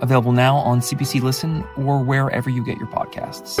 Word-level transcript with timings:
available 0.00 0.32
now 0.32 0.56
on 0.56 0.80
CBC 0.80 1.22
Listen 1.22 1.64
or 1.76 2.02
wherever 2.02 2.50
you 2.50 2.64
get 2.64 2.78
your 2.78 2.88
podcasts. 2.88 3.56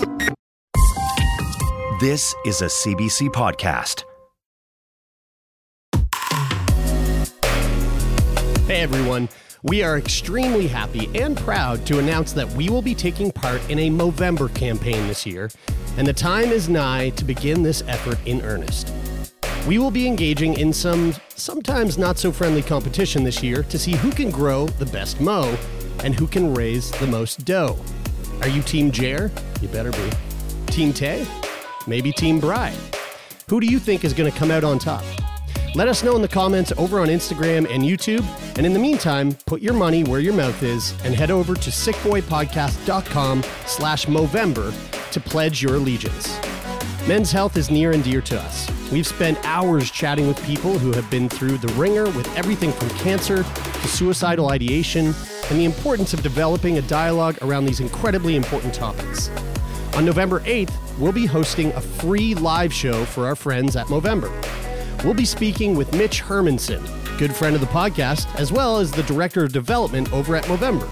This 2.00 2.34
is 2.46 2.62
a 2.62 2.66
CBC 2.66 3.28
podcast. 3.28 4.04
Hey 8.66 8.80
everyone. 8.80 9.28
We 9.62 9.82
are 9.82 9.98
extremely 9.98 10.66
happy 10.66 11.10
and 11.14 11.36
proud 11.36 11.84
to 11.86 11.98
announce 11.98 12.32
that 12.32 12.48
we 12.52 12.70
will 12.70 12.80
be 12.80 12.94
taking 12.94 13.30
part 13.30 13.60
in 13.68 13.78
a 13.78 13.90
Movember 13.90 14.54
campaign 14.54 15.06
this 15.06 15.26
year, 15.26 15.50
and 15.98 16.06
the 16.06 16.14
time 16.14 16.48
is 16.48 16.70
nigh 16.70 17.10
to 17.10 17.24
begin 17.26 17.62
this 17.62 17.82
effort 17.86 18.18
in 18.24 18.40
earnest. 18.40 18.90
We 19.68 19.76
will 19.78 19.90
be 19.90 20.06
engaging 20.06 20.58
in 20.58 20.72
some 20.72 21.14
sometimes 21.34 21.98
not 21.98 22.16
so 22.16 22.32
friendly 22.32 22.62
competition 22.62 23.24
this 23.24 23.42
year 23.42 23.62
to 23.64 23.78
see 23.78 23.92
who 23.96 24.10
can 24.10 24.30
grow 24.30 24.66
the 24.66 24.86
best 24.86 25.20
mo 25.20 25.54
and 26.04 26.14
who 26.14 26.26
can 26.26 26.54
raise 26.54 26.90
the 26.92 27.06
most 27.06 27.44
dough. 27.44 27.78
Are 28.42 28.48
you 28.48 28.62
Team 28.62 28.90
Jer? 28.90 29.30
You 29.60 29.68
better 29.68 29.90
be. 29.90 30.10
Team 30.66 30.92
Tay? 30.92 31.26
Maybe 31.86 32.12
Team 32.12 32.40
Bry. 32.40 32.74
Who 33.48 33.60
do 33.60 33.66
you 33.66 33.78
think 33.78 34.04
is 34.04 34.14
going 34.14 34.30
to 34.30 34.38
come 34.38 34.50
out 34.50 34.64
on 34.64 34.78
top? 34.78 35.04
Let 35.74 35.88
us 35.88 36.02
know 36.02 36.16
in 36.16 36.22
the 36.22 36.28
comments 36.28 36.72
over 36.76 37.00
on 37.00 37.08
Instagram 37.08 37.68
and 37.72 37.82
YouTube. 37.82 38.24
And 38.56 38.66
in 38.66 38.72
the 38.72 38.78
meantime, 38.78 39.32
put 39.46 39.62
your 39.62 39.74
money 39.74 40.02
where 40.04 40.20
your 40.20 40.34
mouth 40.34 40.62
is 40.62 40.92
and 41.04 41.14
head 41.14 41.30
over 41.30 41.54
to 41.54 41.70
sickboypodcast.com 41.70 43.44
slash 43.66 44.06
Movember 44.06 44.72
to 45.12 45.20
pledge 45.20 45.62
your 45.62 45.76
allegiance. 45.76 46.38
Men's 47.06 47.30
health 47.30 47.56
is 47.56 47.70
near 47.70 47.92
and 47.92 48.02
dear 48.02 48.20
to 48.22 48.40
us. 48.40 48.79
We've 48.92 49.06
spent 49.06 49.38
hours 49.44 49.88
chatting 49.88 50.26
with 50.26 50.44
people 50.44 50.76
who 50.76 50.90
have 50.92 51.08
been 51.10 51.28
through 51.28 51.58
the 51.58 51.72
ringer 51.74 52.04
with 52.06 52.36
everything 52.36 52.72
from 52.72 52.88
cancer 52.90 53.44
to 53.44 53.88
suicidal 53.88 54.50
ideation 54.50 55.14
and 55.48 55.58
the 55.58 55.64
importance 55.64 56.12
of 56.12 56.24
developing 56.24 56.78
a 56.78 56.82
dialogue 56.82 57.38
around 57.40 57.66
these 57.66 57.78
incredibly 57.78 58.34
important 58.34 58.74
topics. 58.74 59.28
On 59.94 60.04
November 60.04 60.40
8th, 60.40 60.72
we'll 60.98 61.12
be 61.12 61.26
hosting 61.26 61.70
a 61.72 61.80
free 61.80 62.34
live 62.34 62.72
show 62.72 63.04
for 63.04 63.26
our 63.26 63.36
friends 63.36 63.76
at 63.76 63.86
Movember. 63.86 64.30
We'll 65.04 65.14
be 65.14 65.24
speaking 65.24 65.76
with 65.76 65.94
Mitch 65.94 66.20
Hermanson, 66.22 66.84
good 67.16 67.34
friend 67.34 67.54
of 67.54 67.60
the 67.60 67.68
podcast, 67.68 68.34
as 68.34 68.50
well 68.50 68.78
as 68.78 68.90
the 68.90 69.04
Director 69.04 69.44
of 69.44 69.52
Development 69.52 70.12
over 70.12 70.34
at 70.34 70.44
Movember. 70.44 70.88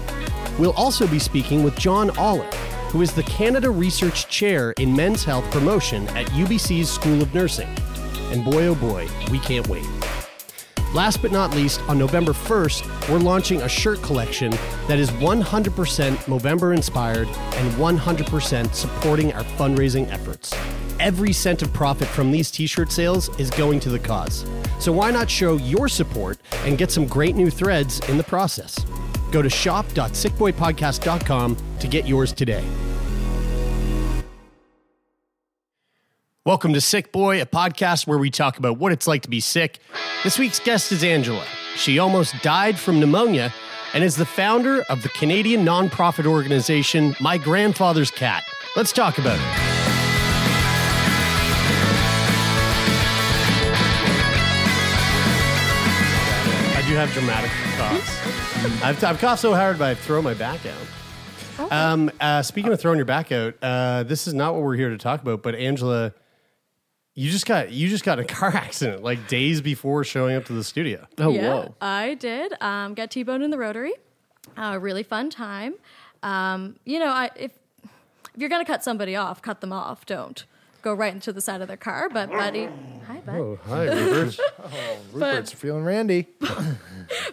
We'll 0.57 0.73
also 0.73 1.05
be 1.05 1.19
speaking 1.19 1.63
with 1.63 1.77
John 1.77 2.11
Oliffe, 2.11 2.53
who 2.91 3.01
is 3.01 3.11
the 3.11 3.23
Canada 3.23 3.69
Research 3.69 4.29
Chair 4.29 4.71
in 4.77 4.95
Men's 4.95 5.25
Health 5.25 5.49
Promotion 5.51 6.07
at 6.09 6.27
UBC's 6.27 6.89
School 6.89 7.21
of 7.21 7.33
Nursing. 7.33 7.69
And 8.31 8.45
boy, 8.45 8.67
oh 8.67 8.75
boy, 8.75 9.07
we 9.31 9.39
can't 9.39 9.67
wait. 9.67 9.85
Last 10.93 11.21
but 11.21 11.31
not 11.31 11.55
least, 11.55 11.81
on 11.87 11.99
November 11.99 12.31
1st, 12.31 13.09
we're 13.09 13.19
launching 13.19 13.61
a 13.61 13.69
shirt 13.69 14.01
collection 14.01 14.49
that 14.87 14.97
is 14.97 15.11
100% 15.11 16.15
Movember 16.25 16.75
inspired 16.75 17.27
and 17.27 17.71
100% 17.73 18.73
supporting 18.73 19.31
our 19.33 19.43
fundraising 19.43 20.11
efforts. 20.11 20.51
Every 20.99 21.31
cent 21.31 21.61
of 21.61 21.71
profit 21.73 22.07
from 22.07 22.31
these 22.31 22.49
t 22.49 22.65
shirt 22.65 22.91
sales 22.91 23.29
is 23.39 23.51
going 23.51 23.79
to 23.81 23.89
the 23.89 23.99
cause. 23.99 24.47
So 24.79 24.91
why 24.91 25.11
not 25.11 25.29
show 25.29 25.57
your 25.57 25.87
support 25.87 26.39
and 26.65 26.75
get 26.77 26.89
some 26.89 27.05
great 27.05 27.35
new 27.35 27.51
threads 27.51 27.99
in 28.09 28.17
the 28.17 28.23
process? 28.23 28.83
Go 29.31 29.43
to 29.43 29.49
shop.sickboypodcast.com 29.49 31.57
to 31.79 31.87
get 31.87 32.07
yours 32.07 32.33
today. 32.33 32.65
Welcome 36.49 36.73
to 36.73 36.81
Sick 36.81 37.11
Boy, 37.11 37.39
a 37.39 37.45
podcast 37.45 38.07
where 38.07 38.17
we 38.17 38.31
talk 38.31 38.57
about 38.57 38.79
what 38.79 38.91
it's 38.91 39.05
like 39.05 39.21
to 39.21 39.29
be 39.29 39.39
sick. 39.39 39.77
This 40.23 40.39
week's 40.39 40.59
guest 40.59 40.91
is 40.91 41.03
Angela. 41.03 41.45
She 41.75 41.99
almost 41.99 42.41
died 42.41 42.79
from 42.79 42.99
pneumonia 42.99 43.53
and 43.93 44.03
is 44.03 44.15
the 44.15 44.25
founder 44.25 44.81
of 44.89 45.03
the 45.03 45.09
Canadian 45.09 45.63
nonprofit 45.63 46.25
organization 46.25 47.15
My 47.21 47.37
Grandfather's 47.37 48.09
Cat. 48.09 48.41
Let's 48.75 48.91
talk 48.91 49.19
about 49.19 49.35
it. 49.35 49.45
I 56.75 56.83
do 56.87 56.95
have 56.95 57.11
dramatic 57.13 57.51
coughs. 57.77 58.83
I've, 58.83 59.03
I've 59.03 59.19
coughed 59.19 59.41
so 59.43 59.53
hard, 59.53 59.77
but 59.77 59.89
I've 59.89 59.99
thrown 59.99 60.23
my 60.23 60.33
back 60.33 60.61
out. 60.65 61.69
Um, 61.71 62.09
uh, 62.19 62.41
speaking 62.41 62.71
of 62.71 62.79
throwing 62.79 62.97
your 62.97 63.05
back 63.05 63.31
out, 63.31 63.53
uh, 63.61 64.03
this 64.03 64.27
is 64.27 64.33
not 64.33 64.53
what 64.53 64.63
we're 64.63 64.75
here 64.75 64.89
to 64.89 64.97
talk 64.97 65.21
about. 65.21 65.43
But 65.43 65.55
Angela, 65.55 66.13
you 67.15 67.29
just 67.29 67.45
got 67.45 67.71
you 67.71 67.89
just 67.89 68.03
got 68.03 68.19
a 68.19 68.23
car 68.25 68.49
accident 68.49 69.03
like 69.03 69.27
days 69.27 69.61
before 69.61 70.03
showing 70.03 70.35
up 70.35 70.45
to 70.45 70.53
the 70.53 70.63
studio. 70.63 71.07
Oh, 71.17 71.31
yeah, 71.31 71.67
I 71.81 72.13
did. 72.15 72.53
Um, 72.61 72.93
got 72.93 73.11
T-boned 73.11 73.43
in 73.43 73.51
the 73.51 73.57
rotary. 73.57 73.93
A 74.57 74.63
uh, 74.63 74.77
really 74.77 75.03
fun 75.03 75.29
time. 75.29 75.75
Um, 76.23 76.77
you 76.85 76.99
know, 76.99 77.09
I, 77.09 77.29
if 77.35 77.51
if 77.83 78.37
you're 78.37 78.49
gonna 78.49 78.65
cut 78.65 78.83
somebody 78.83 79.15
off, 79.15 79.41
cut 79.41 79.61
them 79.61 79.73
off. 79.73 80.05
Don't 80.05 80.45
go 80.81 80.93
right 80.93 81.13
into 81.13 81.31
the 81.33 81.41
side 81.41 81.61
of 81.61 81.67
their 81.67 81.77
car. 81.77 82.09
But 82.09 82.29
buddy, 82.31 82.69
hi, 83.07 83.19
bud. 83.25 83.35
Oh, 83.35 83.59
hi, 83.65 83.85
Rupert. 83.85 84.39
oh, 84.63 84.97
Rupert's 85.13 85.51
feeling 85.53 85.83
randy. 85.83 86.27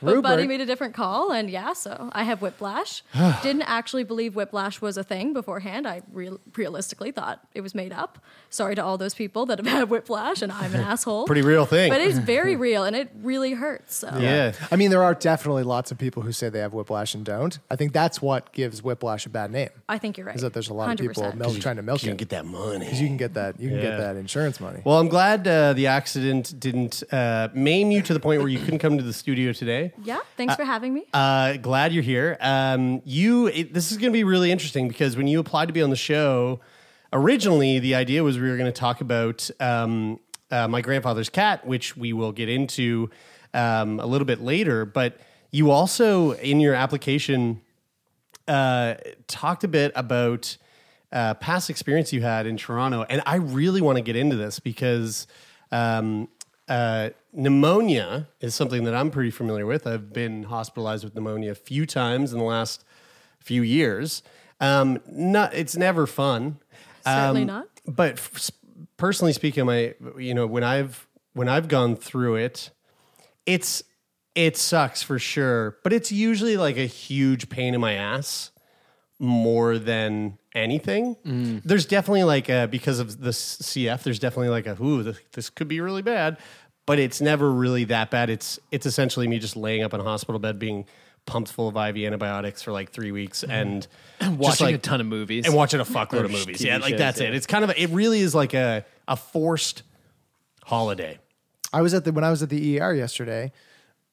But 0.00 0.22
Buddy 0.22 0.46
made 0.46 0.60
a 0.62 0.66
different 0.66 0.94
call, 0.94 1.32
and 1.32 1.50
yeah, 1.50 1.74
so 1.74 2.08
I 2.12 2.22
have 2.22 2.40
whiplash. 2.40 3.02
Didn't 3.42 3.62
actually 3.62 4.04
believe 4.04 4.34
whiplash 4.34 4.80
was 4.80 4.96
a 4.96 5.04
thing 5.04 5.34
beforehand. 5.34 5.86
I 5.86 6.00
real 6.12 6.40
realistically 6.54 7.10
thought 7.10 7.46
it 7.54 7.60
was 7.60 7.74
made 7.74 7.92
up. 7.92 8.18
Sorry 8.48 8.74
to 8.74 8.82
all 8.82 8.96
those 8.96 9.14
people 9.14 9.44
that 9.46 9.58
have 9.58 9.66
had 9.80 9.90
whiplash, 9.90 10.40
and 10.40 10.50
I'm 10.50 10.74
an 10.74 10.80
asshole. 10.80 11.26
Pretty 11.26 11.42
real 11.42 11.66
thing. 11.66 11.90
but 11.90 12.00
it's 12.00 12.18
very 12.18 12.56
real, 12.56 12.84
and 12.84 12.96
it 12.96 13.10
really 13.22 13.52
hurts. 13.52 13.96
So. 13.96 14.16
yeah. 14.18 14.52
I 14.70 14.76
mean, 14.76 14.90
there 14.90 15.02
are 15.02 15.14
definitely 15.14 15.62
lots 15.62 15.90
of 15.90 15.98
people 15.98 16.22
who 16.22 16.32
say 16.32 16.48
they 16.48 16.60
have 16.60 16.72
whiplash 16.72 17.14
and 17.14 17.24
don't. 17.24 17.58
I 17.70 17.76
think 17.76 17.92
that's 17.92 18.22
what 18.22 18.52
gives 18.52 18.82
whiplash 18.82 19.26
a 19.26 19.30
bad 19.30 19.50
name. 19.50 19.68
I 19.90 19.98
think 19.98 20.16
you're 20.16 20.26
right. 20.26 20.36
Is 20.36 20.42
that 20.42 20.54
there's 20.54 20.70
a 20.70 20.74
lot 20.74 20.90
of 20.90 20.98
people 20.98 21.22
100%. 21.22 21.34
milk, 21.34 21.60
trying 21.60 21.76
to 21.76 21.82
milk 21.82 22.02
You 22.02 22.08
it 22.08 22.10
can 22.12 22.16
get 22.16 22.30
that 22.30 22.46
money. 22.46 22.78
because 22.86 23.00
you 23.00 23.08
can 23.08 23.18
get 23.18 23.34
that 23.36 23.60
you 23.60 23.68
can 23.68 23.78
Yeah. 23.78 23.84
get 23.90 23.98
that 23.98 24.16
insurance 24.16 24.58
money. 24.60 24.80
Well, 24.84 24.98
I'm 24.98 25.08
glad 25.08 25.46
uh, 25.46 25.72
the 25.72 25.86
accident 25.86 26.58
didn't 26.58 27.02
uh, 27.12 27.48
maim 27.54 27.90
you 27.90 28.02
to 28.02 28.12
the 28.12 28.20
point 28.20 28.40
where 28.40 28.48
you 28.50 28.58
couldn't 28.58 28.80
come 28.80 28.98
to 28.98 29.02
the 29.04 29.12
studio 29.12 29.52
today. 29.52 29.92
Yeah, 30.02 30.18
thanks 30.36 30.56
for 30.56 30.64
having 30.64 30.92
me. 30.92 31.04
Uh, 31.14 31.56
glad 31.58 31.92
you're 31.92 32.02
here. 32.02 32.36
Um, 32.40 33.00
you, 33.04 33.46
it, 33.46 33.72
this 33.72 33.92
is 33.92 33.98
going 33.98 34.12
to 34.12 34.16
be 34.16 34.24
really 34.24 34.50
interesting 34.50 34.88
because 34.88 35.16
when 35.16 35.28
you 35.28 35.38
applied 35.40 35.66
to 35.68 35.72
be 35.72 35.82
on 35.82 35.90
the 35.90 35.96
show, 35.96 36.60
originally 37.12 37.78
the 37.78 37.94
idea 37.94 38.22
was 38.24 38.38
we 38.38 38.50
were 38.50 38.56
going 38.56 38.72
to 38.72 38.80
talk 38.80 39.00
about 39.00 39.48
um, 39.60 40.18
uh, 40.50 40.66
my 40.68 40.80
grandfather's 40.80 41.28
cat, 41.28 41.66
which 41.66 41.96
we 41.96 42.12
will 42.12 42.32
get 42.32 42.48
into 42.48 43.08
um, 43.54 44.00
a 44.00 44.06
little 44.06 44.26
bit 44.26 44.40
later. 44.40 44.84
But 44.84 45.18
you 45.50 45.70
also, 45.70 46.32
in 46.32 46.58
your 46.60 46.74
application, 46.74 47.60
uh, 48.48 48.94
talked 49.26 49.64
a 49.64 49.68
bit 49.68 49.92
about 49.94 50.56
uh, 51.12 51.34
past 51.34 51.70
experience 51.70 52.12
you 52.12 52.22
had 52.22 52.46
in 52.46 52.56
Toronto, 52.56 53.04
and 53.08 53.22
I 53.26 53.36
really 53.36 53.80
want 53.80 53.96
to 53.96 54.02
get 54.02 54.16
into 54.16 54.36
this 54.36 54.58
because 54.58 55.26
um, 55.72 56.28
uh, 56.68 57.10
pneumonia 57.32 58.28
is 58.40 58.54
something 58.54 58.84
that 58.84 58.94
I'm 58.94 59.10
pretty 59.10 59.30
familiar 59.30 59.66
with. 59.66 59.86
I've 59.86 60.12
been 60.12 60.44
hospitalized 60.44 61.04
with 61.04 61.14
pneumonia 61.14 61.52
a 61.52 61.54
few 61.54 61.86
times 61.86 62.32
in 62.32 62.38
the 62.38 62.44
last 62.44 62.84
few 63.38 63.62
years. 63.62 64.22
Um, 64.60 65.00
not, 65.06 65.54
it's 65.54 65.76
never 65.76 66.06
fun. 66.06 66.58
Certainly 67.04 67.42
Um, 67.42 67.46
not. 67.46 67.68
But 67.86 68.12
f- 68.14 68.50
personally 68.96 69.32
speaking, 69.32 69.64
my 69.66 69.94
you 70.18 70.34
know 70.34 70.46
when 70.46 70.64
I've 70.64 71.06
when 71.34 71.48
I've 71.48 71.68
gone 71.68 71.94
through 71.94 72.36
it, 72.36 72.70
it's 73.44 73.84
it 74.34 74.56
sucks 74.56 75.02
for 75.02 75.18
sure. 75.18 75.76
But 75.84 75.92
it's 75.92 76.10
usually 76.10 76.56
like 76.56 76.76
a 76.76 76.86
huge 76.86 77.48
pain 77.48 77.74
in 77.74 77.80
my 77.80 77.92
ass 77.92 78.50
more 79.20 79.78
than 79.78 80.38
anything. 80.56 81.16
There's 81.64 81.86
definitely 81.86 82.24
like 82.24 82.48
a, 82.48 82.66
because 82.66 82.98
of 82.98 83.20
the 83.20 83.30
CF. 83.30 84.02
There's 84.02 84.18
definitely 84.18 84.48
like 84.48 84.66
a 84.66 84.82
ooh 84.82 85.02
this, 85.02 85.18
this 85.32 85.50
could 85.50 85.68
be 85.68 85.80
really 85.80 86.02
bad, 86.02 86.38
but 86.86 86.98
it's 86.98 87.20
never 87.20 87.50
really 87.50 87.84
that 87.84 88.10
bad. 88.10 88.30
It's 88.30 88.58
it's 88.70 88.86
essentially 88.86 89.28
me 89.28 89.38
just 89.38 89.56
laying 89.56 89.82
up 89.82 89.94
in 89.94 90.00
a 90.00 90.04
hospital 90.04 90.38
bed 90.38 90.58
being 90.58 90.86
pumped 91.26 91.50
full 91.50 91.68
of 91.68 91.76
IV 91.76 92.04
antibiotics 92.04 92.62
for 92.62 92.72
like 92.72 92.90
three 92.90 93.12
weeks 93.12 93.42
and 93.42 93.86
just, 94.20 94.32
watching 94.38 94.66
like, 94.66 94.74
a 94.76 94.78
ton 94.78 95.00
of 95.00 95.06
movies 95.06 95.44
and 95.44 95.54
watching 95.54 95.80
a 95.80 95.84
fuckload 95.84 96.24
of 96.24 96.30
movies. 96.32 96.58
TV 96.58 96.66
Yeah, 96.66 96.78
like 96.78 96.90
shows, 96.90 96.98
that's 96.98 97.20
yeah. 97.20 97.28
it. 97.28 97.34
It's 97.34 97.46
kind 97.46 97.64
of 97.64 97.70
a, 97.70 97.80
it 97.80 97.90
really 97.90 98.20
is 98.20 98.34
like 98.34 98.54
a 98.54 98.84
a 99.06 99.16
forced 99.16 99.82
holiday. 100.64 101.18
I 101.72 101.82
was 101.82 101.94
at 101.94 102.04
the 102.04 102.12
when 102.12 102.24
I 102.24 102.30
was 102.30 102.42
at 102.42 102.48
the 102.48 102.80
ER 102.80 102.94
yesterday 102.94 103.52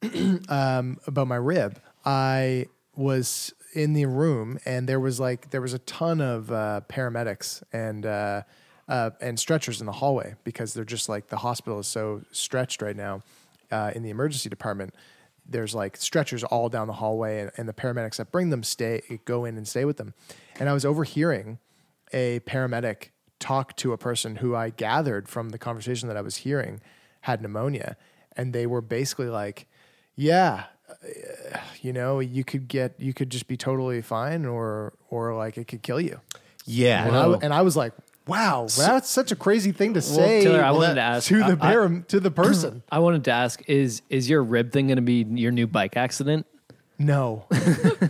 um, 0.49 0.99
about 1.07 1.27
my 1.27 1.35
rib. 1.35 1.79
I 2.05 2.67
was 2.95 3.53
in 3.73 3.93
the 3.93 4.05
room, 4.05 4.59
and 4.65 4.87
there 4.87 4.99
was 4.99 5.19
like 5.19 5.49
there 5.49 5.61
was 5.61 5.73
a 5.73 5.79
ton 5.79 6.21
of 6.21 6.51
uh, 6.51 6.81
paramedics 6.87 7.63
and 7.73 8.05
uh, 8.05 8.43
uh, 8.87 9.11
and 9.19 9.39
stretchers 9.39 9.79
in 9.79 9.85
the 9.85 9.93
hallway 9.93 10.35
because 10.43 10.73
they're 10.73 10.85
just 10.85 11.09
like 11.09 11.27
the 11.27 11.37
hospital 11.37 11.79
is 11.79 11.87
so 11.87 12.21
stretched 12.31 12.81
right 12.81 12.95
now 12.95 13.21
uh, 13.71 13.91
in 13.95 14.03
the 14.03 14.09
emergency 14.09 14.49
department. 14.49 14.93
There's 15.45 15.75
like 15.75 15.97
stretchers 15.97 16.43
all 16.43 16.69
down 16.69 16.87
the 16.87 16.93
hallway, 16.93 17.41
and, 17.41 17.51
and 17.57 17.67
the 17.67 17.73
paramedics 17.73 18.17
that 18.17 18.31
bring 18.31 18.49
them 18.49 18.63
stay 18.63 19.01
go 19.25 19.45
in 19.45 19.57
and 19.57 19.67
stay 19.67 19.85
with 19.85 19.97
them. 19.97 20.13
And 20.59 20.69
I 20.69 20.73
was 20.73 20.85
overhearing 20.85 21.59
a 22.13 22.39
paramedic 22.41 23.09
talk 23.39 23.75
to 23.77 23.91
a 23.91 23.97
person 23.97 24.37
who 24.37 24.55
I 24.55 24.69
gathered 24.69 25.27
from 25.27 25.49
the 25.49 25.57
conversation 25.57 26.07
that 26.07 26.15
I 26.15 26.21
was 26.21 26.37
hearing 26.37 26.81
had 27.21 27.41
pneumonia, 27.41 27.97
and 28.37 28.53
they 28.53 28.67
were 28.67 28.81
basically 28.81 29.29
like, 29.29 29.67
"Yeah, 30.15 30.65
you 31.81 31.93
know, 31.93 32.19
you 32.19 32.43
could 32.43 32.67
get, 32.67 32.93
you 32.99 33.13
could 33.13 33.29
just 33.29 33.47
be 33.47 33.57
totally 33.57 34.01
fine, 34.01 34.45
or 34.45 34.93
or 35.09 35.35
like 35.35 35.57
it 35.57 35.67
could 35.67 35.81
kill 35.81 35.99
you." 36.01 36.19
Yeah. 36.65 37.05
And, 37.07 37.15
I, 37.15 37.25
and 37.45 37.53
I 37.53 37.61
was 37.61 37.75
like, 37.75 37.93
"Wow, 38.27 38.67
that's 38.77 39.09
such 39.09 39.31
a 39.31 39.35
crazy 39.35 39.71
thing 39.71 39.93
to 39.95 40.01
say." 40.01 40.43
Taylor, 40.43 40.63
I 40.63 40.71
wanted 40.71 40.95
to 40.95 41.01
ask- 41.01 41.27
to 41.27 41.37
the 41.39 41.57
I- 41.61 41.83
I- 41.85 41.99
to 42.07 42.19
the 42.19 42.31
person. 42.43 42.83
I 42.91 42.99
wanted 42.99 43.23
to 43.25 43.31
ask: 43.31 43.61
Is 43.67 44.01
is 44.09 44.29
your 44.29 44.43
rib 44.43 44.71
thing 44.71 44.87
going 44.87 44.95
to 44.97 45.01
be 45.01 45.25
your 45.29 45.51
new 45.51 45.67
bike 45.67 45.97
accident? 45.97 46.45
No, 46.99 47.47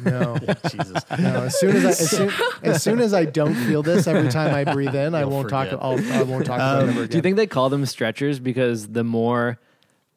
no, 0.04 0.38
Jesus. 0.69 1.04
no. 1.18 1.44
As 1.45 1.57
soon 1.60 1.75
as 1.78 1.86
I, 1.86 1.90
as 1.90 2.10
soon, 2.12 2.31
as 2.62 2.84
soon 2.84 3.00
as 3.00 3.13
I 3.13 3.25
don't 3.25 3.56
feel 3.56 3.81
this 3.81 4.07
every 4.07 4.30
time 4.30 4.54
I 4.54 4.72
breathe 4.72 4.94
in, 4.94 5.16
I 5.16 5.22
You'll 5.22 5.30
won't 5.31 5.50
talk. 5.50 5.69
I'll, 5.72 5.98
I 6.13 6.22
won't 6.24 6.45
talk 6.45 6.57
about 6.57 6.80
it 6.80 6.84
um, 6.84 6.90
ever 6.90 7.00
again. 7.00 7.10
Do 7.10 7.18
you 7.18 7.22
think 7.24 7.38
they 7.38 7.48
call 7.48 7.69
them 7.69 7.86
stretchers 7.86 8.40
because 8.40 8.90
the 8.90 9.04
more 9.06 9.57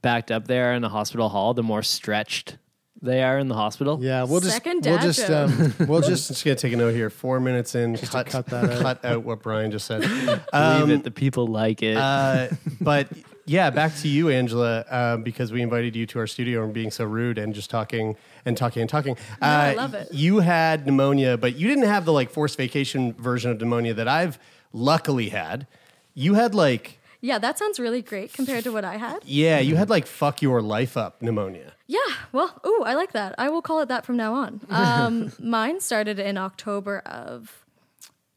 backed 0.02 0.30
up 0.32 0.46
they 0.46 0.60
are 0.60 0.72
in 0.74 0.82
the 0.82 0.88
hospital 0.90 1.28
hall, 1.28 1.54
the 1.54 1.62
more 1.62 1.82
stretched 1.82 2.58
they 3.02 3.22
are 3.22 3.38
in 3.38 3.48
the 3.48 3.54
hospital? 3.54 3.98
Yeah, 4.02 4.24
we'll 4.24 4.40
just 4.40 4.52
Second 4.54 4.84
we'll 4.84 4.96
dad 4.96 5.02
just 5.02 5.30
um, 5.30 5.74
we'll 5.86 6.00
just 6.00 6.10
just 6.10 6.28
just 6.28 6.44
gonna 6.44 6.56
take 6.56 6.72
a 6.72 6.76
note 6.76 6.94
here. 6.94 7.10
Four 7.10 7.40
minutes 7.40 7.74
in, 7.74 7.96
cut, 7.96 8.26
cut 8.26 8.46
that 8.46 8.64
out. 8.70 8.80
cut 8.80 9.04
out 9.04 9.22
what 9.24 9.42
Brian 9.42 9.70
just 9.70 9.86
said. 9.86 10.00
Leave 10.10 10.40
Um, 10.52 10.90
it. 10.90 11.04
The 11.04 11.10
people 11.10 11.46
like 11.46 11.82
it. 11.82 11.96
uh, 11.96 12.48
but 12.80 13.08
yeah, 13.48 13.70
back 13.70 13.94
to 13.98 14.08
you, 14.08 14.28
Angela, 14.28 14.84
um, 14.90 15.22
because 15.22 15.52
we 15.52 15.62
invited 15.62 15.94
you 15.94 16.04
to 16.06 16.18
our 16.18 16.26
studio 16.26 16.64
and 16.64 16.72
being 16.74 16.90
so 16.90 17.04
rude 17.04 17.38
and 17.38 17.54
just 17.54 17.70
talking 17.70 18.16
and 18.44 18.56
talking 18.56 18.80
and 18.82 18.90
talking. 18.90 19.16
Uh, 19.40 19.44
I 19.44 19.74
love 19.74 19.94
it. 19.94 20.08
You 20.12 20.40
had 20.40 20.84
pneumonia, 20.84 21.36
but 21.36 21.54
you 21.54 21.68
didn't 21.68 21.84
have 21.84 22.04
the 22.06 22.12
like 22.12 22.30
forced 22.30 22.56
vacation 22.56 23.12
version 23.12 23.50
of 23.52 23.60
pneumonia 23.60 23.94
that 23.94 24.08
I've 24.08 24.38
luckily 24.72 25.28
had. 25.28 25.66
You 26.14 26.34
had 26.34 26.54
like, 26.56 26.95
Yeah, 27.20 27.38
that 27.38 27.58
sounds 27.58 27.80
really 27.80 28.02
great 28.02 28.32
compared 28.32 28.64
to 28.64 28.72
what 28.72 28.84
I 28.84 28.96
had. 28.96 29.20
yeah, 29.24 29.58
you 29.58 29.76
had 29.76 29.88
like 29.90 30.06
fuck 30.06 30.42
your 30.42 30.60
life 30.62 30.96
up 30.96 31.22
pneumonia. 31.22 31.72
Yeah, 31.88 31.98
well, 32.32 32.60
ooh, 32.66 32.82
I 32.84 32.94
like 32.94 33.12
that. 33.12 33.34
I 33.38 33.48
will 33.48 33.62
call 33.62 33.80
it 33.80 33.88
that 33.88 34.04
from 34.04 34.16
now 34.16 34.34
on. 34.34 34.60
Um, 34.70 35.32
mine 35.40 35.80
started 35.80 36.18
in 36.18 36.36
October 36.36 36.98
of 37.06 37.64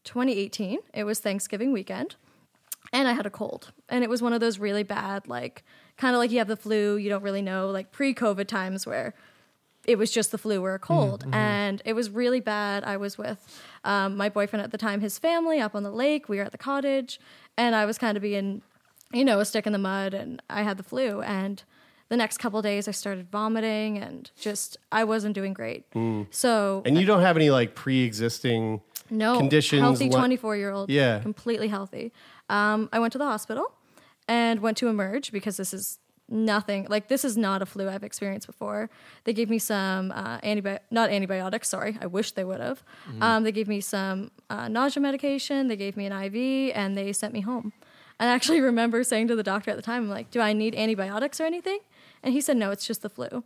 2018. 0.03 0.79
It 0.93 1.03
was 1.03 1.19
Thanksgiving 1.19 1.71
weekend, 1.71 2.15
and 2.93 3.07
I 3.07 3.13
had 3.13 3.25
a 3.25 3.29
cold. 3.29 3.71
And 3.89 4.03
it 4.03 4.09
was 4.09 4.21
one 4.21 4.33
of 4.33 4.39
those 4.39 4.59
really 4.59 4.83
bad, 4.83 5.27
like, 5.27 5.63
kind 5.97 6.15
of 6.15 6.19
like 6.19 6.31
you 6.31 6.37
have 6.39 6.47
the 6.47 6.55
flu, 6.55 6.95
you 6.97 7.09
don't 7.09 7.23
really 7.23 7.41
know, 7.41 7.69
like 7.69 7.91
pre 7.91 8.13
COVID 8.13 8.47
times 8.47 8.85
where 8.87 9.13
it 9.85 9.97
was 9.97 10.11
just 10.11 10.31
the 10.31 10.37
flu 10.37 10.63
or 10.63 10.75
a 10.75 10.79
cold. 10.79 11.25
And 11.31 11.81
it 11.85 11.93
was 11.93 12.09
really 12.11 12.39
bad. 12.41 12.83
I 12.83 12.97
was 12.97 13.17
with 13.17 13.39
um, 13.83 14.15
my 14.17 14.29
boyfriend 14.29 14.63
at 14.63 14.71
the 14.71 14.77
time, 14.77 15.01
his 15.01 15.17
family 15.17 15.59
up 15.59 15.73
on 15.73 15.83
the 15.83 15.91
lake. 15.91 16.29
We 16.29 16.37
were 16.37 16.43
at 16.43 16.51
the 16.51 16.57
cottage, 16.59 17.19
and 17.59 17.75
I 17.75 17.85
was 17.85 17.97
kind 17.97 18.15
of 18.17 18.23
being, 18.23 18.61
you 19.11 19.25
know, 19.25 19.39
a 19.39 19.45
stick 19.45 19.67
in 19.67 19.73
the 19.73 19.79
mud, 19.79 20.13
and 20.13 20.41
I 20.49 20.63
had 20.63 20.77
the 20.77 20.83
flu. 20.83 21.21
And 21.21 21.61
the 22.07 22.17
next 22.17 22.37
couple 22.37 22.61
days, 22.61 22.87
I 22.87 22.91
started 22.91 23.29
vomiting, 23.29 23.97
and 23.97 24.31
just 24.39 24.77
I 24.91 25.03
wasn't 25.03 25.35
doing 25.35 25.53
great. 25.53 25.83
So 26.31 26.81
And 26.85 26.97
you 26.97 27.05
don't 27.05 27.21
have 27.21 27.35
any 27.35 27.49
like 27.49 27.75
pre-existing 27.75 28.81
no 29.11 29.37
conditions. 29.37 29.81
healthy 29.81 30.09
24 30.09 30.55
year 30.55 30.71
old 30.71 30.89
Yeah. 30.89 31.19
completely 31.19 31.67
healthy 31.67 32.11
um, 32.47 32.89
i 32.93 32.99
went 32.99 33.11
to 33.13 33.17
the 33.17 33.25
hospital 33.25 33.65
and 34.27 34.59
went 34.59 34.77
to 34.77 34.87
emerge 34.87 35.31
because 35.31 35.57
this 35.57 35.73
is 35.73 35.97
nothing 36.29 36.85
like 36.89 37.07
this 37.07 37.25
is 37.25 37.35
not 37.37 37.61
a 37.61 37.65
flu 37.65 37.89
i've 37.89 38.03
experienced 38.03 38.45
before 38.47 38.89
they 39.23 39.33
gave 39.33 39.49
me 39.49 39.57
some 39.57 40.11
uh, 40.11 40.39
antibi- 40.41 40.79
not 40.91 41.09
antibiotics 41.09 41.67
sorry 41.69 41.97
i 42.01 42.05
wish 42.05 42.31
they 42.33 42.43
would 42.43 42.59
have 42.59 42.83
um, 43.21 43.43
they 43.43 43.51
gave 43.51 43.67
me 43.67 43.81
some 43.81 44.29
uh, 44.49 44.67
nausea 44.67 45.01
medication 45.01 45.67
they 45.67 45.75
gave 45.75 45.97
me 45.97 46.05
an 46.05 46.11
iv 46.11 46.71
and 46.75 46.97
they 46.97 47.11
sent 47.11 47.33
me 47.33 47.41
home 47.41 47.73
i 48.19 48.25
actually 48.25 48.61
remember 48.71 49.03
saying 49.03 49.27
to 49.27 49.35
the 49.35 49.43
doctor 49.43 49.71
at 49.71 49.77
the 49.77 49.83
time 49.83 50.03
i'm 50.03 50.09
like 50.09 50.29
do 50.31 50.39
i 50.39 50.53
need 50.53 50.75
antibiotics 50.75 51.39
or 51.41 51.45
anything 51.45 51.79
and 52.23 52.33
he 52.33 52.41
said 52.41 52.55
no 52.57 52.69
it's 52.71 52.85
just 52.85 53.01
the 53.01 53.09
flu 53.09 53.43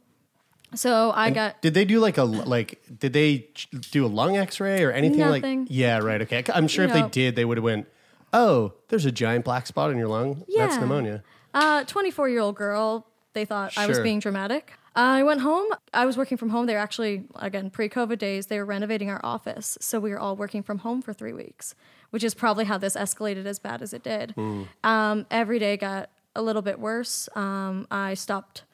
so 0.75 1.11
i 1.15 1.29
got 1.29 1.61
Did 1.61 1.73
they 1.75 1.85
do 1.85 1.99
like 1.99 2.17
a 2.17 2.23
like? 2.23 2.81
Did 2.99 3.13
they 3.13 3.47
do 3.91 4.05
a 4.05 4.07
lung 4.07 4.37
X-ray 4.37 4.83
or 4.83 4.91
anything 4.91 5.19
Nothing. 5.19 5.59
like? 5.61 5.67
Yeah, 5.69 5.99
right. 5.99 6.19
Okay, 6.23 6.43
I'm 6.51 6.67
sure 6.67 6.85
if 6.85 6.93
they 6.93 7.07
did, 7.09 7.35
they 7.35 7.45
would 7.45 7.57
have 7.57 7.63
went. 7.63 7.87
Oh, 8.33 8.73
there's 8.87 9.05
a 9.05 9.11
giant 9.11 9.45
black 9.45 9.67
spot 9.67 9.91
in 9.91 9.97
your 9.99 10.07
lung. 10.07 10.43
Yeah. 10.47 10.65
That's 10.65 10.79
pneumonia. 10.81 11.23
Uh, 11.53 11.83
24 11.85 12.29
year 12.29 12.39
old 12.39 12.55
girl. 12.55 13.07
They 13.33 13.45
thought 13.45 13.77
I 13.77 13.87
was 13.87 13.97
Sure. 13.97 14.03
being 14.03 14.19
dramatic. 14.19 14.73
I 14.95 15.23
went 15.23 15.41
home. 15.41 15.67
I 15.91 16.05
was 16.05 16.17
working 16.17 16.37
from 16.37 16.49
home. 16.49 16.67
They 16.67 16.73
were 16.73 16.79
actually, 16.79 17.23
again, 17.35 17.71
pre 17.71 17.89
COVID 17.89 18.19
days, 18.19 18.45
they 18.47 18.59
were 18.59 18.65
renovating 18.65 19.09
our 19.09 19.19
office. 19.23 19.75
So 19.81 19.99
we 19.99 20.11
were 20.11 20.19
all 20.19 20.35
working 20.35 20.61
from 20.61 20.79
home 20.79 21.01
for 21.01 21.13
three 21.13 21.33
weeks, 21.33 21.73
which 22.11 22.23
is 22.23 22.35
probably 22.35 22.65
how 22.65 22.77
this 22.77 22.95
escalated 22.95 23.45
as 23.47 23.57
bad 23.57 23.81
as 23.81 23.91
it 23.93 24.03
did. 24.03 24.35
Um, 24.83 25.25
every 25.31 25.57
day 25.57 25.77
got 25.77 26.09
a 26.35 26.43
little 26.43 26.61
bit 26.61 26.79
worse. 26.79 27.27
Um, 27.35 27.87
I 27.89 28.13
stopped 28.13 28.65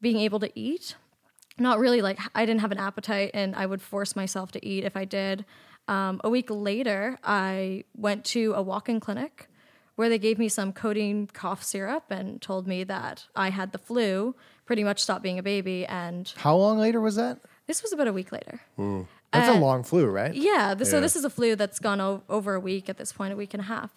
being 0.00 0.18
able 0.18 0.40
to 0.40 0.50
eat. 0.58 0.96
Not 1.56 1.78
really 1.78 2.02
like 2.02 2.18
I 2.34 2.46
didn't 2.46 2.62
have 2.62 2.72
an 2.72 2.78
appetite 2.78 3.30
and 3.34 3.54
I 3.54 3.66
would 3.66 3.82
force 3.82 4.16
myself 4.16 4.50
to 4.52 4.66
eat 4.66 4.82
if 4.84 4.96
I 4.96 5.04
did. 5.04 5.44
Um, 5.86 6.20
a 6.24 6.30
week 6.30 6.48
later, 6.50 7.18
I 7.22 7.84
went 7.96 8.24
to 8.26 8.54
a 8.54 8.62
walk 8.62 8.88
in 8.88 8.98
clinic 8.98 9.48
where 10.00 10.08
they 10.08 10.18
gave 10.18 10.38
me 10.38 10.48
some 10.48 10.72
codeine 10.72 11.26
cough 11.26 11.62
syrup 11.62 12.04
and 12.10 12.40
told 12.40 12.66
me 12.66 12.82
that 12.84 13.26
I 13.36 13.50
had 13.50 13.72
the 13.72 13.78
flu, 13.78 14.34
pretty 14.64 14.82
much 14.82 14.98
stopped 15.02 15.22
being 15.22 15.38
a 15.38 15.42
baby. 15.42 15.84
And 15.84 16.32
How 16.38 16.56
long 16.56 16.78
later 16.78 17.02
was 17.02 17.16
that? 17.16 17.38
this 17.66 17.82
was 17.82 17.92
about 17.92 18.08
a 18.08 18.12
week 18.12 18.32
later. 18.32 18.60
That's 19.32 19.48
a 19.48 19.52
Uh, 19.52 19.58
long 19.60 19.82
flu, 19.84 20.06
right? 20.06 20.34
Yeah, 20.34 20.74
th- 20.74 20.88
so 20.88 21.02
this 21.02 21.16
is 21.16 21.24
a 21.26 21.28
flu 21.30 21.54
that's 21.54 21.78
gone 21.78 22.00
o- 22.00 22.22
over 22.30 22.54
a 22.54 22.60
week 22.60 22.88
at 22.88 22.96
this 22.96 23.12
point, 23.12 23.34
a 23.34 23.36
week 23.36 23.52
and 23.52 23.60
a 23.60 23.64
half. 23.66 23.90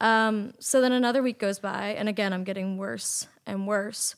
Um, 0.00 0.54
so 0.58 0.80
then 0.80 0.90
another 0.92 1.22
week 1.22 1.38
goes 1.38 1.58
by, 1.58 1.88
and 1.98 2.08
again, 2.08 2.32
I'm 2.32 2.44
getting 2.44 2.78
worse 2.78 3.28
and 3.46 3.66
worse. 3.68 4.16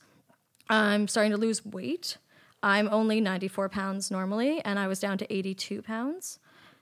I'm 0.70 1.08
starting 1.08 1.32
to 1.32 1.36
lose 1.36 1.66
weight. 1.66 2.16
I'm 2.62 2.88
only 2.92 3.20
94 3.20 3.69
pounds 3.69 4.08
normally, 4.10 4.64
and 4.64 4.78
I 4.78 4.86
was 4.86 5.00
down 5.00 5.19
to 5.19 5.26
82 5.34 5.82
pounds. 5.82 6.38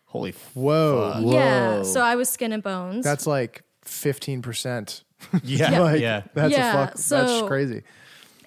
Holy 0.07 0.31
f- 0.31 0.51
Whoa, 0.55 1.21
Yeah, 1.25 1.83
so 1.83 2.03
I 2.03 2.15
was 2.17 2.29
skin 2.29 2.53
and 2.53 2.63
bones. 2.63 3.03
that's 3.03 3.27
like 3.27 3.65
fifteen 3.83 4.43
percent. 4.43 5.03
yeah, 5.43 5.79
like, 5.81 6.01
yeah. 6.01 6.23
That's 6.35 6.53
Yeah, 6.53 6.71
a 6.71 6.87
fuck. 6.87 6.97
that's 6.97 7.43
crazy. 7.49 7.83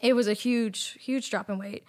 it 0.01 0.13
was 0.13 0.27
a 0.27 0.33
huge, 0.33 0.97
huge 0.99 1.29
drop 1.29 1.49
in 1.49 1.57
weight. 1.57 1.83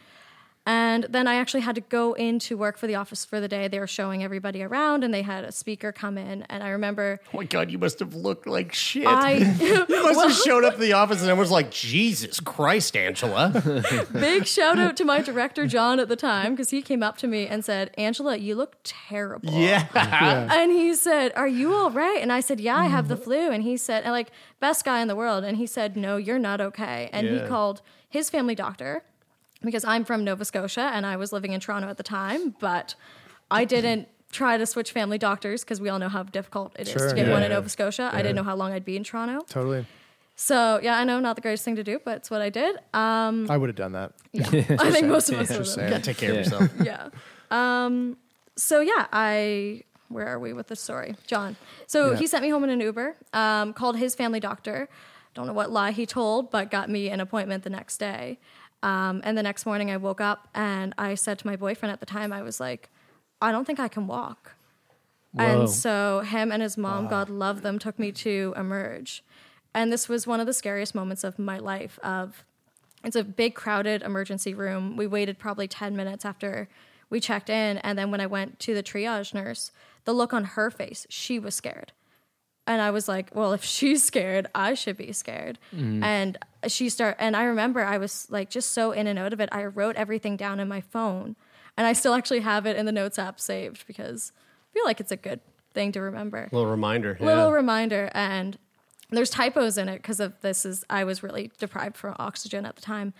And 0.66 1.04
then 1.08 1.28
I 1.28 1.36
actually 1.36 1.60
had 1.60 1.76
to 1.76 1.80
go 1.80 2.14
into 2.14 2.56
work 2.56 2.76
for 2.76 2.88
the 2.88 2.96
office 2.96 3.24
for 3.24 3.40
the 3.40 3.46
day. 3.46 3.68
They 3.68 3.78
were 3.78 3.86
showing 3.86 4.24
everybody 4.24 4.64
around, 4.64 5.04
and 5.04 5.14
they 5.14 5.22
had 5.22 5.44
a 5.44 5.52
speaker 5.52 5.92
come 5.92 6.18
in. 6.18 6.42
And 6.50 6.62
I 6.62 6.70
remember 6.70 7.20
Oh 7.32 7.38
my 7.38 7.44
god, 7.44 7.70
you 7.70 7.78
must 7.78 8.00
have 8.00 8.14
looked 8.14 8.48
like 8.48 8.72
shit. 8.74 9.06
I 9.06 9.34
you 9.60 9.86
must 9.88 10.20
have 10.20 10.32
showed 10.44 10.64
up 10.64 10.74
to 10.74 10.80
the 10.80 10.94
office 10.94 11.20
and 11.20 11.30
everyone's 11.30 11.52
like, 11.52 11.70
Jesus 11.70 12.40
Christ, 12.40 12.96
Angela. 12.96 13.62
big 14.12 14.46
shout 14.46 14.78
out 14.78 14.96
to 14.96 15.04
my 15.04 15.22
director 15.22 15.66
John 15.68 16.00
at 16.00 16.08
the 16.08 16.16
time 16.16 16.54
because 16.54 16.70
he 16.70 16.82
came 16.82 17.02
up 17.02 17.16
to 17.18 17.28
me 17.28 17.46
and 17.46 17.64
said, 17.64 17.92
"Angela, 17.96 18.36
you 18.36 18.56
look 18.56 18.76
terrible." 18.82 19.48
yeah. 19.52 19.86
And 20.50 20.72
he 20.72 20.94
said, 20.94 21.32
"Are 21.36 21.48
you 21.48 21.72
all 21.74 21.90
right?" 21.90 22.18
And 22.20 22.32
I 22.32 22.40
said, 22.40 22.58
"Yeah, 22.58 22.76
I 22.76 22.86
have 22.86 23.06
the 23.08 23.16
flu." 23.16 23.50
And 23.52 23.62
he 23.62 23.76
said, 23.76 24.02
and 24.02 24.12
like 24.12 24.30
best 24.58 24.84
guy 24.84 25.00
in 25.00 25.06
the 25.08 25.16
world. 25.16 25.44
And 25.44 25.56
he 25.58 25.66
said, 25.66 25.96
"No, 25.96 26.16
you're 26.16 26.38
not 26.40 26.60
okay." 26.60 27.08
And 27.12 27.26
Yeah. 27.26 27.42
he 27.42 27.48
called 27.48 27.82
his 28.08 28.30
family 28.30 28.54
doctor 28.54 29.04
because 29.66 29.84
I'm 29.84 30.04
from 30.04 30.24
Nova 30.24 30.44
Scotia 30.44 30.90
and 30.94 31.04
I 31.04 31.16
was 31.16 31.32
living 31.32 31.52
in 31.52 31.60
Toronto 31.60 31.88
at 31.88 31.98
the 31.98 32.02
time, 32.02 32.54
but 32.58 32.94
I 33.50 33.64
didn't 33.66 34.08
try 34.32 34.56
to 34.56 34.64
switch 34.66 34.92
family 34.92 35.18
doctors 35.18 35.62
because 35.62 35.80
we 35.80 35.88
all 35.90 35.98
know 35.98 36.08
how 36.08 36.22
difficult 36.22 36.74
it 36.78 36.88
is 36.88 36.92
Sure, 36.94 37.08
to 37.10 37.14
get 37.14 37.26
yeah. 37.26 37.32
one 37.32 37.42
in 37.42 37.50
Nova 37.50 37.68
Scotia. 37.68 38.10
I 38.12 38.22
didn't 38.22 38.36
know 38.36 38.42
how 38.42 38.56
long 38.56 38.72
I'd 38.72 38.84
be 38.84 38.96
in 38.96 39.04
Toronto. 39.04 39.44
Totally. 39.48 39.86
So, 40.38 40.80
yeah, 40.82 40.98
I 40.98 41.04
know 41.04 41.18
not 41.20 41.36
the 41.36 41.42
greatest 41.42 41.64
thing 41.64 41.76
to 41.76 41.84
do, 41.84 41.98
but 42.04 42.16
it's 42.18 42.30
what 42.30 42.42
I 42.42 42.50
did. 42.50 42.76
Um, 42.92 43.46
I 43.50 43.56
would 43.56 43.68
have 43.68 43.76
done 43.76 43.92
that. 43.92 44.12
yeah, 44.32 44.46
I 44.78 44.90
think 44.90 45.06
most 45.06 45.30
of 45.30 45.38
us 45.38 45.48
would 45.50 45.58
Just 45.58 45.76
have. 45.78 45.90
saying. 45.90 46.02
Take 46.02 46.16
care 46.18 46.30
of 46.32 46.36
yourself. 46.38 46.70
yeah. 46.84 47.08
Um, 47.50 48.16
so 48.56 48.80
yeah, 48.80 49.06
I 49.12 49.82
where 50.08 50.26
are 50.28 50.38
we 50.38 50.52
with 50.52 50.68
the 50.68 50.76
story? 50.76 51.16
John. 51.26 51.56
So 51.86 52.12
Yeah. 52.12 52.16
he 52.18 52.26
sent 52.26 52.42
me 52.42 52.50
home 52.50 52.62
in 52.64 52.70
an 52.70 52.80
Uber, 52.80 53.16
um, 53.32 53.72
called 53.72 53.96
his 53.96 54.14
family 54.14 54.38
doctor. 54.40 54.88
Don't 55.34 55.46
know 55.46 55.52
what 55.52 55.70
lie 55.70 55.90
he 55.90 56.06
told, 56.06 56.50
but 56.50 56.70
got 56.70 56.88
me 56.88 57.08
an 57.10 57.20
appointment 57.20 57.64
the 57.64 57.70
next 57.70 57.98
day. 57.98 58.38
Um, 58.82 59.20
and 59.24 59.36
the 59.36 59.42
next 59.42 59.66
morning 59.66 59.90
I 59.90 59.96
woke 59.96 60.20
up 60.20 60.48
and 60.54 60.94
I 60.98 61.14
said 61.14 61.38
to 61.40 61.46
my 61.46 61.56
boyfriend 61.56 61.92
at 61.92 62.00
the 62.00 62.06
time, 62.06 62.32
I 62.32 62.42
was 62.42 62.60
like, 62.60 62.90
I 63.40 63.52
don't 63.52 63.64
think 63.64 63.80
I 63.80 63.88
can 63.88 64.06
walk. 64.06 64.54
Whoa. 65.32 65.44
And 65.44 65.70
so 65.70 66.20
him 66.20 66.52
and 66.52 66.62
his 66.62 66.76
mom, 66.76 67.08
God 67.08 67.28
love 67.28 67.62
them, 67.62 67.78
took 67.78 67.98
me 67.98 68.12
to 68.12 68.54
Emerge. 68.56 69.22
And 69.74 69.92
this 69.92 70.08
was 70.08 70.26
one 70.26 70.40
of 70.40 70.46
the 70.46 70.54
scariest 70.54 70.94
moments 70.94 71.24
of 71.24 71.38
my 71.38 71.58
life 71.58 71.98
of 72.02 72.44
it's 73.04 73.16
a 73.16 73.22
big 73.22 73.54
crowded 73.54 74.02
emergency 74.02 74.54
room. 74.54 74.96
We 74.96 75.06
waited 75.06 75.38
probably 75.38 75.68
10 75.68 75.94
minutes 75.94 76.24
after 76.24 76.68
we 77.10 77.20
checked 77.20 77.50
in. 77.50 77.78
And 77.78 77.98
then 77.98 78.10
when 78.10 78.20
I 78.20 78.26
went 78.26 78.58
to 78.60 78.74
the 78.74 78.82
triage 78.82 79.34
nurse, 79.34 79.70
the 80.04 80.12
look 80.12 80.32
on 80.32 80.44
her 80.44 80.70
face, 80.70 81.06
she 81.08 81.38
was 81.38 81.54
scared. 81.54 81.92
And 82.66 82.82
I 82.82 82.90
was 82.90 83.06
like, 83.08 83.30
well, 83.34 83.52
if 83.52 83.62
she's 83.64 84.04
scared, 84.04 84.46
I 84.54 84.74
should 84.74 84.96
be 84.96 85.12
scared. 85.12 85.58
Mm. 85.74 86.02
And 86.02 86.38
she 86.66 86.88
start 86.88 87.16
and 87.18 87.36
I 87.36 87.44
remember 87.44 87.80
I 87.84 87.98
was 87.98 88.26
like 88.30 88.50
just 88.50 88.72
so 88.72 88.90
in 88.92 89.06
and 89.06 89.18
out 89.18 89.32
of 89.32 89.40
it. 89.40 89.48
I 89.52 89.64
wrote 89.66 89.96
everything 89.96 90.36
down 90.36 90.58
in 90.60 90.68
my 90.68 90.80
phone. 90.80 91.36
And 91.76 91.86
I 91.86 91.92
still 91.92 92.14
actually 92.14 92.40
have 92.40 92.66
it 92.66 92.76
in 92.76 92.86
the 92.86 92.92
notes 92.92 93.18
app 93.18 93.38
saved 93.38 93.86
because 93.86 94.32
I 94.36 94.72
feel 94.72 94.84
like 94.84 94.98
it's 94.98 95.12
a 95.12 95.16
good 95.16 95.40
thing 95.74 95.92
to 95.92 96.00
remember 96.00 96.48
Little 96.50 96.70
reminder. 96.70 97.18
yeah. 97.20 97.26
little 97.26 97.52
reminder 97.52 98.10
and 98.14 98.56
there's 99.10 99.28
typos 99.28 99.76
in 99.76 99.90
it 99.90 99.96
because 99.98 100.20
of 100.20 100.32
this 100.40 100.64
is 100.64 100.86
i 100.88 101.04
was 101.04 101.22
really 101.22 101.52
deprived 101.58 101.98
from 101.98 102.16
oxygen 102.18 102.64
at 102.64 102.76
the 102.76 102.80
time 102.82 103.12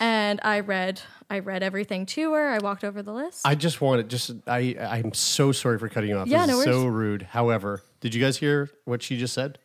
and 0.00 0.40
i 0.42 0.58
read 0.58 1.00
i 1.30 1.38
read 1.38 1.62
everything 1.62 2.04
to 2.04 2.32
her 2.32 2.48
i 2.50 2.58
walked 2.58 2.82
over 2.82 3.02
the 3.04 3.12
list 3.12 3.46
I 3.46 3.54
just 3.54 3.80
wanted 3.80 4.08
just 4.08 4.32
I 4.48 4.74
I'm 4.80 5.12
so 5.14 5.52
sorry 5.52 5.78
for 5.78 5.88
cutting 5.88 6.10
you 6.10 6.16
off. 6.18 6.26
Yeah, 6.26 6.44
this 6.46 6.56
no 6.56 6.58
is 6.60 6.64
so 6.64 6.86
rude. 6.86 7.22
However, 7.22 7.82
did 8.02 8.14
you 8.14 8.20
guys 8.20 8.36
hear 8.36 8.68
what 8.84 9.02
she 9.02 9.16
just 9.16 9.32
said? 9.32 9.58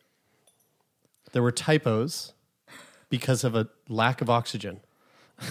There 1.32 1.42
were 1.42 1.52
typos 1.52 2.32
because 3.10 3.44
of 3.44 3.54
a 3.54 3.68
lack 3.90 4.22
of 4.22 4.30
oxygen. 4.30 4.80
yeah 5.40 5.46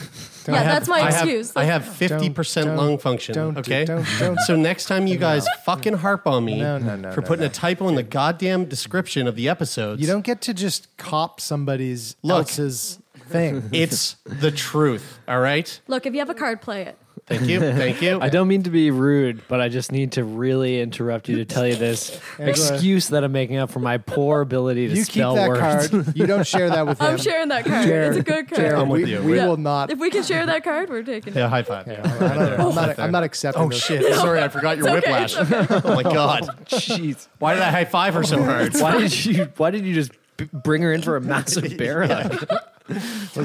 I 0.56 0.58
have- 0.58 0.66
that's 0.66 0.88
my 0.90 0.98
I 0.98 1.12
have- 1.12 1.14
excuse 1.28 1.56
I 1.56 1.64
have 1.66 1.86
fifty 1.86 2.30
percent 2.30 2.68
don't- 2.68 2.78
lung 2.78 2.98
function. 2.98 3.36
don't 3.36 3.54
do- 3.54 3.60
okay, 3.62 3.86
don't- 3.86 4.06
don't- 4.20 4.40
so 4.42 4.56
next 4.56 4.86
time 4.88 5.06
you 5.08 5.18
guys 5.30 5.46
fucking 5.66 5.94
harp 5.98 6.26
on 6.28 6.44
me 6.44 6.60
No, 6.60 6.78
no, 6.78 6.96
no, 6.98 7.12
for 7.14 7.22
no, 7.22 7.28
putting 7.28 7.42
no. 7.44 7.48
a 7.48 7.54
typo 7.54 7.88
in 7.88 7.96
the 7.96 8.04
goddamn 8.04 8.66
description 8.66 9.28
of 9.28 9.36
the 9.36 9.48
episodes. 9.48 10.02
You 10.02 10.08
don't 10.08 10.26
get 10.26 10.42
to 10.42 10.54
just 10.54 10.96
cop 10.98 11.40
somebody's 11.40 12.16
Look. 12.24 12.40
else's 12.48 13.00
thing. 13.30 13.70
It's 13.72 14.16
the 14.26 14.52
truth. 14.52 15.20
All 15.28 15.40
right. 15.40 15.80
look 15.88 16.06
if 16.06 16.14
you 16.14 16.20
have 16.20 16.30
a 16.30 16.34
card 16.36 16.62
play 16.62 16.82
it 16.84 16.98
Thank 17.28 17.42
you. 17.50 17.60
Thank 17.74 18.02
you. 18.02 18.20
I 18.22 18.30
don't 18.30 18.48
mean 18.48 18.64
to 18.64 18.70
be 18.70 18.90
rude, 18.90 19.42
but 19.50 19.60
I 19.60 19.68
just 19.68 19.92
need 19.92 20.14
to 20.14 20.24
really 20.24 20.80
interrupt 20.82 21.28
you 21.28 21.36
to 21.38 21.46
tell 21.46 21.68
you 21.68 21.76
this 21.76 22.20
excuse 22.40 23.10
that 23.10 23.24
I'm 23.26 23.34
making 23.34 23.58
up 23.58 23.70
for 23.70 23.80
my 23.80 23.98
poor 23.98 24.40
ability 24.42 24.88
to 24.88 24.96
you 24.96 25.04
keep 25.04 25.14
spell 25.16 25.36
that 25.36 25.50
words. 25.50 25.90
card. 25.90 26.16
You 26.18 26.26
don't 26.26 26.48
share 26.48 26.70
that 26.70 26.88
with 26.88 27.00
him. 27.02 27.06
i'm 27.08 27.18
sharing 27.18 27.50
that 27.50 27.66
card 27.66 27.86
Jared, 27.86 28.08
it's 28.16 28.18
a 28.20 28.24
good 28.24 28.48
card 28.48 28.56
Jared, 28.62 28.74
I'm 28.76 28.88
with 28.88 29.04
we, 29.04 29.12
you. 29.12 29.22
we 29.24 29.36
Yeah. 29.36 29.48
will 29.48 29.58
not. 29.58 29.92
if 29.92 30.00
we 30.00 30.10
can 30.10 30.24
share 30.24 30.46
that 30.46 30.64
card 30.64 30.90
we're 30.90 31.04
taking 31.04 31.34
it 31.34 31.36
Yeah, 31.38 31.50
high 31.50 31.64
five. 31.64 31.88
I 31.88 31.96
don't- 31.96 32.60
I'm, 32.62 32.76
not, 32.76 33.00
I'm 33.00 33.12
not 33.12 33.24
accepting. 33.24 33.62
Oh 33.62 33.68
those. 33.70 33.80
shit! 33.82 34.16
Sorry, 34.16 34.42
I 34.42 34.48
forgot 34.48 34.78
your 34.78 34.88
okay, 34.90 34.96
whiplash. 34.96 35.36
oh 35.38 35.96
my 35.96 36.04
god! 36.04 36.44
Jeez. 36.68 37.28
Why 37.40 37.54
did 37.56 37.64
I 37.64 37.72
high 37.72 37.86
five 37.86 38.14
her 38.14 38.24
so 38.24 38.42
hard? 38.42 38.74
Why 38.76 38.98
did 39.00 39.26
you 39.26 39.52
why 39.58 39.72
did 39.72 39.86
you 39.86 39.94
just 39.94 40.12
b- 40.38 40.48
bring 40.54 40.82
her 40.82 40.94
in 40.94 41.02
for 41.02 41.18
a 41.18 41.22
massive 41.22 41.78
bear 41.78 42.08
hug? 42.08 42.48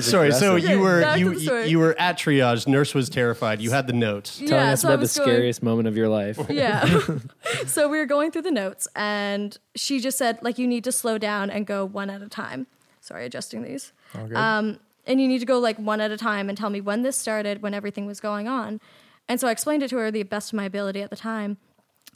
Sorry. 0.00 0.32
So 0.32 0.56
aggressive. 0.56 0.70
you 0.70 0.80
were 0.80 1.00
Back 1.00 1.14
to 1.14 1.20
you 1.20 1.34
the 1.34 1.40
story. 1.40 1.68
you 1.68 1.78
were 1.78 1.98
at 1.98 2.18
triage. 2.18 2.66
Nurse 2.66 2.94
was 2.94 3.08
terrified. 3.08 3.60
You 3.60 3.70
had 3.70 3.86
the 3.86 3.92
notes. 3.92 4.38
Telling 4.38 4.54
us 4.54 4.82
so 4.82 4.88
I 4.88 4.90
about 4.92 4.96
the 4.98 5.00
was 5.02 5.16
going- 5.18 5.28
scariest 5.28 5.62
moment 5.62 5.88
of 5.88 5.96
your 5.96 6.08
life. 6.08 6.38
Yeah. 6.50 7.08
so 7.66 7.88
we 7.88 7.98
were 7.98 8.06
going 8.06 8.30
through 8.30 8.42
the 8.42 8.50
notes, 8.50 8.86
and 8.94 9.56
she 9.74 10.00
just 10.00 10.18
said, 10.18 10.38
like, 10.42 10.58
you 10.58 10.66
need 10.66 10.84
to 10.84 10.92
slow 10.92 11.18
down 11.18 11.50
and 11.50 11.66
go 11.66 11.84
one 11.84 12.10
at 12.10 12.22
a 12.22 12.28
time. 12.28 12.66
Sorry, 13.00 13.24
adjusting 13.26 13.62
these. 13.62 13.92
Um, 14.34 14.78
and 15.06 15.20
you 15.20 15.26
need 15.26 15.40
to 15.40 15.46
go 15.46 15.58
like 15.58 15.78
one 15.78 16.00
at 16.00 16.10
a 16.12 16.16
time 16.16 16.48
and 16.48 16.56
tell 16.56 16.70
me 16.70 16.80
when 16.80 17.02
this 17.02 17.16
started, 17.16 17.62
when 17.62 17.74
everything 17.74 18.06
was 18.06 18.20
going 18.20 18.46
on. 18.46 18.80
And 19.28 19.40
so 19.40 19.48
I 19.48 19.50
explained 19.50 19.82
it 19.82 19.88
to 19.90 19.96
her 19.96 20.10
the 20.10 20.22
best 20.22 20.52
of 20.52 20.56
my 20.56 20.64
ability 20.64 21.02
at 21.02 21.10
the 21.10 21.16
time. 21.16 21.56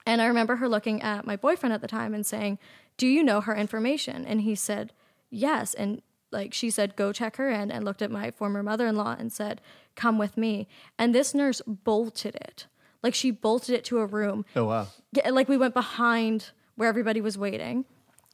And 0.04 0.23
I 0.23 0.26
remember 0.26 0.56
her 0.56 0.68
looking 0.68 1.02
at 1.02 1.26
my 1.26 1.35
boyfriend 1.35 1.73
at 1.73 1.80
the 1.80 1.88
time 1.88 2.14
and 2.14 2.25
saying, 2.25 2.59
Do 2.97 3.09
you 3.09 3.25
know 3.25 3.40
her 3.40 3.56
information? 3.56 4.25
And 4.25 4.42
he 4.42 4.54
said, 4.54 4.92
Yes. 5.30 5.75
And 5.75 6.02
like 6.33 6.52
she 6.54 6.71
said, 6.71 6.97
Go 6.97 7.12
check 7.12 7.37
her 7.37 7.49
in 7.50 7.71
and 7.71 7.85
looked 7.85 8.02
at 8.02 8.11
my 8.11 8.30
former 8.30 8.62
mother 8.62 8.87
in 8.87 8.97
law 8.97 9.16
and 9.18 9.33
said, 9.33 9.61
Come 9.95 10.18
with 10.18 10.37
me. 10.37 10.68
And 10.99 11.14
this 11.14 11.35
nurse 11.35 11.62
bolted 11.66 12.35
it. 12.37 12.66
Like 13.02 13.14
she 13.14 13.30
bolted 13.30 13.75
it 13.75 13.85
to 13.87 13.99
a 13.99 14.06
room. 14.06 14.45
Oh 14.56 14.64
wow! 14.64 14.88
Yeah, 15.12 15.30
like 15.30 15.49
we 15.49 15.56
went 15.56 15.75
behind 15.75 16.50
where 16.75 16.88
everybody 16.88 17.21
was 17.21 17.38
waiting, 17.38 17.85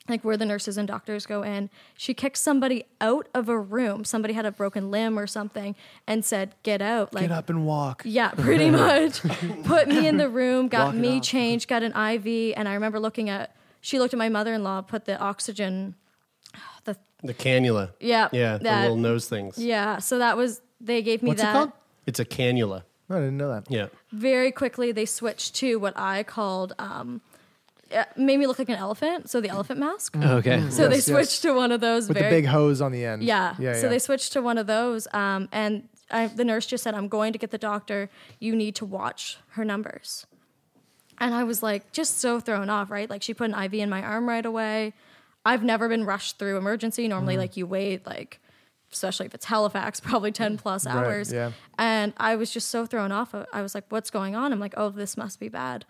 like 0.08 0.24
where 0.24 0.36
the 0.36 0.46
nurses 0.46 0.78
and 0.78 0.88
doctors 0.88 1.26
go 1.26 1.42
in. 1.42 1.68
She 1.96 2.14
kicked 2.14 2.38
somebody 2.38 2.84
out 3.00 3.28
of 3.34 3.50
a 3.50 3.58
room. 3.58 4.04
Somebody 4.04 4.32
had 4.32 4.46
a 4.46 4.50
broken 4.52 4.90
limb 4.90 5.18
or 5.18 5.26
something, 5.26 5.74
and 6.06 6.24
said, 6.24 6.54
"Get 6.62 6.80
out!" 6.80 7.12
Like 7.12 7.24
Get 7.24 7.32
up 7.32 7.50
and 7.50 7.66
walk. 7.66 8.02
yeah, 8.06 8.30
pretty 8.30 8.70
much. 8.84 9.20
Put 9.64 9.88
me 9.88 10.06
in 10.06 10.16
the 10.16 10.28
room, 10.30 10.68
got 10.68 10.94
me 10.94 11.20
changed, 11.20 11.68
got 11.68 11.82
an 11.82 11.92
IV, 11.92 12.54
and 12.56 12.66
I 12.66 12.74
remember 12.74 12.98
looking 12.98 13.28
at. 13.28 13.54
She 13.84 13.98
looked 13.98 14.14
at 14.14 14.18
my 14.18 14.28
mother-in-law, 14.30 14.82
put 14.82 15.04
the 15.04 15.18
oxygen. 15.18 15.96
The 17.22 17.28
The 17.28 17.34
cannula. 17.34 17.92
yeah, 18.00 18.28
Yeah, 18.32 18.58
the 18.58 18.64
that- 18.64 18.82
little 18.82 18.96
nose 18.96 19.26
things. 19.28 19.58
yeah. 19.58 19.98
So 19.98 20.18
that 20.18 20.36
was 20.36 20.60
they 20.80 21.02
gave 21.02 21.22
me 21.22 21.28
What's 21.28 21.42
that. 21.42 21.50
it 21.50 21.52
called? 21.52 21.72
It's 22.06 22.18
a 22.20 22.24
cannula. 22.24 22.82
I 23.10 23.14
didn't 23.16 23.36
know 23.36 23.48
that. 23.50 23.70
Yeah. 23.70 23.86
very 24.10 24.50
quickly 24.52 24.90
they 24.92 25.04
switched 25.06 25.54
to 25.56 25.76
what 25.78 25.92
I 25.96 26.22
called 26.22 26.72
um, 26.78 27.20
it 27.90 28.06
made 28.16 28.38
me 28.38 28.46
look 28.46 28.58
like 28.58 28.70
an 28.70 28.76
elephant, 28.76 29.28
so 29.28 29.40
the 29.42 29.50
elephant 29.50 29.78
mask. 29.78 30.16
Okay. 30.16 30.70
So 30.70 30.88
they 30.88 30.94
Yes, 30.96 31.04
switched 31.04 31.32
yes. 31.32 31.40
to 31.40 31.52
one 31.52 31.72
of 31.72 31.80
those 31.82 32.08
With 32.08 32.16
very 32.16 32.30
the 32.30 32.36
big 32.36 32.46
hose 32.46 32.80
on 32.80 32.90
the 32.90 33.04
end. 33.04 33.22
yeah. 33.22 33.54
Yeah. 33.58 33.74
So 33.74 33.82
yeah. 33.82 33.88
they 33.90 33.98
switched 33.98 34.32
to 34.32 34.40
one 34.40 34.56
of 34.56 34.66
those, 34.66 35.06
um, 35.12 35.48
and 35.52 35.88
I, 36.10 36.26
the 36.28 36.44
nurse 36.44 36.64
just 36.66 36.82
said, 36.84 36.94
"I'm 36.94 37.08
going 37.08 37.32
to 37.34 37.38
get 37.38 37.50
the 37.50 37.58
doctor. 37.58 38.08
You 38.38 38.56
need 38.56 38.74
to 38.76 38.86
watch 38.86 39.36
her 39.50 39.64
numbers." 39.64 40.26
And 41.18 41.34
I 41.34 41.44
was 41.44 41.62
like, 41.62 41.92
just 41.92 42.18
so 42.18 42.40
thrown 42.40 42.68
off, 42.70 42.90
right? 42.90 43.08
Like 43.10 43.22
she 43.22 43.34
put 43.34 43.50
an 43.50 43.62
IV 43.62 43.74
in 43.74 43.90
my 43.90 44.02
arm 44.02 44.26
right 44.28 44.44
away. 44.44 44.94
I've 45.44 45.62
never 45.64 45.88
been 45.88 46.04
rushed 46.04 46.38
through 46.38 46.56
emergency. 46.56 47.08
Normally, 47.08 47.36
like 47.36 47.56
you 47.56 47.66
wait, 47.66 48.06
like 48.06 48.40
especially 48.92 49.26
if 49.26 49.34
it's 49.34 49.46
Halifax, 49.46 50.00
probably 50.08 50.32
ten 50.32 50.56
plus 50.58 50.86
Right, 50.86 50.94
hours. 50.94 51.32
yeah. 51.32 51.52
And 51.78 52.12
I 52.18 52.36
was 52.36 52.50
just 52.52 52.68
so 52.70 52.86
thrown 52.86 53.10
off. 53.12 53.34
I 53.52 53.62
was 53.62 53.74
like, 53.74 53.84
"What's 53.88 54.10
going 54.10 54.34
on?" 54.36 54.52
I'm 54.52 54.60
like, 54.60 54.74
"Oh, 54.76 54.90
this 54.90 55.16
must 55.16 55.40
be 55.40 55.48
bad." 55.48 55.84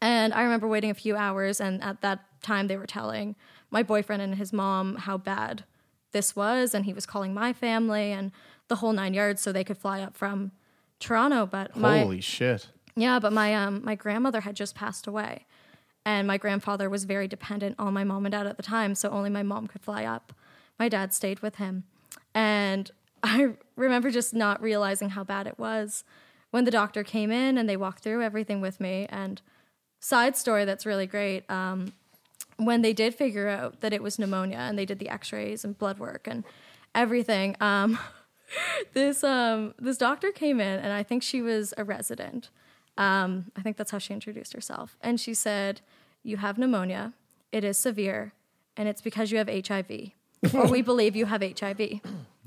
And 0.00 0.34
I 0.34 0.42
remember 0.42 0.66
waiting 0.68 0.90
a 0.90 0.94
few 0.94 1.16
hours, 1.16 1.60
and 1.60 1.82
at 1.82 2.00
that 2.02 2.20
time, 2.42 2.66
they 2.66 2.76
were 2.76 2.86
telling 2.86 3.36
my 3.70 3.82
boyfriend 3.82 4.20
and 4.22 4.34
his 4.34 4.52
mom 4.52 4.96
how 4.96 5.16
bad 5.16 5.64
this 6.12 6.36
was, 6.36 6.74
and 6.74 6.84
he 6.84 6.92
was 6.92 7.06
calling 7.06 7.32
my 7.34 7.52
family 7.52 8.12
and 8.12 8.30
the 8.68 8.76
whole 8.76 8.92
nine 8.92 9.14
yards 9.14 9.40
so 9.42 9.52
they 9.52 9.64
could 9.64 9.78
fly 9.78 10.00
up 10.00 10.16
from 10.16 10.52
Toronto. 11.00 11.46
But 11.46 11.76
my 11.76 12.00
Holy 12.00 12.20
shit! 12.20 12.68
yeah, 12.96 13.18
but 13.18 13.32
my 13.32 13.54
um 13.54 13.82
my 13.84 13.94
grandmother 13.94 14.40
had 14.42 14.56
just 14.56 14.74
passed 14.74 15.06
away, 15.06 15.46
and 16.04 16.26
my 16.26 16.36
grandfather 16.36 16.90
was 16.90 17.04
very 17.04 17.28
dependent 17.28 17.76
on 17.78 17.94
my 17.94 18.04
mom 18.04 18.26
and 18.26 18.32
dad 18.32 18.46
at 18.46 18.56
the 18.56 18.62
time, 18.62 18.94
so 18.94 19.10
only 19.10 19.30
my 19.30 19.42
mom 19.42 19.66
could 19.66 19.82
fly 19.82 20.04
up. 20.04 20.32
My 20.78 20.88
dad 20.88 21.14
stayed 21.14 21.40
with 21.40 21.56
him, 21.56 21.84
and 22.34 22.90
I 23.22 23.54
remember 23.76 24.10
just 24.10 24.34
not 24.34 24.60
realizing 24.62 25.10
how 25.10 25.24
bad 25.24 25.46
it 25.46 25.58
was 25.58 26.04
when 26.50 26.64
the 26.64 26.70
doctor 26.70 27.02
came 27.02 27.32
in 27.32 27.58
and 27.58 27.68
they 27.68 27.76
walked 27.76 28.00
through 28.04 28.22
everything 28.22 28.60
with 28.60 28.78
me. 28.78 29.06
And 29.08 29.42
side 29.98 30.36
story 30.36 30.64
that's 30.64 30.86
really 30.86 31.06
great. 31.06 31.50
Um, 31.50 31.94
when 32.58 32.82
they 32.82 32.92
did 32.92 33.12
figure 33.14 33.48
out 33.48 33.80
that 33.80 33.92
it 33.92 34.02
was 34.02 34.20
pneumonia 34.20 34.58
and 34.58 34.78
they 34.78 34.84
did 34.84 35.00
the 35.00 35.08
X-rays 35.08 35.64
and 35.64 35.76
blood 35.76 35.98
work 35.98 36.28
and 36.28 36.44
everything, 36.94 37.56
um, 37.60 37.98
this 38.92 39.24
um, 39.24 39.74
this 39.80 39.96
doctor 39.96 40.30
came 40.30 40.60
in 40.60 40.78
and 40.78 40.92
I 40.92 41.02
think 41.02 41.24
she 41.24 41.42
was 41.42 41.74
a 41.76 41.82
resident. 41.82 42.50
Um, 42.96 43.50
I 43.56 43.62
think 43.62 43.76
that's 43.76 43.90
how 43.90 43.98
she 43.98 44.14
introduced 44.14 44.52
herself. 44.52 44.96
And 45.00 45.20
she 45.20 45.34
said, 45.34 45.80
"You 46.22 46.36
have 46.38 46.58
pneumonia. 46.58 47.12
It 47.52 47.64
is 47.64 47.76
severe, 47.78 48.32
and 48.76 48.88
it's 48.88 49.00
because 49.02 49.30
you 49.32 49.38
have 49.38 49.48
HIV, 49.48 50.10
or 50.54 50.66
we 50.68 50.82
believe 50.92 51.16
you 51.16 51.26
have 51.26 51.42
HIV." 51.42 52.00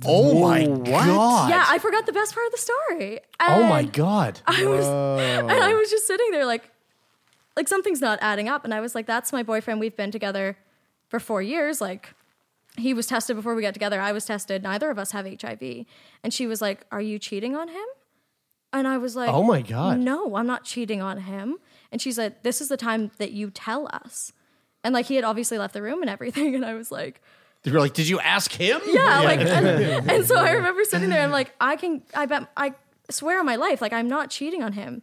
Oh 0.06 0.40
my 0.40 0.66
god! 0.66 1.50
Yeah, 1.50 1.66
I 1.68 1.80
forgot 1.80 2.06
the 2.06 2.14
best 2.14 2.34
part 2.34 2.46
of 2.46 2.52
the 2.52 2.58
story. 2.60 3.20
oh 3.42 3.64
my 3.64 3.84
god! 3.84 4.42
I 4.46 4.66
was, 4.66 4.86
and 4.86 5.52
I 5.52 5.74
was 5.74 5.90
just 5.90 6.06
sitting 6.06 6.32
there 6.32 6.46
like, 6.46 6.70
like 7.56 7.68
something's 7.68 8.00
not 8.02 8.20
adding 8.22 8.48
up. 8.48 8.64
And 8.64 8.74
I 8.74 8.80
was 8.80 8.94
like, 8.94 9.08
that's 9.08 9.34
my 9.34 9.42
boyfriend. 9.44 9.80
We've 9.80 9.96
been 9.96 10.12
together 10.12 10.56
for 11.10 11.20
four 11.20 11.42
years. 11.42 11.82
Like, 11.82 12.14
he 12.78 12.94
was 12.94 13.08
tested 13.08 13.36
before 13.36 13.56
we 13.56 13.64
got 13.64 13.74
together. 13.74 14.00
I 14.00 14.12
was 14.12 14.26
tested. 14.26 14.62
Neither 14.62 14.92
of 14.92 15.00
us 15.00 15.12
have 15.12 15.26
HIV. 15.26 15.86
And 16.24 16.32
she 16.32 16.46
was 16.46 16.62
like, 16.62 16.86
Are 16.92 17.02
you 17.02 17.18
cheating 17.18 17.56
on 17.56 17.68
him? 17.70 17.86
And 18.74 18.88
I 18.88 18.98
was 18.98 19.16
like, 19.16 19.30
Oh 19.30 19.44
my 19.44 19.62
God. 19.62 20.00
No, 20.00 20.36
I'm 20.36 20.48
not 20.48 20.64
cheating 20.64 21.02
on 21.02 21.20
him. 21.22 21.58
And 21.92 22.02
she's 22.02 22.18
like, 22.18 22.44
This 22.44 22.62
is 22.62 22.70
the 22.70 22.78
time 22.78 23.12
that 23.18 23.32
you 23.32 23.50
tell 23.50 23.88
us. 23.92 24.34
And 24.84 24.94
like, 24.94 25.06
he 25.06 25.16
had 25.16 25.24
obviously 25.24 25.58
left 25.58 25.74
the 25.74 25.82
room 25.82 26.02
and 26.02 26.10
everything. 26.10 26.56
And 26.56 26.66
I 26.66 26.74
was 26.74 26.92
like, 26.92 27.22
They 27.64 27.72
were 27.72 27.80
like, 27.80 27.94
"Did 27.94 28.08
you 28.08 28.20
ask 28.20 28.52
him?" 28.52 28.80
yeah, 28.88 29.22
like, 29.22 29.40
and, 29.42 29.68
and 30.12 30.26
so 30.26 30.36
I 30.38 30.52
remember 30.52 30.84
sitting 30.84 31.10
there 31.10 31.24
and 31.24 31.32
like, 31.32 31.54
I 31.60 31.76
can, 31.76 32.04
I 32.14 32.26
bet, 32.26 32.50
I 32.56 32.74
swear 33.10 33.40
on 33.40 33.46
my 33.46 33.56
life, 33.56 33.82
like, 33.82 33.94
I'm 33.94 34.08
not 34.08 34.30
cheating 34.30 34.64
on 34.64 34.74
him. 34.74 35.02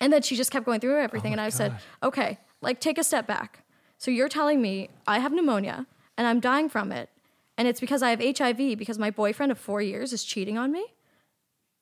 And 0.00 0.12
then 0.12 0.22
she 0.22 0.36
just 0.36 0.50
kept 0.50 0.64
going 0.66 0.80
through 0.80 1.00
everything, 1.00 1.32
oh 1.32 1.34
and 1.34 1.40
I 1.40 1.48
said, 1.48 1.74
okay, 2.02 2.38
like, 2.60 2.80
take 2.80 2.98
a 2.98 3.04
step 3.04 3.26
back. 3.26 3.64
So 3.96 4.10
you're 4.12 4.28
telling 4.28 4.62
me 4.62 4.90
I 5.08 5.18
have 5.18 5.32
pneumonia 5.32 5.86
and 6.16 6.26
I'm 6.26 6.38
dying 6.40 6.68
from 6.68 6.92
it, 6.92 7.08
and 7.56 7.66
it's 7.66 7.80
because 7.80 8.02
I 8.02 8.10
have 8.10 8.38
HIV 8.38 8.78
because 8.78 8.98
my 8.98 9.10
boyfriend 9.10 9.50
of 9.50 9.58
four 9.58 9.82
years 9.82 10.12
is 10.12 10.22
cheating 10.22 10.56
on 10.56 10.70
me. 10.70 10.86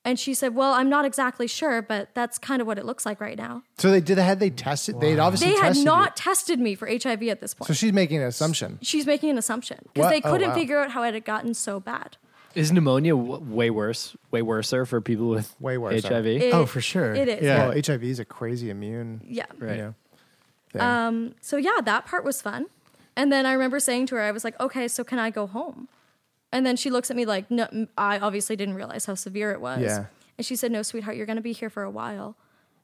And 0.07 0.21
she 0.21 0.35
said, 0.35 0.55
"Well, 0.55 0.73
I'm 0.73 0.89
not 0.89 1.05
exactly 1.05 1.49
sure, 1.49 1.83
but 1.83 2.11
that's 2.15 2.39
kind 2.39 2.61
of 2.63 2.67
what 2.69 2.79
it 2.79 2.85
looks 2.87 3.05
like 3.05 3.21
right 3.21 3.37
now." 3.37 3.63
So 3.79 3.91
they 3.91 4.01
did. 4.01 4.19
Had 4.19 4.39
they 4.39 4.51
tested? 4.51 5.01
They'd 5.01 5.19
obviously 5.19 5.49
They 5.51 5.57
had 5.57 5.63
tested 5.69 5.85
not 5.85 6.09
you. 6.11 6.13
tested 6.25 6.61
me 6.61 6.75
for 6.77 6.87
HIV 6.87 7.25
at 7.29 7.41
this 7.41 7.55
point. 7.55 7.67
So 7.67 7.75
she's 7.75 7.93
making 7.93 8.19
an 8.23 8.29
assumption. 8.29 8.79
She's 8.83 9.05
making 9.05 9.31
an 9.31 9.39
assumption 9.39 9.79
because 9.93 10.11
they 10.11 10.23
Oh, 10.23 10.31
couldn't 10.31 10.51
wow. 10.51 10.55
figure 10.55 10.79
out 10.79 10.93
how 10.93 11.03
it 11.03 11.13
had 11.15 11.25
gotten 11.25 11.55
so 11.55 11.81
bad. 11.81 12.17
Is 12.55 12.71
pneumonia 12.73 13.15
w- 13.17 13.39
way 13.55 13.69
worse, 13.69 14.17
way 14.31 14.41
worser 14.43 14.87
for 14.87 15.01
people 15.01 15.29
with 15.29 15.55
Way 15.61 15.77
worse. 15.77 16.05
HIV? 16.05 16.27
It- 16.41 16.55
Oh, 16.55 16.65
for 16.67 16.81
sure. 16.81 17.13
It 17.13 17.29
is. 17.29 17.43
Yeah. 17.43 17.69
Well, 17.69 17.77
HIV 17.77 18.05
is 18.05 18.19
a 18.21 18.25
crazy 18.25 18.71
immune. 18.71 19.21
Yeah. 19.27 19.45
You 19.61 19.67
Right. 19.67 19.77
know, 19.77 19.95
thing. 20.73 20.81
Um, 20.83 21.35
so 21.41 21.57
yeah, 21.57 21.81
that 21.85 22.07
part 22.07 22.25
was 22.25 22.41
fun. 22.41 22.67
And 23.17 23.33
then 23.33 23.45
I 23.45 23.53
remember 23.53 23.81
saying 23.81 24.07
to 24.07 24.15
her, 24.15 24.23
I 24.23 24.31
was 24.31 24.45
like, 24.45 24.59
okay, 24.61 24.87
so 24.89 25.03
can 25.05 25.19
I 25.19 25.31
go 25.31 25.47
home? 25.47 25.89
And 26.53 26.65
then 26.65 26.77
she 26.77 26.91
looks 26.91 27.11
at 27.11 27.17
me 27.17 27.27
like, 27.27 27.51
no, 27.51 27.67
I 27.99 28.19
obviously 28.19 28.57
didn't 28.57 28.75
realize 28.75 29.05
how 29.07 29.15
severe 29.15 29.51
it 29.53 29.61
was. 29.61 29.81
Yeah. 29.83 30.07
And 30.39 30.47
she 30.47 30.57
said, 30.57 30.71
no, 30.73 30.83
sweetheart, 30.83 31.17
you're 31.17 31.27
going 31.27 31.37
to 31.37 31.43
be 31.43 31.53
here 31.53 31.71
for 31.71 31.83
a 31.83 31.91
while. 31.91 32.37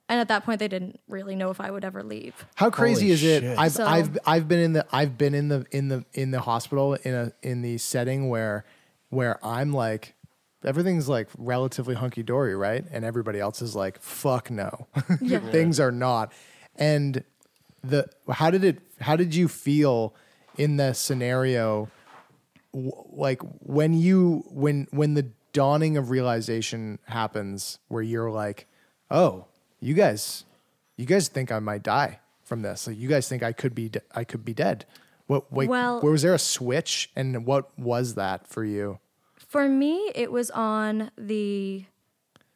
And 0.09 0.21
at 0.21 0.29
that 0.29 0.45
point, 0.45 0.59
they 0.59 0.69
didn't 0.69 1.01
really 1.09 1.37
know 1.37 1.51
if 1.51 1.61
I 1.61 1.71
would 1.71 1.85
ever 1.85 2.03
leave. 2.03 2.45
How 2.57 2.71
crazy 2.71 3.07
Holy 3.07 3.13
is 3.13 3.23
it? 3.25 3.45
I've 3.59 3.73
So- 3.73 3.87
I've 3.87 4.19
I've 4.27 4.49
been 4.49 4.59
in 4.59 4.73
the 4.73 4.87
I've 4.93 5.17
been 5.17 5.35
in 5.35 5.49
the 5.49 5.65
in 5.71 5.89
the 5.89 6.05
in 6.13 6.33
the 6.33 6.41
hospital 6.41 6.95
in 6.95 7.15
a 7.15 7.33
in 7.43 7.63
the 7.63 7.79
setting 7.79 8.29
where 8.29 8.65
where 9.11 9.39
I'm 9.47 9.73
like 9.73 10.15
everything's 10.65 11.09
like 11.09 11.29
relatively 11.39 11.95
hunky 11.95 12.23
dory, 12.23 12.55
right? 12.55 12.85
And 12.91 13.05
everybody 13.05 13.39
else 13.41 13.63
is 13.63 13.75
like, 13.75 14.01
fuck 14.01 14.51
no. 14.51 14.87
Yeah. 15.21 15.39
Things 15.39 15.81
are 15.81 15.93
not. 15.93 16.33
And 16.77 17.25
the 17.83 18.09
how 18.31 18.51
did 18.51 18.65
it 18.65 18.79
how 19.01 19.17
did 19.17 19.35
you 19.35 19.49
feel 19.49 20.15
in 20.59 20.77
the 20.77 20.93
scenario 20.93 21.89
w- 22.73 22.93
like 23.13 23.41
when 23.61 23.95
you 23.95 24.45
when 24.51 24.87
when 24.91 25.15
the 25.15 25.27
dawning 25.53 25.97
of 25.97 26.11
realization 26.11 26.99
happens 27.07 27.79
where 27.89 28.03
you're 28.03 28.31
like 28.31 28.67
oh 29.11 29.45
you 29.81 29.95
guys 29.95 30.45
you 30.97 31.05
guys 31.07 31.29
think 31.29 31.53
i 31.53 31.59
might 31.59 31.83
die 31.83 32.19
from 32.43 32.63
this 32.63 32.87
like 32.87 32.97
you 32.99 33.09
guys 33.09 33.29
think 33.29 33.43
i 33.43 33.53
could 33.53 33.75
be 33.75 33.89
de- 33.91 34.01
i 34.15 34.25
could 34.25 34.45
be 34.45 34.55
dead 34.55 34.85
what 35.27 35.53
wait, 35.53 35.69
Well- 35.69 36.01
where 36.01 36.13
was 36.13 36.23
there 36.23 36.35
a 36.35 36.39
switch 36.39 37.11
and 37.15 37.45
what 37.47 37.77
was 37.79 38.15
that 38.15 38.47
for 38.47 38.65
you 38.65 38.99
For 39.37 39.69
me, 39.69 40.11
it 40.15 40.33
was 40.33 40.51
on 40.51 41.11
the 41.19 41.85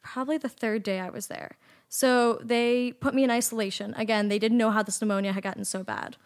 probably 0.01 0.37
the 0.39 0.49
third 0.49 0.81
day 0.81 0.99
I 0.99 1.09
was 1.11 1.27
there. 1.27 1.57
So 1.89 2.39
they 2.43 2.93
put 2.93 3.13
me 3.13 3.23
in 3.23 3.29
isolation. 3.29 3.93
Again, 3.95 4.29
they 4.29 4.39
didn't 4.39 4.57
know 4.57 4.71
how 4.71 4.81
this 4.81 4.99
pneumonia 4.99 5.31
had 5.33 5.43
gotten 5.43 5.63
so 5.63 5.83
bad. 5.83 6.17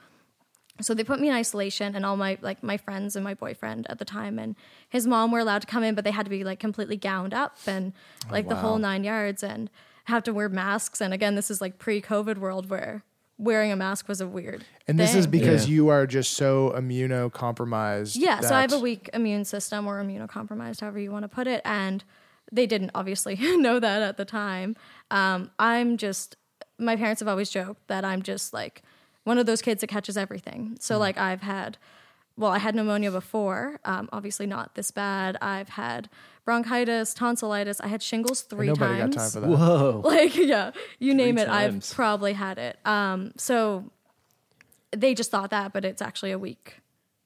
So 0.81 0.93
they 0.93 1.03
put 1.03 1.19
me 1.19 1.29
in 1.29 1.33
isolation 1.33 1.95
and 1.95 2.05
all 2.05 2.17
my 2.17 2.37
like 2.41 2.63
my 2.63 2.77
friends 2.77 3.15
and 3.15 3.23
my 3.23 3.33
boyfriend 3.33 3.87
at 3.89 3.99
the 3.99 4.05
time 4.05 4.39
and 4.39 4.55
his 4.89 5.07
mom 5.07 5.31
were 5.31 5.39
allowed 5.39 5.61
to 5.61 5.67
come 5.67 5.83
in, 5.83 5.95
but 5.95 6.03
they 6.03 6.11
had 6.11 6.25
to 6.25 6.29
be 6.29 6.43
like 6.43 6.59
completely 6.59 6.97
gowned 6.97 7.33
up 7.33 7.57
and 7.67 7.93
like 8.29 8.47
the 8.49 8.55
whole 8.55 8.77
nine 8.77 9.03
yards 9.03 9.43
and 9.43 9.69
have 10.05 10.23
to 10.23 10.33
wear 10.33 10.49
masks. 10.49 11.01
And 11.01 11.13
again, 11.13 11.35
this 11.35 11.51
is 11.51 11.61
like 11.61 11.77
pre 11.77 12.01
COVID 12.01 12.37
world 12.37 12.69
where 12.69 13.03
wearing 13.37 13.71
a 13.71 13.75
mask 13.75 14.07
was 14.07 14.21
a 14.21 14.27
weird 14.27 14.63
and 14.87 14.99
this 14.99 15.15
is 15.15 15.25
thing. 15.25 15.31
because 15.31 15.67
you 15.67 15.87
are 15.87 16.05
just 16.05 16.33
so 16.33 16.71
immunocompromised 16.77 18.15
Yeah, 18.19 18.39
so 18.41 18.53
I 18.53 18.61
have 18.61 18.71
a 18.73 18.79
weak 18.79 19.09
immune 19.13 19.45
system 19.45 19.87
or 19.87 20.01
immunocompromised, 20.03 20.81
however 20.81 20.99
you 20.99 21.11
want 21.11 21.23
to 21.23 21.29
put 21.29 21.47
it. 21.47 21.61
And 21.65 22.03
they 22.51 22.67
didn't 22.67 22.91
obviously 22.93 23.35
know 23.57 23.79
that 23.79 24.01
at 24.01 24.17
the 24.17 24.25
time. 24.25 24.75
Um, 25.09 25.51
I'm 25.57 25.97
just, 25.97 26.35
my 26.77 26.95
parents 26.95 27.19
have 27.21 27.27
always 27.27 27.49
joked 27.49 27.87
that 27.87 28.05
I'm 28.05 28.21
just 28.21 28.53
like 28.53 28.83
one 29.23 29.37
of 29.37 29.45
those 29.45 29.61
kids 29.61 29.81
that 29.81 29.87
catches 29.87 30.17
everything. 30.17 30.77
So, 30.79 30.97
like, 30.97 31.17
I've 31.17 31.41
had, 31.41 31.77
well, 32.37 32.51
I 32.51 32.57
had 32.57 32.75
pneumonia 32.75 33.11
before, 33.11 33.79
um, 33.85 34.09
obviously 34.11 34.45
not 34.47 34.75
this 34.75 34.91
bad. 34.91 35.37
I've 35.41 35.69
had 35.69 36.09
bronchitis, 36.45 37.13
tonsillitis. 37.13 37.79
I 37.81 37.87
had 37.87 38.01
shingles 38.01 38.41
three 38.41 38.67
nobody 38.67 38.99
times. 38.99 39.15
got 39.15 39.21
time 39.21 39.31
for 39.31 39.39
that 39.41 39.49
Whoa. 39.49 40.01
Like, 40.05 40.35
yeah, 40.35 40.71
you 40.99 41.13
name 41.13 41.37
it, 41.37 41.45
times. 41.45 41.91
I've 41.91 41.95
probably 41.95 42.33
had 42.33 42.57
it. 42.57 42.79
Um, 42.85 43.31
so 43.37 43.91
they 44.91 45.13
just 45.13 45.31
thought 45.31 45.51
that, 45.51 45.71
but 45.73 45.85
it's 45.85 46.01
actually 46.01 46.31
a 46.31 46.39
weak 46.39 46.77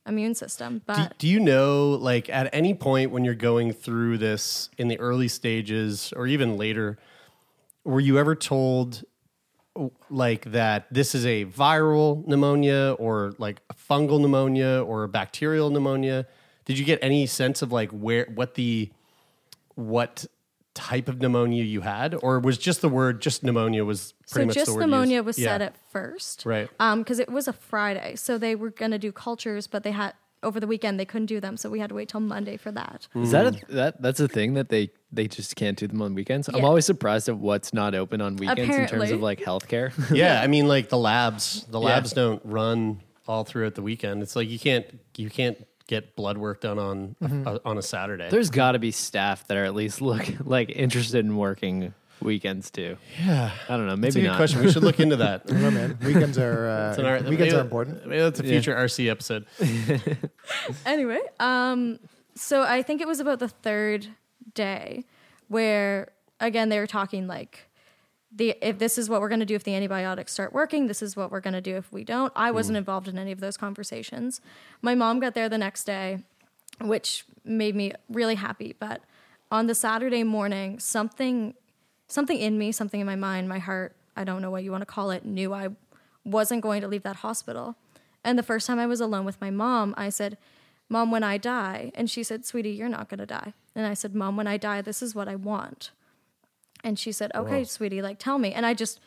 immune 0.05 0.35
system. 0.35 0.81
But 0.85 0.97
Do, 0.97 1.15
do 1.19 1.27
you 1.27 1.39
know, 1.39 1.91
like, 1.91 2.29
at 2.29 2.49
any 2.53 2.73
point 2.73 3.11
when 3.11 3.23
you're 3.25 3.33
going 3.33 3.73
through 3.73 4.17
this 4.19 4.69
in 4.77 4.87
the 4.87 4.99
early 4.99 5.27
stages 5.27 6.13
or 6.15 6.27
even 6.27 6.57
later, 6.57 6.97
were 7.83 7.99
you 7.99 8.19
ever 8.19 8.35
told, 8.35 9.03
like, 10.09 10.51
that 10.51 10.87
this 10.91 11.13
is 11.15 11.25
a 11.25 11.45
viral 11.45 12.25
pneumonia 12.27 12.95
or 12.97 13.33
like 13.37 13.61
a 13.69 13.73
fungal 13.73 14.19
pneumonia 14.19 14.83
or 14.83 15.03
a 15.03 15.09
bacterial 15.09 15.69
pneumonia? 15.69 16.25
Did 16.65 16.79
you 16.79 16.85
get 16.85 16.99
any 17.01 17.25
sense 17.25 17.61
of 17.61 17.71
like 17.71 17.91
where, 17.91 18.27
what 18.33 18.55
the, 18.55 18.91
what 19.75 20.25
type 20.73 21.07
of 21.07 21.21
pneumonia 21.21 21.63
you 21.63 21.81
had, 21.81 22.13
or 22.21 22.39
was 22.39 22.57
just 22.57 22.81
the 22.81 22.89
word 22.89 23.21
just 23.21 23.43
pneumonia 23.43 23.85
was 23.85 24.13
pretty 24.29 24.43
so 24.43 24.45
much 24.47 24.55
just 24.55 24.65
the 24.67 24.73
word 24.73 24.81
pneumonia 24.81 25.17
used? 25.17 25.25
was 25.25 25.39
Yeah. 25.39 25.47
said 25.53 25.61
at 25.61 25.75
first, 25.91 26.45
Right. 26.45 26.69
Um, 26.79 26.99
because 26.99 27.19
it 27.19 27.29
was 27.29 27.47
a 27.47 27.53
Friday, 27.53 28.15
so 28.15 28.37
they 28.37 28.55
were 28.55 28.71
gonna 28.71 28.99
do 28.99 29.11
cultures, 29.11 29.67
but 29.67 29.83
they 29.83 29.91
had 29.91 30.13
over 30.45 30.59
the 30.61 30.67
weekend 30.67 30.99
they 30.99 31.05
couldn't 31.05 31.25
do 31.25 31.39
them, 31.41 31.57
so 31.57 31.69
we 31.69 31.79
had 31.79 31.89
to 31.89 31.95
wait 31.95 32.07
till 32.07 32.21
Monday 32.21 32.55
for 32.55 32.71
that. 32.71 33.07
Is 33.15 33.31
that 33.31 33.47
a, 33.47 33.73
that 33.73 34.01
that's 34.01 34.19
a 34.21 34.27
thing 34.29 34.53
that 34.53 34.69
they 34.69 34.91
they 35.11 35.27
just 35.27 35.55
can't 35.55 35.77
do 35.77 35.87
them 35.87 36.01
on 36.01 36.13
weekends? 36.15 36.47
I'm 36.47 36.55
Yeah. 36.57 36.63
always 36.63 36.85
surprised 36.85 37.27
at 37.27 37.37
what's 37.37 37.73
not 37.73 37.95
open 37.95 38.21
on 38.21 38.37
weekends 38.37 38.59
in 38.61 38.67
terms 38.67 38.91
Apparently. 38.91 39.11
of 39.13 39.21
like 39.21 39.39
healthcare. 39.41 39.91
yeah, 40.15 40.41
I 40.43 40.47
mean, 40.47 40.67
like 40.67 40.89
the 40.89 40.97
labs, 40.97 41.65
the 41.69 41.79
Yeah. 41.79 41.85
labs 41.87 42.13
don't 42.13 42.41
run 42.45 43.01
all 43.27 43.43
throughout 43.43 43.75
the 43.75 43.81
weekend. 43.81 44.21
It's 44.21 44.35
like 44.35 44.47
you 44.49 44.59
can't 44.59 44.85
you 45.17 45.29
can't 45.29 45.57
get 45.87 46.15
blood 46.15 46.37
work 46.37 46.61
done 46.61 46.79
on 46.79 47.15
uh, 47.45 47.59
on 47.65 47.77
a 47.77 47.81
Saturday. 47.81 48.29
There's 48.29 48.49
got 48.49 48.71
to 48.73 48.79
be 48.79 48.91
staff 48.91 49.47
that 49.47 49.57
are 49.57 49.65
at 49.65 49.75
least 49.75 50.01
look 50.01 50.25
like 50.45 50.69
interested 50.69 51.25
in 51.25 51.35
working 51.37 51.93
weekends 52.21 52.71
too. 52.71 52.97
yeah, 53.25 53.51
I 53.69 53.77
don't 53.77 53.87
know, 53.87 53.95
that's 53.95 54.15
a 54.15 54.19
maybe 54.19 54.21
good 54.25 54.31
not. 54.31 54.37
question. 54.37 54.61
We 54.61 54.71
should 54.71 54.83
look 54.83 54.99
into 54.99 55.15
that. 55.17 55.43
I 55.47 55.51
don't 55.51 55.61
know, 55.61 55.71
man. 55.71 55.97
Weekends 56.03 56.37
are 56.37 56.67
uh, 56.67 56.89
It's 56.89 56.97
an 56.99 57.05
ar- 57.05 57.15
weekends 57.17 57.39
maybe- 57.39 57.55
are 57.55 57.59
important. 57.61 58.05
Maybe 58.07 58.21
that's 58.21 58.39
a 58.39 58.43
future 58.43 58.75
RC 58.75 59.09
episode. 59.09 59.45
anyway, 60.85 61.19
um, 61.39 61.99
so 62.35 62.63
I 62.63 62.81
think 62.81 63.01
it 63.01 63.07
was 63.07 63.19
about 63.19 63.39
the 63.39 63.47
third 63.49 64.07
day 64.53 65.03
where 65.47 66.09
again 66.39 66.69
they 66.69 66.79
were 66.79 66.87
talking 66.87 67.27
like 67.27 67.69
the 68.35 68.55
if 68.61 68.79
this 68.79 68.97
is 68.97 69.09
what 69.09 69.21
we're 69.21 69.29
going 69.29 69.39
to 69.39 69.45
do 69.45 69.55
if 69.55 69.63
the 69.63 69.73
antibiotics 69.75 70.31
start 70.33 70.53
working, 70.53 70.87
this 70.87 71.01
is 71.01 71.15
what 71.15 71.31
we're 71.31 71.39
going 71.41 71.53
to 71.53 71.61
do 71.61 71.75
if 71.75 71.91
we 71.91 72.03
don't. 72.03 72.31
I 72.35 72.51
wasn't 72.51 72.77
involved 72.77 73.07
in 73.07 73.17
any 73.17 73.31
of 73.31 73.39
those 73.39 73.57
conversations. 73.57 74.41
My 74.81 74.95
mom 74.95 75.19
got 75.19 75.33
there 75.35 75.47
the 75.49 75.57
next 75.57 75.85
day, 75.85 76.23
which 76.81 77.25
made 77.45 77.75
me 77.75 77.93
really 78.09 78.35
happy, 78.35 78.75
but 78.79 79.01
on 79.51 79.67
the 79.67 79.75
Saturday 79.75 80.23
morning, 80.23 80.79
something 80.79 81.53
something 82.07 82.37
in 82.37 82.57
me, 82.57 82.71
something 82.71 82.99
in 82.99 83.05
my 83.05 83.15
mind, 83.15 83.49
my 83.49 83.59
heart, 83.59 83.95
I 84.15 84.23
don't 84.23 84.41
know 84.41 84.51
what 84.51 84.63
you 84.63 84.71
want 84.71 84.81
to 84.81 84.85
call 84.85 85.11
it, 85.11 85.25
knew 85.25 85.53
I 85.53 85.69
wasn't 86.23 86.61
going 86.61 86.81
to 86.81 86.87
leave 86.87 87.03
that 87.03 87.17
hospital. 87.17 87.75
And 88.23 88.39
the 88.39 88.43
first 88.43 88.65
time 88.67 88.79
I 88.79 88.87
was 88.87 89.01
alone 89.01 89.25
with 89.25 89.39
my 89.39 89.51
mom, 89.51 89.93
I 89.97 90.09
said, 90.09 90.37
Mom, 90.89 91.11
when 91.11 91.23
I 91.23 91.37
die, 91.37 91.91
and 91.95 92.09
she 92.09 92.23
said, 92.23 92.45
Sweetie, 92.45 92.71
you're 92.71 92.89
not 92.89 93.09
going 93.09 93.19
to 93.19 93.25
die. 93.25 93.53
And 93.75 93.85
I 93.85 93.93
said, 93.93 94.13
Mom, 94.15 94.37
when 94.37 94.47
I 94.47 94.57
die, 94.57 94.81
this 94.81 95.01
is 95.01 95.15
what 95.15 95.27
I 95.27 95.35
want. 95.35 95.91
And 96.83 96.99
she 96.99 97.11
said, 97.11 97.31
Okay, 97.33 97.63
sweetie, 97.63 98.01
like 98.01 98.19
tell 98.19 98.37
me. 98.37 98.53
And 98.53 98.65
I 98.65 98.75
just, 98.75 98.99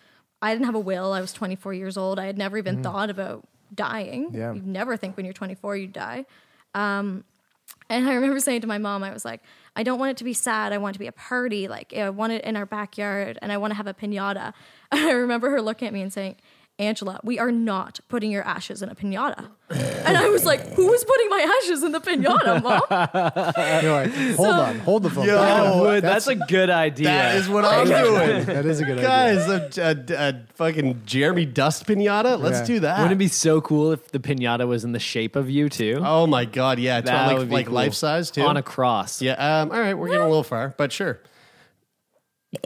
I 0.42 0.52
didn't 0.52 0.66
have 0.66 0.74
a 0.74 0.80
will. 0.80 1.12
I 1.12 1.20
was 1.20 1.32
24 1.32 1.74
years 1.74 1.96
old. 1.96 2.18
I 2.18 2.26
had 2.26 2.36
never 2.36 2.58
even 2.58 2.82
thought 2.82 3.10
about 3.10 3.46
dying. 3.72 4.30
Yeah. 4.32 4.52
You 4.52 4.62
never 4.64 4.96
think 4.96 5.16
when 5.16 5.24
you're 5.24 5.32
24 5.32 5.76
you 5.76 5.86
die. 5.86 6.26
Um, 6.74 7.24
and 7.88 8.08
I 8.08 8.14
remember 8.14 8.40
saying 8.40 8.62
to 8.62 8.66
my 8.66 8.78
mom, 8.78 9.04
I 9.04 9.12
was 9.12 9.24
like, 9.24 9.42
I 9.78 9.84
don't 9.84 10.00
want 10.00 10.10
it 10.10 10.16
to 10.16 10.24
be 10.24 10.34
sad. 10.34 10.72
I 10.72 10.78
want 10.78 10.94
it 10.94 10.98
to 10.98 10.98
be 10.98 11.06
a 11.06 11.12
party. 11.12 11.68
Like, 11.68 11.94
I 11.94 12.10
want 12.10 12.32
it 12.32 12.42
in 12.42 12.56
our 12.56 12.66
backyard 12.66 13.38
and 13.40 13.52
I 13.52 13.58
want 13.58 13.70
to 13.70 13.76
have 13.76 13.86
a 13.86 13.94
pinata. 13.94 14.52
And 14.90 15.00
I 15.08 15.12
remember 15.12 15.50
her 15.50 15.62
looking 15.62 15.86
at 15.86 15.94
me 15.94 16.02
and 16.02 16.12
saying, 16.12 16.34
Angela, 16.80 17.18
we 17.24 17.38
are 17.40 17.50
not 17.50 17.98
putting 18.08 18.30
your 18.30 18.44
ashes 18.44 18.82
in 18.82 18.88
a 18.88 18.94
pinata. 18.94 19.48
and 19.70 20.16
I 20.16 20.28
was 20.28 20.44
like, 20.46 20.60
who 20.74 20.92
is 20.92 21.04
putting 21.04 21.28
my 21.28 21.60
ashes 21.62 21.82
in 21.82 21.90
the 21.90 22.00
pinata, 22.00 22.62
mom? 22.62 22.82
You're 23.82 23.92
like, 23.92 24.36
hold 24.36 24.48
on, 24.54 24.78
hold 24.80 25.02
the 25.02 25.10
phone. 25.10 25.26
Yo, 25.26 25.36
Back 25.36 25.60
up. 25.60 26.02
That's, 26.02 26.26
a 26.28 26.36
good 26.36 26.70
idea. 26.70 27.08
That 27.08 27.34
is 27.36 27.48
what 27.48 27.64
I'm 27.64 27.86
doing. 27.88 28.44
that 28.46 28.64
is 28.64 28.80
a 28.80 28.84
good 28.84 28.98
idea. 28.98 29.08
Guys, 29.08 29.48
a, 29.78 29.80
a, 30.14 30.28
a 30.28 30.40
fucking 30.54 31.02
Jeremy 31.04 31.46
Dust 31.46 31.84
pinata. 31.86 32.38
Let's 32.40 32.60
Yeah. 32.60 32.64
do 32.66 32.80
that. 32.80 32.98
Wouldn't 32.98 33.12
it 33.12 33.18
be 33.18 33.28
so 33.28 33.60
cool 33.60 33.90
if 33.90 34.12
the 34.12 34.20
pinata 34.20 34.66
was 34.68 34.84
in 34.84 34.92
the 34.92 34.98
shape 35.00 35.34
of 35.34 35.50
you 35.50 35.68
too? 35.68 36.00
Oh 36.04 36.26
my 36.28 36.44
god, 36.44 36.78
yeah, 36.78 37.00
That 37.00 37.26
like 37.26 37.38
would 37.38 37.48
be 37.48 37.54
like 37.54 37.66
cool. 37.66 37.74
life 37.74 37.94
size 37.94 38.30
too. 38.30 38.42
on 38.42 38.56
a 38.56 38.62
cross. 38.62 39.20
yeah, 39.20 39.32
um, 39.62 39.72
all 39.72 39.80
right, 39.80 39.94
we're 39.94 40.06
getting 40.06 40.22
a 40.22 40.28
little 40.28 40.44
far, 40.44 40.74
but 40.78 40.92
sure. 40.92 41.18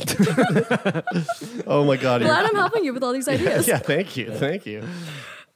oh 1.67 1.85
my 1.85 1.97
god. 1.97 2.21
Glad 2.23 2.23
you're- 2.23 2.49
I'm 2.49 2.55
helping 2.55 2.85
you 2.85 2.93
with 2.95 3.03
all 3.03 3.13
these 3.13 3.29
ideas. 3.35 3.67
yeah, 3.67 3.79
thank 3.79 4.17
you, 4.17 4.33
thank 4.33 4.67
you. 4.67 4.85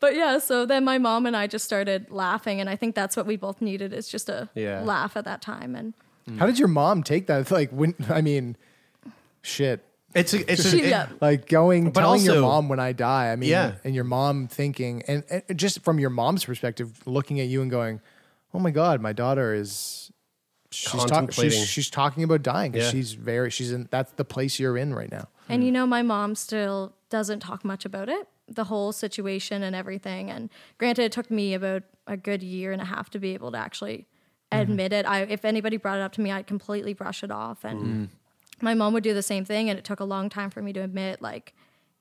But 0.01 0.15
yeah, 0.15 0.39
so 0.39 0.67
then 0.67 0.85
my 0.85 0.99
mom 0.99 1.27
and 1.27 1.37
I 1.37 1.47
just 1.47 1.65
started 1.65 2.11
laughing, 2.11 2.61
and 2.61 2.69
I 2.69 2.77
think 2.77 2.95
that's 2.95 3.17
what 3.17 3.27
we 3.27 3.37
both 3.37 3.63
needed 3.63 3.93
is 3.93 4.09
just 4.09 4.29
a 4.29 4.49
Yeah. 4.55 4.81
laugh 4.83 5.17
at 5.17 5.25
that 5.25 5.41
time. 5.41 5.75
And 5.75 5.95
How 6.39 6.47
did 6.47 6.59
your 6.59 6.69
mom 6.69 7.03
take 7.03 7.27
that? 7.29 7.51
Like 7.51 7.71
when 7.71 7.95
I 8.09 8.21
mean, 8.21 8.57
shit. 9.43 9.83
It's 10.15 10.33
a, 10.33 10.51
it's 10.51 10.73
a, 10.73 10.79
it- 10.79 10.85
yeah, 10.89 11.09
Like 11.21 11.47
going, 11.47 11.91
But 11.91 12.01
telling 12.01 12.23
your 12.23 12.41
mom 12.41 12.69
when 12.69 12.81
I 12.81 12.93
die. 12.93 13.33
I 13.33 13.37
mean, 13.37 13.51
Yeah. 13.51 13.73
and 13.85 13.95
your 13.95 14.05
mom 14.05 14.49
thinking, 14.49 15.03
and, 15.09 15.25
and 15.31 15.59
just 15.59 15.83
from 15.85 15.99
your 15.99 16.11
mom's 16.11 16.45
perspective, 16.45 17.01
looking 17.07 17.39
at 17.41 17.47
you 17.49 17.61
and 17.63 17.71
going, 17.71 18.01
"Oh 18.55 18.59
my 18.59 18.71
god, 18.71 19.01
my 19.01 19.13
daughter 19.13 19.53
is." 19.55 20.11
She's, 20.77 21.05
talk, 21.07 21.33
she's 21.33 21.67
she's 21.67 21.91
talking 21.91 22.23
about 22.23 22.43
dying 22.43 22.73
because 22.73 22.87
Yeah. 22.87 22.93
she's 22.93 23.15
very 23.15 23.51
she's 23.51 23.73
in 23.73 23.89
that's 23.91 24.13
the 24.13 24.25
place 24.25 24.59
you're 24.61 24.77
in 24.77 24.95
right 24.95 25.11
now. 25.11 25.29
and 25.49 25.65
you 25.65 25.73
know, 25.73 25.87
my 25.87 26.03
mom 26.03 26.35
still 26.35 26.93
doesn't 27.09 27.41
talk 27.41 27.65
much 27.65 27.85
about 27.85 28.09
it, 28.09 28.29
the 28.49 28.65
whole 28.65 28.93
situation 28.93 29.63
and 29.63 29.75
everything. 29.75 30.31
And 30.31 30.51
granted, 30.79 31.05
it 31.05 31.13
took 31.13 31.31
me 31.31 31.55
about 31.55 31.85
a 32.07 32.17
good 32.17 32.43
year 32.43 32.73
and 32.73 32.83
a 32.83 32.85
half 32.85 33.11
to 33.11 33.19
be 33.19 33.33
able 33.35 33.53
to 33.53 33.59
actually 33.59 34.07
mm-hmm. 34.53 34.61
admit 34.61 34.93
it. 34.93 35.07
I 35.07 35.21
if 35.23 35.45
anybody 35.45 35.77
brought 35.79 35.99
it 35.99 36.03
up 36.03 36.13
to 36.13 36.21
me, 36.21 36.31
I'd 36.31 36.47
completely 36.47 36.93
brush 36.93 37.23
it 37.23 37.31
off. 37.31 37.65
And 37.65 37.81
mm-hmm. 37.81 38.05
my 38.61 38.75
mom 38.75 38.93
would 38.93 39.05
do 39.05 39.15
the 39.15 39.23
same 39.23 39.45
thing, 39.45 39.71
and 39.71 39.79
it 39.79 39.85
took 39.85 40.01
a 40.01 40.05
long 40.05 40.29
time 40.29 40.51
for 40.51 40.61
me 40.63 40.73
to 40.75 40.81
admit 40.81 41.23
like 41.23 41.55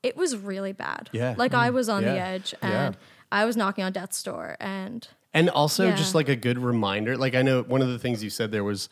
it 0.03 0.17
was 0.17 0.35
really 0.35 0.73
bad. 0.73 1.09
Yeah. 1.13 1.33
like 1.37 1.53
I 1.53 1.67
mm-hmm. 1.67 1.75
was 1.75 1.89
on 1.89 2.03
the 2.03 2.13
Yeah. 2.13 2.27
edge, 2.27 2.53
Yeah. 2.61 2.87
and 2.87 2.97
I 3.31 3.45
was 3.45 3.55
knocking 3.55 3.83
on 3.83 3.91
death's 3.91 4.21
door, 4.21 4.57
and 4.59 5.07
And 5.35 5.49
also 5.49 5.87
Yeah. 5.87 5.95
just 5.95 6.15
like 6.15 6.29
a 6.29 6.35
good 6.35 6.57
reminder. 6.57 7.17
Like 7.17 7.35
I 7.35 7.41
know 7.41 7.61
one 7.61 7.81
of 7.81 7.89
the 7.89 7.99
things 7.99 8.23
you 8.23 8.29
said 8.29 8.51
there 8.51 8.63
was 8.63 8.89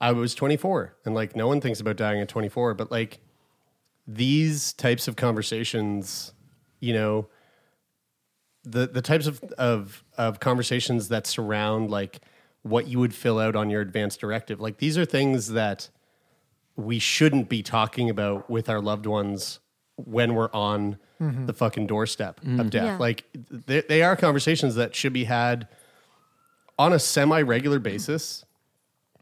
I 0.00 0.10
was 0.10 0.34
24 0.34 0.96
and 1.06 1.14
like 1.14 1.36
no 1.36 1.46
one 1.46 1.60
thinks 1.60 1.80
about 1.80 1.96
dying 1.96 2.20
at 2.20 2.28
24, 2.28 2.74
but 2.74 2.90
like 2.90 3.20
these 4.06 4.72
types 4.72 5.06
of 5.08 5.14
conversations, 5.14 6.32
you 6.80 6.92
know, 6.92 7.28
the 8.64 8.88
the 8.88 9.00
types 9.00 9.28
of 9.28 9.42
of 9.56 10.02
of 10.18 10.40
conversations 10.40 11.08
that 11.08 11.28
surround 11.28 11.90
like 11.90 12.20
what 12.62 12.88
you 12.88 12.98
would 12.98 13.14
fill 13.14 13.38
out 13.38 13.54
on 13.54 13.70
your 13.70 13.80
advance 13.80 14.16
directive. 14.16 14.60
Like 14.60 14.78
these 14.78 14.98
are 14.98 15.04
things 15.04 15.52
that 15.52 15.90
we 16.76 16.98
shouldn't 16.98 17.48
be 17.48 17.62
talking 17.62 18.10
about 18.10 18.50
with 18.50 18.68
our 18.68 18.80
loved 18.80 19.06
ones 19.06 19.60
when 19.96 20.34
we're 20.34 20.50
on 20.52 20.98
mm-hmm. 21.20 21.46
the 21.46 21.52
fucking 21.52 21.86
doorstep 21.86 22.40
of 22.40 22.46
mm-hmm. 22.46 22.68
death. 22.68 22.84
Yeah. 22.84 22.96
Like 22.96 23.24
they, 23.32 23.82
they 23.82 24.02
are 24.02 24.16
conversations 24.16 24.74
that 24.74 24.96
should 24.96 25.12
be 25.12 25.24
had 25.24 25.68
on 26.78 26.92
a 26.92 26.98
semi 26.98 27.40
regular 27.42 27.78
basis 27.78 28.44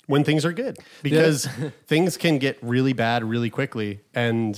when 0.06 0.24
things 0.24 0.44
are 0.44 0.52
good 0.52 0.78
because 1.02 1.46
things 1.86 2.16
can 2.16 2.38
get 2.38 2.58
really 2.62 2.92
bad 2.92 3.24
really 3.24 3.50
quickly. 3.50 4.00
And 4.14 4.54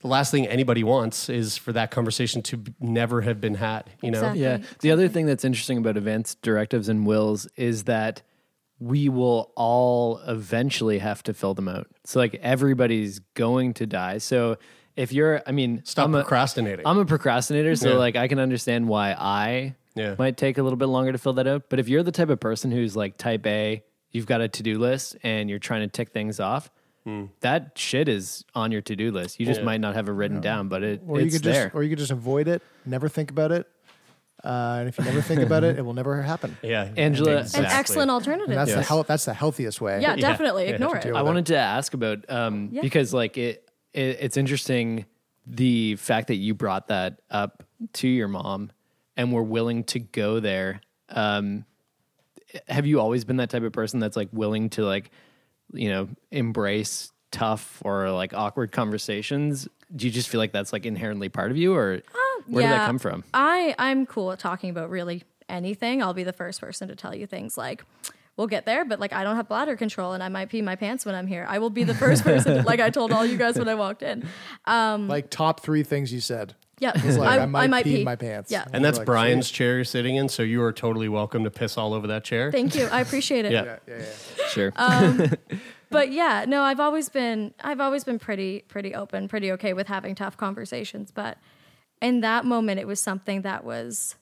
the 0.00 0.08
last 0.08 0.30
thing 0.30 0.46
anybody 0.46 0.84
wants 0.84 1.28
is 1.28 1.56
for 1.56 1.72
that 1.72 1.90
conversation 1.90 2.40
to 2.42 2.56
b- 2.58 2.72
never 2.80 3.22
have 3.22 3.40
been 3.40 3.56
had, 3.56 3.90
you 4.00 4.10
know? 4.12 4.18
Exactly. 4.18 4.42
Yeah. 4.42 4.58
The 4.80 4.92
other 4.92 5.08
thing 5.08 5.26
that's 5.26 5.44
interesting 5.44 5.78
about 5.78 5.96
advance, 5.96 6.36
directives 6.36 6.88
and 6.88 7.04
wills 7.06 7.48
is 7.56 7.84
that 7.84 8.22
we 8.78 9.08
will 9.08 9.52
all 9.56 10.18
eventually 10.28 10.98
have 10.98 11.22
to 11.24 11.34
fill 11.34 11.52
them 11.54 11.66
out. 11.68 11.88
So 12.04 12.20
like 12.20 12.36
everybody's 12.36 13.18
going 13.34 13.74
to 13.74 13.86
die. 13.86 14.18
So 14.18 14.58
if 14.94 15.12
you're, 15.12 15.42
I 15.48 15.50
mean, 15.52 15.82
Stop 15.84 16.04
I'm 16.06 16.14
a- 16.14 16.20
procrastinating. 16.20 16.86
I'm 16.86 16.98
a 16.98 17.04
procrastinator, 17.04 17.74
so 17.74 17.90
Yeah. 17.90 17.96
like 17.96 18.14
I 18.14 18.28
can 18.28 18.38
understand 18.38 18.86
why 18.86 19.12
I 19.18 19.74
Yeah. 19.98 20.14
might 20.18 20.36
take 20.36 20.58
a 20.58 20.62
little 20.62 20.76
bit 20.76 20.86
longer 20.86 21.12
to 21.12 21.18
fill 21.18 21.34
that 21.34 21.46
out. 21.46 21.64
But 21.68 21.78
if 21.80 21.88
you're 21.88 22.02
the 22.02 22.12
type 22.12 22.30
of 22.30 22.40
person 22.40 22.70
who's 22.70 22.94
like 22.96 23.16
type 23.18 23.46
A, 23.46 23.82
you've 24.10 24.26
got 24.26 24.40
a 24.40 24.48
to 24.48 24.62
do 24.62 24.78
list 24.78 25.16
and 25.22 25.50
you're 25.50 25.58
trying 25.58 25.80
to 25.82 25.88
tick 25.88 26.10
things 26.10 26.40
off, 26.40 26.70
that 27.40 27.72
shit 27.74 28.06
is 28.06 28.44
on 28.54 28.70
your 28.70 28.82
to 28.82 28.94
do 28.94 29.10
list. 29.10 29.40
You 29.40 29.46
just. 29.46 29.60
Yeah. 29.60 29.64
might 29.66 29.80
not 29.80 29.94
have 29.94 30.08
it 30.08 30.12
written 30.12 30.42
down, 30.42 30.68
but 30.68 30.82
it, 30.82 31.02
Or 31.06 31.20
you 31.20 31.30
could 31.30 31.42
there. 31.42 31.64
just, 31.64 31.74
or 31.74 31.82
you 31.82 31.88
could 31.88 31.98
just 31.98 32.10
avoid 32.10 32.48
it, 32.48 32.60
never 32.84 33.08
think 33.08 33.30
about 33.30 33.50
it, 33.50 33.66
uh, 34.44 34.76
and 34.80 34.88
if 34.90 34.98
you 34.98 35.04
never 35.04 35.22
think 35.22 35.40
about 35.40 35.64
it, 35.64 35.78
it 35.78 35.82
will 35.82 35.94
never 35.94 36.20
happen. 36.22 36.56
yeah. 36.62 36.90
Angela- 36.98 37.38
An 37.40 37.46
an 37.54 37.64
excellent 37.64 38.10
alternative. 38.10 38.50
And 38.50 38.58
that's 38.58 38.74
the 38.74 38.82
hel- 38.82 39.04
that's 39.04 39.24
the 39.24 39.32
healthiest 39.32 39.80
way. 39.80 40.00
yeah, 40.02 40.16
definitely 40.30 40.64
Yeah. 40.66 40.74
ignore 40.74 40.98
To 40.98 41.08
it. 41.08 41.14
I 41.14 41.22
wanted 41.22 41.46
to 41.46 41.56
ask 41.56 41.94
about 41.94 42.28
um, 42.30 42.68
Yeah. 42.72 42.82
because 42.82 43.14
like 43.14 43.38
it, 43.38 43.66
it, 43.94 44.18
it's 44.20 44.36
interesting 44.36 45.06
the 45.46 45.96
fact 45.96 46.26
that 46.28 46.36
you 46.36 46.52
brought 46.54 46.88
that 46.88 47.22
up 47.30 47.62
to 47.94 48.06
your 48.08 48.28
mom 48.28 48.70
and 49.18 49.32
were 49.32 49.42
willing 49.42 49.84
to 49.84 49.98
go 49.98 50.40
there. 50.40 50.80
Um, 51.10 51.66
have 52.68 52.86
you 52.86 53.00
always 53.00 53.24
been 53.24 53.36
that 53.36 53.50
type 53.50 53.64
of 53.64 53.72
person 53.72 54.00
that's 54.00 54.16
like 54.16 54.28
willing 54.32 54.70
to 54.70 54.84
like 54.86 55.10
you 55.74 55.90
know 55.90 56.08
embrace 56.30 57.12
tough 57.30 57.82
or 57.84 58.10
like 58.12 58.32
awkward 58.32 58.72
conversations? 58.72 59.68
Do 59.94 60.06
you 60.06 60.12
just 60.12 60.30
feel 60.30 60.38
like 60.38 60.52
that's 60.52 60.72
like 60.72 60.86
inherently 60.86 61.28
part 61.28 61.50
of 61.50 61.58
you, 61.58 61.74
or 61.74 62.00
where 62.46 62.62
did 62.62 62.72
that 62.72 62.86
come 62.86 62.98
from? 62.98 63.24
I 63.34 63.74
I'm 63.78 64.06
cool 64.06 64.32
at 64.32 64.38
talking 64.38 64.70
about 64.70 64.88
really 64.88 65.24
anything. 65.48 66.02
I'll 66.02 66.14
be 66.14 66.24
the 66.24 66.32
first 66.32 66.60
person 66.60 66.88
to 66.88 66.96
tell 66.96 67.14
you 67.14 67.26
things 67.26 67.58
like. 67.58 67.84
We'll 68.36 68.46
get 68.46 68.66
there, 68.66 68.84
but 68.84 69.00
like 69.00 69.12
I 69.12 69.24
don't 69.24 69.34
have 69.34 69.48
bladder 69.48 69.74
control 69.74 70.12
and 70.12 70.22
I 70.22 70.28
might 70.28 70.48
pee 70.48 70.62
my 70.62 70.76
pants 70.76 71.04
when 71.04 71.16
I'm 71.16 71.26
here. 71.26 71.44
I 71.48 71.58
will 71.58 71.70
be 71.70 71.82
the 71.82 71.92
first 71.92 72.22
person, 72.22 72.64
like 72.64 72.78
I 72.78 72.88
told 72.88 73.10
all 73.10 73.26
you 73.26 73.36
guys 73.36 73.58
when 73.58 73.68
I 73.68 73.74
walked 73.74 74.04
in. 74.04 74.28
Like 75.08 75.28
top 75.28 75.58
three 75.58 75.82
things 75.82 76.12
you 76.12 76.20
said. 76.20 76.54
Yeah, 76.80 76.92
like, 77.16 77.40
I, 77.40 77.66
might 77.66 77.84
pee 77.84 78.04
my 78.04 78.16
pants. 78.16 78.50
Yeah. 78.50 78.64
And 78.72 78.84
that's 78.84 78.98
Like, 78.98 79.06
Brian's 79.06 79.50
chair 79.50 79.76
you're 79.76 79.84
sitting 79.84 80.16
in, 80.16 80.28
so 80.28 80.42
you 80.42 80.62
are 80.62 80.72
totally 80.72 81.08
welcome 81.08 81.44
to 81.44 81.50
piss 81.50 81.76
all 81.76 81.92
over 81.92 82.06
that 82.06 82.24
chair. 82.24 82.52
Thank 82.52 82.74
you. 82.74 82.86
I 82.86 83.00
appreciate 83.00 83.44
it. 83.44 83.52
yeah. 83.52 83.64
Yeah, 83.64 83.78
yeah, 83.86 83.98
yeah. 83.98 84.46
Sure. 84.48 84.72
Um, 84.76 85.32
but 85.90 86.12
yeah, 86.12 86.44
no, 86.46 86.62
I've 86.62 86.80
always 86.80 87.08
been 87.08 87.52
I've 87.60 87.80
always 87.80 88.04
been 88.04 88.18
pretty 88.18 88.64
pretty 88.68 88.94
open, 88.94 89.28
pretty 89.28 89.50
okay 89.52 89.72
with 89.72 89.88
having 89.88 90.14
tough 90.14 90.36
conversations, 90.36 91.10
but 91.10 91.38
in 92.00 92.20
that 92.20 92.44
moment 92.44 92.78
it 92.78 92.86
was 92.86 93.00
something 93.00 93.42
that 93.42 93.64
was 93.64 94.14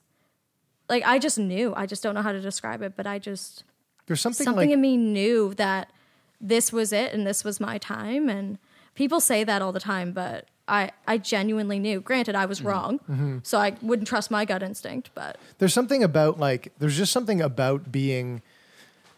like 0.89 1.05
I 1.05 1.19
just 1.19 1.39
knew. 1.39 1.75
I 1.77 1.87
just 1.87 2.03
don't 2.03 2.15
know 2.15 2.23
how 2.23 2.33
to 2.33 2.41
describe 2.41 2.83
it, 2.83 2.95
but 2.97 3.07
I 3.07 3.19
just 3.19 3.65
There's 4.07 4.21
something, 4.21 4.45
something 4.45 4.69
like 4.69 4.75
in 4.75 4.81
me 4.81 4.97
knew 4.97 5.55
that 5.55 5.93
this 6.41 6.73
was 6.73 6.93
it 6.93 7.13
and 7.13 7.27
this 7.27 7.45
was 7.45 7.61
my 7.61 7.79
time 7.79 8.29
and 8.29 8.59
people 8.97 9.21
say 9.21 9.45
that 9.45 9.63
all 9.63 9.71
the 9.71 9.79
time, 9.81 10.11
but 10.11 10.49
I 10.67 10.91
I 11.07 11.19
genuinely 11.19 11.79
knew. 11.79 12.01
Granted, 12.01 12.35
I 12.35 12.47
was 12.47 12.59
Mm-hmm. 12.59 12.69
wrong. 12.69 13.41
So 13.45 13.59
I 13.59 13.77
wouldn't 13.81 14.09
trust 14.09 14.31
my 14.33 14.45
gut 14.45 14.63
instinct, 14.65 15.11
but 15.15 15.39
there's 15.59 15.73
something 15.73 16.03
about 16.03 16.41
like 16.41 16.73
there's 16.81 16.97
just 16.97 17.13
something 17.13 17.41
about 17.41 17.93
being 17.93 18.43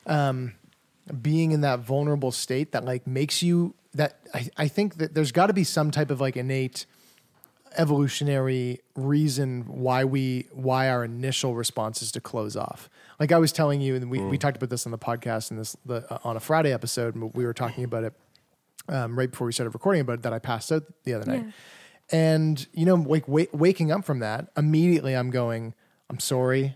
um 0.07 0.53
being 1.23 1.53
in 1.53 1.63
that 1.63 1.79
vulnerable 1.81 2.31
state 2.33 2.73
that 2.73 2.85
like 2.85 3.07
makes 3.07 3.43
you 3.43 3.75
that 3.95 4.19
I, 4.35 4.51
I 4.59 4.69
think 4.69 4.97
that 4.99 5.15
there's 5.15 5.33
got 5.33 5.47
to 5.47 5.55
be 5.55 5.65
some 5.65 5.91
type 5.91 6.11
of 6.11 6.21
like 6.21 6.37
innate 6.37 6.85
evolutionary 7.77 8.81
reason 8.97 9.63
why 9.67 10.05
we 10.05 10.47
why 10.53 10.89
our 10.91 11.05
initial 11.05 11.55
response 11.55 12.03
is 12.03 12.11
to 12.13 12.21
close 12.21 12.57
off 12.57 12.89
like 13.21 13.31
i 13.31 13.37
was 13.39 13.53
telling 13.53 13.81
you 13.81 13.95
and 13.95 14.11
we, 14.11 14.21
we 14.21 14.39
talked 14.39 14.57
about 14.57 14.71
this 14.71 14.87
on 14.87 14.91
the 14.93 14.99
podcast 14.99 15.51
and 15.51 15.61
this 15.61 15.77
the, 15.85 16.05
uh, 16.13 16.19
on 16.25 16.37
a 16.37 16.41
friday 16.41 16.73
episode 16.73 17.15
and 17.15 17.33
we 17.35 17.45
were 17.45 17.53
talking 17.53 17.85
about 17.85 18.05
it 18.05 18.15
um, 18.89 19.19
right 19.19 19.31
before 19.31 19.47
we 19.47 19.53
started 19.53 19.71
recording 19.71 20.01
about 20.01 20.15
it, 20.15 20.23
that 20.23 20.33
i 20.33 20.39
passed 20.39 20.73
out 20.73 20.83
the 21.05 21.15
other 21.15 21.27
night. 21.31 21.45
Yeah. 21.45 21.53
and 22.19 22.67
you 22.73 22.87
know 22.87 22.95
like 22.95 23.29
wa- 23.29 23.45
waking 23.53 23.93
up 23.93 24.05
from 24.05 24.21
that 24.21 24.49
immediately 24.57 25.15
i'm 25.15 25.31
going 25.31 25.75
i'm 26.11 26.19
sorry. 26.21 26.75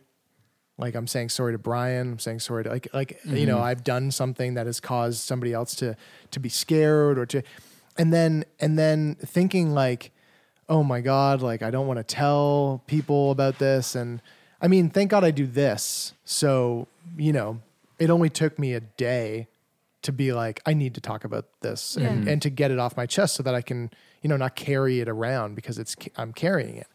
Like 0.78 0.94
i'm 0.94 1.06
saying 1.06 1.28
sorry 1.28 1.52
to 1.52 1.58
brian. 1.58 2.12
I'm 2.12 2.18
saying 2.18 2.40
sorry 2.40 2.64
to 2.64 2.70
like 2.70 2.88
like 2.92 3.20
you 3.24 3.46
know 3.46 3.58
i've 3.60 3.84
done 3.84 4.10
something 4.10 4.54
that 4.54 4.66
has 4.66 4.80
caused 4.80 5.20
somebody 5.20 5.52
else 5.52 5.74
to 5.76 5.96
to 6.30 6.40
be 6.40 6.48
scared 6.48 7.18
or 7.18 7.26
to 7.26 7.42
and 7.96 8.12
then 8.12 8.44
and 8.58 8.78
then 8.78 9.16
thinking 9.16 9.74
like 9.74 10.10
oh 10.68 10.82
my 10.82 11.00
god 11.00 11.42
like 11.42 11.62
i 11.62 11.70
don't 11.70 11.86
want 11.86 11.98
to 11.98 12.04
tell 12.04 12.82
people 12.86 13.30
about 13.30 13.58
this. 13.58 13.94
And 13.94 14.20
i 14.60 14.66
mean 14.68 14.90
thank 14.90 15.10
god 15.10 15.24
i 15.24 15.30
do 15.30 15.46
this. 15.46 16.14
So 16.24 16.88
you 17.16 17.32
know 17.32 17.60
it 17.98 18.10
only 18.10 18.30
took 18.30 18.58
me 18.58 18.72
a 18.74 18.80
day 18.80 19.46
to 20.02 20.12
be 20.12 20.32
like 20.32 20.60
i 20.66 20.74
need 20.74 20.94
to 20.94 21.00
talk 21.00 21.24
about 21.24 21.46
this 21.60 21.96
and, 21.96 22.28
and 22.28 22.42
to 22.42 22.50
get 22.50 22.70
it 22.70 22.78
off 22.78 22.96
my 22.96 23.06
chest 23.06 23.34
so 23.34 23.42
that 23.42 23.54
i 23.54 23.62
can 23.62 23.90
you 24.20 24.28
know 24.28 24.36
not 24.36 24.54
carry 24.56 25.00
it 25.00 25.08
around 25.08 25.54
because 25.54 25.78
it's 25.78 25.96
i'm 26.16 26.32
carrying 26.32 26.76
it 26.76 26.88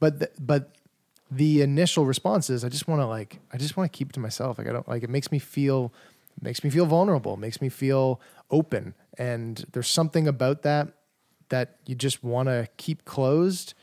but 0.00 0.18
the, 0.18 0.30
but 0.38 0.74
the 1.30 1.62
initial 1.62 2.06
response 2.06 2.50
is 2.50 2.64
I 2.64 2.68
just 2.68 2.86
want 2.86 3.00
to 3.00 3.06
like 3.06 3.40
I 3.52 3.56
just 3.56 3.76
want 3.76 3.90
to 3.90 3.96
keep 3.96 4.10
it 4.10 4.12
to 4.14 4.20
myself. 4.20 4.58
Like 4.58 4.68
I 4.68 4.72
don't 4.72 4.88
like 4.88 5.02
it 5.02 5.10
makes 5.10 5.32
me 5.32 5.38
feel 5.38 5.92
makes 6.40 6.62
me 6.64 6.70
feel 6.70 6.86
vulnerable, 6.86 7.36
makes 7.36 7.60
me 7.60 7.68
feel 7.68 8.20
open. 8.50 8.94
And 9.18 9.64
there's 9.72 9.88
something 9.88 10.26
about 10.28 10.62
that 10.62 10.88
that 11.48 11.76
you 11.86 11.94
just 11.94 12.22
want 12.22 12.48
to 12.48 12.68
keep 12.76 13.04
closed 13.04 13.74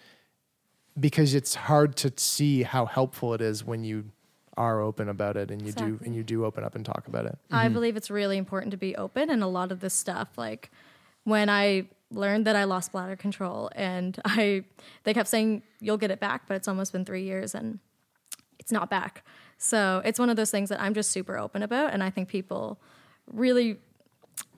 because 1.00 1.34
it's 1.34 1.56
hard 1.56 1.96
to 1.98 2.12
see 2.17 2.63
how 2.63 2.86
helpful 2.86 3.34
it 3.34 3.41
is 3.41 3.63
when 3.63 3.84
you 3.84 4.12
are 4.62 4.80
open 4.80 5.10
about 5.10 5.38
it 5.38 5.50
and 5.50 5.60
you 5.63 5.71
do 5.71 6.00
and 6.06 6.15
you 6.15 6.24
do 6.24 6.45
open 6.45 6.63
up 6.63 6.76
and 6.76 6.86
talk 6.86 7.08
about 7.08 7.26
it. 7.26 7.36
I 7.50 7.65
mm-hmm. 7.65 7.74
believe 7.74 7.97
it's 7.97 8.12
really 8.12 8.38
important 8.38 8.69
to 8.71 8.78
be 8.78 8.95
open 8.95 9.32
and 9.32 9.41
a 9.41 9.47
lot 9.47 9.71
of 9.71 9.80
this 9.80 9.95
stuff 9.95 10.38
like 10.38 10.69
when 11.24 11.50
I 11.50 11.88
learned 12.12 12.45
that 12.45 12.56
I 12.56 12.65
lost 12.65 12.91
bladder 12.91 13.15
control 13.15 13.71
and 13.76 14.19
I 14.26 14.63
they 15.04 15.15
kept 15.15 15.30
saying 15.30 15.63
you'll 15.80 15.97
get 15.97 16.12
it 16.12 16.19
back 16.19 16.47
but 16.47 16.56
it's 16.58 16.67
almost 16.67 16.91
been 16.91 17.06
3 17.06 17.24
years 17.24 17.56
and 17.56 17.80
it's 18.60 18.71
not 18.71 18.88
back. 18.91 19.26
So 19.58 20.04
it's 20.06 20.19
one 20.19 20.30
of 20.30 20.36
those 20.36 20.52
things 20.52 20.69
that 20.69 20.80
I'm 20.80 20.93
just 20.93 21.10
super 21.10 21.39
open 21.39 21.63
about 21.63 21.91
and 21.91 22.04
I 22.04 22.12
think 22.12 22.30
people 22.30 22.80
really 23.34 23.80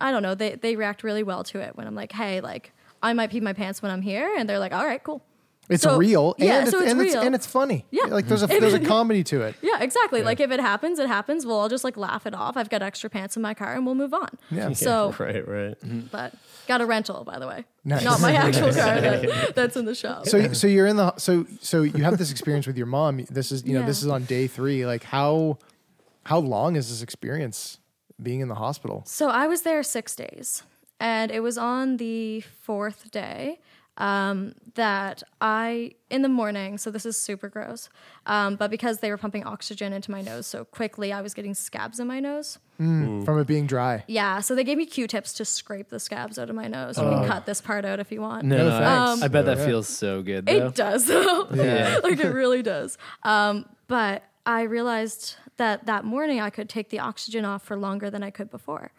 I 0.02 0.12
don't 0.12 0.22
know, 0.22 0.36
they 0.36 0.56
they 0.56 0.76
react 0.76 1.04
really 1.04 1.24
well 1.24 1.46
to 1.46 1.60
it 1.60 1.78
when 1.78 1.88
I'm 1.88 1.96
like, 1.96 2.12
"Hey, 2.12 2.42
like 2.42 2.74
I 3.02 3.14
might 3.14 3.32
pee 3.32 3.40
my 3.40 3.54
pants 3.54 3.82
when 3.82 3.92
I'm 3.92 4.02
here." 4.02 4.36
And 4.38 4.50
they're 4.50 4.60
like, 4.60 4.74
"All 4.74 4.86
right, 4.86 5.02
cool." 5.02 5.22
It's 5.70 5.84
So- 5.84 5.98
real 5.98 6.36
yeah, 6.38 6.60
and, 6.60 6.70
so 6.70 6.78
it's, 6.80 6.84
it's 6.84 6.92
and, 6.92 7.00
real. 7.00 7.22
and 7.22 7.34
it's 7.36 7.46
funny. 7.48 7.86
Yeah. 7.90 8.06
Like 8.08 8.28
there's 8.28 8.44
a 8.44 8.48
there's 8.62 8.74
a 8.74 8.80
comedy 8.82 9.24
to 9.26 9.42
it. 9.44 9.56
Yeah, 9.62 9.82
exactly. 9.82 10.22
Like 10.22 10.40
if 10.42 10.52
it 10.52 10.60
happens, 10.60 11.00
it 11.00 11.08
happens. 11.08 11.46
We'll 11.46 11.56
all 11.58 11.70
just 11.70 11.84
like 11.86 11.96
laugh 11.96 12.26
it 12.28 12.34
off. 12.36 12.58
I've 12.58 12.70
got 12.70 12.82
extra 12.82 13.10
pants 13.10 13.36
in 13.38 13.42
my 13.42 13.54
car 13.54 13.74
and 13.74 13.86
we'll 13.86 13.96
move 13.96 14.14
on. 14.14 14.28
Yeah. 14.52 14.74
So, 14.74 15.16
Right, 15.20 15.48
right. 15.48 15.80
Mm-hmm. 15.80 16.02
but 16.12 16.34
got 16.68 16.82
a 16.82 16.86
rental, 16.86 17.24
by 17.24 17.40
the 17.40 17.48
way. 17.48 17.64
Nice. 17.86 18.04
Not 18.04 18.20
my 18.20 18.34
actual 18.46 18.74
car 18.74 19.00
that, 19.02 19.54
that's 19.56 19.78
in 19.78 19.86
the 19.86 19.96
shop. 19.96 20.26
so 20.28 20.52
so 20.54 20.68
you're 20.68 20.88
in 20.88 20.98
the 20.98 21.16
so 21.18 21.46
so 21.62 21.82
you 21.84 22.04
have 22.04 22.18
this 22.18 22.32
experience 22.32 22.68
with 22.68 22.78
your 22.78 22.88
mom 22.88 23.26
this 23.30 23.52
is 23.52 23.64
you 23.66 23.74
know 23.74 23.80
Yeah. 23.82 23.86
this 23.86 24.02
is 24.04 24.10
on 24.10 24.26
day 24.26 24.48
three 24.48 24.86
like 24.86 25.04
how 25.04 25.58
how 26.26 26.40
long 26.40 26.76
is 26.76 26.90
this 26.90 27.02
experience 27.02 27.80
being 28.22 28.42
in 28.42 28.48
the 28.50 28.56
hospital 28.56 29.04
So 29.06 29.30
I 29.30 29.48
was 29.48 29.62
there 29.64 29.82
six 29.84 30.16
days, 30.16 30.64
and 31.00 31.32
it 31.32 31.40
was 31.42 31.58
on 31.58 31.98
the 31.98 32.42
fourth 32.42 33.12
day. 33.12 33.60
Um, 33.98 34.54
that 34.76 35.22
I 35.40 35.92
in 36.10 36.22
the 36.24 36.30
morning. 36.30 36.78
So 36.78 36.90
this 36.92 37.06
is 37.06 37.16
super 37.18 37.48
gross, 37.50 37.90
um, 38.26 38.56
but 38.56 38.72
because 38.72 39.00
they 39.00 39.10
were 39.12 39.18
pumping 39.18 39.44
oxygen 39.44 39.94
into 39.94 40.10
my 40.12 40.22
nose 40.22 40.48
so 40.48 40.66
quickly, 40.66 41.14
I 41.14 41.22
was 41.22 41.34
getting 41.34 41.54
scabs 41.54 42.00
in 42.00 42.08
my 42.08 42.20
nose. 42.20 42.58
Mm, 42.82 43.24
From 43.24 43.38
it 43.40 43.46
being 43.48 43.68
dry. 43.68 44.04
Yeah, 44.08 44.40
so 44.40 44.56
they 44.56 44.64
gave 44.64 44.78
me 44.80 44.86
Q-tips 44.88 45.34
to 45.34 45.46
scrape 45.46 45.90
the 45.90 46.00
scabs 46.00 46.40
out 46.40 46.50
of 46.50 46.56
my 46.56 46.68
nose. 46.68 46.98
You 46.98 47.04
can 47.04 47.28
cut 47.28 47.46
this 47.46 47.62
part 47.62 47.86
out 47.86 48.00
if 48.00 48.12
you 48.12 48.20
want. 48.20 48.46
No, 48.46 48.58
no, 48.58 48.76
I, 48.76 48.80
thanks. 48.80 49.22
I 49.24 49.28
bet 49.28 49.46
that 49.46 49.58
Yeah. 49.60 49.66
feels 49.66 49.88
so 49.88 50.22
good. 50.24 50.48
Though. 50.48 50.68
It 50.68 50.76
does 50.76 51.06
though. 51.08 51.48
Yeah. 51.54 52.00
like 52.04 52.20
it 52.20 52.30
really 52.34 52.64
does. 52.64 52.98
Um, 53.22 53.68
but 53.88 54.24
I 54.46 54.64
realized 54.64 55.36
that 55.58 55.86
that 55.86 56.04
morning 56.04 56.42
I 56.42 56.50
could 56.50 56.68
take 56.68 56.90
the 56.90 57.00
oxygen 57.00 57.46
off 57.46 57.64
for 57.64 57.78
longer 57.78 58.10
than 58.10 58.24
I 58.24 58.32
could 58.32 58.50
before. 58.50 58.92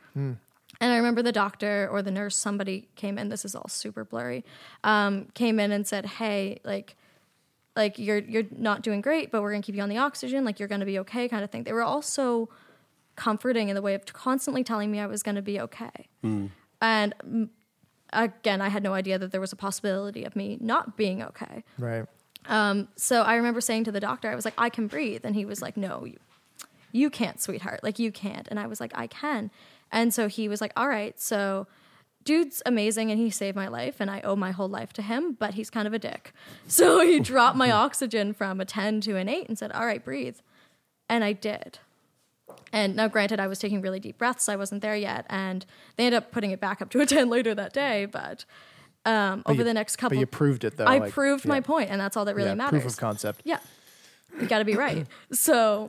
And 0.80 0.92
I 0.92 0.96
remember 0.96 1.22
the 1.22 1.32
doctor 1.32 1.88
or 1.90 2.02
the 2.02 2.10
nurse, 2.10 2.36
somebody 2.36 2.88
came 2.96 3.18
in. 3.18 3.28
This 3.28 3.44
is 3.44 3.54
all 3.54 3.68
super 3.68 4.04
blurry. 4.04 4.44
Um, 4.82 5.26
came 5.34 5.60
in 5.60 5.72
and 5.72 5.86
said, 5.86 6.06
"Hey, 6.06 6.60
like, 6.64 6.96
like 7.76 7.98
you're 7.98 8.18
you're 8.18 8.44
not 8.56 8.82
doing 8.82 9.00
great, 9.00 9.30
but 9.30 9.42
we're 9.42 9.52
gonna 9.52 9.62
keep 9.62 9.74
you 9.74 9.82
on 9.82 9.88
the 9.88 9.98
oxygen. 9.98 10.44
Like 10.44 10.58
you're 10.58 10.68
gonna 10.68 10.86
be 10.86 10.98
okay, 11.00 11.28
kind 11.28 11.44
of 11.44 11.50
thing." 11.50 11.64
They 11.64 11.72
were 11.72 11.82
also 11.82 12.48
comforting 13.16 13.68
in 13.68 13.76
the 13.76 13.82
way 13.82 13.94
of 13.94 14.04
constantly 14.06 14.64
telling 14.64 14.90
me 14.90 14.98
I 14.98 15.06
was 15.06 15.22
gonna 15.22 15.42
be 15.42 15.60
okay. 15.60 16.08
And 16.80 17.14
mm, 17.24 17.48
again, 18.12 18.60
I 18.60 18.68
had 18.68 18.82
no 18.82 18.94
idea 18.94 19.18
that 19.18 19.32
there 19.32 19.40
was 19.40 19.52
a 19.52 19.56
possibility 19.56 20.24
of 20.24 20.34
me 20.36 20.58
not 20.60 20.96
being 20.96 21.22
okay. 21.22 21.64
Right. 21.78 22.04
Um, 22.46 22.88
so 22.96 23.22
I 23.22 23.36
remember 23.36 23.60
saying 23.60 23.84
to 23.84 23.92
the 23.92 24.00
doctor, 24.00 24.30
I 24.30 24.34
was 24.34 24.44
like, 24.44 24.54
I 24.58 24.68
can 24.68 24.86
breathe. 24.86 25.22
And 25.24 25.34
he 25.34 25.44
was 25.44 25.62
like, 25.62 25.76
No, 25.76 26.04
you, 26.04 26.18
you 26.92 27.10
can't, 27.10 27.40
sweetheart. 27.40 27.80
Like, 27.82 27.98
you 27.98 28.12
can't. 28.12 28.46
And 28.48 28.58
I 28.60 28.66
was 28.66 28.80
like, 28.80 28.92
I 28.94 29.06
can. 29.06 29.50
And 29.92 30.12
so 30.12 30.28
he 30.28 30.48
was 30.48 30.60
like, 30.60 30.72
All 30.76 30.88
right. 30.88 31.18
So, 31.20 31.66
dude's 32.24 32.62
amazing 32.66 33.10
and 33.10 33.20
he 33.20 33.30
saved 33.30 33.56
my 33.56 33.68
life. 33.68 33.96
And 34.00 34.10
I 34.10 34.20
owe 34.22 34.36
my 34.36 34.50
whole 34.50 34.68
life 34.68 34.92
to 34.94 35.02
him, 35.02 35.32
but 35.32 35.54
he's 35.54 35.70
kind 35.70 35.86
of 35.86 35.92
a 35.92 35.98
dick. 35.98 36.32
So 36.66 37.00
he 37.00 37.20
dropped 37.20 37.56
my 37.56 37.70
oxygen 37.70 38.32
from 38.32 38.60
a 38.60 38.64
10 38.64 39.02
to 39.02 39.16
an 39.16 39.28
8 39.28 39.48
and 39.48 39.58
said, 39.58 39.72
All 39.72 39.86
right, 39.86 40.04
breathe. 40.04 40.38
And 41.08 41.22
I 41.22 41.32
did. 41.32 41.78
And 42.72 42.96
now, 42.96 43.08
granted, 43.08 43.38
I 43.40 43.46
was 43.46 43.58
taking 43.58 43.80
really 43.80 44.00
deep 44.00 44.18
breaths. 44.18 44.48
I 44.48 44.56
wasn't 44.56 44.82
there 44.82 44.96
yet. 44.96 45.26
And 45.28 45.64
they 45.96 46.06
ended 46.06 46.18
up 46.18 46.32
putting 46.32 46.50
it 46.50 46.60
back 46.60 46.82
up 46.82 46.90
to 46.90 47.00
a 47.00 47.06
10 47.06 47.28
later 47.28 47.54
that 47.54 47.72
day. 47.72 48.06
But 48.06 48.44
um, 49.04 49.42
over 49.46 49.58
you- 49.58 49.64
the 49.64 49.74
next 49.74 49.96
couple 49.96 50.16
But 50.16 50.20
you 50.20 50.26
proved 50.26 50.64
it 50.64 50.76
though. 50.76 50.84
I 50.84 50.98
like, 50.98 51.12
proved 51.12 51.46
my 51.46 51.60
point, 51.60 51.90
and 51.90 52.00
that's 52.00 52.16
all 52.16 52.24
that 52.24 52.34
really 52.34 52.50
yeah, 52.50 52.54
matters. 52.54 52.82
Proof 52.82 52.92
of 52.92 52.98
concept. 52.98 53.42
Yeah. 53.44 53.58
You 54.40 54.46
got 54.46 54.58
to 54.58 54.64
be 54.64 54.74
right. 54.74 55.06
So, 55.32 55.88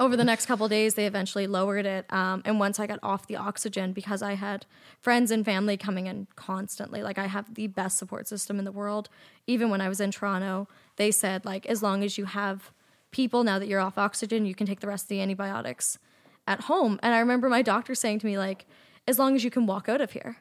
over 0.00 0.16
the 0.16 0.24
next 0.24 0.46
couple 0.46 0.68
days, 0.68 0.94
they 0.94 1.06
eventually 1.06 1.46
lowered 1.46 1.86
it. 1.86 2.12
Um, 2.12 2.42
and 2.44 2.58
once 2.58 2.80
I 2.80 2.86
got 2.86 2.98
off 3.02 3.26
the 3.26 3.36
oxygen, 3.36 3.92
because 3.92 4.22
I 4.22 4.34
had 4.34 4.66
friends 5.00 5.30
and 5.30 5.44
family 5.44 5.76
coming 5.76 6.06
in 6.06 6.26
constantly, 6.36 7.02
like 7.02 7.18
I 7.18 7.26
have 7.26 7.54
the 7.54 7.68
best 7.68 7.96
support 7.98 8.26
system 8.28 8.58
in 8.58 8.64
the 8.64 8.72
world. 8.72 9.08
Even 9.46 9.70
when 9.70 9.80
I 9.80 9.88
was 9.88 10.00
in 10.00 10.10
Toronto, 10.10 10.68
they 10.96 11.10
said, 11.10 11.44
like, 11.44 11.66
as 11.66 11.82
long 11.82 12.02
as 12.02 12.18
you 12.18 12.24
have 12.24 12.70
people 13.10 13.44
now 13.44 13.58
that 13.58 13.68
you're 13.68 13.80
off 13.80 13.98
oxygen, 13.98 14.46
you 14.46 14.54
can 14.54 14.66
take 14.66 14.80
the 14.80 14.86
rest 14.86 15.04
of 15.04 15.08
the 15.08 15.20
antibiotics 15.20 15.98
at 16.46 16.62
home. 16.62 16.98
And 17.02 17.14
I 17.14 17.20
remember 17.20 17.48
my 17.48 17.62
doctor 17.62 17.94
saying 17.94 18.20
to 18.20 18.26
me, 18.26 18.38
like, 18.38 18.66
as 19.06 19.18
long 19.18 19.34
as 19.34 19.44
you 19.44 19.50
can 19.50 19.66
walk 19.66 19.88
out 19.88 20.00
of 20.00 20.12
here. 20.12 20.36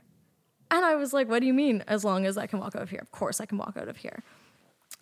And 0.72 0.86
I 0.86 0.96
was 0.96 1.14
like, 1.14 1.28
what 1.28 1.40
do 1.40 1.48
you 1.48 1.54
mean, 1.54 1.84
as 1.88 2.06
long 2.06 2.26
as 2.26 2.38
I 2.38 2.46
can 2.46 2.60
walk 2.60 2.76
out 2.76 2.84
of 2.84 2.90
here? 2.90 3.00
Of 3.02 3.12
course 3.12 3.42
I 3.42 3.46
can 3.46 3.58
walk 3.58 3.76
out 3.76 3.88
of 3.88 3.98
here. 3.98 4.24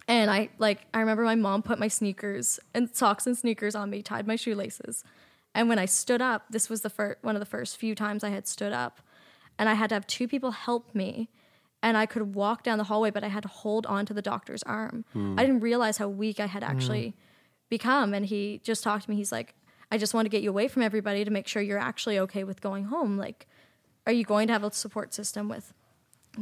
And 0.07 0.31
I 0.31 0.49
like 0.57 0.87
I 0.93 0.99
remember 0.99 1.23
my 1.23 1.35
mom 1.35 1.63
put 1.63 1.79
my 1.79 1.87
sneakers 1.87 2.59
and 2.73 2.93
socks 2.95 3.27
and 3.27 3.37
sneakers 3.37 3.75
on 3.75 3.89
me, 3.89 4.01
tied 4.01 4.25
my 4.27 4.35
shoelaces. 4.35 5.03
And 5.53 5.69
when 5.69 5.79
I 5.79 5.85
stood 5.85 6.21
up, 6.21 6.45
this 6.49 6.69
was 6.69 6.81
the 6.81 6.89
first 6.89 7.17
one 7.23 7.35
of 7.35 7.39
the 7.39 7.45
first 7.45 7.77
few 7.77 7.95
times 7.95 8.23
I 8.23 8.29
had 8.29 8.47
stood 8.47 8.73
up. 8.73 9.01
And 9.59 9.67
I 9.67 9.73
had 9.73 9.89
to 9.89 9.95
have 9.95 10.07
two 10.07 10.27
people 10.27 10.51
help 10.51 10.93
me. 10.93 11.29
And 11.83 11.97
I 11.97 12.05
could 12.05 12.35
walk 12.35 12.63
down 12.63 12.77
the 12.77 12.85
hallway, 12.85 13.11
but 13.11 13.23
I 13.23 13.27
had 13.27 13.43
to 13.43 13.49
hold 13.49 13.85
on 13.85 14.05
to 14.07 14.13
the 14.13 14.21
doctor's 14.21 14.63
arm. 14.63 15.05
Hmm. 15.13 15.35
I 15.37 15.43
didn't 15.43 15.61
realize 15.61 15.97
how 15.97 16.07
weak 16.07 16.39
I 16.39 16.47
had 16.47 16.63
hmm. 16.63 16.69
actually 16.69 17.15
become. 17.69 18.13
And 18.13 18.25
he 18.25 18.61
just 18.63 18.83
talked 18.83 19.05
to 19.05 19.09
me. 19.09 19.15
He's 19.15 19.31
like, 19.31 19.55
I 19.91 19.97
just 19.97 20.13
want 20.13 20.25
to 20.25 20.29
get 20.29 20.41
you 20.41 20.49
away 20.49 20.67
from 20.67 20.83
everybody 20.83 21.23
to 21.23 21.31
make 21.31 21.47
sure 21.47 21.61
you're 21.61 21.79
actually 21.79 22.19
okay 22.19 22.43
with 22.43 22.61
going 22.61 22.85
home. 22.85 23.17
Like, 23.17 23.47
are 24.05 24.11
you 24.11 24.23
going 24.23 24.47
to 24.47 24.53
have 24.53 24.63
a 24.63 24.71
support 24.71 25.13
system 25.13 25.49
with 25.49 25.73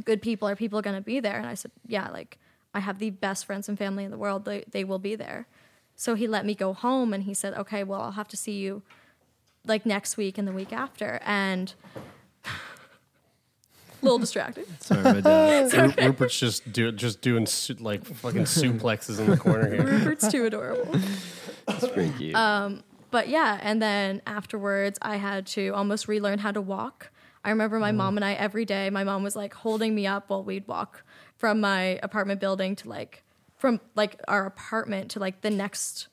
good 0.04 0.20
people? 0.20 0.48
Are 0.48 0.56
people 0.56 0.82
going 0.82 0.96
to 0.96 1.02
be 1.02 1.20
there? 1.20 1.36
And 1.38 1.46
I 1.46 1.54
said, 1.54 1.70
yeah, 1.86 2.10
like 2.10 2.38
I 2.76 2.80
have 2.80 2.98
the 2.98 3.08
best 3.08 3.46
friends 3.46 3.70
and 3.70 3.78
family 3.78 4.04
in 4.04 4.10
the 4.10 4.18
world. 4.18 4.44
They, 4.44 4.64
they 4.70 4.84
will 4.84 4.98
be 4.98 5.14
there. 5.14 5.46
So 5.94 6.14
he 6.14 6.28
let 6.28 6.44
me 6.44 6.54
go 6.54 6.74
home 6.74 7.14
and 7.14 7.22
he 7.22 7.32
said, 7.32 7.54
okay, 7.54 7.82
well, 7.84 8.02
I'll 8.02 8.10
have 8.12 8.28
to 8.28 8.36
see 8.36 8.58
you 8.58 8.82
like 9.64 9.86
next 9.86 10.18
week 10.18 10.36
and 10.36 10.46
the 10.46 10.52
week 10.52 10.74
after. 10.74 11.18
And 11.24 11.72
a 12.44 12.50
little 14.02 14.18
distracted. 14.18 14.66
Sorry, 14.82 15.02
my 15.02 15.20
dad. 15.22 15.72
Ru- 15.72 16.06
Rupert's 16.08 16.38
just 16.38 16.70
do, 16.70 16.92
just 16.92 17.22
doing 17.22 17.46
su- 17.46 17.76
like 17.80 18.04
fucking 18.04 18.44
suplexes 18.44 19.18
in 19.18 19.30
the 19.30 19.38
corner 19.38 19.70
here. 19.74 19.84
Rupert's 19.86 20.28
too 20.28 20.44
adorable. 20.44 21.00
That's 21.66 21.88
pretty 21.88 22.12
cute. 22.18 22.34
Um, 22.34 22.84
but 23.10 23.30
yeah, 23.30 23.58
and 23.62 23.80
then 23.80 24.20
afterwards, 24.26 24.98
I 25.00 25.16
had 25.16 25.46
to 25.48 25.70
almost 25.70 26.08
relearn 26.08 26.40
how 26.40 26.52
to 26.52 26.60
walk. 26.60 27.10
I 27.42 27.48
remember 27.48 27.78
my 27.78 27.90
oh. 27.90 27.94
mom 27.94 28.18
and 28.18 28.24
I 28.24 28.34
every 28.34 28.66
day. 28.66 28.90
My 28.90 29.02
mom 29.02 29.22
was 29.22 29.34
like 29.34 29.54
holding 29.54 29.94
me 29.94 30.06
up 30.06 30.28
while 30.28 30.44
we'd 30.44 30.68
walk 30.68 31.04
from 31.36 31.60
my 31.60 31.98
apartment 32.02 32.40
building 32.40 32.74
to 32.76 32.88
like 32.88 33.22
from 33.56 33.80
like 33.94 34.20
our 34.28 34.46
apartment 34.46 35.10
to 35.12 35.20
like 35.20 35.40
the 35.40 35.50
next 35.50 36.08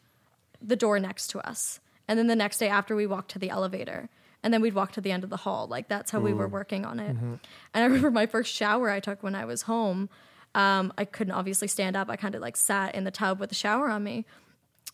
the 0.61 0.75
door 0.75 0.99
next 0.99 1.27
to 1.27 1.39
us. 1.47 1.79
And 2.07 2.17
then 2.17 2.27
the 2.27 2.35
next 2.35 2.57
day 2.57 2.69
after 2.69 2.95
we 2.95 3.05
walked 3.05 3.31
to 3.31 3.39
the 3.39 3.49
elevator. 3.49 4.09
And 4.41 4.53
then 4.53 4.61
we'd 4.61 4.73
walk 4.73 4.91
to 4.93 5.01
the 5.01 5.11
end 5.11 5.23
of 5.23 5.29
the 5.29 5.37
hall. 5.37 5.67
Like 5.67 5.87
that's 5.87 6.11
how 6.11 6.19
we 6.19 6.33
were 6.33 6.47
working 6.47 6.85
on 6.85 6.99
it. 6.99 7.15
And 7.15 7.39
I 7.73 7.83
remember 7.85 8.11
my 8.11 8.25
first 8.25 8.53
shower 8.53 8.89
I 8.89 8.99
took 8.99 9.23
when 9.23 9.35
I 9.35 9.45
was 9.45 9.63
home. 9.63 10.09
Um, 10.53 10.93
I 10.97 11.05
couldn't 11.05 11.33
obviously 11.33 11.67
stand 11.67 11.95
up. 11.95 12.09
I 12.09 12.17
kind 12.17 12.35
of 12.35 12.41
like 12.41 12.57
sat 12.57 12.93
in 12.93 13.05
the 13.05 13.11
tub 13.11 13.39
with 13.39 13.49
the 13.49 13.55
shower 13.55 13.89
on 13.89 14.03
me. 14.03 14.25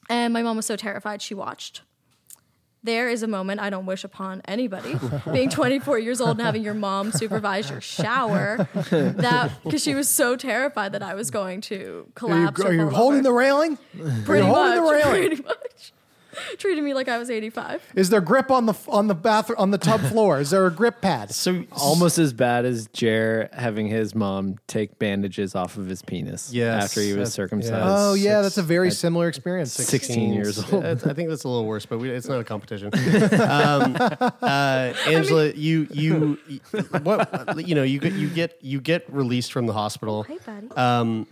And 0.08 0.34
my 0.34 0.44
mom 0.44 0.56
was 0.56 0.68
so 0.68 0.76
terrified 0.76 1.22
she 1.22 1.34
watched. 1.34 1.82
There 2.82 3.10
is 3.10 3.24
a 3.24 3.28
moment 3.28 3.60
I 3.60 3.70
don't 3.70 3.86
wish 3.86 4.04
upon 4.06 4.42
anybody 4.46 4.96
being 5.34 5.50
24 5.50 6.00
years 6.00 6.22
old 6.22 6.38
and 6.38 6.42
having 6.42 6.64
your 6.64 6.74
mom 6.74 7.12
supervise 7.12 7.70
your 7.70 7.82
shower. 7.82 8.68
That 8.90 9.52
because 9.64 9.84
she 9.84 9.96
was 9.96 10.08
so 10.08 10.36
terrified 10.36 10.94
that 10.94 11.04
I 11.04 11.14
was 11.14 11.30
going 11.30 11.62
to 11.62 11.76
Are 11.76 11.80
you, 11.80 12.12
collapse. 12.16 12.62
are 12.62 12.74
you 12.74 12.90
holding 12.90 13.24
the 13.24 13.32
railing? 13.44 13.78
Pretty 14.26 14.48
much, 14.48 14.76
the 14.76 14.82
railing? 14.82 15.28
pretty 15.28 15.44
much. 15.44 15.94
Treated 16.58 16.84
me 16.84 16.94
like 16.94 17.08
I 17.08 17.18
was 17.18 17.30
85. 17.30 17.82
Is 17.96 18.10
there 18.10 18.22
grip 18.22 18.52
on 18.52 18.66
the 18.66 18.74
on 18.88 19.08
the 19.08 19.16
bathroom 19.16 19.58
on 19.60 19.72
the 19.72 19.78
tub 19.78 20.00
floor? 20.12 20.40
Is 20.40 20.50
there 20.52 20.66
a 20.66 20.72
grip 20.72 21.02
pad? 21.02 21.32
So 21.34 21.64
Almost 21.72 22.18
as 22.18 22.34
bad 22.34 22.66
as 22.66 22.88
Jer 22.94 23.50
having 23.54 23.88
his 23.88 24.14
mom 24.16 24.58
take 24.68 25.00
bandages 25.00 25.56
off 25.56 25.78
of 25.78 25.88
his 25.88 26.02
penis 26.02 26.52
Yes, 26.54 26.84
after 26.86 27.02
he 27.02 27.14
was 27.14 27.34
circumcised. 27.34 27.74
yeah. 27.74 27.84
Oh 27.88 28.14
yeah, 28.14 28.42
six- 28.42 28.44
that's 28.46 28.58
a 28.58 28.64
very 28.64 28.92
similar 28.92 29.28
experience. 29.28 29.74
16 29.74 30.34
years 30.34 30.58
old. 30.72 30.86
I 30.86 30.96
think 30.96 31.30
that's 31.30 31.44
a 31.44 31.50
little 31.50 31.66
worse, 31.66 31.86
but 31.86 32.00
we, 32.00 32.10
it's 32.10 32.28
not 32.28 32.40
a 32.40 32.44
competition. 32.44 32.90
um, 33.42 33.96
uh, 34.42 34.94
Angela, 35.08 35.52
you 35.52 35.88
you 35.92 36.38
what 37.04 37.68
you 37.68 37.76
know 37.76 37.84
you 37.84 38.00
get 38.00 38.14
you 38.14 38.30
get 38.30 38.58
you 38.62 38.80
get 38.82 39.06
released 39.14 39.52
from 39.52 39.66
the 39.66 39.74
hospital. 39.74 40.24
Hey, 40.24 40.38
buddy. 40.46 40.68
Um, 40.72 41.28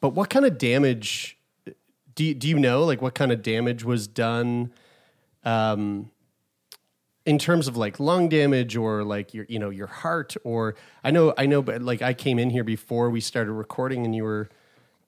but 0.00 0.10
what 0.10 0.30
kind 0.30 0.44
of 0.44 0.58
damage 0.58 1.36
do 2.14 2.24
you, 2.24 2.34
do 2.34 2.48
you 2.48 2.58
know? 2.58 2.84
Like 2.84 3.00
what 3.02 3.14
kind 3.14 3.32
of 3.32 3.42
damage 3.42 3.84
was 3.84 4.06
done? 4.06 4.72
Um, 5.44 6.10
in 7.24 7.38
terms 7.38 7.68
of 7.68 7.76
like 7.76 8.00
lung 8.00 8.28
damage 8.28 8.76
or 8.76 9.04
like 9.04 9.32
your 9.32 9.46
you 9.48 9.58
know 9.58 9.70
your 9.70 9.86
heart 9.86 10.34
or 10.44 10.74
I 11.04 11.10
know 11.12 11.32
I 11.38 11.46
know 11.46 11.62
but 11.62 11.80
like 11.82 12.02
I 12.02 12.14
came 12.14 12.38
in 12.38 12.50
here 12.50 12.64
before 12.64 13.10
we 13.10 13.20
started 13.20 13.52
recording 13.52 14.04
and 14.04 14.14
you 14.14 14.24
were 14.24 14.48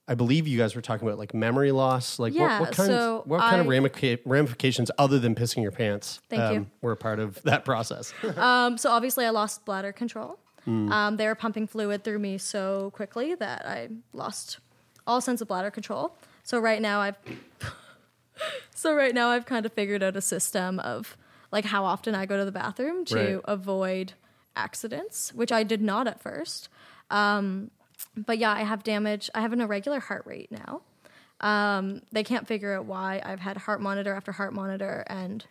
I 0.06 0.14
believe 0.14 0.46
you 0.46 0.56
guys 0.58 0.76
were 0.76 0.80
talking 0.82 1.08
about 1.08 1.18
like 1.18 1.34
memory 1.34 1.72
loss 1.72 2.20
like 2.20 2.32
Yeah, 2.32 2.60
what, 2.60 2.68
what 2.68 2.72
kind 2.76 2.86
so 2.88 3.18
of 3.20 3.26
what 3.26 3.40
kind 3.40 3.60
of 3.60 3.66
I- 3.66 3.70
ramica- 3.70 4.20
ramifications 4.24 4.92
other 4.96 5.18
than 5.18 5.34
pissing 5.34 5.62
your 5.62 5.72
pants 5.72 6.20
um, 6.30 6.38
Thank 6.38 6.54
you. 6.54 6.66
were 6.82 6.92
a 6.92 6.96
part 6.96 7.18
of 7.18 7.42
that 7.42 7.64
process 7.64 8.12
Um, 8.36 8.78
so 8.78 8.90
obviously 8.90 9.24
I 9.26 9.30
lost 9.30 9.64
bladder 9.64 9.92
control. 9.92 10.38
Um, 10.66 11.16
they 11.18 11.26
were 11.26 11.34
pumping 11.34 11.66
fluid 11.66 12.04
through 12.04 12.20
me 12.20 12.38
so 12.38 12.90
quickly 12.94 13.34
that 13.34 13.66
I 13.66 13.88
lost 14.14 14.60
all 15.06 15.20
sense 15.20 15.42
of 15.42 15.48
bladder 15.48 15.70
control. 15.70 16.16
So 16.44 16.58
right 16.60 16.80
now 16.80 17.00
I've 17.00 17.16
so 18.74 18.94
right 18.94 19.14
now 19.14 19.30
I've 19.30 19.46
kind 19.46 19.66
of 19.66 19.72
figured 19.72 20.02
out 20.02 20.16
a 20.16 20.20
system 20.20 20.78
of 20.80 21.16
like 21.50 21.64
how 21.64 21.84
often 21.84 22.14
I 22.14 22.26
go 22.26 22.36
to 22.36 22.44
the 22.44 22.52
bathroom 22.52 23.04
to 23.06 23.14
Right. 23.16 23.40
avoid 23.46 24.12
accidents, 24.56 25.32
which 25.34 25.50
I 25.52 25.62
did 25.62 25.80
not 25.82 26.06
at 26.06 26.20
first. 26.20 26.68
Um, 27.10 27.70
but 28.16 28.38
yeah, 28.38 28.52
I 28.52 28.62
have 28.62 28.82
damage. 28.84 29.30
I 29.34 29.40
have 29.40 29.52
an 29.52 29.60
irregular 29.60 30.00
heart 30.00 30.22
rate 30.26 30.50
now. 30.52 30.82
Um, 31.40 32.02
they 32.12 32.22
can't 32.24 32.46
figure 32.46 32.74
out 32.74 32.84
why. 32.86 33.20
I've 33.24 33.40
had 33.40 33.56
heart 33.56 33.80
monitor 33.80 34.14
after 34.14 34.32
heart 34.32 34.52
monitor, 34.52 35.04
and 35.08 35.44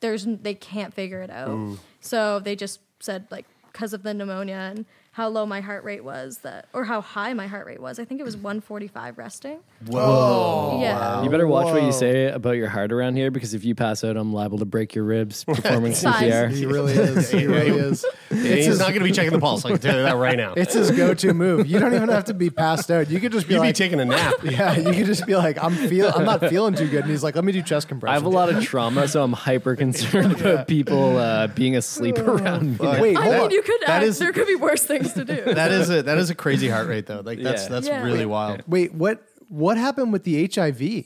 there's 0.00 0.24
they 0.26 0.54
can't 0.54 0.94
figure 0.94 1.20
it 1.22 1.30
out. 1.30 1.78
So 2.00 2.38
they 2.40 2.54
just 2.56 2.80
said 3.00 3.26
like 3.30 3.44
because 3.72 3.92
of 3.92 4.02
the 4.02 4.14
pneumonia 4.14 4.54
and 4.74 4.86
how 5.16 5.28
low 5.28 5.46
my 5.46 5.62
heart 5.62 5.82
rate 5.82 6.04
was 6.04 6.36
that 6.42 6.68
or 6.74 6.84
how 6.84 7.00
high 7.00 7.32
my 7.32 7.46
heart 7.46 7.64
rate 7.64 7.80
was. 7.80 7.98
I 7.98 8.04
think 8.04 8.20
it 8.20 8.24
was 8.24 8.36
145 8.36 9.16
resting. 9.16 9.60
Whoa. 9.86 10.78
yeah. 10.82 11.22
You 11.22 11.30
better 11.30 11.46
watch 11.46 11.72
what 11.72 11.82
you 11.82 11.90
say 11.92 12.26
about 12.26 12.56
your 12.58 12.68
heart 12.68 12.92
around 12.92 13.16
here 13.16 13.30
because 13.30 13.54
if 13.54 13.64
you 13.64 13.74
pass 13.74 14.04
out, 14.04 14.18
I'm 14.18 14.34
liable 14.34 14.58
to 14.58 14.66
break 14.66 14.94
your 14.94 15.04
ribs 15.04 15.42
performing 15.46 15.94
Fine. 15.94 16.24
CPR. 16.24 16.50
He 16.50 16.66
really 16.66 16.92
is. 16.92 17.30
He 17.30 17.46
really 17.46 17.70
is. 17.70 18.04
He's 18.28 18.78
not 18.78 18.88
going 18.88 18.98
to 18.98 19.04
be 19.04 19.12
checking 19.12 19.32
the 19.32 19.38
pulse. 19.38 19.64
I 19.64 19.70
can 19.70 19.78
tell 19.78 19.96
you 19.96 20.02
that 20.02 20.16
right 20.16 20.36
now. 20.36 20.52
It's 20.54 20.74
his 20.74 20.90
go-to 20.90 21.32
move. 21.32 21.66
You 21.66 21.78
don't 21.78 21.94
even 21.94 22.10
have 22.10 22.26
to 22.26 22.34
be 22.34 22.50
passed 22.50 22.90
out. 22.90 23.08
You 23.08 23.18
could 23.18 23.32
just 23.32 23.48
be 23.48 23.54
You'd 23.54 23.62
be 23.62 23.72
taking 23.72 24.00
a 24.00 24.04
nap. 24.04 24.34
yeah, 24.44 24.76
you 24.76 24.92
could 24.92 25.06
just 25.06 25.24
be 25.26 25.34
like, 25.34 25.56
I'm 25.64 25.74
feel, 25.74 26.10
I'm 26.10 26.26
not 26.26 26.40
feeling 26.46 26.74
too 26.74 26.88
good, 26.90 27.04
and 27.04 27.10
he's 27.10 27.22
like, 27.22 27.36
let 27.36 27.44
me 27.44 27.52
do 27.52 27.62
chest 27.62 27.88
compression. 27.88 28.10
I 28.10 28.14
have 28.16 28.24
a 28.26 28.28
lot 28.28 28.50
of 28.50 28.62
trauma, 28.62 29.08
so 29.08 29.22
I'm 29.22 29.32
hyper 29.32 29.76
concerned 29.76 30.38
about 30.38 30.68
people 30.68 31.16
uh, 31.16 31.46
being 31.46 31.74
asleep 31.74 32.18
around 32.18 32.78
me. 32.78 32.86
Wait, 33.00 33.16
I 33.16 33.22
hold 33.22 33.34
mean, 33.34 33.42
on. 33.44 33.50
you 33.52 33.62
could 33.62 33.80
That 33.80 33.88
act, 33.88 34.04
is- 34.04 34.18
there 34.18 34.32
could 34.34 34.46
be 34.46 34.56
worse 34.56 34.82
things 34.82 35.05
to 35.14 35.24
do. 35.24 35.42
That 35.54 35.70
is 35.72 35.90
a 35.90 36.02
that 36.02 36.18
is 36.18 36.30
a 36.30 36.34
crazy 36.34 36.68
heart 36.68 36.88
rate 36.88 37.06
though. 37.06 37.22
Like 37.24 37.42
that's 37.42 37.64
Yeah. 37.64 37.68
that's 37.68 37.86
Yeah. 37.86 38.02
really 38.02 38.26
wild. 38.26 38.62
Wait, 38.66 38.94
what? 38.94 39.22
What 39.48 39.76
happened 39.78 40.12
with 40.12 40.24
the 40.24 40.50
HIV? 40.52 41.04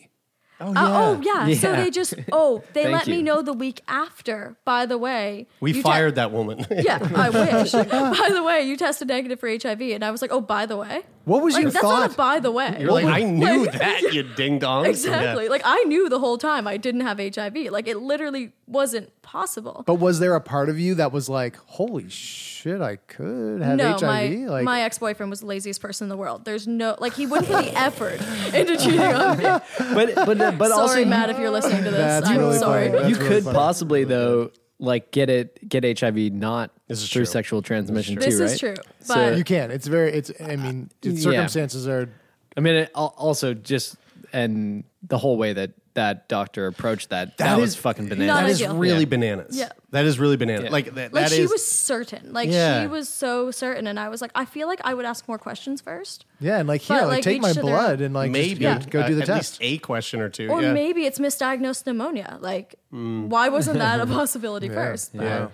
Oh 0.63 0.73
Uh, 0.75 0.75
oh 0.77 1.21
yeah. 1.23 1.55
So 1.55 1.71
Yeah. 1.73 1.85
they 1.85 1.91
just 1.91 2.15
oh 2.33 2.63
they 2.75 2.83
Thank 2.85 2.93
let 2.95 3.07
me 3.07 3.23
know 3.23 3.41
the 3.43 3.53
week 3.55 3.81
after. 3.89 4.57
By 4.67 4.85
the 4.87 4.99
way, 4.99 5.47
We 5.61 5.71
you 5.71 5.75
te- 5.77 5.83
fired 5.83 6.17
that 6.17 6.33
woman. 6.33 6.67
yeah, 6.71 6.99
I 7.15 7.31
wish. 7.63 7.73
by 7.73 8.29
the 8.33 8.43
way, 8.45 8.63
you 8.63 8.77
tested 8.77 9.09
negative 9.09 9.41
for 9.41 9.49
HIV, 9.49 9.81
and 9.81 10.05
I 10.05 10.11
was 10.11 10.21
like, 10.21 10.33
oh, 10.33 10.41
by 10.43 10.67
the 10.67 10.77
way. 10.77 11.03
What 11.31 11.43
was 11.45 11.55
Like 11.55 11.63
your 11.63 11.71
that's 11.71 11.83
thought? 11.85 12.01
not 12.01 12.13
a 12.15 12.17
by 12.17 12.41
the 12.41 12.51
way. 12.51 12.77
You're 12.81 12.91
like, 12.91 13.05
I 13.05 13.23
knew 13.23 13.65
Like- 13.67 13.73
that, 13.79 14.03
you 14.13 14.25
ding 14.25 14.59
dong. 14.59 14.85
Exactly. 14.87 15.49
Like 15.49 15.63
I 15.65 15.85
knew 15.85 16.09
the 16.09 16.19
whole 16.19 16.39
time 16.39 16.67
I 16.67 16.77
didn't 16.77 17.03
have 17.03 17.19
HIV. 17.19 17.57
Like 17.71 17.87
it 17.87 17.99
literally 17.99 18.53
wasn't 18.67 19.11
possible. 19.23 19.85
but 19.87 19.95
was 19.95 20.19
there 20.19 20.35
a 20.35 20.41
part 20.41 20.69
of 20.69 20.81
you 20.81 20.97
that 20.97 21.13
was 21.13 21.29
like, 21.29 21.57
holy 21.67 22.09
shit, 22.09 22.81
I 22.81 22.97
could 22.97 23.63
have 23.63 23.77
no, 23.79 23.93
HIV? 23.93 24.03
my 24.03 24.27
like, 24.47 24.65
my 24.65 24.83
ex 24.83 24.99
boyfriend 24.99 25.31
was 25.31 25.41
the 25.41 25.47
laziest 25.47 25.81
person 25.81 26.07
in 26.07 26.09
the 26.09 26.17
world. 26.17 26.45
There's 26.45 26.67
no 26.67 26.97
like 26.99 27.15
he 27.15 27.27
wouldn't 27.27 27.49
put 27.49 27.65
the 27.65 27.79
effort 27.79 28.21
into 28.53 28.77
cheating 28.77 29.01
on 29.01 29.39
me. 29.39 29.45
But 29.95 30.15
but 30.27 30.59
but 30.59 30.69
sorry, 30.71 30.81
also 30.81 31.05
Matt, 31.05 31.31
if 31.31 31.39
you're 31.39 31.51
listening 31.51 31.85
to 31.85 31.91
this. 31.91 31.99
That's 32.01 32.29
I'm 32.29 32.39
really 32.39 32.59
sorry. 32.59 32.89
funny. 32.89 32.99
That's 32.99 33.09
you 33.11 33.17
really 33.17 33.29
could 33.29 33.45
funny. 33.45 33.55
possibly 33.57 34.05
though 34.05 34.51
like 34.81 35.11
get 35.13 35.31
it 35.31 35.69
get 35.69 35.85
HIV 36.01 36.17
not 36.33 36.71
This 36.91 37.03
is 37.03 37.09
through 37.09 37.21
true. 37.21 37.33
sexual 37.33 37.63
transmission 37.63 38.17
true. 38.17 38.25
too, 38.25 38.31
This 38.31 38.41
right? 38.41 38.51
is 38.51 38.59
true. 38.59 38.75
So- 39.01 39.31
you 39.31 39.45
can. 39.45 39.71
It's 39.71 39.87
very. 39.87 40.13
It's. 40.13 40.31
I 40.41 40.57
mean, 40.57 40.91
the 41.01 41.11
Yeah. 41.11 41.21
circumstances 41.23 41.87
are. 41.89 42.09
I 42.57 42.61
mean, 42.61 42.75
it, 42.75 42.91
also 42.95 43.55
just 43.55 43.97
and 44.33 44.85
the 45.07 45.19
whole 45.19 45.37
way 45.39 45.53
that 45.53 45.71
that 45.95 46.29
doctor 46.29 46.67
approached 46.67 47.11
that 47.11 47.37
that, 47.39 47.45
That 47.57 47.61
was 47.61 47.75
fucking 47.75 48.09
bananas. 48.09 48.59
That 48.59 48.67
is 48.69 48.75
really 48.75 49.01
Yeah. 49.01 49.05
bananas. 49.07 49.57
Yeah. 49.57 49.71
That 49.91 50.05
is 50.05 50.19
really 50.21 50.37
bananas. 50.37 50.65
Yeah. 50.65 50.71
Like 50.71 50.95
that, 50.95 51.13
like 51.13 51.25
that 51.25 51.33
she 51.33 51.43
is- 51.43 51.51
was 51.51 51.67
certain. 51.67 52.33
Like 52.33 52.49
Yeah. 52.51 52.83
she 52.83 52.87
was 52.87 53.09
so 53.09 53.51
certain 53.51 53.87
and 53.89 53.99
I 53.99 54.09
was 54.09 54.23
like, 54.23 54.31
I 54.37 54.45
feel 54.45 54.69
like 54.69 54.81
I 54.85 54.95
would 54.95 55.05
ask 55.05 55.27
more 55.27 55.39
questions 55.39 55.81
first. 55.81 56.27
Yeah, 56.39 56.59
and 56.59 56.69
like 56.69 56.83
here, 56.83 56.99
like, 56.99 57.07
like, 57.09 57.23
take 57.25 57.43
my 57.43 57.49
to 57.49 57.55
their 57.55 57.63
blood 57.65 57.99
own. 58.01 58.07
and 58.07 58.15
like 58.15 58.31
maybe 58.31 58.61
just 58.61 58.89
go, 58.89 59.03
go 59.03 59.09
do 59.09 59.15
the 59.17 59.23
at 59.23 59.27
test. 59.27 59.61
least 59.61 59.75
a 59.75 59.79
question 59.79 60.21
or 60.21 60.29
two. 60.29 60.49
Or 60.49 60.63
yeah. 60.63 60.73
maybe 60.73 61.07
it's 61.07 61.19
misdiagnosed 61.19 61.87
pneumonia. 61.87 62.39
Like 62.41 62.77
mm. 62.95 63.27
why 63.27 63.49
wasn't 63.49 63.79
that 63.79 64.01
a 64.01 64.07
possibility 64.19 64.69
first? 64.69 65.17
But, 65.17 65.51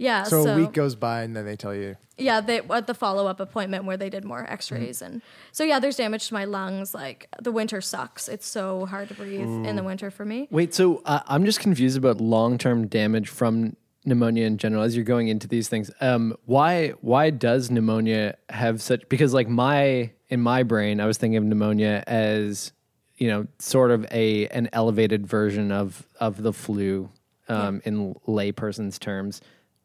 Yeah. 0.00 0.18
yeah. 0.18 0.22
so, 0.24 0.42
So, 0.44 0.52
a 0.54 0.56
week 0.56 0.72
goes 0.72 0.94
by 0.96 1.22
and 1.22 1.36
then 1.36 1.44
they 1.44 1.56
tell 1.56 1.74
you. 1.74 1.96
yeah, 2.18 2.40
they 2.40 2.58
at 2.60 2.86
the 2.86 2.94
follow 2.94 3.26
up 3.26 3.38
appointment 3.40 3.84
where 3.84 3.96
they 3.96 4.10
did 4.10 4.24
more 4.24 4.44
X 4.50 4.70
rays 4.72 4.98
Mm-hmm. 5.00 5.12
and 5.12 5.22
so 5.52 5.62
yeah, 5.64 5.78
there's 5.78 5.96
damage 5.96 6.28
to 6.28 6.34
my 6.34 6.44
lungs. 6.44 6.94
Like 6.94 7.28
the 7.40 7.52
winter 7.52 7.80
sucks. 7.80 8.26
It's 8.28 8.46
so 8.46 8.86
hard 8.86 9.08
to 9.08 9.14
breathe 9.14 9.40
in 9.40 9.64
Mm. 9.64 9.76
the 9.76 9.82
winter 9.84 10.10
for 10.10 10.24
me. 10.24 10.48
Wait, 10.50 10.74
so 10.74 11.02
uh, 11.04 11.20
I'm 11.26 11.44
just 11.44 11.60
confused 11.60 11.96
about 11.98 12.20
long 12.20 12.58
term 12.58 12.86
damage 12.86 13.28
from 13.28 13.76
pneumonia 14.06 14.46
in 14.46 14.56
general 14.56 14.82
as 14.82 14.96
you're 14.96 15.04
going 15.04 15.28
into 15.28 15.46
these 15.46 15.68
things. 15.68 15.90
Um, 16.00 16.34
why 16.46 16.90
why 17.02 17.30
does 17.30 17.70
pneumonia 17.70 18.36
have 18.48 18.80
such? 18.80 19.08
Because 19.08 19.32
like 19.34 19.48
my 19.48 20.10
in 20.30 20.40
my 20.40 20.62
brain, 20.62 21.00
I 21.00 21.06
was 21.06 21.18
thinking 21.18 21.36
of 21.36 21.44
pneumonia 21.44 22.02
as 22.06 22.72
you 23.16 23.28
know 23.28 23.46
sort 23.58 23.90
of 23.90 24.06
a 24.10 24.46
an 24.48 24.68
elevated 24.72 25.26
version 25.26 25.70
of 25.72 26.06
of 26.18 26.42
the 26.42 26.52
flu 26.54 27.10
um, 27.48 27.82
in 27.84 28.14
layperson's 28.26 28.98
terms. 28.98 29.40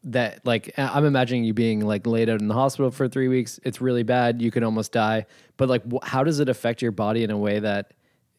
That 0.06 0.46
like 0.46 0.72
I'm 0.78 1.04
imagining 1.04 1.44
you 1.44 1.52
being 1.52 1.80
like 1.80 2.06
laid 2.06 2.28
out 2.28 2.40
in 2.40 2.48
the 2.48 2.54
hospital 2.54 2.90
for 2.90 3.08
three 3.08 3.28
weeks. 3.28 3.58
It's 3.64 3.80
really 3.80 4.04
bad. 4.04 4.40
You 4.40 4.50
could 4.50 4.62
almost 4.62 4.92
die. 4.92 5.26
But 5.56 5.68
like, 5.68 5.82
wh- 5.90 6.06
how 6.06 6.22
does 6.22 6.38
it 6.38 6.48
affect 6.48 6.80
your 6.80 6.92
body 6.92 7.24
in 7.24 7.30
a 7.30 7.36
way 7.36 7.58
that 7.58 7.92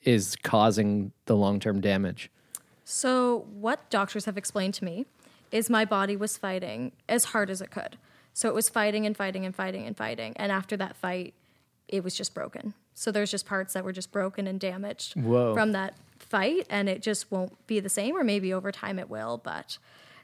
is 0.04 0.38
causing 0.44 1.12
the 1.26 1.36
long 1.36 1.60
term 1.60 1.82
damage? 1.82 2.32
So, 2.86 3.46
what 3.52 3.90
doctors 3.90 4.24
have 4.26 4.38
explained 4.38 4.74
to 4.76 4.86
me 4.86 5.08
is 5.52 5.70
my 5.70 5.84
body 5.84 6.16
was 6.16 6.38
fighting 6.38 6.94
as 7.10 7.26
hard 7.26 7.50
as 7.50 7.62
it 7.62 7.70
could. 7.70 7.98
So, 8.34 8.48
it 8.48 8.56
was 8.56 8.70
fighting 8.70 9.06
and 9.06 9.16
fighting 9.16 9.46
and 9.46 9.54
fighting 9.54 9.86
and 9.86 9.98
fighting. 9.98 10.34
And 10.38 10.54
after 10.54 10.78
that 10.78 10.96
fight, 10.96 11.34
it 11.90 12.02
was 12.02 12.16
just 12.16 12.34
broken. 12.34 12.76
So, 12.94 13.12
there's 13.12 13.30
just 13.30 13.46
parts 13.46 13.74
that 13.74 13.84
were 13.84 13.92
just 13.92 14.14
broken 14.14 14.48
and 14.48 14.58
damaged 14.58 15.20
Whoa. 15.20 15.54
from 15.54 15.74
that 15.74 15.96
fight. 16.18 16.66
And 16.70 16.88
it 16.88 17.02
just 17.02 17.30
won't 17.30 17.68
be 17.68 17.82
the 17.82 17.90
same, 17.90 18.16
or 18.16 18.24
maybe 18.24 18.54
over 18.54 18.72
time 18.72 19.00
it 19.00 19.10
will. 19.10 19.38
But 19.38 19.78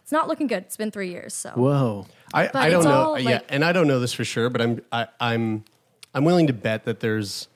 it's 0.03 0.11
not 0.11 0.27
looking 0.27 0.47
good. 0.47 0.63
It's 0.63 0.75
been 0.77 0.91
three 0.91 1.09
years. 1.09 1.33
So, 1.33 1.51
Whoa. 1.51 2.05
I, 2.33 2.49
I 2.53 2.69
don't 2.69 2.83
know. 2.83 2.91
all, 2.91 3.19
yeah, 3.19 3.39
and 3.47 3.63
I 3.63 3.71
don't 3.71 3.87
know 3.87 3.99
this 4.01 4.11
for 4.11 4.25
sure, 4.25 4.49
but 4.49 4.61
I'm 4.61 4.81
I, 4.91 5.07
I'm 5.19 5.63
I'm 6.13 6.25
willing 6.25 6.47
to 6.47 6.53
bet 6.53 6.83
that 6.85 6.99
there's 6.99 7.47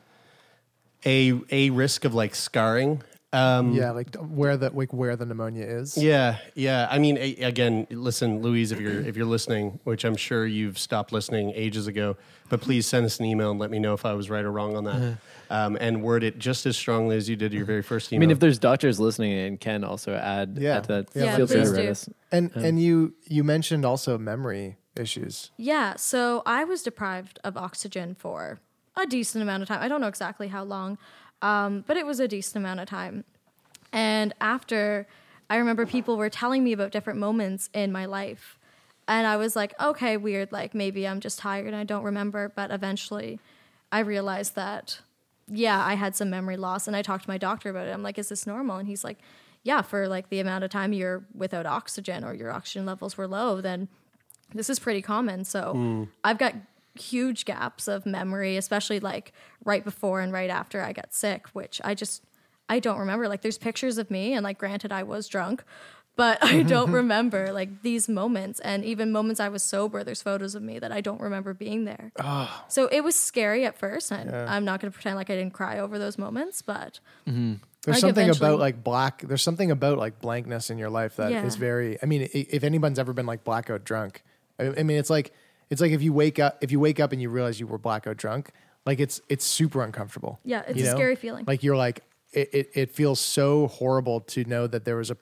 a 1.06 1.34
a 1.52 1.72
risk 1.72 2.06
of 2.06 2.14
like 2.14 2.36
scarring. 2.36 3.04
Um, 3.34 3.74
Yeah, 3.74 3.92
like 3.92 4.16
where 4.16 4.56
the 4.56 4.70
like 4.70 4.94
where 4.94 5.16
the 5.18 5.26
pneumonia 5.26 5.66
is. 5.66 5.98
Yeah, 5.98 6.38
yeah. 6.56 6.88
I 6.90 6.98
mean, 6.98 7.18
again, 7.18 7.86
listen, 7.92 8.42
Louise, 8.42 8.72
if 8.72 8.80
you're 8.80 9.02
if 9.02 9.18
you're 9.18 9.26
listening, 9.26 9.80
which 9.84 10.06
I'm 10.06 10.16
sure 10.16 10.46
you've 10.46 10.80
stopped 10.80 11.12
listening 11.12 11.52
ages 11.54 11.88
ago, 11.88 12.16
but 12.48 12.62
please 12.62 12.86
send 12.88 13.06
us 13.06 13.20
an 13.20 13.26
email 13.26 13.52
and 13.52 13.60
let 13.60 13.70
me 13.70 13.80
know 13.80 13.94
if 13.94 14.06
I 14.06 14.14
was 14.14 14.30
right 14.30 14.46
or 14.46 14.52
wrong 14.52 14.78
on 14.78 14.86
that, 14.86 15.18
um, 15.50 15.78
and 15.82 16.02
word 16.04 16.24
it 16.24 16.40
just 16.40 16.66
as 16.66 16.78
strongly 16.78 17.18
as 17.18 17.28
you 17.28 17.36
did 17.36 17.52
your 17.52 17.66
very 17.66 17.82
first 17.82 18.14
email. 18.14 18.20
I 18.20 18.22
mean, 18.28 18.32
if 18.32 18.40
there's 18.40 18.60
doctors 18.60 18.98
listening 18.98 19.34
and 19.34 19.60
can 19.60 19.84
also 19.84 20.14
add, 20.14 20.58
Yeah. 20.62 20.78
add 20.78 20.84
to 20.86 20.88
that, 20.94 21.08
Yeah, 21.14 21.36
feel 21.36 21.48
free 21.48 21.58
please 21.58 21.70
to 21.72 21.76
write 21.76 21.84
do. 21.86 21.92
us. 21.92 22.10
And 22.32 22.52
and 22.56 22.82
you 22.82 23.14
you 23.26 23.44
mentioned 23.44 23.84
also 23.84 24.18
memory 24.18 24.78
issues. 24.96 25.52
Yeah, 25.58 25.98
so 25.98 26.44
I 26.46 26.64
was 26.64 26.82
deprived 26.82 27.40
of 27.44 27.58
oxygen 27.58 28.16
for 28.16 28.62
a 28.96 29.06
decent 29.06 29.42
amount 29.44 29.64
of 29.64 29.68
time. 29.68 29.82
I 29.84 29.90
don't 29.90 30.00
know 30.02 30.08
exactly 30.08 30.48
how 30.48 30.64
long, 30.64 30.98
um, 31.42 31.84
but 31.88 31.98
it 31.98 32.06
was 32.06 32.20
a 32.20 32.28
decent 32.28 32.58
amount 32.58 32.80
of 32.80 32.88
time. 32.88 33.24
And 33.92 34.34
after, 34.42 35.08
I 35.50 35.58
remember 35.58 35.86
people 35.86 36.18
were 36.18 36.30
telling 36.30 36.64
me 36.64 36.74
about 36.74 36.92
different 36.92 37.20
moments 37.20 37.70
in 37.74 37.92
my 37.92 38.06
life. 38.06 38.60
And 39.08 39.26
I 39.26 39.38
was 39.38 39.56
like, 39.56 39.74
okay, 39.80 40.18
weird. 40.18 40.52
Like 40.52 40.76
maybe 40.76 41.08
I'm 41.08 41.20
just 41.20 41.40
tired 41.40 41.68
and 41.68 41.76
I 41.76 41.84
don't 41.84 42.04
remember. 42.04 42.52
But 42.54 42.72
eventually, 42.72 43.40
I 43.92 44.00
realized 44.00 44.56
that, 44.56 45.00
yeah, 45.48 45.84
I 45.84 45.94
had 45.94 46.16
some 46.16 46.30
memory 46.30 46.58
loss. 46.58 46.88
And 46.88 46.96
I 46.96 47.02
talked 47.02 47.24
to 47.24 47.30
my 47.30 47.38
doctor 47.38 47.70
about 47.70 47.88
it. 47.88 47.92
I'm 47.92 48.04
like, 48.04 48.18
is 48.18 48.30
this 48.30 48.46
normal? 48.46 48.78
And 48.78 48.88
he's 48.88 49.04
like, 49.04 49.20
yeah, 49.64 49.82
for 49.82 50.08
like 50.08 50.30
the 50.30 50.40
amount 50.40 50.64
of 50.64 50.70
time 50.70 50.92
you're 50.92 51.26
without 51.34 51.66
oxygen 51.66 52.24
or 52.24 52.34
your 52.34 52.52
oxygen 52.52 52.86
levels 52.86 53.18
were 53.18 53.28
low, 53.28 53.62
then 53.62 53.88
this 54.54 54.70
is 54.70 54.80
pretty 54.80 55.02
common. 55.02 55.46
So 55.46 55.74
I've 56.24 56.38
got 56.38 56.54
huge 56.98 57.46
gaps 57.46 57.88
of 57.88 58.06
memory, 58.06 58.58
especially 58.58 59.00
like 59.00 59.34
right 59.64 59.84
before 59.84 60.22
and 60.22 60.32
right 60.34 60.50
after 60.50 60.82
I 60.82 60.94
got 60.94 61.14
sick, 61.14 61.48
which 61.54 61.82
I 61.84 61.94
just 61.94 62.24
I 62.70 62.80
don't 62.80 63.00
remember. 63.00 63.28
Like 63.28 63.42
there's 63.42 63.58
pictures 63.58 63.98
of 63.98 64.12
me, 64.12 64.34
and 64.34 64.44
like 64.44 64.58
granted 64.58 64.92
I 64.92 65.04
was 65.04 65.28
drunk, 65.28 65.64
but 66.16 66.38
I 66.44 66.64
don't 66.64 66.92
remember 67.02 67.54
like 67.54 67.82
these 67.82 68.10
moments, 68.10 68.60
and 68.60 68.84
even 68.84 69.12
moments 69.12 69.40
I 69.40 69.50
was 69.50 69.64
sober. 69.64 70.04
There's 70.04 70.22
photos 70.22 70.56
of 70.56 70.64
me 70.64 70.80
that 70.80 70.92
I 70.92 71.02
don't 71.02 71.22
remember 71.22 71.54
being 71.54 71.86
there. 71.86 72.12
Ah. 72.20 72.66
So 72.68 72.88
it 72.92 73.04
was 73.04 73.16
scary 73.16 73.66
at 73.66 73.78
first, 73.78 74.12
and 74.12 74.30
I'm 74.36 74.66
not 74.66 74.82
going 74.82 74.92
to 74.92 74.96
pretend 74.96 75.16
like 75.16 75.30
I 75.30 75.36
didn't 75.36 75.54
cry 75.54 75.80
over 75.80 75.98
those 75.98 76.18
moments, 76.18 76.62
but 76.62 77.00
mm-hmm. 77.28 77.56
There's 77.88 78.04
Like, 78.04 78.16
something 78.16 78.30
about 78.30 78.60
like 78.60 78.84
black. 78.84 79.22
There's 79.22 79.42
something 79.42 79.72
about 79.72 79.98
like 79.98 80.20
blankness 80.20 80.70
in 80.70 80.78
your 80.78 80.90
life 80.90 81.16
that 81.16 81.32
is 81.32 81.56
Yeah. 81.56 81.60
very. 81.60 81.98
I 82.04 82.06
mean, 82.06 82.28
if 82.34 82.66
anyone's 82.66 83.00
ever 83.00 83.14
been 83.14 83.26
like 83.26 83.46
blackout 83.46 83.86
drunk, 83.86 84.24
I 84.60 84.84
mean, 84.84 84.98
it's 84.98 85.10
like 85.10 85.32
it's 85.70 85.82
like 85.82 85.92
if 85.92 86.02
you 86.02 86.14
wake 86.14 86.40
up 86.40 86.58
if 86.62 86.72
you 86.72 86.80
wake 86.80 87.00
up 87.00 87.12
and 87.12 87.22
you 87.22 87.30
realize 87.30 87.60
you 87.60 87.68
were 87.68 87.78
blackout 87.78 88.18
drunk, 88.18 88.52
like 88.86 89.00
it's 89.00 89.22
it's 89.30 89.46
super 89.46 89.84
uncomfortable. 89.84 90.40
Yeah, 90.44 90.64
it's 90.68 90.82
a 90.82 90.86
know? 90.86 90.92
scary 90.92 91.16
feeling. 91.16 91.46
Like 91.48 91.64
you're 91.64 91.78
like 91.78 92.04
it, 92.32 92.50
it. 92.54 92.70
It 92.74 92.92
feels 92.92 93.20
so 93.20 93.68
horrible 93.68 94.22
to 94.22 94.44
know 94.46 94.68
that 94.68 94.86
there 94.86 94.98
was 94.98 95.12
a 95.12 95.18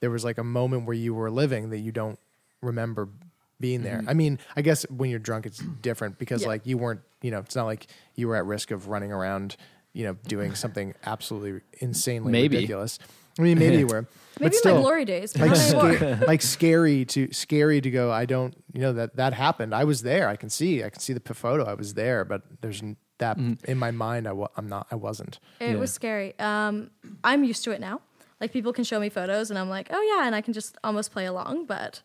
there 0.00 0.10
was 0.10 0.24
like 0.24 0.38
a 0.38 0.44
moment 0.44 0.86
where 0.86 0.94
you 0.96 1.14
were 1.14 1.30
living 1.30 1.70
that 1.70 1.78
you 1.78 1.92
don't 1.92 2.18
remember 2.62 3.08
being 3.58 3.82
there. 3.82 3.98
Mm-hmm. 3.98 4.08
I 4.08 4.14
mean, 4.14 4.38
I 4.54 4.62
guess 4.62 4.84
when 4.90 5.08
you're 5.10 5.18
drunk, 5.18 5.46
it's 5.46 5.58
different 5.58 6.18
because 6.18 6.42
Yeah. 6.42 6.48
like 6.48 6.66
you 6.66 6.78
weren't. 6.78 7.00
You 7.22 7.30
know, 7.30 7.38
it's 7.38 7.56
not 7.56 7.64
like 7.64 7.86
you 8.14 8.28
were 8.28 8.36
at 8.36 8.44
risk 8.44 8.70
of 8.70 8.88
running 8.88 9.12
around. 9.12 9.56
You 9.92 10.04
know, 10.04 10.16
doing 10.26 10.54
something 10.54 10.94
absolutely 11.06 11.62
insanely 11.80 12.30
Maybe. 12.30 12.56
ridiculous. 12.56 12.98
I 13.38 13.42
mean, 13.42 13.58
maybe 13.58 13.76
you 13.78 13.86
were. 13.86 14.02
maybe 14.40 14.50
but 14.50 14.54
still, 14.54 14.76
my 14.76 14.80
glory 14.80 15.04
days, 15.04 15.36
like, 15.36 15.54
sca- 15.56 16.24
like 16.26 16.42
scary 16.42 17.04
to 17.06 17.32
scary 17.32 17.80
to 17.80 17.90
go. 17.90 18.10
I 18.10 18.24
don't, 18.26 18.54
you 18.72 18.80
know, 18.80 18.92
that 18.94 19.16
that 19.16 19.32
happened. 19.34 19.74
I 19.74 19.84
was 19.84 20.02
there. 20.02 20.28
I 20.28 20.36
can 20.36 20.48
see. 20.50 20.82
I 20.84 20.90
can 20.90 21.00
see 21.00 21.12
the 21.12 21.34
photo. 21.34 21.64
I 21.64 21.74
was 21.74 21.94
there, 21.94 22.24
but 22.24 22.42
there's 22.62 22.82
n- 22.82 22.96
that 23.18 23.36
in 23.38 23.78
my 23.78 23.90
mind. 23.90 24.26
I 24.28 24.32
wa- 24.32 24.48
I'm 24.56 24.68
not. 24.68 24.86
I 24.90 24.94
wasn't. 24.94 25.38
It 25.60 25.78
was 25.78 25.92
scary. 25.92 26.38
Um, 26.38 26.90
I'm 27.24 27.44
used 27.44 27.64
to 27.64 27.70
it 27.72 27.80
now. 27.80 28.00
Like 28.40 28.52
people 28.52 28.72
can 28.72 28.84
show 28.84 29.00
me 29.00 29.08
photos, 29.08 29.50
and 29.50 29.58
I'm 29.58 29.68
like, 29.70 29.88
oh 29.90 30.16
yeah, 30.16 30.26
and 30.26 30.34
I 30.34 30.40
can 30.42 30.52
just 30.52 30.76
almost 30.84 31.12
play 31.12 31.26
along. 31.26 31.66
But 31.66 32.02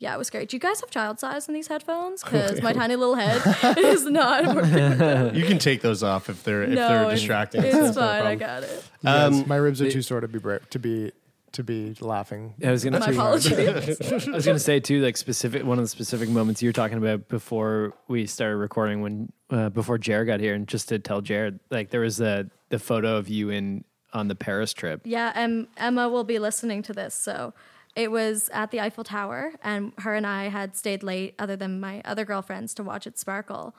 yeah, 0.00 0.14
it 0.14 0.18
was 0.18 0.30
great. 0.30 0.48
Do 0.48 0.56
you 0.56 0.60
guys 0.60 0.80
have 0.80 0.90
child 0.90 1.20
size 1.20 1.46
in 1.46 1.54
these 1.54 1.68
headphones? 1.68 2.22
Because 2.30 2.60
my 2.62 2.72
tiny 2.72 2.96
little 2.96 3.14
head 3.14 3.40
is 3.78 4.04
not 4.06 4.54
working. 4.54 5.34
You 5.34 5.44
can 5.46 5.58
take 5.58 5.82
those 5.82 6.02
off 6.02 6.28
if 6.28 6.42
they're 6.42 6.62
if 6.64 6.70
no, 6.70 6.88
they're 6.88 7.10
distracting. 7.10 7.62
It's, 7.62 7.76
That's 7.76 7.96
no 7.96 8.02
fine. 8.02 8.26
I 8.26 8.34
got 8.34 8.62
it. 8.64 8.84
Yes, 9.02 9.32
Um, 9.32 9.44
my 9.46 9.56
ribs 9.56 9.80
are 9.80 9.84
the- 9.84 9.90
too 9.92 10.02
sore 10.02 10.20
to 10.20 10.28
be 10.28 10.38
bra- 10.38 10.58
to 10.70 10.78
be 10.78 11.12
to 11.52 11.64
be 11.64 11.94
laughing. 12.00 12.54
I 12.64 12.70
was 12.70 12.82
gonna 12.84 13.00
My 13.00 13.06
apologies. 13.08 13.52
I 14.28 14.30
was 14.30 14.46
gonna 14.46 14.58
say 14.58 14.80
too, 14.80 15.00
like 15.02 15.16
specific 15.16 15.64
one 15.64 15.78
of 15.78 15.84
the 15.84 15.88
specific 15.88 16.28
moments 16.28 16.62
you 16.62 16.68
were 16.68 16.72
talking 16.72 16.96
about 16.98 17.28
before 17.28 17.92
we 18.08 18.26
started 18.26 18.56
recording 18.56 19.02
when 19.02 19.32
uh, 19.50 19.68
before 19.68 19.98
Jared 19.98 20.28
got 20.28 20.40
here, 20.40 20.54
and 20.54 20.66
just 20.68 20.88
to 20.90 20.98
tell 21.00 21.20
Jared, 21.20 21.58
like 21.70 21.90
there 21.90 22.00
was 22.02 22.16
the 22.18 22.48
the 22.70 22.78
photo 22.78 23.16
of 23.16 23.28
you 23.28 23.50
in 23.50 23.84
on 24.12 24.28
the 24.28 24.34
Paris 24.36 24.72
trip. 24.72 25.00
Yeah, 25.04 25.32
and 25.34 25.66
Emma 25.76 26.08
will 26.08 26.24
be 26.24 26.38
listening 26.38 26.82
to 26.84 26.92
this. 26.92 27.14
So 27.14 27.52
it 27.96 28.10
was 28.10 28.48
at 28.52 28.70
the 28.70 28.80
Eiffel 28.80 29.04
Tower, 29.04 29.52
and 29.62 29.92
her 29.98 30.14
and 30.14 30.26
I 30.26 30.48
had 30.48 30.76
stayed 30.76 31.02
late, 31.02 31.34
other 31.38 31.56
than 31.56 31.80
my 31.80 32.02
other 32.04 32.24
girlfriends, 32.24 32.74
to 32.74 32.82
watch 32.84 33.06
it 33.06 33.18
sparkle. 33.18 33.74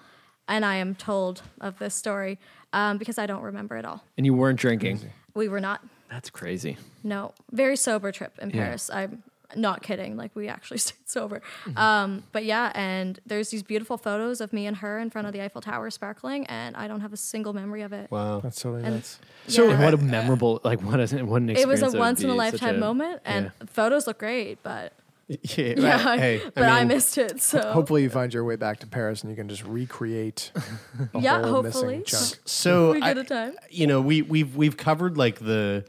And 0.48 0.66
I 0.66 0.76
am 0.76 0.96
told 0.96 1.44
of 1.62 1.80
this 1.80 1.96
story 1.96 2.38
um, 2.74 2.98
because 2.98 3.18
I 3.18 3.26
don't 3.26 3.44
remember 3.44 3.78
it 3.78 3.86
all. 3.86 4.04
And 4.18 4.26
you 4.26 4.34
weren't 4.34 4.60
drinking. 4.60 5.00
We 5.34 5.48
were 5.48 5.62
not. 5.62 5.82
That's 6.10 6.30
crazy. 6.30 6.78
No, 7.04 7.34
very 7.52 7.78
sober 7.78 8.12
trip 8.12 8.38
in 8.42 8.50
Yeah. 8.50 8.66
Paris. 8.66 8.90
I'm 8.90 9.24
not 9.56 9.82
kidding. 9.84 10.18
Like 10.18 10.32
we 10.36 10.48
actually 10.48 10.78
stayed 10.80 11.08
sober. 11.10 11.42
Mm-hmm. 11.66 11.78
Um, 11.78 12.24
but 12.32 12.46
yeah, 12.46 12.72
and 12.76 13.20
there's 13.26 13.50
these 13.50 13.64
beautiful 13.64 13.98
photos 13.98 14.42
of 14.42 14.54
me 14.54 14.66
and 14.68 14.78
her 14.78 15.00
in 15.00 15.10
front 15.10 15.28
of 15.28 15.34
the 15.34 15.42
Eiffel 15.42 15.62
Tower 15.62 15.90
sparkling, 15.90 16.46
and 16.48 16.76
I 16.76 16.88
don't 16.88 17.02
have 17.02 17.14
a 17.14 17.18
single 17.18 17.54
memory 17.54 17.82
of 17.82 17.94
it. 17.94 18.10
Wow. 18.12 18.40
That's 18.42 18.62
totally 18.62 18.84
And- 18.84 18.96
nuts. 18.96 19.20
So 19.48 19.70
Yeah. 19.70 19.84
what 19.84 19.94
a 19.94 19.98
memorable 19.98 20.62
like 20.64 20.82
what 20.82 21.00
a 21.00 21.24
what 21.26 21.42
an 21.42 21.50
it 21.50 21.68
was 21.68 21.82
a 21.82 21.98
once 21.98 22.22
in 22.24 22.30
a 22.30 22.34
be, 22.34 22.40
such 22.40 22.54
lifetime 22.62 22.80
moment, 22.80 23.22
and 23.26 23.46
yeah. 23.60 23.66
photos 23.72 24.08
look 24.08 24.20
great, 24.20 24.62
but 24.64 24.94
Yeah, 25.28 25.74
yeah, 25.78 26.18
hey, 26.18 26.42
but 26.54 26.64
I, 26.66 26.80
mean, 26.80 26.90
missed 26.90 27.18
it. 27.18 27.42
So 27.42 27.72
Hopefully, 27.72 28.04
you 28.04 28.10
find 28.10 28.34
your 28.34 28.44
way 28.44 28.58
back 28.58 28.80
to 28.82 28.88
Paris 28.88 29.22
and 29.22 29.30
you 29.30 29.36
can 29.38 29.48
just 29.48 29.64
recreate. 29.64 30.52
A 31.14 31.20
Yeah, 31.22 31.42
whole 31.42 31.64
hopefully. 31.64 32.00
Missing 32.00 32.20
chunk. 32.20 32.42
So 32.46 32.92
we 32.94 33.00
get 33.00 33.18
a 33.18 33.24
time. 33.24 33.56
you 33.70 33.88
know 33.88 34.02
we 34.02 34.22
we've 34.24 34.56
we've 34.56 34.76
covered 34.78 35.18
like 35.18 35.40
the 35.40 35.86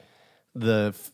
the 0.54 0.92
f- 0.94 1.11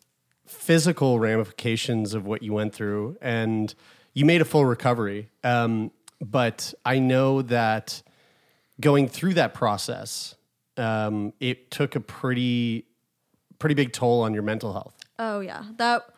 physical 0.49 1.21
ramifications 1.21 2.15
of 2.15 2.27
what 2.27 2.43
you 2.43 2.53
went 2.53 2.75
through 2.75 3.17
and 3.21 3.75
you 4.15 4.25
made 4.25 4.41
a 4.41 4.45
full 4.45 4.65
recovery 4.65 5.29
um, 5.45 5.91
but 6.21 6.75
i 6.85 6.99
know 6.99 7.43
that 7.43 8.03
going 8.81 9.09
through 9.09 9.35
that 9.35 9.55
process 9.55 10.35
um, 10.77 11.33
it 11.41 11.71
took 11.71 11.97
a 11.97 12.01
pretty 12.01 12.85
pretty 13.59 13.75
big 13.75 13.93
toll 13.93 14.23
on 14.23 14.33
your 14.33 14.43
mental 14.43 14.73
health 14.73 14.99
Oh 15.19 15.41
yeah, 15.41 15.65
that 15.77 16.09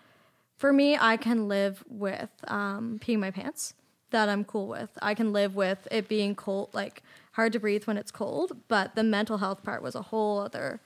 for 0.57 0.73
me, 0.73 0.97
I 1.01 1.17
can 1.17 1.49
live 1.49 1.83
with 1.89 2.29
um, 2.49 2.99
peeing 3.03 3.19
my 3.19 3.31
pants. 3.31 3.75
That 4.11 4.29
I'm 4.29 4.45
cool 4.45 4.67
with. 4.67 4.91
I 5.01 5.15
can 5.15 5.33
live 5.33 5.55
with 5.55 5.87
it 5.91 6.09
being 6.09 6.35
cold, 6.35 6.71
like 6.73 7.03
hard 7.33 7.53
to 7.53 7.61
breathe 7.61 7.85
when 7.85 7.97
it's 7.97 8.11
cold. 8.11 8.53
But 8.69 8.97
the 8.97 9.05
mental 9.05 9.39
health 9.39 9.63
part 9.63 9.83
was 9.83 9.95
a 9.95 10.03
whole 10.03 10.41
other, 10.41 10.81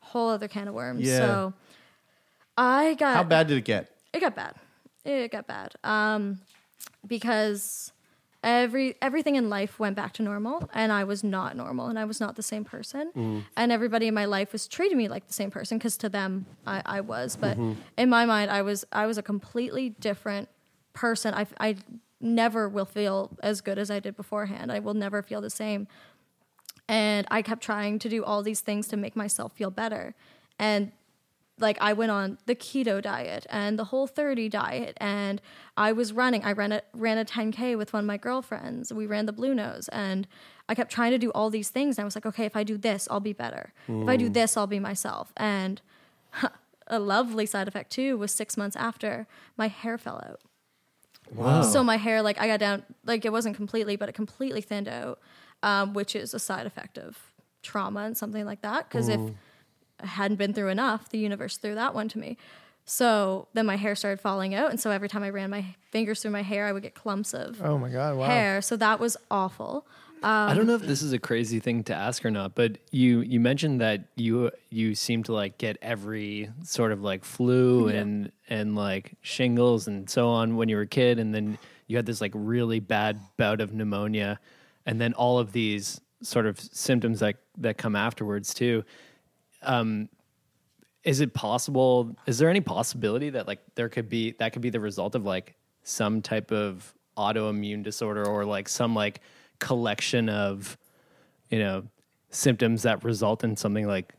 whole 0.00 0.28
other 0.28 0.46
can 0.46 0.68
of 0.68 0.74
worms. 0.74 1.02
Yeah. 1.02 1.18
So 1.18 1.54
I 2.56 2.94
got 2.94 3.16
how 3.16 3.24
bad 3.24 3.48
did 3.48 3.58
it 3.58 3.64
get 3.64 3.90
it 4.12 4.20
got 4.20 4.34
bad. 4.34 4.54
It 5.04 5.30
got 5.30 5.46
bad. 5.46 5.74
Um, 5.84 6.40
because 7.06 7.92
every 8.42 8.94
everything 9.02 9.36
in 9.36 9.48
life 9.48 9.78
went 9.78 9.94
back 9.96 10.12
to 10.14 10.22
normal, 10.22 10.68
and 10.72 10.90
I 10.92 11.04
was 11.04 11.22
not 11.22 11.56
normal, 11.56 11.88
and 11.88 11.98
I 11.98 12.04
was 12.04 12.20
not 12.20 12.36
the 12.36 12.42
same 12.42 12.64
person. 12.64 13.44
And 13.56 13.72
everybody 13.72 14.06
in 14.08 14.14
my 14.14 14.24
life 14.24 14.52
was 14.52 14.66
treating 14.66 14.98
me 14.98 15.08
like 15.08 15.26
the 15.26 15.34
same 15.34 15.50
person 15.50 15.78
because 15.78 15.96
to 15.98 16.08
them 16.08 16.46
I, 16.66 16.82
I 16.84 17.00
was, 17.02 17.36
but 17.36 17.56
in 17.96 18.08
my 18.08 18.24
mind 18.24 18.50
I 18.50 18.62
was 18.62 18.84
I 18.92 19.06
was 19.06 19.18
a 19.18 19.22
completely 19.22 19.90
different 19.90 20.48
person. 20.92 21.34
I 21.34 21.46
I 21.60 21.76
never 22.20 22.68
will 22.68 22.86
feel 22.86 23.30
as 23.42 23.60
good 23.60 23.78
as 23.78 23.90
I 23.90 24.00
did 24.00 24.16
beforehand. 24.16 24.72
I 24.72 24.78
will 24.78 24.94
never 24.94 25.22
feel 25.22 25.40
the 25.40 25.50
same. 25.50 25.86
And 26.88 27.26
I 27.30 27.42
kept 27.42 27.62
trying 27.62 27.98
to 27.98 28.08
do 28.08 28.24
all 28.24 28.42
these 28.42 28.60
things 28.60 28.86
to 28.88 28.96
make 28.96 29.16
myself 29.16 29.52
feel 29.52 29.70
better. 29.70 30.14
And 30.58 30.92
like 31.58 31.78
I 31.80 31.92
went 31.92 32.10
on 32.10 32.38
the 32.46 32.54
keto 32.54 33.00
diet 33.00 33.46
and 33.48 33.78
the 33.78 33.84
whole 33.84 34.06
30 34.06 34.48
diet 34.48 34.96
and 35.00 35.40
I 35.76 35.92
was 35.92 36.12
running. 36.12 36.44
I 36.44 36.52
ran 36.52 36.72
a 36.72 36.82
ran 36.92 37.18
a 37.18 37.24
10k 37.24 37.78
with 37.78 37.92
one 37.92 38.00
of 38.00 38.06
my 38.06 38.18
girlfriends. 38.18 38.92
We 38.92 39.06
ran 39.06 39.26
the 39.26 39.32
Bluenose 39.32 39.88
and 39.90 40.28
I 40.68 40.74
kept 40.74 40.92
trying 40.92 41.12
to 41.12 41.18
do 41.18 41.30
all 41.30 41.48
these 41.48 41.70
things 41.70 41.96
and 41.96 42.02
I 42.02 42.04
was 42.04 42.14
like, 42.14 42.26
okay, 42.26 42.44
if 42.44 42.56
I 42.56 42.62
do 42.62 42.76
this, 42.76 43.08
I'll 43.10 43.20
be 43.20 43.32
better. 43.32 43.72
If 43.88 44.08
I 44.08 44.16
do 44.16 44.28
this, 44.28 44.56
I'll 44.56 44.66
be 44.66 44.80
myself. 44.80 45.32
And 45.36 45.80
a 46.86 46.98
lovely 46.98 47.46
side 47.46 47.68
effect 47.68 47.90
too 47.90 48.18
was 48.18 48.32
6 48.32 48.56
months 48.56 48.76
after 48.76 49.26
my 49.56 49.68
hair 49.68 49.96
fell 49.96 50.22
out. 50.28 50.40
wow 51.34 51.62
So 51.62 51.82
my 51.82 51.96
hair, 51.96 52.20
like 52.20 52.38
I 52.38 52.46
got 52.48 52.60
down, 52.60 52.82
like 53.04 53.24
it 53.24 53.32
wasn't 53.32 53.56
completely, 53.56 53.96
but 53.96 54.08
it 54.10 54.14
completely 54.14 54.60
thinned 54.60 54.88
out, 54.88 55.20
um, 55.62 55.94
which 55.94 56.14
is 56.14 56.34
a 56.34 56.38
side 56.38 56.66
effect 56.66 56.98
of 56.98 57.32
trauma 57.62 58.00
and 58.00 58.16
something 58.16 58.44
like 58.44 58.60
that. 58.60 58.88
Because 58.88 59.08
if 59.08 59.20
I 60.00 60.06
hadn't 60.06 60.36
been 60.36 60.52
through 60.52 60.68
enough, 60.68 61.08
the 61.08 61.18
universe 61.18 61.56
threw 61.56 61.74
that 61.74 61.94
one 61.94 62.08
to 62.10 62.18
me. 62.18 62.36
So 62.84 63.48
then 63.52 63.66
my 63.66 63.76
hair 63.76 63.96
started 63.96 64.20
falling 64.20 64.54
out, 64.54 64.70
and 64.70 64.78
so 64.78 64.90
every 64.90 65.08
time 65.08 65.24
I 65.24 65.30
ran 65.30 65.50
my 65.50 65.74
fingers 65.90 66.22
through 66.22 66.30
my 66.30 66.42
hair, 66.42 66.66
I 66.66 66.72
would 66.72 66.84
get 66.84 66.94
clumps 66.94 67.34
of 67.34 67.60
Oh 67.60 67.78
my 67.78 67.90
god! 67.90 68.16
Wow. 68.16 68.26
hair. 68.26 68.62
So 68.62 68.76
that 68.76 69.00
was 69.00 69.16
awful. 69.30 69.86
I 70.22 70.54
don't 70.54 70.62
um, 70.62 70.66
know 70.68 70.74
if 70.74 70.82
this 70.82 71.02
is 71.02 71.12
a 71.12 71.18
crazy 71.18 71.60
thing 71.60 71.84
to 71.84 71.94
ask 71.94 72.24
or 72.24 72.30
not, 72.30 72.54
but 72.54 72.78
you 72.90 73.20
you 73.20 73.38
mentioned 73.40 73.80
that 73.80 74.04
you 74.16 74.50
you 74.70 74.94
seem 74.94 75.22
to 75.24 75.32
like 75.32 75.58
get 75.58 75.76
every 75.82 76.50
sort 76.62 76.92
of 76.92 77.02
like 77.02 77.24
flu 77.24 77.88
and 77.88 78.32
and 78.48 78.74
like 78.76 79.14
shingles 79.20 79.88
and 79.88 80.08
so 80.08 80.28
on 80.28 80.56
when 80.56 80.68
you 80.68 80.76
were 80.76 80.82
a 80.82 80.86
kid, 80.86 81.18
and 81.18 81.34
then 81.34 81.58
you 81.86 81.96
had 81.96 82.06
this 82.06 82.20
like 82.20 82.32
really 82.34 82.80
bad 82.80 83.20
bout 83.36 83.60
of 83.60 83.74
pneumonia, 83.74 84.40
and 84.86 85.00
then 85.00 85.12
all 85.14 85.38
of 85.38 85.52
these 85.52 86.00
sort 86.22 86.46
of 86.46 86.58
symptoms 86.58 87.20
that 87.20 87.36
that 87.58 87.78
come 87.78 87.94
afterwards 87.94 88.54
too. 88.54 88.84
Um, 89.66 90.08
is 91.04 91.20
it 91.20 91.34
possible? 91.34 92.16
Is 92.26 92.38
there 92.38 92.48
any 92.50 92.60
possibility 92.60 93.30
that 93.30 93.46
like 93.46 93.60
there 93.74 93.88
could 93.88 94.08
be 94.08 94.32
that 94.38 94.52
could 94.52 94.62
be 94.62 94.70
the 94.70 94.80
result 94.80 95.14
of 95.14 95.24
like 95.24 95.54
some 95.82 96.20
type 96.22 96.50
of 96.50 96.92
autoimmune 97.16 97.82
disorder 97.82 98.24
or 98.26 98.44
like 98.44 98.68
some 98.68 98.94
like 98.94 99.20
collection 99.58 100.28
of 100.28 100.76
you 101.50 101.58
know 101.58 101.84
symptoms 102.30 102.82
that 102.82 103.04
result 103.04 103.44
in 103.44 103.56
something 103.56 103.86
like 103.86 104.12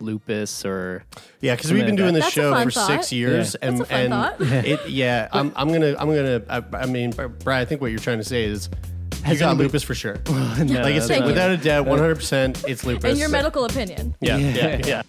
lupus 0.00 0.64
or 0.64 1.04
Yeah, 1.40 1.54
because 1.54 1.72
we've 1.72 1.86
been 1.86 1.94
doing 1.96 2.12
this. 2.12 2.24
That's 2.24 2.34
show 2.34 2.60
for 2.62 2.70
thought. 2.72 2.86
six 2.88 3.12
years, 3.12 3.54
Yeah. 3.62 3.68
and 3.68 3.78
That's 3.78 3.90
a 3.90 3.92
fun 3.92 4.00
and 4.00 4.12
thought. 4.12 4.40
it 4.66 4.88
yeah, 4.90 5.28
I'm 5.32 5.52
I'm 5.54 5.68
gonna 5.72 5.94
I'm 5.98 6.08
gonna 6.08 6.42
I, 6.48 6.62
I 6.82 6.86
mean, 6.86 7.12
Brad, 7.12 7.60
I 7.60 7.64
think 7.64 7.80
what 7.80 7.90
you're 7.92 8.00
trying 8.00 8.18
to 8.18 8.24
say 8.24 8.44
is 8.44 8.68
you 8.68 8.91
Has 9.24 9.38
got 9.38 9.50
anybody- 9.50 9.68
lupus 9.68 9.82
for 9.82 9.94
sure. 9.94 10.18
no, 10.28 10.32
like 10.34 10.58
it's 10.58 10.68
that's 10.68 11.06
Thank 11.06 11.20
not- 11.20 11.26
without 11.26 11.50
a 11.50 11.56
doubt, 11.56 11.86
100 11.86 12.14
percent 12.16 12.64
it's 12.66 12.84
lupus. 12.84 13.12
In 13.12 13.16
your 13.18 13.28
medical 13.28 13.64
opinion. 13.64 14.14
yeah, 14.20 14.36
yeah, 14.36 14.80
Yeah. 14.84 14.86
yeah. 14.86 15.02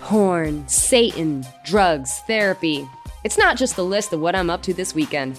Porn, 0.00 0.66
Satan, 0.68 1.44
drugs, 1.64 2.20
therapy. 2.26 2.88
It's 3.24 3.38
not 3.38 3.56
just 3.56 3.74
the 3.76 3.84
list 3.84 4.12
of 4.12 4.20
what 4.20 4.36
I'm 4.36 4.50
up 4.50 4.62
to 4.62 4.74
this 4.74 4.94
weekend. 4.94 5.38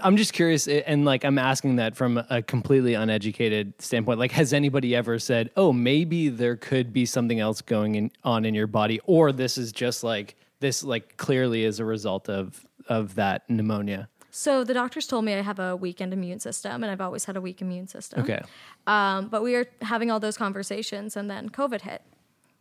I'm 0.00 0.16
just 0.16 0.32
curious, 0.32 0.66
and 0.66 1.04
like 1.04 1.24
I'm 1.24 1.38
asking 1.38 1.76
that 1.76 1.96
from 1.96 2.18
a 2.28 2.42
completely 2.42 2.94
uneducated 2.94 3.74
standpoint. 3.80 4.18
Like, 4.18 4.32
has 4.32 4.52
anybody 4.52 4.94
ever 4.96 5.18
said, 5.18 5.50
"Oh, 5.56 5.72
maybe 5.72 6.28
there 6.28 6.56
could 6.56 6.92
be 6.92 7.06
something 7.06 7.38
else 7.38 7.60
going 7.62 7.94
in, 7.94 8.10
on 8.24 8.44
in 8.44 8.54
your 8.54 8.66
body," 8.66 9.00
or 9.06 9.30
this 9.30 9.56
is 9.56 9.70
just 9.70 10.02
like 10.02 10.34
this, 10.60 10.82
like 10.82 11.16
clearly 11.16 11.64
is 11.64 11.78
a 11.78 11.84
result 11.84 12.28
of 12.28 12.66
of 12.88 13.14
that 13.14 13.48
pneumonia? 13.48 14.08
So 14.32 14.64
the 14.64 14.74
doctors 14.74 15.06
told 15.06 15.24
me 15.24 15.32
I 15.34 15.42
have 15.42 15.60
a 15.60 15.76
weakened 15.76 16.12
immune 16.12 16.40
system, 16.40 16.82
and 16.82 16.90
I've 16.90 17.00
always 17.00 17.24
had 17.26 17.36
a 17.36 17.40
weak 17.40 17.62
immune 17.62 17.86
system. 17.86 18.22
Okay. 18.22 18.40
Um, 18.88 19.28
but 19.28 19.44
we 19.44 19.52
were 19.52 19.66
having 19.80 20.10
all 20.10 20.18
those 20.18 20.36
conversations, 20.36 21.16
and 21.16 21.30
then 21.30 21.50
COVID 21.50 21.82
hit. 21.82 22.02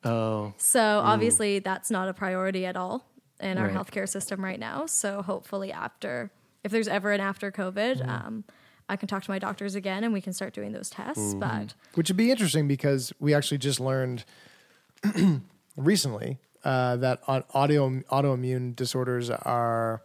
Oh, 0.04 0.54
So 0.58 1.00
obviously, 1.00 1.58
that's 1.60 1.90
not 1.90 2.08
a 2.10 2.14
priority 2.14 2.66
at 2.68 2.76
all 2.78 3.08
in 3.40 3.58
our 3.58 3.68
Right. 3.70 3.76
healthcare 3.76 4.08
system 4.08 4.44
right 4.44 4.60
now. 4.60 4.86
So 4.86 5.24
hopefully, 5.24 5.72
after, 5.72 6.30
if 6.64 6.72
there's 6.72 6.88
ever 6.88 7.12
an 7.12 7.20
after 7.22 7.52
COVID, 7.52 8.08
um, 8.08 8.44
I 8.90 8.96
can 8.96 9.08
talk 9.08 9.24
to 9.24 9.32
my 9.32 9.40
doctors 9.40 9.76
again 9.76 10.04
and 10.04 10.14
we 10.14 10.22
can 10.22 10.34
start 10.34 10.54
doing 10.54 10.72
those 10.72 10.90
tests. 10.90 11.34
But 11.36 11.74
which 11.94 12.10
would 12.10 12.18
be 12.18 12.32
interesting 12.32 12.68
because 12.68 13.14
we 13.20 13.34
actually 13.34 13.58
just 13.58 13.80
learned 13.80 14.26
recently 15.76 16.40
uh, 16.64 16.98
that 16.98 17.22
audio 17.28 17.90
autoimmune 18.12 18.76
disorders 18.76 19.30
are 19.30 20.02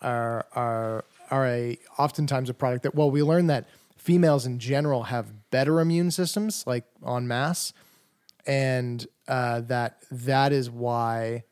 are 0.00 0.46
are 0.54 1.04
are 1.30 1.46
a 1.46 1.78
oftentimes 1.98 2.48
a 2.48 2.54
product 2.54 2.84
that 2.84 2.94
well 2.94 3.10
we 3.10 3.22
learned 3.22 3.50
that 3.50 3.68
females 3.96 4.46
in 4.46 4.58
general 4.58 5.04
have 5.04 5.50
better 5.50 5.80
immune 5.80 6.10
systems 6.10 6.64
like 6.66 6.84
en 7.06 7.26
masse 7.26 7.72
and 8.46 9.06
uh, 9.26 9.60
that 9.60 9.98
that 10.10 10.52
is 10.52 10.70
why 10.70 11.42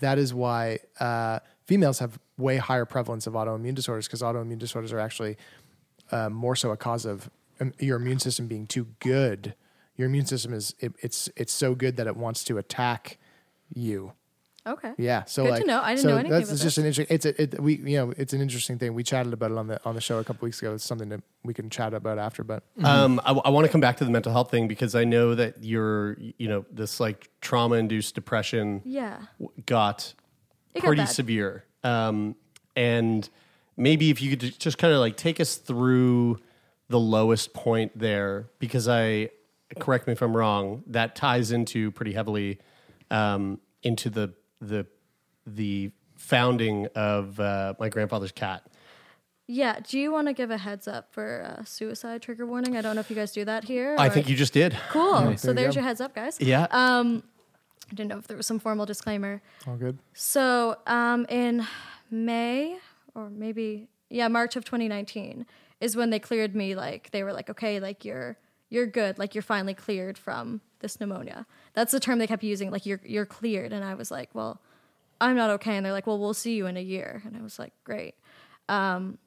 that 0.00 0.18
is 0.18 0.32
why 0.32 0.78
uh, 1.00 1.38
females 1.68 1.98
have 2.00 2.18
way 2.36 2.56
higher 2.56 2.84
prevalence 2.86 3.26
of 3.28 3.34
autoimmune 3.34 3.74
disorders 3.76 4.06
because 4.08 4.22
autoimmune 4.22 4.58
disorders 4.58 4.92
are 4.92 4.98
actually 4.98 5.36
uh, 6.10 6.28
more 6.30 6.56
so 6.56 6.70
a 6.72 6.76
cause 6.76 7.04
of 7.04 7.30
um, 7.60 7.72
your 7.78 7.98
immune 7.98 8.18
system 8.18 8.46
being 8.48 8.66
too 8.66 8.86
good. 9.00 9.54
Your 9.96 10.06
immune 10.08 10.26
system 10.26 10.52
is 10.54 10.74
it, 10.80 10.92
it's 11.00 11.28
it's 11.36 11.52
so 11.52 11.74
good 11.74 11.96
that 11.98 12.06
it 12.06 12.16
wants 12.16 12.42
to 12.44 12.56
attack 12.58 13.18
you. 13.74 14.12
okay. 14.66 14.92
Yeah, 14.96 15.24
so 15.24 15.42
Good 15.44 15.50
like 15.50 15.60
to 15.62 15.66
know. 15.66 15.80
I 15.82 15.90
didn't 15.94 16.02
so 16.04 16.08
know 16.10 16.16
anything 16.16 16.38
that's 16.38 16.50
about 16.50 16.62
just 16.62 16.76
this. 16.76 16.78
an 16.78 16.86
interesting. 16.86 17.14
It's 17.16 17.26
a, 17.26 17.42
it, 17.42 17.60
we 17.60 17.76
you 17.76 17.96
know 17.98 18.14
it's 18.16 18.32
an 18.32 18.40
interesting 18.40 18.78
thing. 18.78 18.94
We 18.94 19.02
chatted 19.02 19.32
about 19.32 19.50
it 19.50 19.58
on 19.58 19.66
the 19.66 19.80
on 19.84 19.94
the 19.94 20.00
show 20.00 20.18
a 20.18 20.24
couple 20.24 20.46
weeks 20.46 20.60
ago. 20.62 20.72
It's 20.74 20.84
something 20.84 21.08
that 21.10 21.20
we 21.42 21.52
can 21.52 21.68
chat 21.68 21.92
about 21.94 22.18
after. 22.18 22.44
But 22.44 22.62
Um, 22.84 23.20
I, 23.24 23.50
want 23.50 23.66
to 23.66 23.72
come 23.72 23.80
back 23.80 23.96
to 23.98 24.04
the 24.04 24.10
mental 24.10 24.32
health 24.32 24.50
thing 24.50 24.68
because 24.68 24.94
I 24.94 25.04
know 25.04 25.34
that 25.34 25.64
you're, 25.64 26.16
you 26.38 26.48
know, 26.48 26.64
this 26.70 27.00
like 27.00 27.28
trauma 27.40 27.76
induced 27.76 28.14
depression 28.14 28.82
Yeah. 28.84 29.18
w- 29.40 29.50
got 29.66 29.98
It 29.98 30.16
got 30.16 30.17
pretty 30.86 31.02
bad. 31.02 31.08
severe. 31.08 31.64
Um, 31.84 32.34
and 32.76 33.28
maybe 33.76 34.10
if 34.10 34.20
you 34.22 34.36
could 34.36 34.58
just 34.58 34.78
kind 34.78 34.92
of 34.94 35.00
like 35.00 35.16
take 35.16 35.40
us 35.40 35.56
through 35.56 36.38
the 36.88 36.98
lowest 37.00 37.52
point 37.54 37.98
there, 37.98 38.48
because 38.58 38.88
I, 38.88 39.30
correct 39.78 40.06
me 40.06 40.12
if 40.14 40.22
I'm 40.22 40.36
wrong, 40.36 40.82
that 40.88 41.14
ties 41.16 41.50
into 41.52 41.90
pretty 41.90 42.12
heavily 42.12 42.58
um, 43.10 43.60
into 43.82 44.10
the 44.10 44.32
the 44.60 44.86
the 45.46 45.90
founding 46.16 46.86
of 46.94 47.38
uh, 47.40 47.74
my 47.78 47.88
grandfather's 47.88 48.32
cat. 48.32 48.64
Yeah. 49.46 49.78
Do 49.80 49.98
you 49.98 50.12
want 50.12 50.26
to 50.28 50.34
give 50.34 50.50
a 50.50 50.58
heads 50.58 50.86
up 50.86 51.10
for 51.12 51.56
uh, 51.58 51.64
suicide 51.64 52.20
trigger 52.20 52.44
warning? 52.44 52.76
I 52.76 52.82
don't 52.82 52.94
know 52.96 53.00
if 53.00 53.08
you 53.08 53.16
guys 53.16 53.32
do 53.32 53.44
that 53.46 53.64
here. 53.64 53.96
I 53.98 54.08
or- 54.08 54.10
think 54.10 54.28
you 54.28 54.36
just 54.36 54.52
did. 54.52 54.76
Cool. 54.90 55.36
so 55.38 55.48
There 55.48 55.62
there's 55.62 55.74
go. 55.74 55.80
your 55.80 55.88
heads 55.88 56.00
up, 56.02 56.14
guys. 56.14 56.36
Yeah. 56.38 56.66
Um, 56.70 57.22
I 57.90 57.94
didn't 57.94 58.08
know 58.08 58.18
if 58.18 58.26
there 58.26 58.36
was 58.36 58.46
some 58.46 58.58
formal 58.58 58.86
disclaimer. 58.86 59.40
all 59.66 59.76
good. 59.76 59.98
So 60.12 60.76
um, 60.86 61.26
in 61.28 61.66
May 62.10 62.78
or 63.14 63.30
maybe 63.30 63.88
yeah 64.10 64.28
March 64.28 64.56
of 64.56 64.64
2019 64.64 65.46
is 65.80 65.96
when 65.96 66.10
they 66.10 66.18
cleared 66.18 66.54
me. 66.54 66.74
Like 66.74 67.10
they 67.10 67.22
were 67.22 67.32
like, 67.32 67.50
okay, 67.50 67.80
like 67.80 68.04
you're 68.04 68.36
you're 68.70 68.86
good. 68.86 69.18
Like 69.18 69.34
you're 69.34 69.42
finally 69.42 69.74
cleared 69.74 70.18
from 70.18 70.60
this 70.80 71.00
pneumonia. 71.00 71.46
That's 71.72 71.92
the 71.92 72.00
term 72.00 72.18
they 72.18 72.26
kept 72.26 72.42
using. 72.44 72.70
Like 72.70 72.86
you're 72.86 73.00
you're 73.04 73.26
cleared. 73.26 73.72
And 73.72 73.84
I 73.84 73.94
was 73.94 74.10
like, 74.10 74.30
well, 74.34 74.60
I'm 75.20 75.36
not 75.36 75.50
okay. 75.50 75.76
And 75.76 75.84
they're 75.84 75.92
like, 75.92 76.06
well, 76.06 76.18
we'll 76.18 76.34
see 76.34 76.54
you 76.54 76.66
in 76.66 76.76
a 76.76 76.82
year. 76.82 77.22
And 77.24 77.36
I 77.36 77.42
was 77.42 77.58
like, 77.58 77.72
great. 77.84 78.14
Um, 78.68 79.18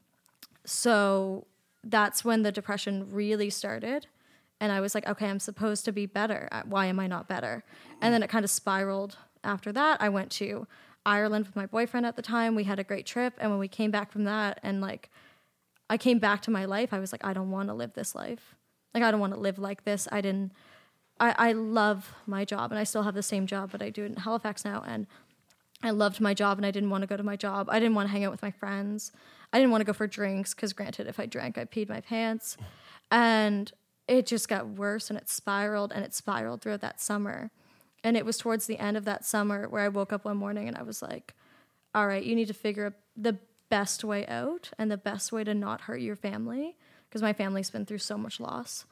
so 0.65 1.47
that's 1.83 2.23
when 2.23 2.43
the 2.43 2.51
depression 2.51 3.07
really 3.11 3.49
started. 3.49 4.07
And 4.61 4.71
I 4.71 4.79
was 4.79 4.95
like, 4.95 5.07
okay, 5.07 5.27
I'm 5.27 5.39
supposed 5.39 5.83
to 5.85 5.91
be 5.91 6.05
better. 6.05 6.47
Uh, 6.51 6.61
Why 6.65 6.85
am 6.85 6.99
I 6.99 7.07
not 7.07 7.27
better? 7.27 7.63
And 7.99 8.13
then 8.13 8.23
it 8.23 8.29
kind 8.29 8.45
of 8.45 8.51
spiraled 8.51 9.17
after 9.43 9.73
that. 9.73 9.99
I 9.99 10.07
went 10.07 10.31
to 10.33 10.67
Ireland 11.03 11.47
with 11.47 11.55
my 11.55 11.65
boyfriend 11.65 12.05
at 12.05 12.15
the 12.15 12.21
time. 12.21 12.53
We 12.53 12.63
had 12.63 12.77
a 12.77 12.83
great 12.83 13.07
trip. 13.07 13.33
And 13.39 13.49
when 13.49 13.59
we 13.59 13.67
came 13.67 13.89
back 13.89 14.11
from 14.11 14.23
that, 14.25 14.59
and 14.61 14.79
like, 14.79 15.09
I 15.89 15.97
came 15.97 16.19
back 16.19 16.43
to 16.43 16.51
my 16.51 16.65
life, 16.65 16.93
I 16.93 16.99
was 16.99 17.11
like, 17.11 17.25
I 17.25 17.33
don't 17.33 17.49
want 17.49 17.69
to 17.69 17.73
live 17.73 17.93
this 17.93 18.13
life. 18.13 18.55
Like, 18.93 19.03
I 19.03 19.09
don't 19.09 19.19
want 19.19 19.33
to 19.33 19.39
live 19.39 19.57
like 19.57 19.83
this. 19.83 20.07
I 20.11 20.21
didn't, 20.21 20.51
I, 21.19 21.49
I 21.49 21.51
love 21.53 22.13
my 22.27 22.45
job 22.45 22.71
and 22.71 22.79
I 22.79 22.83
still 22.83 23.03
have 23.03 23.15
the 23.15 23.23
same 23.23 23.47
job, 23.47 23.71
but 23.71 23.81
I 23.81 23.89
do 23.89 24.03
it 24.03 24.11
in 24.11 24.17
Halifax 24.17 24.63
now. 24.63 24.83
And 24.85 25.07
I 25.81 25.89
loved 25.89 26.21
my 26.21 26.35
job 26.35 26.59
and 26.59 26.65
I 26.67 26.71
didn't 26.71 26.91
want 26.91 27.01
to 27.01 27.07
go 27.07 27.17
to 27.17 27.23
my 27.23 27.35
job. 27.35 27.67
I 27.71 27.79
didn't 27.79 27.95
want 27.95 28.07
to 28.07 28.11
hang 28.11 28.23
out 28.23 28.31
with 28.31 28.43
my 28.43 28.51
friends. 28.51 29.11
I 29.51 29.57
didn't 29.57 29.71
want 29.71 29.81
to 29.81 29.85
go 29.85 29.93
for 29.93 30.05
drinks 30.05 30.53
because, 30.53 30.71
granted, 30.71 31.07
if 31.07 31.19
I 31.19 31.25
drank, 31.25 31.57
I 31.57 31.65
peed 31.65 31.89
my 31.89 32.01
pants. 32.01 32.57
And 33.09 33.71
it 34.07 34.25
just 34.25 34.49
got 34.49 34.67
worse 34.67 35.09
and 35.09 35.17
it 35.17 35.29
spiraled 35.29 35.91
and 35.91 36.03
it 36.03 36.13
spiraled 36.13 36.61
throughout 36.61 36.81
that 36.81 36.99
summer. 36.99 37.51
And 38.03 38.17
it 38.17 38.25
was 38.25 38.37
towards 38.37 38.65
the 38.65 38.79
end 38.79 38.97
of 38.97 39.05
that 39.05 39.25
summer 39.25 39.67
where 39.69 39.83
I 39.83 39.87
woke 39.87 40.11
up 40.11 40.25
one 40.25 40.37
morning 40.37 40.67
and 40.67 40.77
I 40.77 40.83
was 40.83 41.01
like, 41.01 41.33
all 41.93 42.07
right, 42.07 42.23
you 42.23 42.35
need 42.35 42.47
to 42.47 42.53
figure 42.53 42.87
out 42.87 42.93
the 43.15 43.37
best 43.69 44.03
way 44.03 44.25
out 44.27 44.71
and 44.77 44.91
the 44.91 44.97
best 44.97 45.31
way 45.31 45.43
to 45.43 45.53
not 45.53 45.81
hurt 45.81 46.01
your 46.01 46.15
family 46.15 46.75
because 47.07 47.21
my 47.21 47.33
family's 47.33 47.69
been 47.69 47.85
through 47.85 47.99
so 47.99 48.17
much 48.17 48.39
loss. 48.39 48.85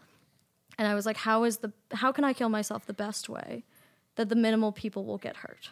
And 0.77 0.87
I 0.87 0.95
was 0.95 1.05
like, 1.05 1.17
how 1.17 1.43
is 1.43 1.57
the 1.57 1.73
how 1.91 2.11
can 2.11 2.23
I 2.23 2.33
kill 2.33 2.49
myself 2.49 2.85
the 2.85 2.93
best 2.93 3.27
way 3.27 3.65
that 4.15 4.29
the 4.29 4.35
minimal 4.35 4.71
people 4.71 5.05
will 5.05 5.17
get 5.17 5.37
hurt? 5.37 5.71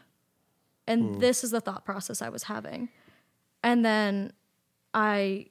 And 0.86 1.16
hmm. 1.16 1.20
this 1.20 1.44
is 1.44 1.52
the 1.52 1.62
thought 1.62 1.86
process 1.86 2.22
I 2.22 2.30
was 2.30 2.44
having. 2.44 2.90
And 3.64 3.86
then 3.86 4.34
I 4.94 5.48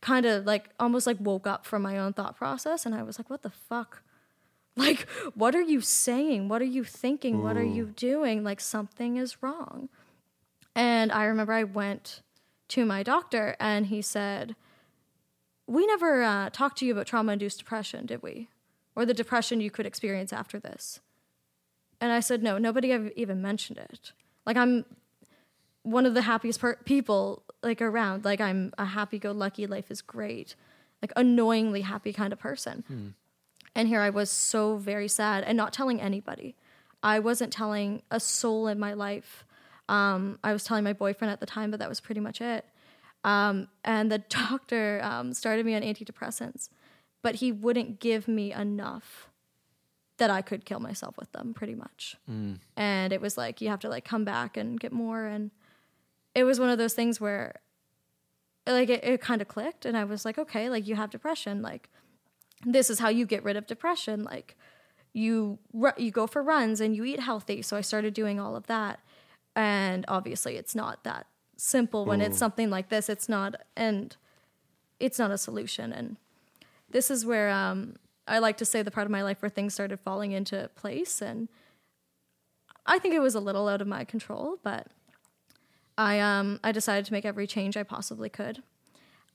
kind 0.00 0.26
of 0.26 0.46
like 0.46 0.70
almost 0.78 1.06
like 1.06 1.18
woke 1.20 1.46
up 1.46 1.66
from 1.66 1.82
my 1.82 1.98
own 1.98 2.12
thought 2.12 2.36
process 2.36 2.86
and 2.86 2.94
I 2.94 3.02
was 3.02 3.18
like, 3.18 3.30
what 3.30 3.42
the 3.42 3.50
fuck? 3.50 4.02
Like, 4.76 5.06
what 5.34 5.54
are 5.54 5.60
you 5.60 5.80
saying? 5.80 6.48
What 6.48 6.62
are 6.62 6.66
you 6.66 6.84
thinking? 6.84 7.42
What 7.42 7.56
are 7.56 7.64
you 7.64 7.86
doing? 7.86 8.44
Like, 8.44 8.60
something 8.60 9.16
is 9.16 9.42
wrong. 9.42 9.88
And 10.74 11.10
I 11.12 11.24
remember 11.24 11.52
I 11.52 11.64
went 11.64 12.22
to 12.68 12.86
my 12.86 13.02
doctor 13.02 13.56
and 13.58 13.86
he 13.86 14.00
said, 14.00 14.54
We 15.66 15.86
never 15.86 16.22
uh, 16.22 16.50
talked 16.50 16.78
to 16.78 16.86
you 16.86 16.92
about 16.92 17.06
trauma 17.06 17.32
induced 17.32 17.58
depression, 17.58 18.06
did 18.06 18.22
we? 18.22 18.48
Or 18.94 19.04
the 19.04 19.12
depression 19.12 19.60
you 19.60 19.70
could 19.70 19.86
experience 19.86 20.32
after 20.32 20.58
this. 20.58 21.00
And 22.00 22.12
I 22.12 22.20
said, 22.20 22.42
No, 22.42 22.56
nobody 22.56 22.92
ever 22.92 23.10
even 23.16 23.42
mentioned 23.42 23.78
it. 23.78 24.12
Like, 24.46 24.56
I'm 24.56 24.84
one 25.82 26.06
of 26.06 26.14
the 26.14 26.22
happiest 26.22 26.60
per- 26.60 26.76
people 26.84 27.42
like 27.62 27.80
around. 27.82 28.24
Like, 28.24 28.40
I'm 28.40 28.72
a 28.78 28.84
happy 28.84 29.18
go 29.18 29.32
lucky, 29.32 29.66
life 29.66 29.90
is 29.90 30.02
great, 30.02 30.54
like, 31.02 31.12
annoyingly 31.16 31.82
happy 31.82 32.12
kind 32.12 32.32
of 32.32 32.38
person. 32.38 33.14
And 33.74 33.88
here 33.88 34.00
I 34.00 34.10
was 34.10 34.30
so 34.30 34.76
very 34.76 35.08
sad 35.08 35.44
and 35.44 35.56
not 35.56 35.72
telling 35.72 36.00
anybody. 36.00 36.56
I 37.02 37.18
wasn't 37.18 37.52
telling 37.52 38.02
a 38.10 38.20
soul 38.20 38.66
in 38.66 38.78
my 38.78 38.92
life. 38.94 39.44
Um, 39.88 40.38
I 40.44 40.52
was 40.52 40.64
telling 40.64 40.84
my 40.84 40.92
boyfriend 40.92 41.32
at 41.32 41.40
the 41.40 41.46
time, 41.46 41.70
but 41.70 41.80
that 41.80 41.88
was 41.88 42.00
pretty 42.00 42.20
much 42.20 42.40
it. 42.40 42.64
Um, 43.24 43.68
and 43.84 44.10
the 44.10 44.18
doctor 44.28 45.00
um, 45.02 45.32
started 45.34 45.64
me 45.66 45.74
on 45.74 45.82
antidepressants, 45.82 46.68
but 47.22 47.36
he 47.36 47.52
wouldn't 47.52 48.00
give 48.00 48.28
me 48.28 48.52
enough 48.52 49.28
that 50.18 50.30
I 50.30 50.42
could 50.42 50.64
kill 50.66 50.80
myself 50.80 51.16
with 51.16 51.32
them, 51.32 51.54
pretty 51.54 51.74
much. 51.74 52.16
And 52.76 53.12
it 53.12 53.20
was 53.20 53.38
like 53.38 53.60
you 53.60 53.68
have 53.68 53.80
to 53.80 53.88
like 53.88 54.04
come 54.04 54.24
back 54.24 54.56
and 54.56 54.78
get 54.78 54.92
more. 54.92 55.24
And 55.26 55.50
it 56.34 56.44
was 56.44 56.60
one 56.60 56.70
of 56.70 56.78
those 56.78 56.94
things 56.94 57.20
where, 57.20 57.60
like, 58.66 58.88
it, 58.88 59.02
it 59.04 59.20
kind 59.20 59.42
of 59.42 59.48
clicked, 59.48 59.84
and 59.84 59.96
I 59.96 60.04
was 60.04 60.24
like, 60.24 60.38
okay, 60.38 60.68
like 60.68 60.86
you 60.86 60.96
have 60.96 61.10
depression, 61.10 61.62
like 61.62 61.90
this 62.64 62.90
is 62.90 62.98
how 62.98 63.08
you 63.08 63.26
get 63.26 63.42
rid 63.42 63.56
of 63.56 63.66
depression 63.66 64.22
like 64.22 64.54
you 65.12 65.58
you 65.96 66.10
go 66.10 66.26
for 66.26 66.42
runs 66.42 66.80
and 66.80 66.94
you 66.94 67.04
eat 67.04 67.20
healthy. 67.20 67.62
So 67.62 67.76
i 67.76 67.80
started 67.80 68.14
doing 68.14 68.38
all 68.38 68.54
of 68.54 68.66
that 68.66 69.00
and 69.56 70.04
obviously 70.08 70.56
it's 70.56 70.74
not 70.74 71.04
that 71.04 71.26
simple 71.56 72.06
when 72.06 72.20
it's 72.22 72.38
something 72.38 72.70
like 72.70 72.88
this 72.88 73.08
it's 73.10 73.28
not 73.28 73.54
and 73.76 74.16
it's 74.98 75.18
not 75.18 75.30
a 75.30 75.36
solution 75.36 75.92
and 75.92 76.16
this 76.88 77.10
is 77.10 77.26
where 77.26 77.50
um, 77.50 77.96
i 78.26 78.38
like 78.38 78.56
to 78.56 78.64
say 78.64 78.80
the 78.80 78.90
part 78.90 79.04
of 79.04 79.10
my 79.10 79.22
life 79.22 79.42
where 79.42 79.50
things 79.50 79.74
started 79.74 80.00
falling 80.00 80.32
into 80.32 80.70
place 80.74 81.20
and 81.20 81.48
i 82.86 82.98
think 82.98 83.14
it 83.14 83.18
was 83.18 83.34
a 83.34 83.40
little 83.40 83.68
out 83.68 83.82
of 83.82 83.86
my 83.86 84.04
control 84.04 84.58
but 84.62 84.86
i 86.00 86.18
um, 86.18 86.58
i 86.64 86.72
decided 86.72 87.04
to 87.04 87.12
make 87.12 87.24
every 87.24 87.46
change 87.46 87.76
i 87.76 87.82
possibly 87.82 88.28
could 88.28 88.62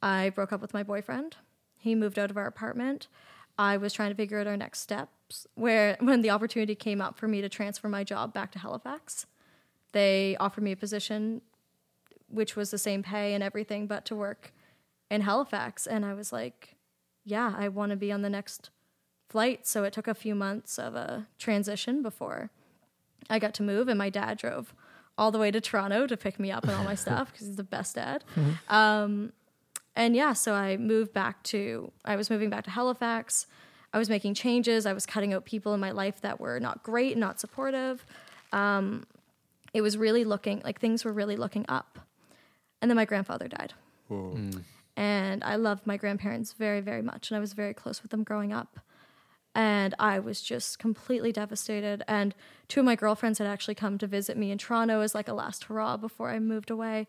i 0.02 0.30
broke 0.30 0.52
up 0.52 0.62
with 0.62 0.74
my 0.74 0.84
boyfriend 0.84 1.38
he 1.86 1.94
moved 1.94 2.18
out 2.18 2.32
of 2.32 2.38
our 2.38 2.48
apartment. 2.48 3.08
I 3.60 3.78
was 3.78 3.94
trying 3.94 4.10
to 4.10 4.16
figure 4.16 4.40
out 4.40 4.48
our 4.48 4.58
next 4.58 4.80
steps. 4.80 5.46
Where 5.54 5.98
when 6.02 6.24
the 6.24 6.32
opportunity 6.32 6.74
came 6.74 7.00
up 7.00 7.16
for 7.16 7.28
me 7.28 7.42
to 7.42 7.48
transfer 7.48 7.88
my 7.88 8.04
job 8.04 8.34
back 8.34 8.52
to 8.54 8.60
Halifax, 8.60 9.28
they 9.92 10.36
offered 10.40 10.64
me 10.64 10.72
a 10.72 10.76
position 10.76 11.42
which 12.28 12.56
was 12.56 12.72
the 12.72 12.80
same 12.80 13.04
pay 13.04 13.36
and 13.36 13.44
everything, 13.44 13.86
but 13.86 14.04
to 14.06 14.16
work 14.16 14.52
in 15.12 15.22
Halifax. 15.22 15.86
And 15.86 16.04
I 16.04 16.16
was 16.16 16.34
like, 16.34 16.76
yeah, 17.24 17.54
I 17.56 17.68
want 17.68 17.92
to 17.92 17.96
be 17.96 18.12
on 18.12 18.24
the 18.24 18.32
next 18.32 18.72
flight. 19.30 19.68
So 19.68 19.84
it 19.84 19.94
took 19.94 20.08
a 20.08 20.16
few 20.16 20.34
months 20.34 20.80
of 20.80 20.96
a 20.96 21.28
transition 21.38 22.02
before 22.02 22.50
I 23.30 23.38
got 23.38 23.54
to 23.54 23.64
move. 23.64 23.88
And 23.88 24.00
my 24.00 24.10
dad 24.10 24.40
drove 24.40 24.74
all 25.18 25.32
the 25.32 25.40
way 25.40 25.52
to 25.52 25.62
Toronto 25.62 26.08
to 26.08 26.18
pick 26.18 26.40
me 26.40 26.52
up 26.52 26.64
and 26.64 26.74
all 26.74 26.84
my 26.84 26.96
stuff 27.06 27.32
because 27.32 27.48
he's 27.48 27.56
the 27.56 27.64
best 27.64 27.96
dad. 27.96 28.24
Um, 28.70 29.34
and 29.96 30.16
yeah, 30.16 30.34
so 30.34 30.54
I 30.54 30.78
moved 30.78 31.14
back 31.14 31.42
to, 31.44 31.92
I 32.04 32.16
was 32.18 32.30
moving 32.30 32.50
back 32.50 32.66
to 32.66 32.70
Halifax. 32.72 33.48
I 33.94 33.98
was 33.98 34.10
making 34.10 34.34
changes. 34.34 34.86
I 34.86 34.92
was 34.92 35.06
cutting 35.06 35.34
out 35.34 35.46
people 35.46 35.74
in 35.74 35.80
my 35.80 35.92
life 35.92 36.20
that 36.22 36.40
were 36.40 36.60
not 36.60 36.84
great, 36.84 37.18
not 37.18 37.40
supportive. 37.40 38.06
Um, 38.52 39.06
it 39.74 39.82
was 39.82 39.98
really 39.98 40.26
looking 40.26 40.62
like 40.66 40.80
things 40.82 41.06
were 41.06 41.14
really 41.14 41.38
looking 41.38 41.66
up. 41.70 42.00
And 42.82 42.92
then 42.92 42.96
my 42.98 43.06
grandfather 43.06 43.48
died. 43.48 43.74
and 44.98 45.44
I 45.44 45.56
loved 45.56 45.88
my 45.88 45.98
grandparents 45.98 46.54
very, 46.54 46.80
very 46.82 47.02
much, 47.02 47.30
and 47.30 47.38
I 47.38 47.40
was 47.40 47.54
very 47.54 47.74
close 47.74 48.02
with 48.02 48.12
them 48.12 48.24
growing 48.24 48.54
up. 48.54 48.80
And 49.56 49.96
I 49.98 50.20
was 50.20 50.42
just 50.42 50.80
completely 50.80 51.32
devastated. 51.32 52.04
And 52.08 52.36
two 52.68 52.82
of 52.82 52.86
my 52.86 52.96
girlfriends 52.96 53.40
had 53.40 53.48
actually 53.48 53.76
come 53.76 53.98
to 53.98 54.06
visit 54.06 54.38
me 54.38 54.52
in 54.52 54.58
Toronto 54.58 55.00
as 55.00 55.16
like 55.16 55.30
a 55.30 55.34
last 55.34 55.64
hurrah 55.64 55.96
before 55.96 56.30
I 56.30 56.40
moved 56.40 56.70
away. 56.70 57.08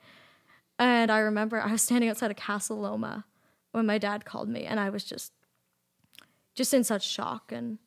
And 0.79 1.11
I 1.11 1.19
remember 1.19 1.61
I 1.61 1.73
was 1.73 1.83
standing 1.83 2.09
outside 2.09 2.31
of 2.31 2.37
Casa 2.37 2.75
Loma 2.75 3.25
when 3.73 3.85
my 3.85 3.99
dad 3.99 4.25
called 4.25 4.49
me, 4.49 4.65
and 4.65 4.79
I 4.79 4.91
was 4.91 5.05
just, 5.05 5.33
just 6.55 6.73
in 6.73 6.85
such 6.85 7.07
shock. 7.07 7.51
And 7.51 7.79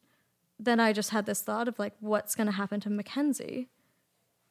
then 0.60 0.80
I 0.80 0.92
just 0.92 1.12
had 1.12 1.26
this 1.26 1.42
thought 1.42 1.68
of 1.68 1.80
like, 1.80 1.94
what's 2.00 2.36
going 2.36 2.48
to 2.48 2.54
happen 2.54 2.80
to 2.82 2.90
Mackenzie, 2.90 3.70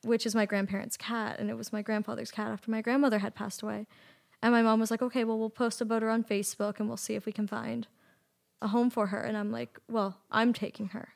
which 0.02 0.24
is 0.24 0.34
my 0.34 0.46
grandparents' 0.46 0.96
cat, 0.96 1.38
and 1.38 1.50
it 1.50 1.56
was 1.56 1.72
my 1.72 1.82
grandfather's 1.82 2.30
cat 2.30 2.50
after 2.50 2.70
my 2.70 2.80
grandmother 2.80 3.18
had 3.18 3.34
passed 3.34 3.62
away. 3.62 3.86
And 4.42 4.52
my 4.52 4.62
mom 4.62 4.80
was 4.80 4.90
like, 4.90 5.02
okay, 5.02 5.24
well, 5.24 5.38
we'll 5.38 5.50
post 5.50 5.80
about 5.80 6.02
her 6.02 6.10
on 6.10 6.24
Facebook, 6.24 6.78
and 6.78 6.88
we'll 6.88 6.96
see 6.96 7.14
if 7.14 7.26
we 7.26 7.32
can 7.32 7.46
find 7.46 7.88
a 8.60 8.68
home 8.68 8.90
for 8.90 9.08
her. 9.08 9.20
And 9.20 9.36
I'm 9.36 9.50
like, 9.50 9.78
well, 9.88 10.18
I'm 10.30 10.52
taking 10.52 10.88
her. 10.88 11.08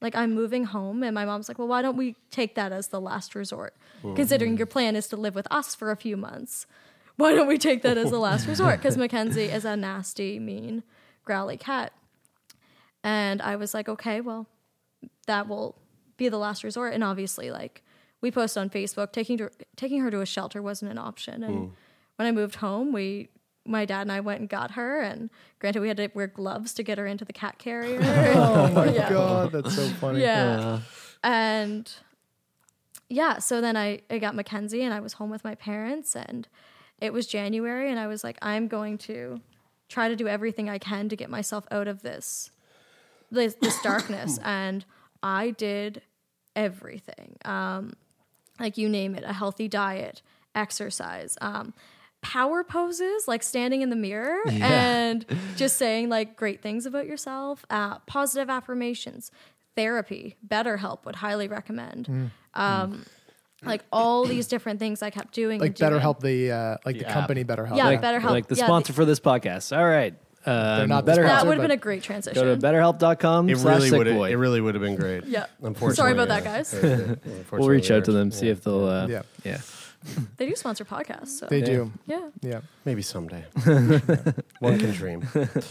Like, 0.00 0.14
I'm 0.14 0.34
moving 0.34 0.64
home. 0.64 1.02
And 1.02 1.14
my 1.14 1.24
mom's 1.24 1.48
like, 1.48 1.58
well, 1.58 1.68
why 1.68 1.82
don't 1.82 1.96
we 1.96 2.16
take 2.30 2.54
that 2.54 2.72
as 2.72 2.88
the 2.88 3.00
last 3.00 3.34
resort? 3.34 3.74
Considering 4.14 4.56
your 4.56 4.66
plan 4.66 4.96
is 4.96 5.08
to 5.08 5.16
live 5.16 5.34
with 5.34 5.46
us 5.50 5.74
for 5.74 5.90
a 5.90 5.96
few 5.96 6.16
months. 6.16 6.66
Why 7.16 7.34
don't 7.34 7.48
we 7.48 7.58
take 7.58 7.82
that 7.82 7.98
as 7.98 8.10
the 8.10 8.18
last 8.18 8.46
resort? 8.48 8.78
Because 8.78 8.96
Mackenzie 8.96 9.44
is 9.44 9.66
a 9.66 9.76
nasty, 9.76 10.38
mean, 10.38 10.82
growly 11.24 11.58
cat. 11.58 11.92
And 13.04 13.42
I 13.42 13.56
was 13.56 13.74
like, 13.74 13.90
okay, 13.90 14.22
well, 14.22 14.46
that 15.26 15.48
will 15.48 15.76
be 16.16 16.30
the 16.30 16.38
last 16.38 16.64
resort. 16.64 16.94
And 16.94 17.04
obviously, 17.04 17.50
like, 17.50 17.82
we 18.22 18.30
post 18.30 18.56
on 18.56 18.70
Facebook, 18.70 19.12
taking, 19.12 19.36
to, 19.38 19.50
taking 19.76 20.00
her 20.00 20.10
to 20.10 20.20
a 20.20 20.26
shelter 20.26 20.62
wasn't 20.62 20.90
an 20.90 20.98
option. 20.98 21.42
And 21.42 21.54
mm. 21.54 21.70
when 22.16 22.26
I 22.28 22.32
moved 22.32 22.56
home, 22.56 22.92
we 22.92 23.28
my 23.66 23.84
dad 23.84 24.02
and 24.02 24.12
I 24.12 24.20
went 24.20 24.40
and 24.40 24.48
got 24.48 24.72
her, 24.72 25.00
and 25.00 25.30
granted, 25.58 25.80
we 25.80 25.88
had 25.88 25.96
to 25.98 26.08
wear 26.14 26.26
gloves 26.26 26.72
to 26.74 26.82
get 26.82 26.98
her 26.98 27.06
into 27.06 27.24
the 27.24 27.32
cat 27.32 27.58
carrier. 27.58 28.00
Oh 28.34 28.70
my 28.72 28.86
Yeah. 28.94 29.10
god, 29.10 29.52
that's 29.52 29.74
so 29.74 29.86
funny. 30.00 30.20
Yeah. 30.20 30.80
And 31.22 31.92
yeah, 33.08 33.38
so 33.38 33.60
then 33.60 33.76
I, 33.76 34.00
I 34.08 34.18
got 34.18 34.34
Mackenzie 34.34 34.82
and 34.82 34.94
I 34.94 35.00
was 35.00 35.14
home 35.14 35.30
with 35.30 35.44
my 35.44 35.54
parents 35.54 36.14
and 36.16 36.46
it 37.00 37.12
was 37.12 37.26
January 37.26 37.90
and 37.90 37.98
I 37.98 38.06
was 38.06 38.22
like, 38.24 38.38
I'm 38.40 38.68
going 38.68 38.96
to 38.98 39.40
try 39.88 40.08
to 40.08 40.16
do 40.16 40.28
everything 40.28 40.68
I 40.70 40.78
can 40.78 41.08
to 41.08 41.16
get 41.16 41.28
myself 41.28 41.66
out 41.70 41.88
of 41.88 42.02
this 42.02 42.50
this, 43.32 43.54
this 43.56 43.80
darkness. 43.82 44.38
And 44.44 44.84
I 45.22 45.50
did 45.50 46.02
everything. 46.56 47.36
Um, 47.44 47.92
like 48.58 48.76
you 48.78 48.88
name 48.88 49.14
it, 49.14 49.24
a 49.24 49.32
healthy 49.32 49.68
diet, 49.68 50.22
exercise, 50.54 51.36
um, 51.40 51.72
power 52.22 52.62
poses, 52.64 53.26
like 53.26 53.42
standing 53.42 53.82
in 53.82 53.90
the 53.90 53.96
mirror 53.96 54.40
and 54.50 55.24
just 55.56 55.76
saying 55.76 56.08
like 56.08 56.36
great 56.36 56.60
things 56.62 56.86
about 56.86 57.06
yourself, 57.06 57.64
uh, 57.70 57.98
positive 58.00 58.50
affirmations, 58.50 59.30
therapy, 59.76 60.36
BetterHelp 60.46 61.04
would 61.04 61.16
highly 61.16 61.48
recommend. 61.48 62.30
Um, 62.54 63.04
like 63.62 63.84
all 63.92 64.24
these 64.24 64.46
different 64.46 64.78
things 64.80 65.02
I 65.02 65.10
kept 65.10 65.34
doing. 65.34 65.60
Like 65.60 65.74
doing. 65.74 65.92
BetterHelp, 65.92 66.20
the 66.20 66.50
uh, 66.50 66.76
like 66.84 66.98
the, 66.98 67.06
app. 67.06 67.12
company 67.12 67.44
BetterHelp. 67.44 67.76
Yeah, 67.76 67.84
Like, 67.86 68.00
BetterHelp. 68.00 68.30
Like 68.30 68.46
the 68.46 68.54
Yeah, 68.54 68.64
sponsor 68.64 68.92
for 68.92 69.04
this 69.04 69.20
podcast. 69.20 69.76
All 69.76 69.86
right. 69.86 70.14
Um, 70.46 70.88
not 70.88 71.04
the 71.04 71.12
BetterHelp. 71.12 71.26
That 71.26 71.46
would 71.46 71.58
have 71.58 71.62
been 71.62 71.70
a 71.70 71.76
great 71.76 72.02
transition. 72.02 72.42
Go 72.42 72.54
to 72.54 72.60
betterhelp.com 72.60 73.50
It 73.50 73.58
really 73.58 73.90
would. 73.90 74.06
sick. 74.06 74.30
It 74.30 74.36
really 74.36 74.60
would 74.62 74.74
have 74.74 74.82
been 74.82 74.96
great. 74.96 75.24
Yeah. 75.26 75.46
Unfortunately, 75.62 75.96
Sorry 75.96 76.12
about 76.12 76.28
that, 76.28 76.44
guys. 76.44 76.74
Yeah, 76.82 77.14
yeah. 77.26 77.42
we'll 77.52 77.68
reach 77.68 77.90
out 77.90 78.06
to 78.06 78.12
them, 78.12 78.30
see 78.30 78.48
if 78.48 78.64
they'll. 78.64 78.86
Uh, 78.88 79.06
Yeah. 79.06 79.22
yeah. 79.44 79.58
They 80.36 80.46
do 80.48 80.56
sponsor 80.56 80.86
podcasts. 80.86 81.38
So. 81.38 81.46
They 81.46 81.60
do. 81.60 81.92
yeah. 82.06 82.30
Yeah. 82.40 82.60
Maybe 82.86 83.02
someday. 83.02 83.44
One 84.60 84.78
can 84.78 84.92
dream. 84.92 85.28
But 85.34 85.66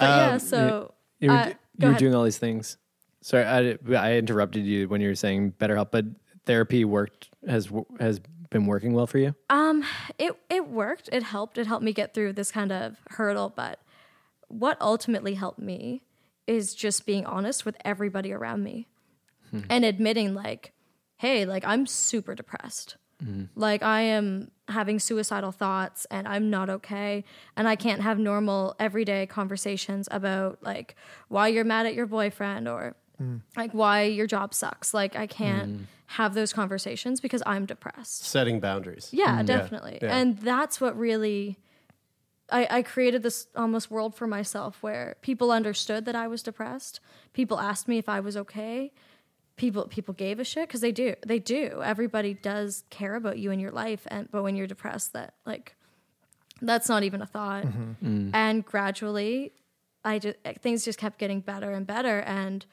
yeah, 0.00 0.38
so. 0.38 0.92
You 1.20 1.30
were, 1.30 1.36
uh, 1.36 1.52
you 1.76 1.88
were 1.88 1.94
doing 1.94 2.14
all 2.14 2.24
these 2.24 2.38
things. 2.38 2.76
Sorry, 3.22 3.44
I, 3.44 3.78
I 3.96 4.14
interrupted 4.14 4.64
you 4.64 4.88
when 4.88 5.00
you 5.00 5.08
were 5.08 5.14
saying 5.14 5.52
BetterHelp, 5.58 5.90
but 5.92 6.04
therapy 6.46 6.84
worked 6.84 7.30
has 7.46 7.68
has 8.00 8.20
been 8.50 8.66
working 8.66 8.92
well 8.92 9.06
for 9.06 9.18
you. 9.18 9.34
Um, 9.50 9.84
it 10.18 10.34
it 10.48 10.68
worked. 10.68 11.08
It 11.12 11.22
helped. 11.22 11.58
It 11.58 11.66
helped 11.66 11.84
me 11.84 11.92
get 11.92 12.14
through 12.14 12.32
this 12.34 12.50
kind 12.50 12.72
of 12.72 12.96
hurdle. 13.10 13.52
But 13.54 13.80
what 14.48 14.80
ultimately 14.80 15.34
helped 15.34 15.58
me 15.58 16.02
is 16.46 16.74
just 16.74 17.04
being 17.06 17.26
honest 17.26 17.66
with 17.66 17.76
everybody 17.84 18.32
around 18.32 18.62
me 18.62 18.88
and 19.70 19.84
admitting, 19.84 20.34
like, 20.34 20.72
hey, 21.18 21.44
like 21.44 21.64
I'm 21.66 21.86
super 21.86 22.34
depressed. 22.34 22.96
Mm-hmm. 23.22 23.44
Like 23.56 23.82
I 23.82 24.02
am 24.02 24.50
having 24.68 24.98
suicidal 24.98 25.50
thoughts 25.50 26.06
and 26.10 26.28
I'm 26.28 26.50
not 26.50 26.70
okay 26.70 27.24
and 27.56 27.66
I 27.66 27.74
can't 27.74 28.02
have 28.02 28.18
normal 28.18 28.76
everyday 28.78 29.26
conversations 29.26 30.08
about 30.10 30.58
like 30.62 30.94
why 31.28 31.48
you're 31.48 31.64
mad 31.64 31.86
at 31.86 31.94
your 31.94 32.06
boyfriend 32.06 32.68
or 32.68 32.94
mm. 33.20 33.40
like 33.56 33.72
why 33.72 34.02
your 34.02 34.26
job 34.26 34.54
sucks. 34.54 34.94
Like 34.94 35.16
I 35.16 35.26
can't 35.26 35.72
mm-hmm. 35.72 35.84
have 36.06 36.34
those 36.34 36.52
conversations 36.52 37.20
because 37.20 37.42
I'm 37.46 37.66
depressed. 37.66 38.24
Setting 38.24 38.60
boundaries. 38.60 39.06
Mm-hmm. 39.06 39.18
Yeah, 39.18 39.42
definitely. 39.42 39.98
yeah. 40.00 40.16
And 40.16 40.38
that's 40.38 40.80
what 40.80 40.96
really 40.96 41.58
I, 42.50 42.66
I 42.70 42.82
created 42.82 43.22
this 43.22 43.48
almost 43.56 43.90
world 43.90 44.14
for 44.14 44.26
myself 44.26 44.78
where 44.80 45.16
people 45.22 45.50
understood 45.50 46.04
that 46.06 46.14
I 46.14 46.28
was 46.28 46.42
depressed. 46.42 47.00
People 47.32 47.58
asked 47.58 47.88
me 47.88 47.98
if 47.98 48.08
I 48.08 48.20
was 48.20 48.36
okay. 48.36 48.92
People 49.58 49.86
people 49.88 50.14
gave 50.14 50.40
a 50.40 50.44
shit 50.44 50.68
because 50.68 50.80
they 50.80 50.92
do. 50.92 51.14
They 51.26 51.38
do. 51.38 51.82
Everybody 51.84 52.32
does 52.32 52.84
care 52.88 53.14
about 53.14 53.38
you 53.38 53.50
in 53.50 53.60
your 53.60 53.72
life 53.72 54.06
and 54.06 54.30
but 54.30 54.42
when 54.42 54.56
you're 54.56 54.66
depressed 54.66 55.12
that 55.12 55.34
like 55.44 55.74
that's 56.62 56.88
not 56.88 57.02
even 57.02 57.20
a 57.20 57.26
thought. 57.26 57.64
Mm-hmm. 57.64 58.06
Mm. 58.06 58.30
And 58.32 58.64
gradually 58.64 59.52
I 60.04 60.18
just 60.18 60.36
eh, 60.44 60.54
things 60.60 60.84
just 60.84 60.98
kept 60.98 61.18
getting 61.18 61.40
better 61.40 61.72
and 61.72 61.86
better 61.86 62.20
and 62.20 62.64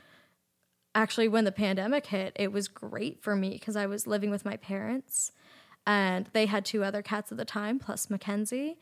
actually 0.96 1.28
when 1.28 1.44
the 1.44 1.52
pandemic 1.52 2.08
hit 2.08 2.32
it 2.36 2.52
was 2.52 2.68
great 2.68 3.22
for 3.22 3.36
me 3.36 3.52
because 3.52 3.76
i 3.76 3.86
was 3.86 4.08
living 4.08 4.32
with 4.32 4.46
my 4.46 4.56
parents 4.56 5.32
and 5.86 6.30
they 6.34 6.46
had 6.46 6.66
two 6.66 6.84
other 6.84 7.02
cats 7.02 7.32
at 7.32 7.38
the 7.38 7.46
time 7.46 7.78
plus 7.78 8.10
mackenzie 8.10 8.78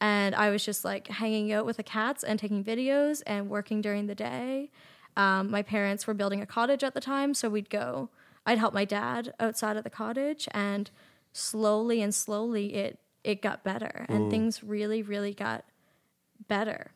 and 0.00 0.34
i 0.34 0.50
was 0.50 0.64
just 0.64 0.84
like 0.84 1.06
hanging 1.08 1.52
out 1.52 1.66
with 1.66 1.76
the 1.76 1.82
cats 1.82 2.24
and 2.24 2.38
taking 2.38 2.64
videos 2.64 3.22
and 3.26 3.50
working 3.50 3.80
during 3.80 4.06
the 4.06 4.14
day 4.14 4.70
um, 5.16 5.50
my 5.50 5.62
parents 5.62 6.06
were 6.06 6.14
building 6.14 6.40
a 6.40 6.46
cottage 6.46 6.84
at 6.84 6.94
the 6.94 7.00
time 7.00 7.34
so 7.34 7.48
we'd 7.48 7.70
go. 7.70 8.10
I'd 8.46 8.58
help 8.58 8.74
my 8.74 8.84
dad 8.84 9.34
outside 9.38 9.76
of 9.76 9.84
the 9.84 9.90
cottage 9.90 10.48
and 10.52 10.90
slowly 11.32 12.02
and 12.02 12.14
slowly 12.14 12.74
it 12.74 12.98
it 13.22 13.42
got 13.42 13.62
better 13.62 14.06
and 14.08 14.30
things 14.30 14.64
really 14.64 15.02
really 15.02 15.34
got 15.34 15.64
better. 16.48 16.92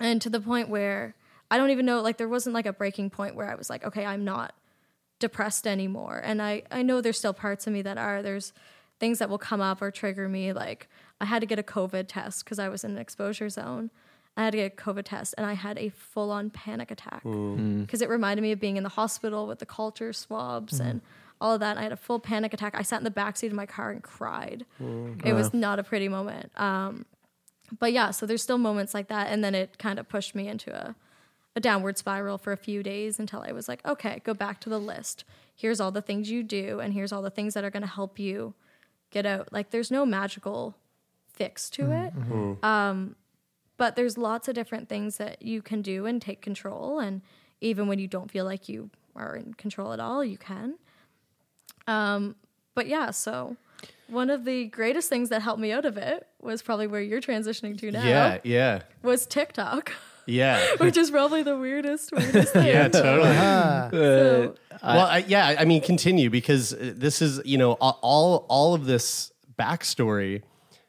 And 0.00 0.20
to 0.22 0.30
the 0.30 0.40
point 0.40 0.68
where 0.68 1.14
I 1.50 1.56
don't 1.56 1.70
even 1.70 1.86
know 1.86 2.00
like 2.00 2.16
there 2.16 2.28
wasn't 2.28 2.54
like 2.54 2.66
a 2.66 2.72
breaking 2.72 3.10
point 3.10 3.34
where 3.34 3.50
I 3.50 3.54
was 3.54 3.68
like 3.68 3.84
okay 3.84 4.04
I'm 4.04 4.24
not 4.24 4.54
depressed 5.18 5.66
anymore. 5.66 6.20
And 6.24 6.40
I 6.40 6.62
I 6.70 6.82
know 6.82 7.00
there's 7.00 7.18
still 7.18 7.34
parts 7.34 7.66
of 7.66 7.72
me 7.72 7.82
that 7.82 7.98
are. 7.98 8.22
There's 8.22 8.52
things 8.98 9.18
that 9.18 9.28
will 9.28 9.38
come 9.38 9.60
up 9.60 9.80
or 9.82 9.90
trigger 9.90 10.28
me 10.28 10.52
like 10.52 10.88
I 11.20 11.26
had 11.26 11.40
to 11.40 11.46
get 11.46 11.58
a 11.58 11.62
covid 11.62 12.06
test 12.08 12.44
cuz 12.46 12.58
I 12.58 12.68
was 12.68 12.82
in 12.82 12.92
an 12.92 12.98
exposure 12.98 13.48
zone 13.48 13.90
I 14.38 14.44
had 14.44 14.52
to 14.52 14.56
get 14.56 14.72
a 14.72 14.76
covid 14.76 15.04
test 15.04 15.34
and 15.36 15.46
I 15.46 15.52
had 15.52 15.76
a 15.78 15.90
full 15.90 16.30
on 16.30 16.48
panic 16.50 16.90
attack 16.90 17.24
mm. 17.24 17.58
Mm. 17.58 17.80
because 17.82 18.00
it 18.00 18.08
reminded 18.08 18.42
me 18.42 18.52
of 18.52 18.60
being 18.60 18.76
in 18.76 18.82
the 18.84 18.88
hospital 18.90 19.46
with 19.46 19.58
the 19.58 19.66
culture 19.66 20.12
swabs 20.12 20.80
mm. 20.80 20.86
and 20.86 21.00
all 21.40 21.54
of 21.54 21.60
that 21.60 21.70
and 21.70 21.78
I 21.78 21.82
had 21.82 21.92
a 21.92 21.96
full 21.96 22.18
panic 22.18 22.52
attack. 22.54 22.74
I 22.76 22.82
sat 22.82 22.98
in 22.98 23.04
the 23.04 23.10
backseat 23.10 23.48
of 23.48 23.52
my 23.52 23.66
car 23.66 23.90
and 23.90 24.02
cried. 24.02 24.64
It 25.24 25.32
was 25.34 25.52
not 25.54 25.78
a 25.78 25.82
pretty 25.82 26.08
moment. 26.08 26.50
Um 26.56 27.04
but 27.78 27.92
yeah, 27.92 28.10
so 28.10 28.26
there's 28.26 28.42
still 28.42 28.58
moments 28.58 28.94
like 28.94 29.08
that, 29.08 29.28
and 29.28 29.42
then 29.42 29.54
it 29.54 29.78
kind 29.78 29.98
of 29.98 30.08
pushed 30.08 30.34
me 30.34 30.48
into 30.48 30.74
a, 30.74 30.94
a 31.56 31.60
downward 31.60 31.98
spiral 31.98 32.38
for 32.38 32.52
a 32.52 32.56
few 32.56 32.82
days 32.82 33.18
until 33.18 33.42
I 33.46 33.52
was 33.52 33.68
like, 33.68 33.84
okay, 33.84 34.22
go 34.24 34.34
back 34.34 34.60
to 34.60 34.70
the 34.70 34.80
list. 34.80 35.24
Here's 35.54 35.80
all 35.80 35.90
the 35.90 36.02
things 36.02 36.30
you 36.30 36.42
do, 36.42 36.80
and 36.80 36.94
here's 36.94 37.12
all 37.12 37.22
the 37.22 37.30
things 37.30 37.54
that 37.54 37.64
are 37.64 37.70
going 37.70 37.82
to 37.82 37.88
help 37.88 38.18
you 38.18 38.54
get 39.10 39.26
out. 39.26 39.52
Like, 39.52 39.70
there's 39.70 39.90
no 39.90 40.06
magical 40.06 40.76
fix 41.32 41.68
to 41.70 41.82
it, 41.82 42.16
mm-hmm. 42.16 42.32
Mm-hmm. 42.32 42.64
um, 42.64 43.16
but 43.78 43.96
there's 43.96 44.18
lots 44.18 44.48
of 44.48 44.54
different 44.54 44.88
things 44.88 45.16
that 45.16 45.40
you 45.40 45.62
can 45.62 45.80
do 45.80 46.04
and 46.04 46.20
take 46.20 46.42
control. 46.42 46.98
And 46.98 47.22
even 47.62 47.86
when 47.88 47.98
you 47.98 48.06
don't 48.08 48.30
feel 48.30 48.44
like 48.44 48.68
you 48.68 48.90
are 49.16 49.34
in 49.34 49.54
control 49.54 49.92
at 49.94 50.00
all, 50.00 50.22
you 50.22 50.36
can. 50.36 50.74
Um, 51.86 52.36
but 52.74 52.86
yeah, 52.88 53.10
so 53.12 53.56
one 54.08 54.30
of 54.30 54.44
the 54.44 54.66
greatest 54.66 55.08
things 55.08 55.30
that 55.30 55.42
helped 55.42 55.60
me 55.60 55.72
out 55.72 55.84
of 55.84 55.96
it 55.96 56.26
was 56.42 56.60
probably 56.60 56.86
where 56.86 57.00
you're 57.00 57.20
transitioning 57.20 57.78
to 57.78 57.90
now. 57.90 58.04
Yeah, 58.04 58.38
yeah, 58.44 58.82
Was 59.02 59.26
TikTok, 59.26 59.92
yeah. 60.26 60.64
which 60.78 60.96
is 60.96 61.10
probably 61.10 61.42
the 61.42 61.56
weirdest, 61.56 62.12
weirdest 62.12 62.52
thing. 62.54 62.66
yeah, 62.66 62.88
totally. 62.88 63.34
So, 63.34 64.54
well, 64.82 65.06
I, 65.06 65.24
yeah, 65.26 65.56
I 65.58 65.64
mean, 65.64 65.80
continue 65.82 66.30
because 66.30 66.72
uh, 66.72 66.92
this 66.96 67.22
is, 67.22 67.40
you 67.44 67.58
know, 67.58 67.72
all 67.72 68.44
all 68.48 68.74
of 68.74 68.86
this 68.86 69.32
backstory 69.58 70.42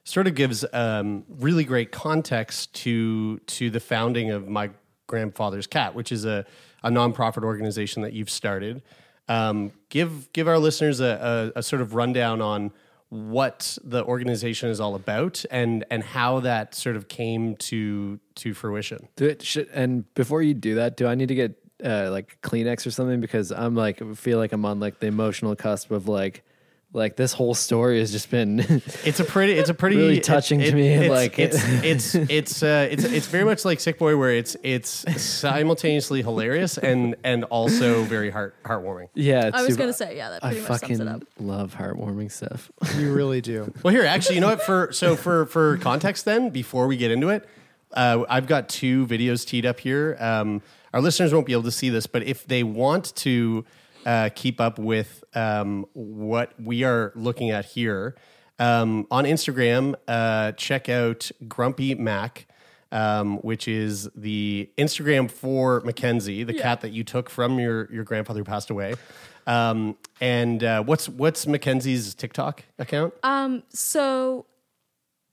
sort 0.09 0.25
of 0.25 0.33
gives 0.33 0.65
um, 0.73 1.23
really 1.29 1.63
great 1.63 1.91
context 1.91 2.73
to 2.73 3.37
to 3.39 3.69
the 3.69 3.79
founding 3.79 4.31
of 4.31 4.47
my 4.47 4.71
grandfather's 5.05 5.67
cat, 5.67 5.93
which 5.93 6.11
is 6.11 6.25
a, 6.25 6.45
a 6.83 6.89
nonprofit 6.89 7.43
organization 7.43 8.01
that 8.01 8.13
you've 8.13 8.29
started. 8.29 8.81
Um, 9.27 9.71
give 9.89 10.33
give 10.33 10.47
our 10.47 10.57
listeners 10.57 10.99
a, 10.99 11.51
a, 11.55 11.59
a 11.59 11.63
sort 11.63 11.83
of 11.83 11.93
rundown 11.93 12.41
on 12.41 12.71
what 13.09 13.77
the 13.83 14.03
organization 14.03 14.69
is 14.69 14.79
all 14.79 14.95
about 14.95 15.45
and 15.51 15.85
and 15.91 16.03
how 16.03 16.39
that 16.39 16.73
sort 16.73 16.95
of 16.95 17.07
came 17.07 17.55
to 17.57 18.19
to 18.35 18.55
fruition. 18.55 19.07
Should, 19.41 19.69
and 19.69 20.11
before 20.15 20.41
you 20.41 20.55
do 20.55 20.75
that, 20.75 20.97
do 20.97 21.05
I 21.05 21.13
need 21.13 21.27
to 21.27 21.35
get 21.35 21.55
uh, 21.83 22.09
like 22.09 22.39
Kleenex 22.41 22.87
or 22.87 22.91
something? 22.91 23.21
Because 23.21 23.51
I'm 23.51 23.75
like 23.75 24.01
feel 24.15 24.39
like 24.39 24.53
I'm 24.53 24.65
on 24.65 24.79
like 24.79 24.99
the 24.99 25.07
emotional 25.07 25.55
cusp 25.55 25.91
of 25.91 26.07
like 26.07 26.43
like 26.91 27.15
this 27.15 27.33
whole 27.33 27.53
story 27.53 27.99
has 27.99 28.11
just 28.11 28.31
been 28.31 28.59
It's 29.05 29.19
a 29.19 29.23
pretty. 29.23 29.53
It's 29.53 29.69
a 29.69 29.73
pretty 29.75 29.95
Really 29.97 30.19
touching 30.19 30.59
to 30.59 30.71
me, 30.73 30.87
It's, 30.89 31.09
like- 31.09 31.37
it's 31.37 31.55
it's 31.83 32.15
it's 32.15 32.63
uh, 32.63 32.87
it's 32.89 33.03
it's 33.03 33.27
very 33.27 33.43
much 33.45 33.63
like 33.63 33.79
Sick 33.79 33.99
Boy, 33.99 34.17
where 34.17 34.31
it's 34.31 34.55
it's 34.63 35.05
simultaneously 35.21 36.21
hilarious 36.21 36.77
and 36.77 37.15
and 37.23 37.43
also 37.45 38.03
very 38.03 38.29
heart 38.29 38.55
heartwarming. 38.63 39.09
yeah. 39.13 39.47
It's 39.47 39.57
I 39.57 39.61
was 39.61 39.67
super- 39.69 39.77
going 39.77 39.89
to 39.89 39.93
say, 39.93 40.17
yeah, 40.17 40.29
that 40.31 40.43
I 40.43 40.49
pretty 40.49 40.61
much 40.61 40.67
sums 40.67 40.81
fucking 40.81 41.01
it 41.01 41.07
up. 41.07 41.23
love 41.39 41.75
heartwarming 41.75 42.31
stuff. 42.31 42.71
You 42.97 43.13
really 43.13 43.41
do. 43.41 43.71
Well, 43.83 43.93
here, 43.93 44.05
actually, 44.05 44.35
you 44.35 44.41
know 44.41 44.49
what? 44.49 44.61
For 44.63 44.91
so 44.91 45.15
for 45.15 45.45
for 45.45 45.77
context, 45.77 46.25
then 46.25 46.49
before 46.49 46.87
we 46.87 46.97
get 46.97 47.11
into 47.11 47.29
it, 47.29 47.47
uh, 47.93 48.23
I've 48.27 48.47
got 48.47 48.67
two 48.67 49.05
videos 49.07 49.45
teed 49.47 49.65
up 49.65 49.79
here. 49.79 50.17
Um, 50.19 50.61
our 50.93 51.01
listeners 51.01 51.33
won't 51.33 51.45
be 51.45 51.53
able 51.53 51.63
to 51.63 51.71
see 51.71 51.89
this, 51.89 52.07
but 52.07 52.23
if 52.23 52.45
they 52.47 52.63
want 52.63 53.15
to 53.17 53.63
uh, 54.05 54.29
keep 54.33 54.59
up 54.61 54.79
with 54.79 55.23
um, 55.33 55.85
what 55.93 56.53
we 56.61 56.83
are 56.83 57.11
looking 57.15 57.51
at 57.51 57.65
here 57.65 58.15
um, 58.59 59.07
on 59.09 59.25
Instagram, 59.25 59.95
uh, 60.07 60.51
check 60.53 60.89
out 60.89 61.31
Grumpy 61.47 61.95
Mac. 61.95 62.45
Um, 62.91 63.37
which 63.41 63.67
is 63.67 64.09
the 64.15 64.67
Instagram 64.75 65.29
for 65.29 65.79
Mackenzie, 65.81 66.43
the 66.43 66.55
cat 66.55 66.81
that 66.81 66.89
you 66.89 67.03
took 67.03 67.29
from 67.29 67.59
your 67.59 67.87
your 67.93 68.03
grandfather 68.03 68.39
who 68.39 68.43
passed 68.43 68.71
away. 68.71 68.95
Um, 69.45 69.95
and 70.19 70.63
uh, 70.63 70.81
what's 70.83 71.07
what's 71.07 71.45
Mackenzie's 71.45 72.15
TikTok 72.15 72.63
account? 72.79 73.13
Um, 73.21 73.61
so 73.69 74.47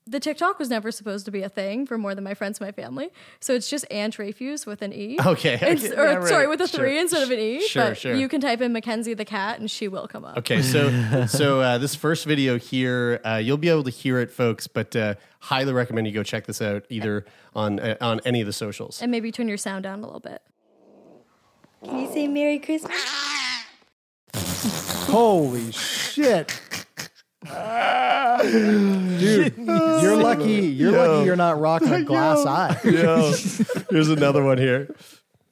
the 0.08 0.20
TikTok 0.20 0.58
was 0.60 0.70
never 0.70 0.92
supposed 0.92 1.24
to 1.24 1.32
be 1.32 1.42
a 1.42 1.48
thing 1.48 1.84
for 1.84 1.98
more 1.98 2.14
than 2.14 2.22
my 2.22 2.34
friends 2.34 2.60
and 2.60 2.66
my 2.68 2.70
family. 2.72 3.10
So 3.40 3.54
it's 3.54 3.68
just 3.68 3.84
Anne 3.90 4.10
Dreyfus 4.10 4.64
with 4.64 4.80
an 4.82 4.92
E. 4.92 5.18
Okay, 5.24 5.54
It's- 5.62 5.84
okay, 5.84 5.94
or 6.00 6.04
yeah, 6.04 6.14
right. 6.14 6.28
sorry, 6.28 6.46
with 6.46 6.60
a 6.60 6.68
Sure. 6.68 6.80
three 6.80 6.98
instead 6.98 7.22
of 7.24 7.30
an 7.30 7.38
E. 7.40 7.66
Sure, 7.66 7.88
but 7.88 7.98
sure. 7.98 8.14
You 8.14 8.28
can 8.28 8.40
type 8.40 8.60
in 8.60 8.72
Mackenzie 8.72 9.14
the 9.14 9.24
cat 9.24 9.58
and 9.58 9.68
she 9.70 9.88
will 9.88 10.06
come 10.06 10.24
up. 10.24 10.36
Okay, 10.38 10.62
so 10.62 11.26
so 11.26 11.60
uh, 11.60 11.78
this 11.78 11.94
first 11.96 12.24
video 12.24 12.56
here, 12.58 13.20
uh, 13.24 13.34
you'll 13.42 13.56
be 13.56 13.68
able 13.68 13.82
to 13.84 13.90
hear 13.90 14.20
it, 14.20 14.30
folks. 14.30 14.66
But 14.68 14.94
uh, 14.94 15.14
highly 15.40 15.72
recommend 15.72 16.06
you 16.06 16.12
go 16.12 16.22
check 16.22 16.46
this 16.46 16.62
out 16.62 16.84
either 16.88 17.24
on 17.54 17.80
uh, 17.80 17.96
on 18.00 18.20
any 18.24 18.40
of 18.40 18.46
the 18.46 18.52
socials. 18.52 19.02
And 19.02 19.10
maybe 19.10 19.32
turn 19.32 19.48
your 19.48 19.56
sound 19.58 19.82
down 19.82 20.00
a 20.00 20.06
little 20.06 20.20
bit. 20.20 20.40
Can 21.84 21.98
you 21.98 22.12
say 22.12 22.28
Merry 22.28 22.58
Christmas? 22.60 22.92
Holy 25.08 25.72
shit. 25.72 26.60
Dude, 29.18 29.54
you're 29.58 30.16
lucky. 30.16 30.66
You're 30.68 30.92
lucky 30.92 31.24
you're 31.24 31.36
not 31.36 31.60
rocking 31.60 31.92
a 31.92 32.02
glass 32.04 32.44
eye. 32.46 32.78
Yo, 32.84 33.32
here's 33.90 34.08
another 34.08 34.42
one 34.42 34.58
here. 34.58 34.94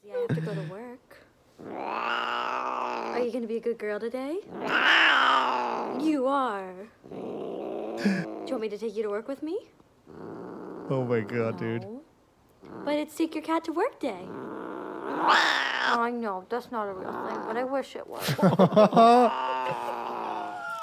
Yeah, 0.04 0.14
I 0.14 0.18
have 0.20 0.34
to 0.34 0.40
go 0.40 0.54
to 0.54 0.60
work. 0.62 1.16
Are 1.76 3.20
you 3.20 3.32
gonna 3.32 3.46
be 3.46 3.56
a 3.56 3.60
good 3.60 3.78
girl 3.78 3.98
today? 4.00 4.38
You 6.00 6.26
are. 6.26 6.72
Do 7.10 7.16
you 7.16 8.50
want 8.50 8.60
me 8.60 8.68
to 8.68 8.78
take 8.78 8.96
you 8.96 9.02
to 9.04 9.08
work 9.10 9.28
with 9.28 9.42
me? 9.42 9.58
Oh 10.90 11.04
my 11.08 11.20
god, 11.20 11.58
dude. 11.58 11.86
But 12.84 12.94
it's 12.96 13.14
take 13.16 13.34
your 13.34 13.44
cat 13.44 13.64
to 13.64 13.72
work 13.72 14.00
day. 14.00 14.26
I 15.06 16.10
know, 16.12 16.44
that's 16.48 16.70
not 16.72 16.88
a 16.88 16.92
real 16.92 17.12
thing, 17.12 17.38
but 17.46 17.56
I 17.56 17.64
wish 17.64 17.94
it 17.96 18.06
was. 18.06 18.26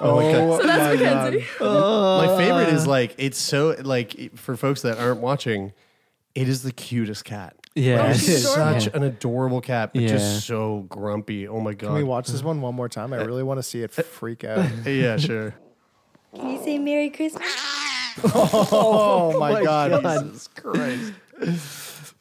Oh 0.01 0.15
my 0.15 0.31
god. 0.31 0.41
Oh, 0.41 0.59
so 0.59 0.67
that's 0.67 0.99
Mackenzie. 0.99 1.45
Oh. 1.59 2.25
My 2.25 2.37
favorite 2.37 2.69
is 2.69 2.87
like 2.87 3.15
it's 3.17 3.37
so 3.37 3.75
like 3.81 4.35
for 4.37 4.55
folks 4.57 4.81
that 4.81 4.97
aren't 4.97 5.21
watching, 5.21 5.73
it 6.35 6.49
is 6.49 6.63
the 6.63 6.71
cutest 6.71 7.25
cat. 7.25 7.55
Yeah, 7.73 8.01
Like, 8.01 8.09
it 8.09 8.15
it's 8.17 8.27
is. 8.27 8.49
such 8.53 8.87
Yeah. 8.87 8.91
an 8.95 9.03
adorable 9.03 9.61
cat, 9.61 9.91
but 9.93 10.01
Yeah. 10.01 10.09
just 10.09 10.45
so 10.45 10.85
grumpy. 10.89 11.47
Oh 11.47 11.61
my 11.61 11.73
god. 11.73 11.87
Can 11.87 11.95
we 11.95 12.03
watch 12.03 12.27
this 12.27 12.43
one 12.43 12.59
one 12.61 12.75
more 12.75 12.89
time? 12.89 13.13
I 13.13 13.17
eh. 13.19 13.23
really 13.23 13.43
want 13.43 13.59
to 13.59 13.63
see 13.63 13.81
it 13.81 13.97
eh. 13.97 14.01
freak 14.01 14.43
out. 14.43 14.65
Yeah, 14.85 15.17
sure. 15.17 15.55
Can 16.35 16.49
you 16.49 16.63
say 16.63 16.77
Merry 16.79 17.09
Christmas? 17.09 17.43
Oh, 18.25 19.31
oh 19.33 19.39
my 19.39 19.63
god. 19.63 20.25
Jesus 20.25 20.49
Christ. 20.49 21.13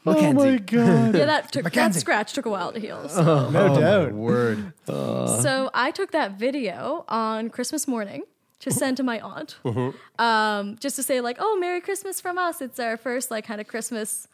Oh 0.06 0.32
my 0.32 0.56
god. 0.58 1.14
Yeah, 1.14 1.26
that 1.26 1.52
took 1.52 1.64
that 1.64 1.64
Mackenzie. 1.64 2.00
scratch 2.00 2.32
took 2.32 2.46
a 2.46 2.50
while 2.50 2.72
to 2.72 2.80
heal. 2.80 3.08
So. 3.08 3.50
No 3.50 3.78
doubt. 3.78 4.12
Word. 4.12 4.72
So 4.86 5.70
I 5.72 5.90
took 5.92 6.10
that 6.10 6.38
video 6.38 7.04
on 7.08 7.48
Christmas 7.50 7.86
morning 7.86 8.24
to 8.58 8.70
send 8.70 8.96
to 8.96 9.02
my 9.02 9.20
aunt, 9.20 9.56
um, 10.18 10.76
just 10.80 10.96
to 10.96 11.02
say 11.02 11.20
like, 11.20 11.36
"Oh, 11.38 11.56
Merry 11.60 11.80
Christmas 11.80 12.20
from 12.20 12.38
us." 12.38 12.60
It's 12.60 12.78
our 12.80 12.96
first 12.96 13.30
like 13.30 13.46
kind 13.46 13.60
of 13.60 13.66
Christmas 13.68 14.26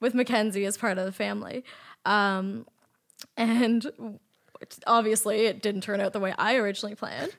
with 0.00 0.14
Mackenzie 0.14 0.64
as 0.64 0.76
part 0.76 0.96
of 0.98 1.04
the 1.04 1.12
family, 1.12 1.64
um, 2.06 2.66
and 3.36 4.18
obviously 4.86 5.46
it 5.46 5.62
didn't 5.62 5.82
turn 5.82 6.00
out 6.00 6.12
the 6.12 6.20
way 6.20 6.34
I 6.38 6.56
originally 6.56 6.94
planned. 6.94 7.36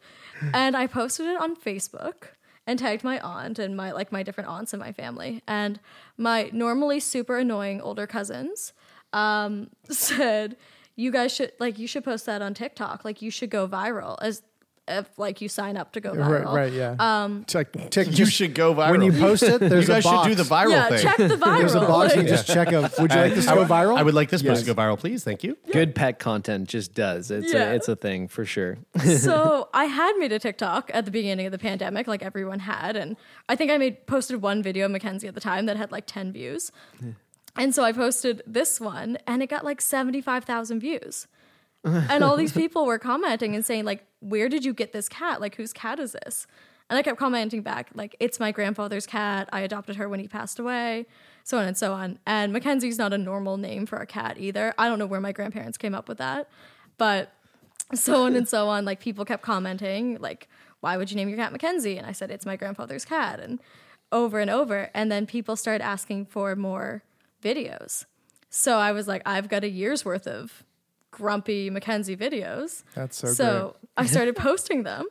And 0.54 0.78
I 0.78 0.88
posted 0.88 1.26
it 1.26 1.42
on 1.42 1.56
Facebook 1.56 2.30
and 2.70 2.78
tagged 2.78 3.04
my 3.04 3.20
aunt 3.22 3.58
and 3.58 3.76
my 3.76 3.92
like 3.92 4.12
my 4.12 4.22
different 4.22 4.48
aunts 4.48 4.76
in 4.76 4.80
my 4.80 4.92
family. 4.92 5.42
And 5.48 5.80
my 6.18 6.52
normally 6.54 7.00
super 7.00 7.40
annoying 7.40 7.82
older 7.82 8.06
cousins 8.06 8.74
um, 9.12 9.72
said 9.90 10.56
you 10.96 11.12
guys 11.12 11.34
should 11.34 11.52
like 11.60 11.80
you 11.80 11.88
should 11.88 12.04
post 12.04 12.28
that 12.28 12.44
on 12.44 12.54
TikTok. 12.54 13.04
Like 13.04 13.24
you 13.24 13.32
should 13.32 13.50
go 13.50 13.68
viral. 13.68 14.18
As 14.22 14.44
if 14.90 15.08
like 15.18 15.42
you 15.42 15.48
sign 15.50 15.78
up 15.78 15.92
to 15.94 16.02
go 16.02 16.14
Right, 16.14 16.44
viral 16.44 16.54
right, 16.54 16.74
yeah. 16.74 16.96
um 17.00 17.44
Tick, 17.46 17.72
tick, 17.92 18.08
You 18.08 18.14
just- 18.14 18.34
should 18.34 18.54
go 18.56 18.74
viral. 18.74 18.92
When 18.92 19.02
you 19.04 19.12
post 19.14 19.44
it, 19.44 19.60
there's 19.60 19.88
you 19.88 19.94
guys 19.94 20.06
a 20.06 20.10
box. 20.10 20.28
should 20.28 20.38
do 20.38 20.44
the 20.44 20.50
viral 20.50 20.72
yeah 20.72 20.90
thing. 20.90 21.00
check 21.00 21.18
the 21.18 21.28
viral 21.36 21.58
There's 21.60 21.76
a 21.76 21.80
box. 21.82 22.16
You 22.16 22.22
like- 22.22 22.30
just 22.30 22.48
check 22.48 22.74
out. 22.74 22.98
Would 23.00 23.12
you 23.14 23.20
like 23.20 23.36
this 23.36 23.46
to 23.46 23.54
go 23.56 23.66
viral? 23.66 23.98
I 23.98 24.04
would 24.04 24.14
like 24.14 24.30
this 24.30 24.42
Yes. 24.42 24.52
person 24.52 24.66
to 24.68 24.74
go 24.74 24.82
viral, 24.82 24.98
please. 25.00 25.24
Thank 25.24 25.44
you. 25.44 25.58
Good 25.72 25.96
pet 25.96 26.20
content 26.20 26.68
just 26.68 26.94
does. 26.94 27.32
It's 27.32 27.54
Yeah. 27.54 27.72
a 27.72 27.76
it's 27.76 27.88
a 27.88 27.96
thing 27.96 28.28
for 28.28 28.46
sure. 28.46 28.78
so 29.18 29.70
I 29.74 29.86
had 29.86 30.14
made 30.18 30.32
a 30.32 30.40
TikTok 30.40 30.90
at 30.94 31.06
the 31.06 31.12
beginning 31.12 31.46
of 31.46 31.52
the 31.52 31.60
pandemic, 31.60 32.08
like 32.08 32.24
everyone 32.24 32.60
had, 32.60 32.96
and 32.96 33.16
I 33.48 33.56
think 33.56 33.72
I 33.72 33.78
made 33.78 34.06
posted 34.08 34.42
one 34.42 34.64
video 34.64 34.86
of 34.86 34.92
Mackenzie 34.92 35.28
at 35.28 35.36
the 35.36 35.42
time 35.42 35.66
that 35.68 35.78
had 35.78 35.92
like 35.92 36.06
ten 36.08 36.32
views, 36.32 36.72
and 37.56 37.74
so 37.76 37.84
I 37.84 37.92
posted 37.92 38.42
this 38.48 38.80
one, 38.80 39.18
and 39.28 39.42
it 39.44 39.48
got 39.50 39.64
like 39.66 39.82
seventy 39.82 40.22
five 40.22 40.46
thousand 40.46 40.80
views, 40.80 41.28
and 42.10 42.24
all 42.24 42.36
these 42.36 42.52
people 42.52 42.86
were 42.86 43.00
commenting 43.00 43.56
and 43.56 43.66
saying 43.66 43.86
like, 43.86 44.06
"Where 44.20 44.50
did 44.50 44.66
you 44.66 44.74
get 44.74 44.92
this 44.92 45.08
cat? 45.08 45.42
Like, 45.42 45.56
whose 45.56 45.74
cat 45.74 46.00
is 46.00 46.12
this?" 46.12 46.48
And 46.90 46.98
I 46.98 47.04
kept 47.04 47.20
commenting 47.20 47.62
back 47.62 47.90
like, 47.94 48.16
"It's 48.20 48.40
my 48.40 48.52
grandfather's 48.52 49.06
cat. 49.06 49.48
I 49.52 49.62
adopted 49.62 49.96
her 49.96 50.10
when 50.10 50.20
he 50.20 50.28
passed 50.28 50.60
away." 50.60 51.06
So 51.44 51.58
on 51.58 51.66
and 51.66 51.78
so 51.78 51.94
on. 51.94 52.20
And 52.28 52.54
Mackenzie's 52.54 52.98
not 52.98 53.14
a 53.14 53.18
normal 53.18 53.58
name 53.58 53.86
for 53.86 53.98
a 53.98 54.06
cat 54.06 54.38
either. 54.38 54.74
I 54.78 54.88
don't 54.88 55.00
know 55.00 55.08
where 55.08 55.22
my 55.22 55.32
grandparents 55.32 55.78
came 55.78 55.96
up 55.96 56.08
with 56.08 56.20
that, 56.20 56.50
but 56.98 57.34
so 57.96 58.26
on 58.26 58.36
and 58.36 58.48
so 58.48 58.68
on. 58.68 58.86
Like 58.86 59.00
people 59.00 59.26
kept 59.26 59.42
commenting, 59.42 60.18
like, 60.20 60.48
why 60.82 60.98
would 60.98 61.10
you 61.10 61.18
name 61.18 61.30
your 61.30 61.38
cat 61.38 61.52
Mackenzie? 61.52 61.98
And 61.98 62.06
I 62.06 62.12
said, 62.12 62.30
it's 62.32 62.46
my 62.46 62.56
grandfather's 62.56 63.06
cat. 63.06 63.40
And 63.40 63.60
over 64.12 64.40
and 64.40 64.50
over. 64.50 64.90
And 64.94 65.12
then 65.12 65.26
people 65.26 65.56
started 65.56 65.84
asking 65.84 66.26
for 66.28 66.56
more 66.56 67.04
videos. 67.44 68.06
So 68.50 68.78
I 68.78 68.92
was 68.92 69.08
like, 69.08 69.22
I've 69.26 69.50
got 69.50 69.64
a 69.64 69.70
year's 69.70 70.04
worth 70.04 70.28
of 70.28 70.64
grumpy 71.12 71.70
Mackenzie 71.70 72.18
videos. 72.18 72.84
That's 72.96 73.18
so 73.18 73.28
good. 73.28 73.36
So 73.36 73.76
I 73.98 74.06
started 74.06 74.36
posting 74.36 74.84
them. 74.84 75.06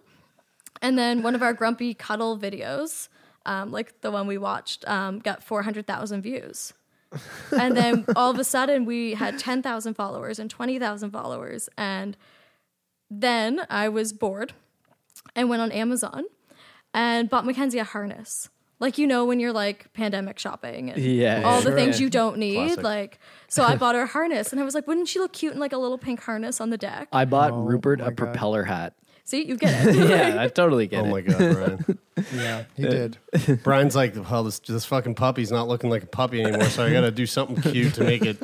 And 0.81 0.99
then 0.99 1.23
one 1.23 1.35
of 1.35 1.43
our 1.43 1.53
grumpy 1.53 1.95
cuddle 1.95 2.39
videos, 2.39 3.09
um, 3.47 3.73
like 3.73 4.01
the 4.01 4.11
one 4.11 4.27
we 4.27 4.39
watched, 4.39 4.87
um, 4.89 5.19
got 5.19 5.43
400,000 5.43 6.23
views. 6.23 6.73
and 7.59 7.77
then 7.77 8.05
all 8.17 8.31
of 8.31 8.39
a 8.39 8.45
sudden 8.45 8.85
we 8.85 9.15
had 9.15 9.39
10,000 9.39 9.95
followers 9.95 10.39
and 10.39 10.51
20,000 10.51 11.11
followers. 11.11 11.69
And 11.77 12.17
then 13.11 13.63
I 13.71 13.89
was 13.89 14.13
bored 14.13 14.53
and 15.35 15.49
went 15.49 15.63
on 15.63 15.73
Amazon 15.73 16.25
and 16.93 17.29
bought 17.29 17.47
Mackenzie 17.47 17.79
a 17.79 17.85
harness. 17.85 18.51
Like 18.81 18.97
you 18.99 19.07
know 19.07 19.25
when 19.25 19.41
you're 19.41 19.53
like 19.53 19.93
pandemic 19.93 20.39
shopping 20.39 20.91
and 20.91 21.03
Yeah, 21.03 21.43
all 21.45 21.57
the 21.61 21.71
sure. 21.71 21.75
things 21.75 22.01
you 22.01 22.09
don't 22.11 22.39
need. 22.39 22.55
Classic. 22.57 22.85
Like 22.85 23.19
so 23.49 23.65
I 23.65 23.77
bought 23.77 23.95
her 23.97 24.03
a 24.03 24.07
harness 24.07 24.53
and 24.53 24.61
I 24.61 24.65
was 24.65 24.75
like, 24.75 24.87
wouldn't 24.87 25.09
she 25.09 25.19
look 25.19 25.33
cute 25.33 25.53
in 25.55 25.59
like 25.59 25.73
a 25.73 25.79
little 25.79 25.99
pink 25.99 26.21
harness 26.23 26.61
on 26.61 26.71
the 26.71 26.79
deck? 26.79 27.09
I 27.13 27.25
bought 27.25 27.51
Oh 27.53 27.63
Rupert 27.63 28.01
a 28.01 28.05
God. 28.05 28.17
propeller 28.17 28.65
hat. 28.65 28.95
See, 29.25 29.45
you 29.47 29.57
get 29.57 29.87
it. 29.87 29.95
Yeah, 30.09 30.41
I 30.43 30.49
totally 30.49 30.87
get 30.87 31.03
Oh 31.03 31.05
it. 31.05 31.09
Oh 31.09 31.11
my 31.13 31.21
god, 31.21 31.39
Brian. 31.55 31.99
Yeah, 32.35 32.65
he 32.75 32.83
did. 32.83 33.19
Brian's 33.63 33.95
like, 33.95 34.15
well, 34.31 34.43
this 34.45 34.59
this 34.61 34.85
fucking 34.85 35.15
puppy's 35.17 35.51
not 35.53 35.69
looking 35.69 35.91
like 35.91 36.03
a 36.03 36.07
puppy 36.07 36.43
anymore, 36.43 36.65
so 36.69 36.85
I 36.85 36.91
got 36.93 37.03
to 37.03 37.11
do 37.13 37.27
something 37.27 37.61
cute 37.73 37.95
to 37.95 38.05
make 38.05 38.25
it 38.25 38.39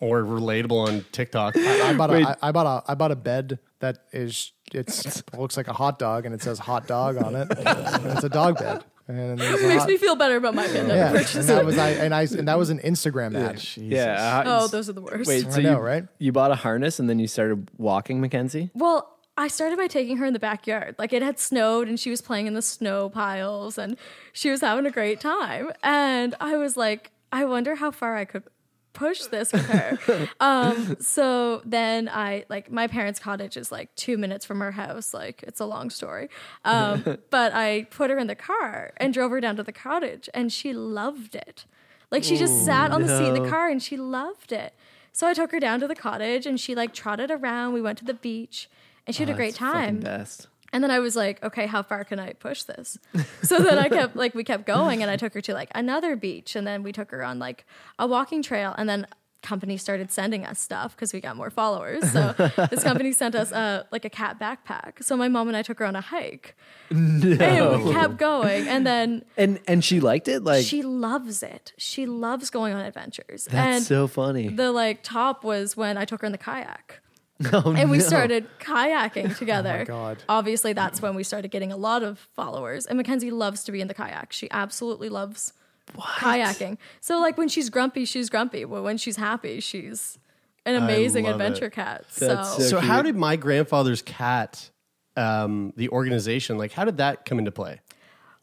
more 0.00 0.22
relatable 0.22 0.88
on 0.88 1.04
TikTok. 1.12 1.56
I 1.56 1.94
bought 1.94 2.10
a, 2.10 2.28
I, 2.42 2.48
I 2.48 2.52
bought 2.52 2.66
a 2.88 2.90
I 2.90 2.94
bought 2.94 3.12
a 3.12 3.16
bed 3.16 3.58
that 3.80 3.98
is 4.12 4.52
it's 4.74 5.22
looks 5.36 5.56
like 5.56 5.68
a 5.68 5.72
hot 5.72 5.98
dog 5.98 6.26
and 6.26 6.34
it 6.34 6.42
says 6.42 6.58
hot 6.58 6.86
dog 6.86 7.16
on 7.16 7.34
it. 7.36 7.48
and 7.58 8.06
it's 8.12 8.24
a 8.24 8.28
dog 8.28 8.58
bed. 8.58 8.84
And 9.08 9.38
there's 9.38 9.62
a 9.62 9.68
Makes 9.68 9.86
me 9.86 9.96
feel 9.96 10.16
better 10.16 10.36
about 10.36 10.54
my 10.54 10.66
pandemic 10.66 10.96
yeah, 10.96 11.06
and 11.08 11.16
purchases. 11.16 11.46
that 11.48 11.64
was 11.64 11.78
I 11.78 11.90
and 11.90 12.14
I 12.14 12.22
and 12.22 12.48
that 12.48 12.58
was 12.58 12.70
an 12.70 12.78
Instagram 12.80 13.34
ad. 13.36 13.62
Yeah. 13.76 14.42
Oh, 14.46 14.50
uh, 14.50 14.66
those 14.68 14.88
are 14.88 14.92
the 14.92 15.02
worst. 15.02 15.28
Wait, 15.28 15.50
so 15.50 15.58
I 15.58 15.62
know, 15.62 15.72
you, 15.72 15.78
right? 15.78 16.08
you 16.18 16.32
bought 16.32 16.50
a 16.50 16.56
harness 16.56 16.98
and 16.98 17.08
then 17.08 17.18
you 17.18 17.26
started 17.26 17.70
walking, 17.78 18.20
Mackenzie? 18.20 18.70
Well, 18.74 19.08
I 19.36 19.48
started 19.48 19.76
by 19.78 19.86
taking 19.86 20.18
her 20.18 20.26
in 20.26 20.34
the 20.34 20.38
backyard. 20.38 20.94
Like 20.98 21.12
it 21.12 21.22
had 21.22 21.38
snowed 21.38 21.88
and 21.88 21.98
she 21.98 22.10
was 22.10 22.20
playing 22.20 22.46
in 22.46 22.54
the 22.54 22.62
snow 22.62 23.08
piles 23.08 23.78
and 23.78 23.96
she 24.32 24.50
was 24.50 24.60
having 24.60 24.86
a 24.86 24.90
great 24.90 25.20
time. 25.20 25.70
And 25.82 26.34
I 26.40 26.56
was 26.56 26.76
like, 26.76 27.10
I 27.32 27.44
wonder 27.44 27.74
how 27.76 27.90
far 27.90 28.16
I 28.16 28.24
could 28.26 28.44
push 28.92 29.20
this 29.26 29.52
with 29.52 29.66
her. 29.66 30.28
um, 30.40 30.96
so 31.00 31.62
then 31.64 32.08
I 32.08 32.44
like 32.48 32.70
my 32.70 32.86
parents' 32.86 33.18
cottage 33.18 33.56
is 33.56 33.72
like 33.72 33.94
two 33.94 34.16
minutes 34.18 34.44
from 34.44 34.60
her 34.60 34.72
house. 34.72 35.12
Like 35.14 35.42
it's 35.46 35.60
a 35.60 35.64
long 35.66 35.90
story. 35.90 36.28
Um, 36.64 37.18
but 37.30 37.52
I 37.54 37.86
put 37.90 38.10
her 38.10 38.18
in 38.18 38.26
the 38.26 38.34
car 38.34 38.92
and 38.98 39.12
drove 39.14 39.30
her 39.30 39.40
down 39.40 39.56
to 39.56 39.62
the 39.62 39.72
cottage 39.72 40.28
and 40.34 40.52
she 40.52 40.72
loved 40.72 41.34
it. 41.34 41.64
Like 42.10 42.24
she 42.24 42.36
just 42.36 42.62
Ooh, 42.62 42.66
sat 42.66 42.90
on 42.90 43.02
the 43.02 43.08
seat 43.18 43.28
in 43.28 43.42
the 43.42 43.48
car 43.48 43.68
and 43.70 43.82
she 43.82 43.96
loved 43.96 44.52
it. 44.52 44.74
So 45.12 45.26
I 45.26 45.34
took 45.34 45.50
her 45.52 45.60
down 45.60 45.80
to 45.80 45.88
the 45.88 45.94
cottage 45.94 46.46
and 46.46 46.58
she 46.60 46.74
like 46.74 46.92
trotted 46.92 47.30
around. 47.30 47.72
We 47.72 47.82
went 47.82 47.98
to 47.98 48.04
the 48.04 48.14
beach 48.14 48.68
and 49.06 49.16
she 49.16 49.22
had 49.22 49.30
Oh, 49.30 49.32
a 49.32 49.36
great 49.36 49.54
time. 49.54 50.00
Best. 50.00 50.46
And 50.72 50.82
then 50.82 50.90
I 50.90 51.00
was 51.00 51.14
like, 51.16 51.42
okay, 51.42 51.66
how 51.66 51.82
far 51.82 52.04
can 52.04 52.18
I 52.18 52.32
push 52.32 52.62
this? 52.64 52.98
So 53.42 53.58
then 53.58 53.78
I 53.78 53.88
kept 53.88 54.16
like 54.16 54.34
we 54.34 54.44
kept 54.44 54.66
going 54.66 55.02
and 55.02 55.10
I 55.10 55.16
took 55.16 55.34
her 55.34 55.40
to 55.42 55.52
like 55.52 55.68
another 55.74 56.16
beach 56.16 56.54
and 56.56 56.66
then 56.66 56.82
we 56.82 56.92
took 56.92 57.10
her 57.10 57.22
on 57.24 57.38
like 57.38 57.66
a 57.98 58.06
walking 58.06 58.40
trail 58.42 58.74
and 58.78 58.88
then 58.88 59.06
company 59.42 59.76
started 59.76 60.10
sending 60.10 60.46
us 60.46 60.60
stuff 60.60 60.94
because 60.94 61.12
we 61.12 61.20
got 61.20 61.36
more 61.36 61.50
followers. 61.50 62.10
So 62.12 62.32
this 62.70 62.82
company 62.82 63.12
sent 63.12 63.34
us 63.34 63.52
uh, 63.52 63.84
like 63.90 64.04
a 64.04 64.10
cat 64.10 64.38
backpack. 64.38 65.02
So 65.02 65.16
my 65.16 65.28
mom 65.28 65.48
and 65.48 65.56
I 65.56 65.62
took 65.62 65.80
her 65.80 65.84
on 65.84 65.96
a 65.96 66.00
hike. 66.00 66.56
And 66.90 67.84
we 67.84 67.92
kept 67.92 68.16
going 68.16 68.68
and 68.68 68.86
then 68.86 69.24
And 69.36 69.60
and 69.66 69.84
she 69.84 70.00
liked 70.00 70.28
it. 70.28 70.42
Like 70.44 70.64
she 70.64 70.82
loves 70.82 71.42
it. 71.42 71.72
She 71.76 72.06
loves 72.06 72.48
going 72.50 72.72
on 72.72 72.84
adventures. 72.84 73.44
That's 73.50 73.76
and 73.76 73.84
so 73.84 74.06
funny. 74.06 74.48
The 74.48 74.70
like 74.72 75.02
top 75.02 75.44
was 75.44 75.76
when 75.76 75.98
I 75.98 76.04
took 76.04 76.20
her 76.20 76.26
in 76.26 76.32
the 76.32 76.38
kayak. 76.38 77.01
Oh, 77.52 77.74
and 77.76 77.90
we 77.90 77.98
no. 77.98 78.04
started 78.04 78.46
kayaking 78.60 79.36
together. 79.42 79.84
God. 79.86 80.22
Obviously, 80.28 80.72
that's 80.72 81.00
when 81.02 81.14
we 81.14 81.22
started 81.22 81.50
getting 81.50 81.72
a 81.72 81.76
lot 81.76 82.02
of 82.02 82.18
followers. 82.34 82.86
And 82.86 82.96
Mackenzie 82.96 83.30
loves 83.30 83.64
to 83.64 83.72
be 83.72 83.80
in 83.80 83.88
the 83.88 83.94
kayak. 83.94 84.32
She 84.32 84.50
absolutely 84.50 85.08
loves 85.08 85.52
kayaking. 85.96 86.78
So, 87.00 87.18
like, 87.20 87.36
when 87.36 87.48
she's 87.48 87.70
grumpy, 87.70 88.04
she's 88.04 88.30
grumpy. 88.30 88.64
But 88.64 88.82
when 88.82 88.96
she's 88.98 89.16
happy, 89.16 89.60
she's 89.60 90.18
an 90.64 90.76
amazing 90.76 91.26
adventure 91.26 91.66
it. 91.66 91.72
cat. 91.72 92.04
So, 92.08 92.42
So, 92.44 92.80
how 92.80 93.02
did 93.02 93.16
my 93.16 93.36
grandfather's 93.36 94.02
cat, 94.02 94.70
um, 95.16 95.72
the 95.76 95.88
organization, 95.90 96.56
like 96.58 96.72
how 96.72 96.84
did 96.84 96.96
that 96.98 97.24
come 97.24 97.38
into 97.38 97.50
play? 97.52 97.80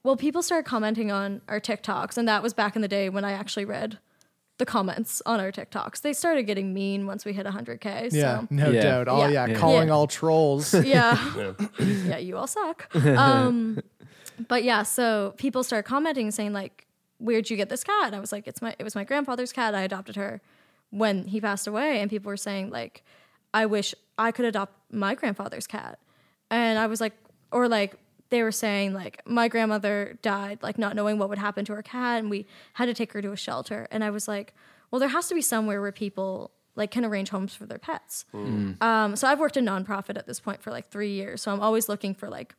well, 0.01 0.15
people 0.15 0.41
started 0.41 0.65
commenting 0.65 1.11
on 1.11 1.41
our 1.49 1.59
TikToks. 1.59 2.17
And 2.17 2.25
that 2.29 2.41
was 2.41 2.53
back 2.53 2.75
in 2.77 2.81
the 2.81 2.87
day 2.87 3.09
when 3.09 3.25
I 3.25 3.33
actually 3.33 3.65
read 3.65 3.99
the 4.59 4.65
comments 4.65 5.21
on 5.25 5.39
our 5.39 5.51
TikToks. 5.51 6.01
They 6.01 6.13
started 6.13 6.43
getting 6.43 6.73
mean 6.73 7.07
once 7.07 7.25
we 7.25 7.33
hit 7.33 7.45
100K. 7.45 8.11
Yeah, 8.11 8.41
so. 8.41 8.47
no 8.51 8.71
doubt. 8.71 9.07
Oh 9.07 9.25
yeah, 9.27 9.53
calling 9.55 9.89
all 9.89 10.05
trolls. 10.05 10.73
Yeah. 10.89 11.17
yeah, 11.79 12.17
you 12.17 12.35
all 12.35 12.47
suck. 12.47 12.93
Um, 12.95 13.79
but 14.47 14.63
yeah, 14.63 14.83
so 14.83 15.33
people 15.37 15.63
started 15.63 15.83
commenting 15.83 16.31
saying 16.31 16.51
like, 16.53 16.87
"Where'd 17.19 17.49
you 17.49 17.57
get 17.57 17.69
this 17.69 17.83
cat?" 17.83 18.07
And 18.07 18.15
I 18.15 18.19
was 18.19 18.31
like, 18.31 18.47
"It's 18.47 18.61
my 18.61 18.75
it 18.79 18.83
was 18.83 18.95
my 18.95 19.03
grandfather's 19.03 19.53
cat. 19.53 19.75
I 19.75 19.81
adopted 19.81 20.15
her 20.15 20.41
when 20.89 21.27
he 21.27 21.39
passed 21.39 21.67
away." 21.67 22.01
And 22.01 22.09
people 22.09 22.29
were 22.29 22.37
saying 22.37 22.69
like, 22.69 23.03
"I 23.53 23.65
wish 23.65 23.93
I 24.17 24.31
could 24.31 24.45
adopt 24.45 24.73
my 24.91 25.15
grandfather's 25.15 25.67
cat." 25.67 25.99
And 26.49 26.79
I 26.79 26.87
was 26.87 26.99
like, 26.99 27.13
or 27.51 27.67
like 27.67 27.95
they 28.29 28.43
were 28.43 28.51
saying 28.51 28.93
like 28.93 29.21
my 29.25 29.47
grandmother 29.47 30.17
died 30.21 30.59
like 30.61 30.77
not 30.77 30.95
knowing 30.95 31.17
what 31.17 31.29
would 31.29 31.37
happen 31.39 31.65
to 31.65 31.73
her 31.73 31.81
cat 31.83 32.19
and 32.19 32.29
we 32.29 32.45
had 32.73 32.85
to 32.85 32.93
take 32.93 33.11
her 33.13 33.21
to 33.21 33.31
a 33.31 33.35
shelter 33.37 33.87
and 33.91 34.03
i 34.03 34.09
was 34.09 34.27
like 34.27 34.53
well 34.91 34.99
there 34.99 35.09
has 35.09 35.27
to 35.27 35.35
be 35.35 35.41
somewhere 35.41 35.81
where 35.81 35.91
people 35.91 36.51
like 36.75 36.91
can 36.91 37.03
arrange 37.03 37.29
homes 37.29 37.53
for 37.55 37.65
their 37.65 37.79
pets 37.79 38.25
Mm. 38.33 38.81
um, 38.81 39.15
so 39.15 39.27
I've 39.27 39.39
worked 39.39 39.57
in 39.57 39.65
nonprofit 39.65 40.17
at 40.17 40.27
this 40.27 40.39
point 40.39 40.61
for 40.61 40.71
like 40.71 40.89
three 40.89 41.11
years. 41.11 41.41
So 41.41 41.51
I'm 41.51 41.59
always 41.59 41.89
looking 41.89 42.13
for 42.13 42.29
like 42.29 42.55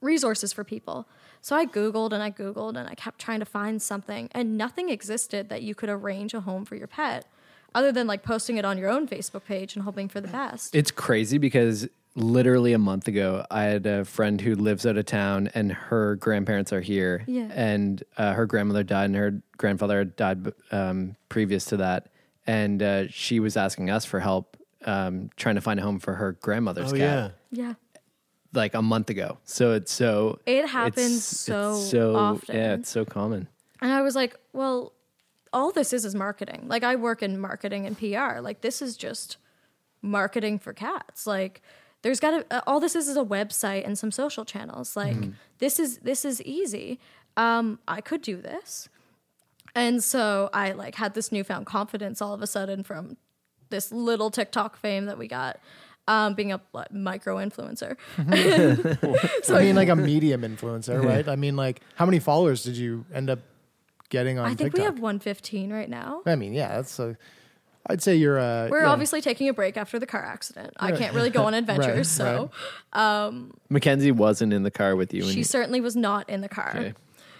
resources 0.00 0.52
for 0.52 0.64
people. 0.64 1.06
So 1.40 1.54
I 1.54 1.66
Googled 1.66 2.12
and 2.12 2.22
I 2.22 2.30
Googled 2.30 2.76
and 2.76 2.88
I 2.88 2.94
kept 2.94 3.18
trying 3.20 3.40
to 3.40 3.44
find 3.46 3.80
something 3.80 4.28
and 4.32 4.56
nothing 4.56 4.88
existed 4.88 5.48
that 5.50 5.62
you 5.62 5.74
could 5.74 5.88
arrange 5.88 6.34
a 6.34 6.40
home 6.40 6.64
for 6.64 6.74
your 6.74 6.86
pet 6.86 7.26
other 7.74 7.92
than 7.92 8.06
like 8.06 8.22
posting 8.22 8.56
it 8.56 8.64
on 8.64 8.78
your 8.78 8.88
own 8.90 9.06
Facebook 9.06 9.44
page 9.44 9.76
and 9.76 9.84
hoping 9.84 10.08
for 10.08 10.20
the 10.20 10.28
best. 10.28 10.74
It's 10.74 10.90
crazy 10.90 11.38
because 11.38 11.88
literally 12.16 12.72
a 12.72 12.78
month 12.78 13.08
ago, 13.08 13.44
I 13.50 13.64
had 13.64 13.86
a 13.86 14.04
friend 14.04 14.40
who 14.40 14.54
lives 14.54 14.86
out 14.86 14.96
of 14.96 15.06
town 15.06 15.50
and 15.54 15.72
her 15.72 16.16
grandparents 16.16 16.72
are 16.72 16.80
here. 16.80 17.24
Yeah. 17.26 17.48
And 17.52 18.02
uh, 18.16 18.32
her 18.34 18.46
grandmother 18.46 18.82
died 18.84 19.06
and 19.06 19.16
her 19.16 19.42
grandfather 19.56 19.98
had 19.98 20.16
died 20.16 20.52
um, 20.70 21.16
previous 21.28 21.64
to 21.66 21.76
that. 21.78 22.10
And 22.46 22.82
uh, 22.82 23.08
she 23.08 23.40
was 23.40 23.56
asking 23.56 23.90
us 23.90 24.04
for 24.04 24.20
help 24.20 24.56
um, 24.84 25.30
trying 25.36 25.54
to 25.56 25.60
find 25.60 25.80
a 25.80 25.82
home 25.82 25.98
for 25.98 26.14
her 26.14 26.32
grandmother's 26.32 26.92
Oh, 26.92 26.96
cat. 26.96 27.34
yeah. 27.50 27.66
Yeah. 27.66 27.74
Like 28.52 28.74
a 28.74 28.82
month 28.82 29.10
ago. 29.10 29.38
So 29.44 29.72
it's 29.72 29.90
so. 29.92 30.38
It 30.46 30.68
happens 30.68 30.98
it's- 30.98 31.24
so 31.24 31.72
it's 31.76 31.90
so 31.90 32.14
often. 32.16 32.54
Yeah, 32.54 32.74
it's 32.74 32.88
so 32.90 33.04
common. 33.04 33.48
And 33.80 33.90
I 33.92 34.02
was 34.02 34.14
like, 34.14 34.36
well, 34.52 34.92
all 35.52 35.72
this 35.72 35.92
is 35.92 36.04
is 36.04 36.14
marketing. 36.14 36.66
Like 36.68 36.84
I 36.84 36.94
work 36.96 37.22
in 37.22 37.40
marketing 37.40 37.86
and 37.86 37.98
PR. 37.98 38.40
Like 38.40 38.60
this 38.60 38.80
is 38.80 38.96
just 38.96 39.38
marketing 40.02 40.58
for 40.60 40.72
cats. 40.72 41.26
Like 41.26 41.62
there's 42.04 42.20
got 42.20 42.30
to 42.48 42.56
uh, 42.56 42.60
all 42.66 42.78
this 42.80 42.94
is 42.94 43.08
is 43.08 43.16
a 43.16 43.24
website 43.24 43.84
and 43.84 43.98
some 43.98 44.12
social 44.12 44.44
channels. 44.44 44.94
Like 44.94 45.16
Mhm. 45.16 45.32
this 45.58 45.80
is 45.80 45.98
this 45.98 46.24
is 46.24 46.40
easy. 46.42 47.00
Um 47.36 47.80
I 47.88 48.00
could 48.00 48.22
do 48.22 48.36
this. 48.40 48.88
And 49.74 50.04
so 50.04 50.50
I 50.52 50.70
like 50.72 50.94
had 50.94 51.14
this 51.14 51.32
newfound 51.32 51.66
confidence 51.66 52.22
all 52.22 52.32
of 52.32 52.42
a 52.42 52.46
sudden 52.46 52.84
from 52.84 53.16
this 53.70 53.90
little 53.90 54.30
TikTok 54.30 54.76
fame 54.76 55.06
that 55.06 55.18
we 55.18 55.26
got 55.26 55.58
um 56.06 56.34
being 56.34 56.52
a 56.52 56.60
what, 56.72 56.92
micro 56.94 57.36
influencer. 57.38 57.96
So 59.44 59.56
I 59.56 59.62
mean, 59.62 59.74
like 59.76 59.88
a 59.88 59.96
medium 59.96 60.42
influencer, 60.42 61.02
right? 61.02 61.26
I 61.28 61.36
mean, 61.36 61.56
like, 61.56 61.80
how 61.96 62.04
many 62.06 62.18
followers 62.20 62.62
did 62.64 62.76
you 62.76 63.04
end 63.12 63.28
up 63.30 63.40
getting 64.10 64.38
on 64.38 64.44
I 64.46 64.48
think 64.48 64.72
TikTok? 64.74 64.78
we 64.78 64.84
have 64.84 64.94
115 65.00 65.72
right 65.72 65.88
now. 65.88 66.22
I 66.26 66.36
mean, 66.36 66.52
yeah, 66.54 66.76
that's 66.76 66.98
a. 66.98 67.16
I'd 67.86 68.02
say 68.02 68.16
you're 68.16 68.38
a. 68.38 68.68
We're 68.70 68.82
yeah. 68.82 68.90
obviously 68.90 69.20
taking 69.20 69.48
a 69.48 69.52
break 69.52 69.76
after 69.76 69.98
the 69.98 70.06
car 70.06 70.24
accident. 70.24 70.72
I 70.78 70.92
can't 70.92 71.14
really 71.14 71.30
go 71.30 71.44
on 71.44 71.54
adventures, 71.62 71.96
Right, 71.96 72.06
so 72.06 72.50
um, 72.92 73.52
Mackenzie 73.68 74.12
wasn't 74.12 74.52
in 74.52 74.62
the 74.62 74.70
car 74.70 74.96
with 74.96 75.12
you. 75.12 75.22
she 75.24 75.38
you- 75.38 75.44
certainly 75.44 75.80
was 75.80 75.94
not 75.96 76.28
in 76.28 76.40
the 76.40 76.48
car. 76.48 76.72
Okay. 76.74 76.94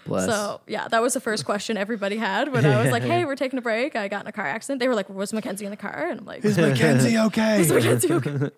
Bless. 0.05 0.27
So 0.27 0.61
yeah, 0.67 0.87
that 0.87 1.01
was 1.01 1.15
the 1.15 1.19
first 1.19 1.45
question 1.45 1.77
everybody 1.77 2.17
had 2.17 2.53
when 2.53 2.63
I 2.63 2.79
was 2.83 2.91
like, 2.91 3.01
"Hey, 3.01 3.25
we're 3.25 3.35
taking 3.35 3.57
a 3.57 3.61
break. 3.61 3.95
I 3.95 4.07
got 4.07 4.21
in 4.21 4.27
a 4.27 4.31
car 4.31 4.45
accident." 4.45 4.79
They 4.79 4.87
were 4.87 4.93
like, 4.93 5.09
"Was 5.09 5.33
Mackenzie 5.33 5.65
in 5.65 5.71
the 5.71 5.77
car?" 5.77 6.09
And 6.11 6.19
I'm 6.19 6.25
like, 6.25 6.45
Is 6.45 6.59
Mackenzie 6.59 7.17
okay? 7.17 7.61
Is 7.61 7.71
Mackenzie 7.71 8.13
okay? 8.13 8.51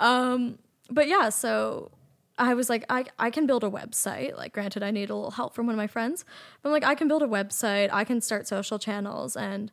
um, 0.00 0.58
but 0.90 1.06
yeah, 1.06 1.28
so 1.28 1.92
I 2.38 2.54
was 2.54 2.68
like, 2.68 2.84
I, 2.88 3.04
I 3.18 3.30
can 3.30 3.46
build 3.46 3.64
a 3.64 3.70
website. 3.70 4.36
Like, 4.36 4.52
granted, 4.52 4.82
I 4.82 4.90
need 4.90 5.08
a 5.08 5.14
little 5.14 5.30
help 5.30 5.54
from 5.54 5.66
one 5.66 5.74
of 5.74 5.78
my 5.78 5.86
friends, 5.86 6.24
but 6.62 6.68
I'm 6.68 6.72
like, 6.72 6.84
I 6.84 6.94
can 6.94 7.08
build 7.08 7.22
a 7.22 7.26
website, 7.28 7.88
I 7.92 8.04
can 8.04 8.20
start 8.20 8.46
social 8.46 8.78
channels, 8.78 9.36
and 9.36 9.70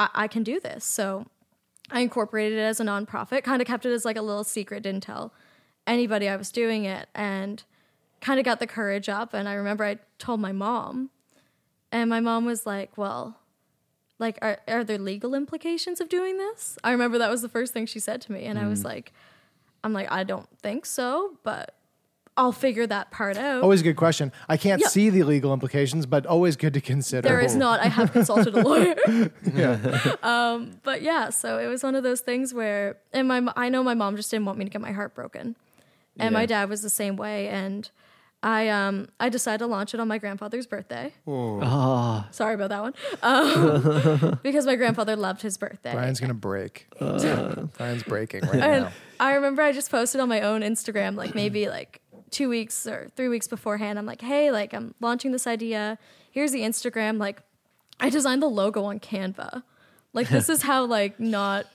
I, 0.00 0.08
I 0.14 0.28
can 0.28 0.42
do 0.42 0.58
this. 0.58 0.84
So 0.84 1.26
I 1.90 2.00
incorporated 2.00 2.58
it 2.58 2.62
as 2.62 2.80
a 2.80 2.84
nonprofit, 2.84 3.44
kind 3.44 3.62
of 3.62 3.68
kept 3.68 3.86
it 3.86 3.92
as 3.92 4.04
like 4.04 4.16
a 4.16 4.22
little 4.22 4.44
secret, 4.44 4.82
didn't 4.82 5.02
tell 5.04 5.32
anybody 5.86 6.28
I 6.28 6.36
was 6.36 6.50
doing 6.50 6.84
it, 6.84 7.08
and 7.14 7.62
kind 8.20 8.38
of 8.40 8.44
got 8.44 8.58
the 8.60 8.66
courage 8.66 9.08
up. 9.08 9.32
And 9.34 9.48
I 9.48 9.54
remember 9.54 9.84
I 9.84 9.98
told 10.18 10.40
my 10.40 10.52
mom, 10.52 11.10
and 11.92 12.08
my 12.10 12.20
mom 12.20 12.44
was 12.44 12.66
like, 12.66 12.96
Well, 12.96 13.36
like, 14.18 14.38
are, 14.42 14.58
are 14.68 14.84
there 14.84 14.98
legal 14.98 15.34
implications 15.34 16.00
of 16.00 16.08
doing 16.08 16.36
this? 16.38 16.78
I 16.84 16.90
remember 16.92 17.16
that 17.18 17.30
was 17.30 17.42
the 17.42 17.48
first 17.48 17.72
thing 17.72 17.86
she 17.86 17.98
said 17.98 18.20
to 18.22 18.32
me. 18.32 18.44
And 18.44 18.58
I 18.58 18.66
was 18.66 18.80
Mm. 18.82 18.84
like, 18.84 19.12
I'm 19.82 19.92
like, 19.94 20.12
I 20.12 20.24
don't 20.24 20.46
think 20.60 20.84
so, 20.84 21.38
but 21.42 21.74
I'll 22.40 22.52
figure 22.52 22.86
that 22.86 23.10
part 23.10 23.36
out. 23.36 23.62
Always 23.62 23.82
a 23.82 23.84
good 23.84 23.96
question. 23.96 24.32
I 24.48 24.56
can't 24.56 24.80
Yeah. 24.80 24.88
see 24.88 25.10
the 25.10 25.24
legal 25.24 25.52
implications, 25.52 26.06
but 26.06 26.24
always 26.24 26.56
good 26.56 26.72
to 26.72 26.80
consider. 26.80 27.28
There 27.28 27.38
is 27.38 27.54
not. 27.54 27.80
I 27.80 27.88
have 27.88 28.12
consulted 28.12 28.54
a 28.54 28.62
lawyer. 28.62 28.96
yeah. 29.54 30.16
um, 30.22 30.80
but 30.82 31.02
yeah, 31.02 31.28
so 31.28 31.58
it 31.58 31.66
was 31.66 31.82
one 31.82 31.94
of 31.94 32.02
those 32.02 32.20
things 32.22 32.54
where, 32.54 32.96
and 33.12 33.28
my, 33.28 33.46
I 33.56 33.68
know 33.68 33.82
my 33.82 33.92
mom 33.92 34.16
just 34.16 34.30
didn't 34.30 34.46
want 34.46 34.56
me 34.58 34.64
to 34.64 34.70
get 34.70 34.80
my 34.80 34.92
heart 34.92 35.14
broken, 35.14 35.54
and 36.18 36.32
my 36.32 36.46
dad 36.46 36.70
was 36.70 36.80
the 36.80 36.88
same 36.88 37.16
way, 37.16 37.48
and 37.48 37.90
I 38.42 38.68
um 38.68 39.08
I 39.20 39.28
decided 39.28 39.58
to 39.58 39.66
launch 39.66 39.92
it 39.92 40.00
on 40.00 40.08
my 40.08 40.16
grandfather's 40.16 40.66
birthday. 40.66 41.12
Oh. 41.26 42.24
Sorry 42.30 42.54
about 42.54 42.70
that 42.70 42.80
one, 42.80 42.94
um, 43.22 44.38
because 44.42 44.64
my 44.64 44.76
grandfather 44.76 45.14
loved 45.14 45.42
his 45.42 45.58
birthday. 45.58 45.92
Brian's 45.92 46.20
gonna 46.20 46.32
break. 46.32 46.86
Uh. 46.98 47.66
Brian's 47.76 48.02
breaking 48.02 48.40
right 48.46 48.54
and 48.54 48.84
now. 48.84 48.92
I 49.18 49.34
remember 49.34 49.60
I 49.60 49.72
just 49.72 49.90
posted 49.90 50.22
on 50.22 50.30
my 50.30 50.40
own 50.40 50.62
Instagram, 50.62 51.16
like 51.16 51.34
maybe 51.34 51.68
like 51.68 52.00
two 52.30 52.48
weeks 52.48 52.86
or 52.86 53.08
three 53.16 53.28
weeks 53.28 53.46
beforehand. 53.48 53.98
I'm 53.98 54.06
like, 54.06 54.20
hey, 54.20 54.50
like 54.50 54.72
I'm 54.74 54.94
launching 55.00 55.32
this 55.32 55.46
idea. 55.46 55.98
Here's 56.30 56.52
the 56.52 56.60
Instagram. 56.60 57.18
Like, 57.18 57.42
I 57.98 58.08
designed 58.10 58.42
the 58.42 58.48
logo 58.48 58.84
on 58.84 59.00
Canva. 59.00 59.62
Like, 60.12 60.28
this 60.28 60.48
is 60.48 60.62
how 60.62 60.84
like 60.86 61.18
not 61.20 61.66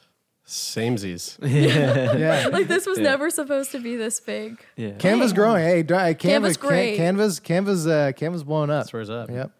Samesies. 0.47 1.37
Yeah. 1.47 2.47
like 2.51 2.67
this 2.67 2.85
was 2.85 2.97
Yeah. 2.99 3.05
never 3.05 3.29
supposed 3.29 3.71
to 3.71 3.79
be 3.79 3.95
this 3.95 4.19
big. 4.19 4.63
Canva's 4.99 5.33
growing. 5.33 5.63
Hey, 5.63 5.83
Canva, 5.83 6.17
Canva's 6.19 6.57
great. 6.57 6.97
Canva's 6.97 7.39
Canva's 7.39 7.87
uh, 7.87 8.11
Canva's 8.15 8.43
blowing 8.43 8.69
up. 8.69 8.87
Swears 8.87 9.09
up. 9.09 9.29
Yep. 9.29 9.51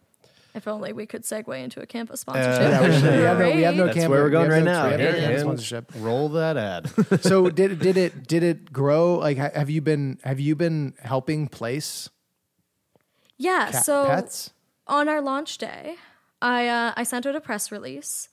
If 0.55 0.67
only 0.69 0.93
we 0.93 1.05
could 1.05 1.23
segue 1.23 1.61
into 1.61 1.81
a 1.81 1.85
campus 1.85 2.23
Uh, 2.27 2.31
sponsorship. 2.31 2.61
Yeah, 2.61 2.81
we, 2.81 2.87
That'd 2.87 3.25
have 3.27 3.39
no, 3.39 3.55
we 3.55 3.61
have 3.63 3.75
no 3.75 3.83
great. 3.83 3.85
That's 3.87 3.97
camp- 3.99 4.11
where 4.11 4.23
we're 4.23 4.29
going 4.29 4.47
we 4.47 4.53
right 4.55 4.63
no- 4.63 4.71
now. 4.71 4.95
we 4.95 5.03
have 5.03 5.13
no 5.15 5.29
Yeah, 5.31 5.37
sponsorship. 5.39 5.91
Roll 5.97 6.29
that 6.29 6.55
ad. 6.57 6.89
so 7.21 7.49
did 7.49 7.79
did 7.79 7.97
it 7.97 8.25
did 8.27 8.41
it 8.41 8.71
grow? 8.71 9.15
Like, 9.15 9.37
have 9.37 9.69
you 9.69 9.81
been 9.81 10.17
have 10.23 10.39
you 10.39 10.55
been 10.55 10.93
helping 11.03 11.47
place 11.49 12.09
Yeah. 13.37 13.69
cat 13.71 13.83
so 13.85 14.05
pets? 14.05 14.51
on 14.87 15.09
our 15.09 15.21
launch 15.21 15.57
day, 15.57 15.95
I 16.41 16.67
uh, 16.67 16.93
I 16.95 17.03
sent 17.03 17.25
out 17.25 17.35
a 17.35 17.41
press 17.41 17.71
release. 17.71 18.29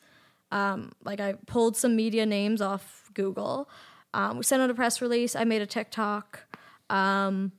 Um, 0.52 0.92
like 1.02 1.18
I 1.20 1.32
pulled 1.46 1.76
some 1.76 1.96
media 1.96 2.26
names 2.26 2.60
off 2.60 3.10
Google. 3.14 3.68
Um, 4.14 4.36
we 4.36 4.44
sent 4.44 4.62
out 4.62 4.70
a 4.70 4.74
press 4.74 5.00
release. 5.00 5.34
I 5.34 5.44
made 5.44 5.62
a 5.62 5.66
TikTok. 5.66 6.44
Um, 6.90 7.52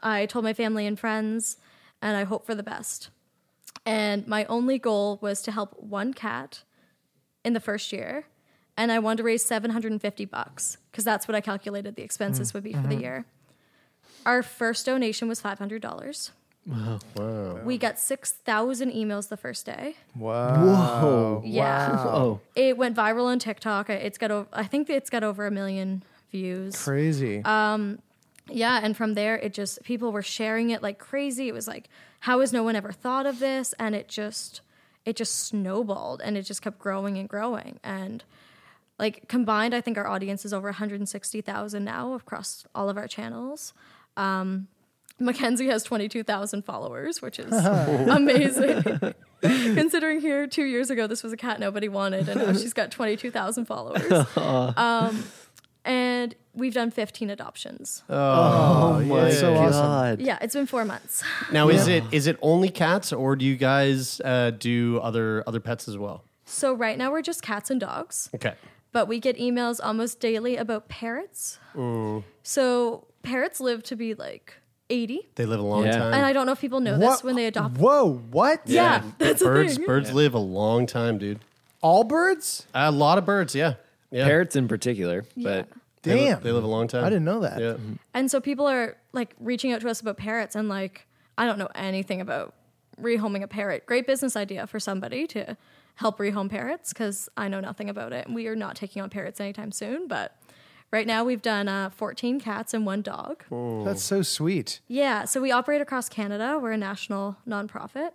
I 0.00 0.24
told 0.26 0.44
my 0.44 0.54
family 0.54 0.86
and 0.86 0.98
friends, 0.98 1.58
and 2.00 2.16
I 2.16 2.24
hope 2.24 2.46
for 2.46 2.54
the 2.54 2.62
best. 2.62 3.10
And 3.90 4.26
my 4.28 4.44
only 4.46 4.78
goal 4.78 5.18
was 5.20 5.42
to 5.42 5.50
help 5.52 5.74
one 5.82 6.12
cat 6.14 6.62
in 7.44 7.52
the 7.54 7.60
first 7.60 7.92
year, 7.92 8.24
and 8.76 8.92
I 8.92 8.98
wanted 9.00 9.18
to 9.18 9.22
raise 9.24 9.44
seven 9.44 9.70
hundred 9.72 9.92
and 9.92 10.00
fifty 10.00 10.24
bucks 10.24 10.76
because 10.90 11.04
that's 11.04 11.26
what 11.26 11.34
I 11.34 11.40
calculated 11.40 11.96
the 11.96 12.02
expenses 12.02 12.54
would 12.54 12.62
be 12.62 12.72
for 12.72 12.86
the 12.86 12.96
year. 12.96 13.24
Our 14.24 14.42
first 14.42 14.86
donation 14.86 15.26
was 15.28 15.40
five 15.40 15.58
hundred 15.58 15.82
dollars. 15.82 16.30
Wow. 17.16 17.60
We 17.64 17.78
got 17.78 17.98
6,000 17.98 18.92
emails 18.92 19.28
the 19.28 19.36
first 19.38 19.64
day. 19.64 19.96
Wow. 20.14 20.54
Whoa. 21.00 21.42
Yeah. 21.44 21.96
Oh, 22.06 22.40
It 22.54 22.76
went 22.76 22.94
viral 22.94 23.24
on 23.24 23.38
TikTok. 23.38 23.88
It's 23.88 24.18
got, 24.18 24.30
o- 24.30 24.46
I 24.52 24.64
think 24.64 24.90
it's 24.90 25.08
got 25.08 25.24
over 25.24 25.46
a 25.46 25.50
million 25.50 26.02
views. 26.30 26.76
Crazy. 26.76 27.40
Um 27.46 27.98
Yeah. 28.48 28.78
And 28.82 28.94
from 28.94 29.14
there, 29.14 29.36
it 29.38 29.54
just, 29.54 29.82
people 29.84 30.12
were 30.12 30.22
sharing 30.22 30.68
it 30.70 30.82
like 30.82 30.98
crazy. 30.98 31.48
It 31.48 31.54
was 31.54 31.66
like, 31.66 31.88
how 32.20 32.40
has 32.40 32.52
no 32.52 32.62
one 32.62 32.76
ever 32.76 32.92
thought 32.92 33.26
of 33.26 33.38
this? 33.38 33.74
And 33.78 33.94
it 33.94 34.08
just, 34.08 34.60
it 35.04 35.16
just 35.16 35.46
snowballed 35.46 36.20
and 36.22 36.36
it 36.36 36.42
just 36.42 36.62
kept 36.62 36.78
growing 36.78 37.18
and 37.18 37.28
growing. 37.28 37.80
And 37.82 38.24
like 38.98 39.28
combined, 39.28 39.74
I 39.74 39.80
think 39.80 39.96
our 39.96 40.06
audience 40.06 40.44
is 40.44 40.52
over 40.52 40.68
160,000 40.68 41.84
now 41.84 42.14
across 42.14 42.66
all 42.74 42.88
of 42.88 42.96
our 42.96 43.08
channels. 43.08 43.72
Um, 44.16 44.68
Mackenzie 45.18 45.68
has 45.68 45.82
22,000 45.84 46.64
followers, 46.64 47.20
which 47.20 47.38
is 47.38 47.52
amazing. 47.64 49.14
Considering 49.42 50.20
here 50.20 50.46
two 50.46 50.64
years 50.64 50.90
ago, 50.90 51.06
this 51.06 51.22
was 51.22 51.32
a 51.32 51.36
cat 51.36 51.60
nobody 51.60 51.88
wanted, 51.88 52.28
and 52.28 52.40
now 52.40 52.52
she's 52.52 52.74
got 52.74 52.90
22,000 52.90 53.64
followers. 53.66 54.12
um, 54.36 55.24
and 55.84 56.34
we've 56.54 56.74
done 56.74 56.90
15 56.90 57.30
adoptions. 57.30 58.02
Oh, 58.08 59.00
my 59.00 59.30
so 59.30 59.54
awesome. 59.54 59.72
god. 59.72 60.20
Yeah, 60.20 60.38
it's 60.40 60.54
been 60.54 60.66
four 60.66 60.84
months. 60.84 61.22
Now, 61.52 61.68
is 61.68 61.88
it 61.88 62.04
is 62.12 62.26
it 62.26 62.38
only 62.42 62.68
cats, 62.68 63.12
or 63.12 63.34
do 63.36 63.44
you 63.44 63.56
guys 63.56 64.20
uh, 64.24 64.50
do 64.50 65.00
other 65.02 65.42
other 65.46 65.60
pets 65.60 65.88
as 65.88 65.96
well? 65.98 66.24
So 66.44 66.72
right 66.74 66.98
now 66.98 67.10
we're 67.12 67.22
just 67.22 67.42
cats 67.42 67.70
and 67.70 67.80
dogs, 67.80 68.28
Okay. 68.34 68.54
but 68.92 69.06
we 69.08 69.20
get 69.20 69.36
emails 69.38 69.80
almost 69.82 70.18
daily 70.20 70.56
about 70.56 70.88
parrots. 70.88 71.58
Ooh. 71.76 72.24
So 72.42 73.06
parrots 73.22 73.60
live 73.60 73.82
to 73.84 73.96
be 73.96 74.14
like 74.14 74.54
80. 74.90 75.28
They 75.36 75.46
live 75.46 75.60
a 75.60 75.62
long 75.62 75.84
Yeah. 75.84 75.98
time. 75.98 76.12
And 76.14 76.26
I 76.26 76.32
don't 76.32 76.46
know 76.46 76.52
if 76.52 76.60
people 76.60 76.80
know 76.80 76.98
this 76.98 77.22
when 77.22 77.36
they 77.36 77.46
adopt. 77.46 77.78
Whoa, 77.78 78.14
what? 78.32 78.62
Yeah, 78.66 79.02
that's 79.18 79.42
birds 79.42 79.74
a 79.74 79.76
thing. 79.76 79.86
birds 79.86 80.12
live 80.12 80.34
a 80.34 80.38
long 80.40 80.86
time, 80.86 81.18
dude. 81.18 81.38
All 81.82 82.02
birds? 82.04 82.66
A 82.74 82.90
lot 82.90 83.16
of 83.16 83.24
birds, 83.24 83.54
yeah. 83.54 83.74
Yeah. 84.10 84.24
Parrots 84.24 84.56
in 84.56 84.66
particular, 84.68 85.24
but 85.36 85.68
They 86.02 86.14
li- 86.14 86.24
Damn. 86.26 86.40
they 86.42 86.50
live 86.52 86.64
a 86.64 86.66
long 86.66 86.88
time. 86.88 87.04
I 87.04 87.08
didn't 87.10 87.24
know 87.26 87.40
that. 87.40 87.60
Yeah. 87.60 87.76
And 88.14 88.30
so 88.30 88.40
people 88.40 88.66
are 88.66 88.96
like 89.12 89.34
reaching 89.38 89.72
out 89.72 89.80
to 89.82 89.88
us 89.90 90.00
about 90.00 90.16
parrots 90.16 90.56
and 90.56 90.68
like 90.68 91.06
I 91.38 91.46
don't 91.46 91.58
know 91.58 91.68
anything 91.74 92.20
about 92.20 92.54
rehoming 93.00 93.42
a 93.42 93.48
parrot. 93.48 93.86
Great 93.86 94.06
business 94.06 94.36
idea 94.36 94.66
for 94.66 94.80
somebody 94.80 95.26
to 95.28 95.56
help 95.96 96.18
rehome 96.18 96.48
parrots 96.50 96.92
because 96.92 97.28
I 97.36 97.48
know 97.48 97.60
nothing 97.60 97.88
about 97.90 98.12
it. 98.12 98.28
We 98.30 98.46
are 98.46 98.56
not 98.56 98.76
taking 98.76 99.00
on 99.02 99.10
parrots 99.10 99.40
anytime 99.40 99.72
soon, 99.72 100.08
but 100.08 100.36
right 100.90 101.06
now 101.06 101.22
we've 101.24 101.42
done 101.42 101.68
uh, 101.68 101.90
14 101.90 102.40
cats 102.40 102.74
and 102.74 102.84
one 102.86 103.00
dog. 103.02 103.44
That's 103.84 104.02
so 104.02 104.22
sweet. 104.22 104.80
Yeah, 104.88 105.24
so 105.24 105.40
we 105.40 105.52
operate 105.52 105.80
across 105.80 106.08
Canada. 106.08 106.58
We're 106.60 106.72
a 106.72 106.76
national 106.78 107.36
nonprofit. 107.48 108.10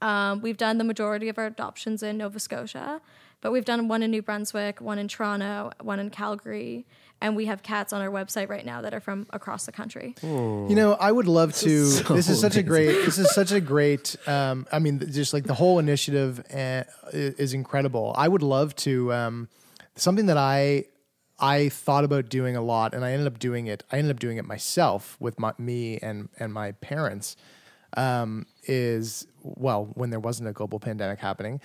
Um, 0.00 0.40
we've 0.42 0.56
done 0.56 0.78
the 0.78 0.84
majority 0.84 1.28
of 1.28 1.38
our 1.38 1.46
adoptions 1.46 2.02
in 2.02 2.18
Nova 2.18 2.40
Scotia, 2.40 3.00
but 3.42 3.52
we've 3.52 3.64
done 3.64 3.88
one 3.88 4.02
in 4.02 4.10
New 4.10 4.22
Brunswick, 4.22 4.80
one 4.80 4.98
in 4.98 5.08
Toronto, 5.08 5.72
one 5.80 5.98
in 5.98 6.08
Calgary, 6.08 6.86
and 7.20 7.36
we 7.36 7.46
have 7.46 7.62
cats 7.62 7.92
on 7.92 8.00
our 8.00 8.08
website 8.08 8.48
right 8.48 8.64
now 8.64 8.80
that 8.80 8.94
are 8.94 9.00
from 9.00 9.26
across 9.30 9.66
the 9.66 9.72
country. 9.72 10.14
You 10.22 10.74
know, 10.74 10.94
I 10.94 11.12
would 11.12 11.26
love 11.26 11.54
to. 11.56 11.72
This 12.08 12.28
is, 12.28 12.40
such 12.40 12.56
a 12.56 12.62
great. 12.62 13.04
This 13.04 13.18
is 13.18 13.34
such 13.34 13.52
a 13.52 13.60
great. 13.60 14.16
Um, 14.26 14.66
I 14.72 14.78
mean, 14.78 15.00
just 15.12 15.32
like 15.32 15.44
the 15.44 15.54
whole 15.54 15.78
initiative 15.78 16.40
uh, 16.54 16.84
is 17.12 17.34
is 17.34 17.54
incredible. 17.54 18.14
I 18.16 18.28
would 18.28 18.42
love 18.42 18.74
to. 18.76 19.12
Um, 19.12 19.48
something 19.96 20.26
that 20.26 20.36
I 20.36 20.86
I 21.38 21.68
thought 21.68 22.04
about 22.04 22.28
doing 22.28 22.56
a 22.56 22.62
lot, 22.62 22.94
and 22.94 23.04
I 23.04 23.12
ended 23.12 23.26
up 23.26 23.38
doing 23.38 23.66
it. 23.66 23.82
I 23.90 23.98
ended 23.98 24.14
up 24.14 24.20
doing 24.20 24.36
it 24.36 24.44
myself 24.44 25.16
with 25.18 25.38
my, 25.40 25.52
me 25.58 25.98
and 25.98 26.28
and 26.38 26.52
my 26.52 26.72
parents. 26.72 27.36
Um, 27.94 28.46
is 28.64 29.26
well, 29.42 29.90
when 29.94 30.10
there 30.10 30.20
wasn't 30.20 30.48
a 30.48 30.52
global 30.52 30.80
pandemic 30.80 31.18
happening, 31.18 31.60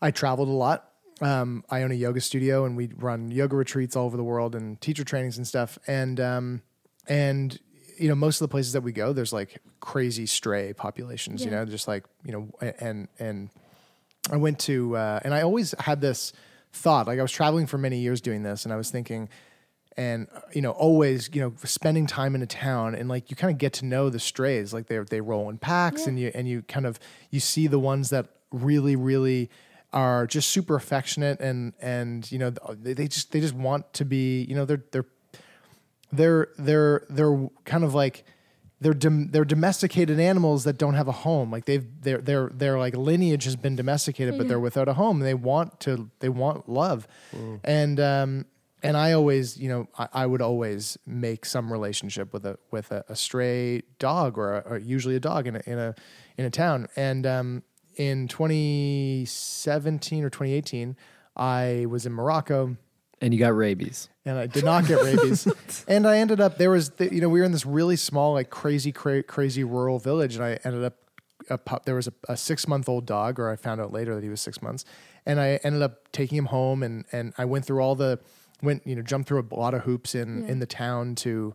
I 0.00 0.10
traveled 0.10 0.48
a 0.48 0.52
lot. 0.52 0.91
Um, 1.22 1.64
I 1.70 1.82
own 1.82 1.92
a 1.92 1.94
yoga 1.94 2.20
studio, 2.20 2.64
and 2.64 2.76
we 2.76 2.90
run 2.96 3.30
yoga 3.30 3.56
retreats 3.56 3.96
all 3.96 4.06
over 4.06 4.16
the 4.16 4.24
world 4.24 4.54
and 4.54 4.80
teacher 4.80 5.04
trainings 5.04 5.36
and 5.36 5.46
stuff. 5.46 5.78
And 5.86 6.18
um, 6.18 6.62
and 7.08 7.58
you 7.98 8.08
know, 8.08 8.14
most 8.14 8.40
of 8.40 8.48
the 8.48 8.50
places 8.50 8.72
that 8.72 8.82
we 8.82 8.92
go, 8.92 9.12
there's 9.12 9.32
like 9.32 9.62
crazy 9.80 10.26
stray 10.26 10.72
populations. 10.72 11.44
You 11.44 11.50
know, 11.50 11.64
just 11.64 11.86
like 11.86 12.04
you 12.24 12.32
know, 12.32 12.72
and 12.80 13.08
and 13.18 13.50
I 14.30 14.36
went 14.36 14.58
to, 14.60 14.96
uh, 14.96 15.20
and 15.24 15.32
I 15.32 15.42
always 15.42 15.74
had 15.78 16.00
this 16.00 16.32
thought. 16.72 17.06
Like 17.06 17.18
I 17.18 17.22
was 17.22 17.32
traveling 17.32 17.66
for 17.66 17.78
many 17.78 17.98
years 17.98 18.20
doing 18.20 18.42
this, 18.42 18.64
and 18.64 18.72
I 18.72 18.76
was 18.76 18.90
thinking, 18.90 19.28
and 19.96 20.26
you 20.52 20.62
know, 20.62 20.72
always 20.72 21.30
you 21.32 21.40
know, 21.40 21.52
spending 21.64 22.06
time 22.06 22.34
in 22.34 22.42
a 22.42 22.46
town, 22.46 22.94
and 22.94 23.08
like 23.08 23.30
you 23.30 23.36
kind 23.36 23.52
of 23.52 23.58
get 23.58 23.74
to 23.74 23.84
know 23.84 24.10
the 24.10 24.20
strays. 24.20 24.72
Like 24.72 24.86
they 24.86 24.98
they 24.98 25.20
roll 25.20 25.48
in 25.50 25.58
packs, 25.58 26.06
and 26.06 26.18
you 26.18 26.32
and 26.34 26.48
you 26.48 26.62
kind 26.62 26.86
of 26.86 26.98
you 27.30 27.40
see 27.40 27.66
the 27.66 27.78
ones 27.78 28.10
that 28.10 28.26
really 28.50 28.96
really 28.96 29.50
are 29.92 30.26
just 30.26 30.50
super 30.50 30.74
affectionate 30.74 31.40
and 31.40 31.74
and 31.80 32.30
you 32.32 32.38
know 32.38 32.50
they, 32.50 32.94
they 32.94 33.08
just 33.08 33.32
they 33.32 33.40
just 33.40 33.54
want 33.54 33.92
to 33.92 34.04
be 34.04 34.44
you 34.44 34.54
know 34.54 34.64
they're 34.64 34.84
they're 34.90 35.04
they're 36.12 36.48
they're 36.58 37.06
they're 37.08 37.48
kind 37.64 37.84
of 37.84 37.94
like 37.94 38.24
they're 38.80 38.94
dom- 38.94 39.28
they're 39.28 39.44
domesticated 39.44 40.18
animals 40.18 40.64
that 40.64 40.76
don't 40.76 40.94
have 40.94 41.06
a 41.06 41.12
home. 41.12 41.50
Like 41.52 41.66
they've 41.66 41.86
their 42.02 42.18
their 42.18 42.48
their 42.52 42.78
like 42.78 42.96
lineage 42.96 43.44
has 43.44 43.54
been 43.56 43.76
domesticated, 43.76 44.36
but 44.36 44.48
they're 44.48 44.58
without 44.60 44.88
a 44.88 44.94
home. 44.94 45.18
And 45.18 45.26
they 45.26 45.34
want 45.34 45.78
to 45.80 46.10
they 46.18 46.28
want 46.28 46.68
love, 46.68 47.06
and 47.64 48.00
um 48.00 48.46
and 48.82 48.96
I 48.96 49.12
always 49.12 49.56
you 49.56 49.68
know 49.68 49.88
I, 49.96 50.08
I 50.12 50.26
would 50.26 50.42
always 50.42 50.98
make 51.06 51.44
some 51.46 51.72
relationship 51.72 52.32
with 52.32 52.44
a 52.44 52.58
with 52.72 52.90
a, 52.90 53.04
a 53.08 53.14
stray 53.14 53.82
dog 54.00 54.36
or, 54.36 54.54
a, 54.54 54.58
or 54.68 54.78
usually 54.78 55.14
a 55.14 55.20
dog 55.20 55.46
in 55.46 55.56
a 55.56 55.62
in 55.64 55.78
a 55.78 55.94
in 56.36 56.44
a 56.44 56.50
town. 56.50 56.88
And 56.96 57.24
um 57.24 57.62
in 57.96 58.28
2017 58.28 60.24
or 60.24 60.30
2018, 60.30 60.96
I 61.36 61.86
was 61.88 62.06
in 62.06 62.12
Morocco 62.12 62.76
and 63.20 63.32
you 63.32 63.38
got 63.38 63.56
rabies. 63.56 64.08
and 64.24 64.36
I 64.36 64.46
did 64.46 64.64
not 64.64 64.86
get 64.86 65.02
rabies. 65.02 65.46
and 65.86 66.06
I 66.06 66.18
ended 66.18 66.40
up 66.40 66.58
there 66.58 66.70
was 66.70 66.90
the, 66.90 67.12
you 67.14 67.20
know 67.20 67.28
we 67.28 67.40
were 67.40 67.46
in 67.46 67.52
this 67.52 67.64
really 67.64 67.96
small 67.96 68.32
like 68.34 68.50
crazy 68.50 68.92
cra- 68.92 69.22
crazy 69.22 69.64
rural 69.64 69.98
village, 69.98 70.34
and 70.34 70.44
I 70.44 70.58
ended 70.64 70.84
up 70.84 70.94
a 71.48 71.58
pup. 71.58 71.84
There 71.84 71.94
was 71.94 72.08
a, 72.08 72.12
a 72.28 72.36
six 72.36 72.66
month 72.66 72.88
old 72.88 73.06
dog, 73.06 73.38
or 73.38 73.50
I 73.50 73.56
found 73.56 73.80
out 73.80 73.92
later 73.92 74.14
that 74.14 74.22
he 74.24 74.28
was 74.28 74.40
six 74.40 74.60
months, 74.60 74.84
and 75.24 75.40
I 75.40 75.60
ended 75.62 75.82
up 75.82 76.10
taking 76.12 76.36
him 76.36 76.46
home, 76.46 76.82
and 76.82 77.04
and 77.12 77.32
I 77.38 77.44
went 77.44 77.64
through 77.64 77.80
all 77.80 77.94
the 77.94 78.18
went 78.60 78.86
you 78.86 78.96
know 78.96 79.02
jumped 79.02 79.28
through 79.28 79.46
a 79.50 79.54
lot 79.54 79.74
of 79.74 79.82
hoops 79.82 80.14
in 80.14 80.44
in 80.46 80.58
the 80.58 80.66
town 80.66 81.14
to 81.16 81.54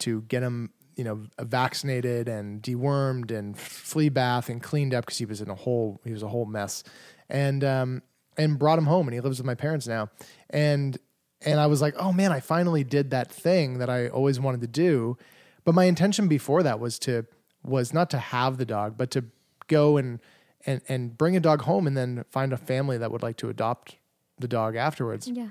to 0.00 0.22
get 0.22 0.42
him 0.42 0.70
you 0.96 1.04
know 1.04 1.22
vaccinated 1.40 2.28
and 2.28 2.62
dewormed 2.62 3.30
and 3.30 3.58
flea 3.58 4.08
bath 4.08 4.48
and 4.48 4.62
cleaned 4.62 4.94
up 4.94 5.04
because 5.04 5.18
he 5.18 5.24
was 5.24 5.40
in 5.40 5.50
a 5.50 5.54
whole 5.54 6.00
he 6.04 6.12
was 6.12 6.22
a 6.22 6.28
whole 6.28 6.46
mess. 6.46 6.84
And 7.28 7.64
um 7.64 8.02
and 8.36 8.58
brought 8.58 8.78
him 8.78 8.86
home 8.86 9.06
and 9.06 9.14
he 9.14 9.20
lives 9.20 9.38
with 9.38 9.46
my 9.46 9.54
parents 9.54 9.86
now. 9.86 10.10
And 10.50 10.98
and 11.42 11.60
I 11.60 11.66
was 11.66 11.80
like 11.80 11.94
oh 11.98 12.12
man 12.12 12.32
I 12.32 12.40
finally 12.40 12.84
did 12.84 13.10
that 13.10 13.30
thing 13.30 13.78
that 13.78 13.90
I 13.90 14.08
always 14.08 14.38
wanted 14.40 14.60
to 14.62 14.66
do. 14.66 15.16
But 15.64 15.74
my 15.74 15.84
intention 15.84 16.28
before 16.28 16.62
that 16.62 16.80
was 16.80 16.98
to 17.00 17.26
was 17.62 17.92
not 17.92 18.10
to 18.10 18.18
have 18.18 18.58
the 18.58 18.66
dog 18.66 18.96
but 18.96 19.10
to 19.12 19.24
go 19.66 19.96
and 19.96 20.20
and 20.66 20.80
and 20.88 21.16
bring 21.16 21.36
a 21.36 21.40
dog 21.40 21.62
home 21.62 21.86
and 21.86 21.96
then 21.96 22.24
find 22.30 22.52
a 22.52 22.56
family 22.56 22.98
that 22.98 23.10
would 23.10 23.22
like 23.22 23.36
to 23.38 23.48
adopt 23.48 23.96
the 24.38 24.48
dog 24.48 24.76
afterwards. 24.76 25.28
Yeah. 25.28 25.48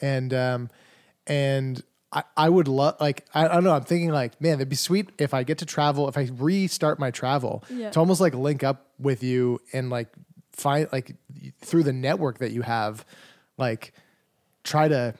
and 0.00 0.32
um 0.32 0.70
and 1.26 1.82
I, 2.12 2.24
I 2.36 2.48
would 2.48 2.68
love 2.68 2.96
like 3.00 3.24
I, 3.34 3.46
I 3.46 3.48
don't 3.54 3.64
know 3.64 3.72
I'm 3.74 3.84
thinking 3.84 4.10
like 4.10 4.38
man 4.40 4.54
it'd 4.54 4.68
be 4.68 4.76
sweet 4.76 5.10
if 5.18 5.32
I 5.32 5.42
get 5.44 5.58
to 5.58 5.66
travel 5.66 6.08
if 6.08 6.18
I 6.18 6.28
restart 6.34 6.98
my 6.98 7.10
travel 7.10 7.64
Yeah. 7.70 7.90
to 7.90 7.98
almost 8.00 8.20
like 8.20 8.34
link 8.34 8.62
up 8.62 8.88
with 8.98 9.22
you 9.22 9.60
and 9.72 9.88
like 9.90 10.08
find 10.52 10.88
like 10.92 11.16
through 11.62 11.84
the 11.84 11.92
network 11.92 12.38
that 12.38 12.50
you 12.52 12.62
have 12.62 13.06
like 13.56 13.92
try 14.64 14.88
to 14.88 15.14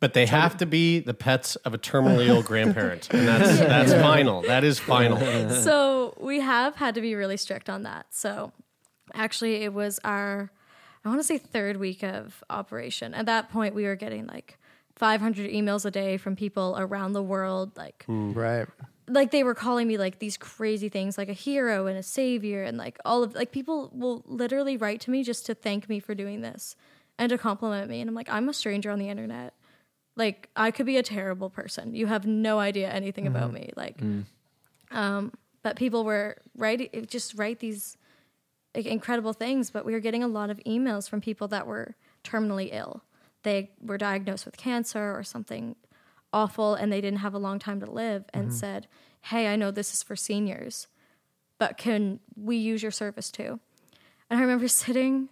But 0.00 0.14
they 0.14 0.26
have 0.26 0.56
to 0.58 0.66
be 0.66 1.00
the 1.00 1.14
pets 1.14 1.56
of 1.56 1.74
a 1.74 1.78
terminally 1.78 2.26
ill 2.26 2.42
grandparent, 2.42 3.12
and 3.12 3.28
that's 3.28 3.58
that's 3.72 3.92
final. 3.92 4.42
That 4.42 4.64
is 4.64 4.78
final. 4.80 5.18
so 5.62 6.14
we 6.18 6.40
have 6.40 6.76
had 6.76 6.94
to 6.96 7.00
be 7.00 7.14
really 7.14 7.36
strict 7.36 7.68
on 7.70 7.82
that. 7.84 8.06
So 8.10 8.52
actually, 9.14 9.62
it 9.62 9.72
was 9.72 10.00
our, 10.04 10.50
I 11.04 11.08
want 11.08 11.20
to 11.20 11.24
say, 11.24 11.38
third 11.38 11.76
week 11.76 12.02
of 12.02 12.42
operation. 12.50 13.14
At 13.14 13.26
that 13.26 13.50
point, 13.50 13.74
we 13.74 13.84
were 13.84 13.96
getting 13.96 14.26
like 14.26 14.58
500 15.02 15.50
emails 15.50 15.84
a 15.84 15.90
day 15.90 16.16
from 16.16 16.36
people 16.36 16.76
around 16.78 17.12
the 17.12 17.24
world, 17.24 17.76
like 17.76 18.04
hmm. 18.04 18.34
Right. 18.34 18.68
like 19.08 19.32
they 19.32 19.42
were 19.42 19.52
calling 19.52 19.88
me 19.88 19.98
like 19.98 20.20
these 20.20 20.36
crazy 20.36 20.88
things 20.88 21.18
like 21.18 21.28
a 21.28 21.32
hero 21.32 21.88
and 21.88 21.98
a 21.98 22.04
savior 22.04 22.62
and 22.62 22.78
like 22.78 23.00
all 23.04 23.24
of 23.24 23.34
like 23.34 23.50
people 23.50 23.90
will 23.92 24.22
literally 24.26 24.76
write 24.76 25.00
to 25.00 25.10
me 25.10 25.24
just 25.24 25.44
to 25.46 25.56
thank 25.56 25.88
me 25.88 25.98
for 25.98 26.14
doing 26.14 26.40
this 26.40 26.76
and 27.18 27.30
to 27.30 27.36
compliment 27.36 27.90
me. 27.90 28.00
And 28.00 28.08
I'm 28.08 28.14
like 28.14 28.28
I'm 28.30 28.48
a 28.48 28.54
stranger 28.54 28.92
on 28.92 29.00
the 29.00 29.08
internet. 29.08 29.54
Like 30.14 30.48
I 30.54 30.70
could 30.70 30.86
be 30.86 30.98
a 30.98 31.02
terrible 31.02 31.50
person. 31.50 31.96
You 31.96 32.06
have 32.06 32.24
no 32.24 32.60
idea 32.60 32.88
anything 32.88 33.26
about 33.26 33.50
mm-hmm. 33.52 33.54
me. 33.54 33.72
Like 33.74 33.98
mm. 33.98 34.24
um 34.92 35.32
but 35.64 35.74
people 35.74 36.04
were 36.04 36.36
writing 36.56 37.06
just 37.08 37.34
write 37.36 37.58
these 37.58 37.96
like, 38.72 38.86
incredible 38.86 39.32
things 39.32 39.68
but 39.68 39.84
we 39.84 39.94
were 39.94 40.00
getting 40.00 40.22
a 40.22 40.28
lot 40.28 40.48
of 40.48 40.58
emails 40.58 41.10
from 41.10 41.20
people 41.20 41.48
that 41.48 41.66
were 41.66 41.96
terminally 42.22 42.68
ill 42.72 43.02
they 43.42 43.70
were 43.80 43.98
diagnosed 43.98 44.44
with 44.44 44.56
cancer 44.56 45.16
or 45.16 45.22
something 45.22 45.76
awful 46.32 46.74
and 46.74 46.92
they 46.92 47.00
didn't 47.00 47.18
have 47.18 47.34
a 47.34 47.38
long 47.38 47.58
time 47.58 47.80
to 47.80 47.90
live 47.90 48.24
and 48.32 48.52
said, 48.52 48.88
Hey, 49.22 49.48
I 49.48 49.56
know 49.56 49.70
this 49.70 49.92
is 49.92 50.02
for 50.02 50.16
seniors, 50.16 50.88
but 51.58 51.76
can 51.76 52.20
we 52.34 52.56
use 52.56 52.82
your 52.82 52.90
service 52.90 53.30
too? 53.30 53.60
And 54.30 54.38
I 54.38 54.42
remember 54.42 54.68
sitting 54.86 55.28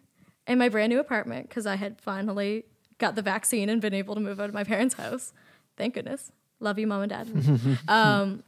in 0.47 0.59
my 0.59 0.69
brand 0.69 0.91
new 0.91 1.01
apartment 1.01 1.49
because 1.49 1.67
I 1.67 1.77
had 1.77 2.01
finally 2.01 2.65
got 2.99 3.15
the 3.15 3.23
vaccine 3.23 3.69
and 3.69 3.81
been 3.81 3.95
able 3.95 4.15
to 4.15 4.21
move 4.21 4.41
out 4.41 4.49
of 4.49 4.55
my 4.55 4.65
parents' 4.65 4.95
house. 4.95 5.33
Thank 5.77 5.95
goodness. 5.95 6.31
Love 6.61 6.79
you, 6.79 6.87
mom 6.87 7.03
and 7.03 7.11
dad. 7.11 7.79
um, 7.89 8.43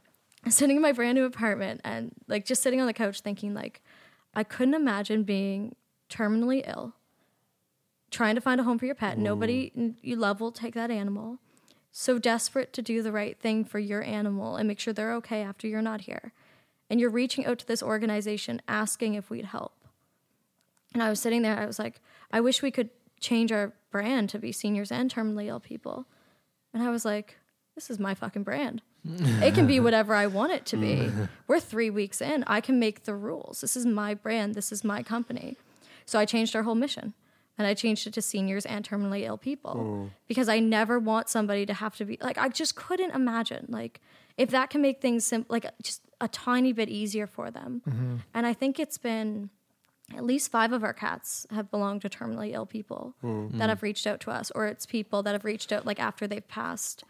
sitting 0.48 0.76
in 0.76 0.82
my 0.82 0.92
brand 0.92 1.16
new 1.16 1.24
apartment 1.24 1.80
and 1.84 2.12
like 2.28 2.44
just 2.44 2.62
sitting 2.62 2.80
on 2.80 2.86
the 2.86 2.92
couch 2.92 3.20
thinking 3.20 3.54
like 3.54 3.82
I 4.34 4.44
couldn't 4.44 4.74
imagine 4.74 5.22
being 5.24 5.74
terminally 6.10 6.62
ill, 6.68 6.94
trying 8.12 8.36
to 8.36 8.40
find 8.40 8.60
a 8.60 8.64
home 8.64 8.78
for 8.78 8.86
your 8.86 8.94
pet. 8.94 9.18
Nobody 9.18 9.94
you 10.02 10.16
love 10.16 10.40
will 10.40 10.52
take 10.52 10.74
that 10.74 10.90
animal 10.90 11.38
so 11.92 12.18
desperate 12.18 12.72
to 12.72 12.82
do 12.82 13.02
the 13.02 13.12
right 13.12 13.38
thing 13.38 13.64
for 13.64 13.78
your 13.78 14.02
animal 14.02 14.56
and 14.56 14.66
make 14.66 14.80
sure 14.80 14.94
they're 14.94 15.14
okay 15.14 15.42
after 15.42 15.68
you're 15.68 15.82
not 15.82 16.02
here. 16.02 16.32
And 16.88 16.98
you're 16.98 17.10
reaching 17.10 17.44
out 17.44 17.58
to 17.60 17.66
this 17.66 17.82
organization 17.82 18.62
asking 18.66 19.14
if 19.14 19.28
we'd 19.28 19.44
help. 19.44 19.74
And 20.94 21.02
I 21.02 21.10
was 21.10 21.20
sitting 21.20 21.42
there, 21.42 21.58
I 21.58 21.66
was 21.66 21.78
like, 21.78 22.00
I 22.30 22.40
wish 22.40 22.62
we 22.62 22.70
could 22.70 22.90
change 23.20 23.52
our 23.52 23.72
brand 23.90 24.30
to 24.30 24.38
be 24.38 24.52
seniors 24.52 24.90
and 24.90 25.12
terminally 25.12 25.46
ill 25.46 25.60
people. 25.60 26.06
And 26.72 26.82
I 26.82 26.90
was 26.90 27.04
like, 27.04 27.36
this 27.74 27.90
is 27.90 27.98
my 27.98 28.14
fucking 28.14 28.42
brand. 28.42 28.82
it 29.04 29.54
can 29.54 29.66
be 29.66 29.78
whatever 29.80 30.14
I 30.14 30.26
want 30.26 30.52
it 30.52 30.64
to 30.66 30.76
be. 30.76 30.96
Mm. 30.96 31.28
We're 31.46 31.60
three 31.60 31.90
weeks 31.90 32.20
in. 32.20 32.44
I 32.46 32.60
can 32.60 32.78
make 32.78 33.04
the 33.04 33.14
rules. 33.14 33.60
This 33.60 33.76
is 33.76 33.84
my 33.84 34.14
brand. 34.14 34.54
This 34.54 34.72
is 34.72 34.82
my 34.82 35.02
company. 35.02 35.56
So 36.06 36.18
I 36.18 36.24
changed 36.24 36.56
our 36.56 36.62
whole 36.62 36.74
mission 36.74 37.14
and 37.58 37.66
I 37.66 37.74
changed 37.74 38.06
it 38.06 38.14
to 38.14 38.22
seniors 38.22 38.64
and 38.66 38.88
terminally 38.88 39.26
ill 39.26 39.38
people 39.38 39.74
hmm. 39.74 40.06
because 40.26 40.48
I 40.48 40.58
never 40.58 40.98
want 40.98 41.28
somebody 41.28 41.66
to 41.66 41.74
have 41.74 41.96
to 41.96 42.04
be 42.04 42.18
like, 42.20 42.38
I 42.38 42.48
just 42.48 42.76
couldn't 42.76 43.14
imagine 43.14 43.66
like 43.68 44.00
if 44.36 44.50
that 44.50 44.70
can 44.70 44.80
make 44.80 45.00
things 45.00 45.24
sim- 45.24 45.46
like 45.48 45.66
just 45.82 46.02
a 46.20 46.28
tiny 46.28 46.72
bit 46.72 46.88
easier 46.88 47.26
for 47.26 47.50
them. 47.50 47.82
Mm-hmm. 47.86 48.16
And 48.34 48.46
I 48.46 48.54
think 48.54 48.80
it's 48.80 48.98
been 48.98 49.50
at 50.16 50.24
least 50.24 50.50
five 50.50 50.72
of 50.72 50.84
our 50.84 50.92
cats 50.92 51.46
have 51.50 51.70
belonged 51.70 52.02
to 52.02 52.08
terminally 52.08 52.52
ill 52.52 52.66
people 52.66 53.14
hmm. 53.20 53.48
that 53.58 53.64
hmm. 53.64 53.68
have 53.68 53.82
reached 53.82 54.06
out 54.06 54.20
to 54.20 54.30
us, 54.30 54.50
or 54.54 54.66
it's 54.66 54.86
people 54.86 55.22
that 55.22 55.32
have 55.32 55.44
reached 55.44 55.72
out 55.72 55.86
like 55.86 56.00
after 56.00 56.26
they've 56.26 56.46
passed 56.48 57.04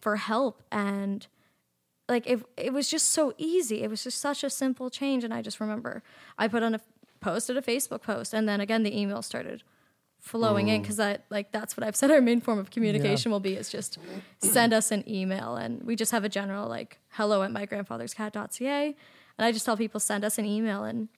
for 0.00 0.16
help. 0.16 0.62
And 0.70 1.26
like 2.08 2.26
it, 2.26 2.42
it 2.56 2.72
was 2.72 2.88
just 2.90 3.08
so 3.08 3.32
easy. 3.38 3.82
It 3.82 3.90
was 3.90 4.04
just 4.04 4.18
such 4.18 4.44
a 4.44 4.50
simple 4.50 4.90
change. 4.90 5.24
And 5.24 5.32
I 5.32 5.42
just 5.42 5.60
remember 5.60 6.02
I 6.38 6.48
put 6.48 6.62
on 6.62 6.74
a 6.74 6.80
posted 7.20 7.56
a 7.56 7.62
Facebook 7.62 8.02
post, 8.02 8.34
and 8.34 8.48
then 8.48 8.60
again 8.60 8.82
the 8.82 8.98
email 8.98 9.22
started 9.22 9.62
flowing 10.24 10.68
in 10.68 10.80
mm. 10.80 10.82
because 10.82 10.98
I 10.98 11.18
like 11.28 11.52
that's 11.52 11.76
what 11.76 11.86
I've 11.86 11.94
said 11.94 12.10
our 12.10 12.22
main 12.22 12.40
form 12.40 12.58
of 12.58 12.70
communication 12.70 13.30
will 13.30 13.40
be 13.40 13.56
is 13.56 13.68
just 13.68 13.98
send 14.38 14.72
us 14.72 14.90
an 14.90 15.04
email 15.06 15.56
and 15.56 15.82
we 15.82 15.96
just 15.96 16.12
have 16.12 16.24
a 16.24 16.30
general 16.30 16.66
like 16.66 16.98
hello 17.10 17.42
at 17.42 17.52
my 17.52 17.66
grandfather's 17.66 18.14
cat.ca 18.14 18.96
and 19.38 19.44
I 19.46 19.52
just 19.52 19.66
tell 19.66 19.76
people 19.76 20.00
send 20.00 20.24
us 20.24 20.38
an 20.38 20.46
email 20.46 20.82
and 20.84 21.08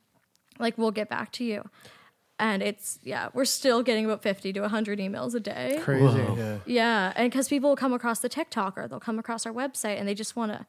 like 0.58 0.76
we'll 0.76 0.90
get 0.90 1.08
back 1.08 1.30
to 1.32 1.44
you. 1.44 1.68
And 2.38 2.62
it's 2.62 2.98
yeah, 3.02 3.28
we're 3.32 3.44
still 3.44 3.82
getting 3.82 4.04
about 4.04 4.22
50 4.22 4.52
to 4.54 4.60
100 4.60 4.98
emails 4.98 5.34
a 5.34 5.40
day. 5.40 5.78
Crazy. 5.82 6.18
Yeah. 6.36 6.58
Yeah, 6.66 7.12
and 7.14 7.30
because 7.30 7.48
people 7.48 7.70
will 7.70 7.76
come 7.76 7.92
across 7.92 8.18
the 8.18 8.28
TikTok 8.28 8.76
or 8.76 8.88
they'll 8.88 9.00
come 9.00 9.18
across 9.20 9.46
our 9.46 9.52
website 9.52 9.98
and 9.98 10.08
they 10.08 10.14
just 10.14 10.34
want 10.34 10.52
to 10.52 10.66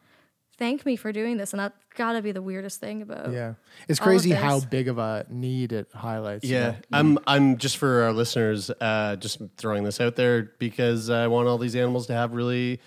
thank 0.58 0.86
me 0.86 0.95
for 0.95 1.12
doing 1.12 1.38
this, 1.38 1.53
and 1.53 1.60
that's 1.60 1.76
got 1.95 2.14
to 2.14 2.22
be 2.22 2.32
the 2.32 2.41
weirdest 2.41 2.80
thing 2.80 3.01
about. 3.01 3.32
Yeah. 3.32 3.53
It's 3.88 3.99
crazy 3.99 4.32
how 4.32 4.60
big 4.60 4.88
of 4.88 4.97
a 4.97 5.26
need 5.30 5.72
it 5.74 5.89
highlights. 5.93 6.45
you 6.45 6.55
Yeah, 6.55 6.72
know? 6.72 6.78
I'm. 6.91 7.20
I'm 7.28 7.58
just 7.58 7.78
for 7.78 8.03
our 8.03 8.14
listeners, 8.14 8.70
uh, 8.82 9.16
just 9.18 9.41
throwing 9.58 9.84
this 9.84 9.99
out 10.01 10.16
there 10.16 10.51
because 10.60 11.10
I 11.10 11.28
want 11.28 11.47
all 11.47 11.58
these 11.58 11.76
animals 11.76 12.08
to 12.08 12.14
have 12.14 12.34
really 12.34 12.80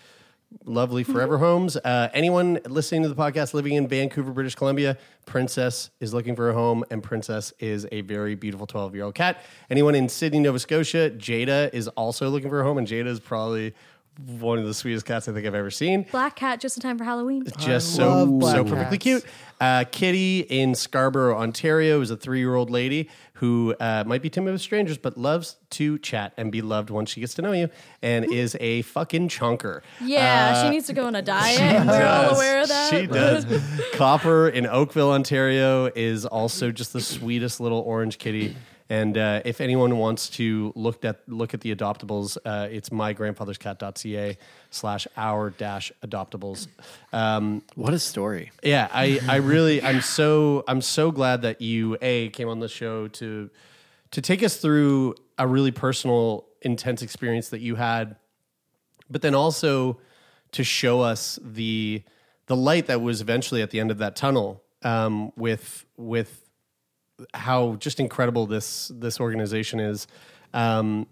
lovely 0.64 1.04
forever 1.04 1.38
homes. 1.46 1.76
Uh, 1.76 2.08
anyone 2.12 2.58
listening 2.66 3.02
to 3.04 3.08
the 3.08 3.14
podcast 3.14 3.54
living 3.54 3.74
in 3.74 3.86
Vancouver, 3.86 4.32
British 4.32 4.56
Columbia, 4.56 4.98
Princess 5.24 5.90
is 6.00 6.12
looking 6.12 6.34
for 6.34 6.50
a 6.50 6.54
home, 6.54 6.84
and 6.90 7.02
Princess 7.02 7.52
is 7.60 7.86
a 7.92 8.00
very 8.00 8.34
beautiful 8.34 8.66
12 8.66 8.94
year 8.96 9.04
old 9.04 9.14
cat. 9.14 9.42
Anyone 9.70 9.94
in 9.94 10.08
Sydney, 10.08 10.40
Nova 10.40 10.58
Scotia, 10.58 11.10
Jada 11.10 11.72
is 11.72 11.86
also 11.88 12.28
looking 12.30 12.48
for 12.50 12.60
a 12.60 12.64
home, 12.64 12.78
and 12.78 12.86
Jada 12.86 13.06
is 13.06 13.20
probably 13.20 13.74
one 14.26 14.58
of 14.58 14.64
the 14.66 14.74
sweetest 14.74 15.06
cats 15.06 15.28
I 15.28 15.32
think 15.32 15.46
I've 15.46 15.54
ever 15.54 15.70
seen 15.70 16.06
Black 16.10 16.36
cat 16.36 16.60
just 16.60 16.76
in 16.76 16.82
time 16.82 16.98
for 16.98 17.04
Halloween. 17.04 17.44
just 17.58 17.94
so 17.96 18.38
so 18.42 18.64
perfectly 18.64 18.98
cute. 18.98 19.24
Uh, 19.60 19.84
Kitty 19.90 20.40
in 20.40 20.74
Scarborough, 20.74 21.36
Ontario, 21.36 22.00
is 22.00 22.10
a 22.10 22.16
three 22.16 22.38
year 22.38 22.54
old 22.54 22.70
lady 22.70 23.10
who 23.34 23.74
uh, 23.80 24.04
might 24.06 24.22
be 24.22 24.30
timid 24.30 24.52
with 24.52 24.60
strangers, 24.62 24.96
but 24.98 25.16
loves 25.18 25.56
to 25.70 25.98
chat 25.98 26.32
and 26.38 26.50
be 26.52 26.62
loved 26.62 26.88
once 26.90 27.10
she 27.10 27.20
gets 27.20 27.34
to 27.34 27.42
know 27.42 27.52
you, 27.52 27.68
and 28.02 28.24
is 28.30 28.56
a 28.60 28.82
fucking 28.82 29.28
chunker. 29.28 29.80
Yeah, 30.02 30.52
Uh, 30.56 30.62
she 30.64 30.70
needs 30.70 30.86
to 30.86 30.92
go 30.94 31.06
on 31.06 31.14
a 31.14 31.22
diet. 31.36 31.60
and 31.60 31.88
We're 31.88 32.06
all 32.06 32.28
does. 32.30 32.36
aware 32.38 32.60
of 32.62 32.68
that. 32.68 32.90
She 32.90 33.06
does. 33.06 33.46
Copper 33.94 34.48
in 34.48 34.66
Oakville, 34.66 35.10
Ontario, 35.12 35.90
is 35.94 36.24
also 36.26 36.70
just 36.70 36.92
the 36.92 37.00
sweetest 37.00 37.60
little 37.60 37.80
orange 37.80 38.18
kitty. 38.18 38.56
And 38.90 39.16
uh, 39.16 39.40
if 39.44 39.60
anyone 39.60 39.98
wants 39.98 40.28
to 40.30 40.72
look 40.74 41.04
at 41.04 41.20
look 41.28 41.54
at 41.54 41.60
the 41.60 41.74
adoptables, 41.74 42.36
uh, 42.44 42.66
it's 42.70 42.88
mygrandfatherscat.ca 42.88 44.36
slash 44.70 45.06
our 45.16 45.50
dash 45.50 45.92
adoptables. 46.04 46.66
Um, 47.12 47.62
What 47.76 47.94
a 47.94 48.00
story. 48.00 48.50
yeah, 48.64 48.88
I, 48.92 49.20
I 49.28 49.36
really 49.52 49.80
I'm 49.80 50.00
so 50.00 50.64
I'm 50.66 50.80
so 50.80 51.12
glad 51.12 51.42
that 51.42 51.60
you 51.60 51.96
a 52.02 52.30
came 52.30 52.48
on 52.48 52.58
the 52.58 52.68
show 52.68 53.06
to 53.08 53.48
to 54.10 54.20
take 54.20 54.42
us 54.42 54.56
through 54.56 55.14
a 55.38 55.46
really 55.46 55.70
personal 55.70 56.46
intense 56.62 57.00
experience 57.00 57.48
that 57.50 57.60
you 57.60 57.76
had, 57.76 58.16
but 59.08 59.22
then 59.22 59.36
also 59.36 59.98
to 60.50 60.64
show 60.64 61.00
us 61.00 61.38
the 61.44 62.02
the 62.46 62.56
light 62.56 62.86
that 62.86 63.00
was 63.00 63.20
eventually 63.20 63.62
at 63.62 63.70
the 63.70 63.78
end 63.78 63.92
of 63.92 63.98
that 63.98 64.16
tunnel 64.16 64.64
um, 64.82 65.32
with 65.36 65.86
with 65.96 66.49
how 67.34 67.76
just 67.76 68.00
incredible 68.00 68.46
this 68.46 68.90
this 68.94 69.20
organization 69.20 69.80
is. 69.80 70.06
Um, 70.52 71.06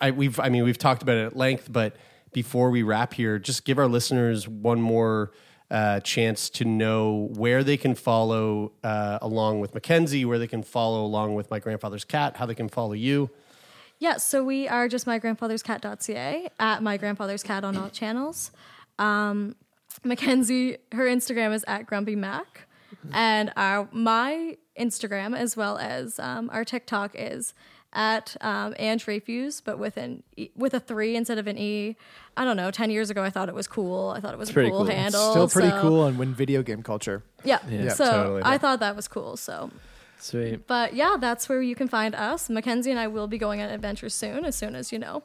I, 0.00 0.10
we've 0.10 0.38
I 0.40 0.48
mean 0.48 0.64
we've 0.64 0.78
talked 0.78 1.02
about 1.02 1.16
it 1.16 1.26
at 1.26 1.36
length, 1.36 1.72
but 1.72 1.96
before 2.32 2.70
we 2.70 2.82
wrap 2.82 3.14
here, 3.14 3.38
just 3.38 3.64
give 3.64 3.78
our 3.78 3.86
listeners 3.86 4.48
one 4.48 4.80
more 4.80 5.32
uh, 5.70 6.00
chance 6.00 6.50
to 6.50 6.64
know 6.64 7.30
where 7.34 7.64
they 7.64 7.76
can 7.76 7.94
follow 7.94 8.72
uh, 8.82 9.18
along 9.22 9.60
with 9.60 9.72
Makenzie, 9.72 10.26
where 10.26 10.38
they 10.38 10.46
can 10.46 10.62
follow 10.62 11.04
along 11.04 11.34
with 11.34 11.50
my 11.50 11.58
grandfather's 11.58 12.04
cat, 12.04 12.36
how 12.36 12.46
they 12.46 12.54
can 12.54 12.68
follow 12.68 12.92
you. 12.92 13.30
Yeah, 13.98 14.18
so 14.18 14.44
we 14.44 14.68
are 14.68 14.88
just 14.88 15.06
my 15.06 15.18
grandfather's 15.18 15.62
mygrandfatherscat.ca 15.62 16.48
at 16.58 16.82
my 16.82 16.96
grandfather's 16.96 17.42
cat 17.42 17.64
on 17.64 17.76
all 17.76 17.88
channels. 17.88 18.50
Um, 18.98 19.56
Makenzie, 20.04 20.78
her 20.92 21.06
Instagram 21.06 21.54
is 21.54 21.64
at 21.66 21.86
Grumpy 21.86 22.16
Mac, 22.16 22.66
and 23.12 23.52
our 23.56 23.88
my 23.92 24.56
Instagram 24.78 25.36
as 25.36 25.56
well 25.56 25.78
as 25.78 26.18
um, 26.18 26.50
our 26.52 26.64
TikTok 26.64 27.12
is 27.14 27.54
at 27.92 28.36
um, 28.40 28.74
Ange 28.78 29.06
Refuse, 29.06 29.60
but 29.60 29.78
with 29.78 29.96
an 29.96 30.22
e, 30.36 30.50
with 30.56 30.74
a 30.74 30.80
three 30.80 31.14
instead 31.16 31.38
of 31.38 31.46
an 31.46 31.56
e. 31.56 31.96
I 32.36 32.44
don't 32.44 32.56
know. 32.56 32.70
Ten 32.70 32.90
years 32.90 33.08
ago, 33.10 33.22
I 33.22 33.30
thought 33.30 33.48
it 33.48 33.54
was 33.54 33.68
cool. 33.68 34.08
I 34.10 34.20
thought 34.20 34.34
it 34.34 34.38
was 34.38 34.50
a 34.50 34.52
pretty 34.52 34.70
cool, 34.70 34.80
cool. 34.84 34.86
handle. 34.86 35.30
Still 35.30 35.48
pretty 35.48 35.70
so- 35.70 35.80
cool 35.80 36.04
and 36.04 36.18
win 36.18 36.34
video 36.34 36.62
game 36.62 36.82
culture. 36.82 37.22
Yeah. 37.44 37.60
Yeah, 37.68 37.90
so 37.90 38.04
totally. 38.04 38.42
I 38.44 38.58
thought 38.58 38.80
that 38.80 38.96
was 38.96 39.06
cool. 39.06 39.36
So 39.36 39.70
Sweet. 40.18 40.66
but 40.66 40.94
yeah, 40.94 41.16
that's 41.20 41.48
where 41.48 41.62
you 41.62 41.76
can 41.76 41.86
find 41.86 42.14
us. 42.14 42.48
Makenzie 42.48 42.90
and 42.90 42.98
I 42.98 43.06
will 43.06 43.28
be 43.28 43.38
going 43.38 43.60
on 43.62 43.70
adventures 43.70 44.14
soon, 44.14 44.44
as 44.44 44.56
soon 44.56 44.74
as 44.74 44.90
you 44.90 44.98
know 44.98 45.22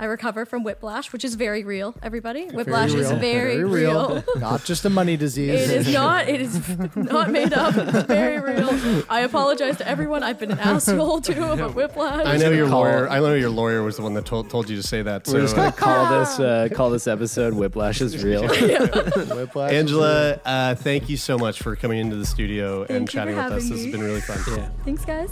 I 0.00 0.06
recover 0.06 0.46
from 0.46 0.64
whiplash, 0.64 1.12
which 1.12 1.26
is 1.26 1.34
very 1.34 1.62
real. 1.62 1.94
Everybody, 2.02 2.46
whiplash 2.46 2.92
Very 2.92 3.02
is 3.02 3.10
real. 3.10 3.18
very, 3.20 3.64
real. 3.64 4.24
Not 4.38 4.64
just 4.64 4.86
a 4.86 4.90
money 4.90 5.18
disease. 5.18 5.68
It 5.68 5.86
is 5.86 5.92
not. 5.92 6.26
It 6.26 6.40
is 6.40 6.58
not 6.96 7.30
made 7.30 7.52
up. 7.52 7.74
It's 7.76 8.06
very 8.06 8.40
real. 8.40 9.02
I 9.10 9.20
apologize 9.20 9.76
to 9.76 9.86
everyone. 9.86 10.22
I've 10.22 10.38
been 10.38 10.52
an 10.52 10.58
asshole 10.58 11.20
too 11.20 11.44
about 11.44 11.74
whiplash. 11.74 12.24
I 12.26 12.38
know 12.38 12.50
your 12.50 12.66
call- 12.68 12.80
lawyer. 12.80 13.10
I 13.10 13.18
know 13.20 13.34
your 13.34 13.50
lawyer 13.50 13.82
was 13.82 13.96
the 13.98 14.02
one 14.02 14.14
that 14.14 14.24
told, 14.24 14.48
told 14.48 14.70
you 14.70 14.76
to 14.76 14.82
say 14.82 15.02
that. 15.02 15.26
So, 15.26 15.34
We're 15.34 15.42
just 15.42 15.54
gonna 15.54 15.70
call 15.70 16.18
this 16.20 16.40
uh, 16.40 16.68
call 16.72 16.88
this 16.88 17.06
episode 17.06 17.52
"Whiplash 17.52 18.00
is 18.00 18.24
Real." 18.24 18.48
Whiplash 18.48 19.72
is 19.72 19.78
Angela, 19.78 20.40
uh, 20.46 20.74
thank 20.76 21.10
you 21.10 21.18
so 21.18 21.36
much 21.36 21.62
for 21.62 21.76
coming 21.76 21.98
into 21.98 22.16
the 22.16 22.24
studio 22.24 22.80
and 22.84 22.88
Thank 22.88 23.00
you 23.00 23.06
for 23.06 23.12
chatting 23.12 23.36
with 23.36 23.44
us. 23.44 23.52
having 23.52 23.68
This 23.68 23.82
has 23.84 23.92
been 23.92 24.02
really 24.02 24.20
fun. 24.22 24.38
yeah. 24.56 24.68
Thanks, 24.82 25.04
guys. 25.04 25.30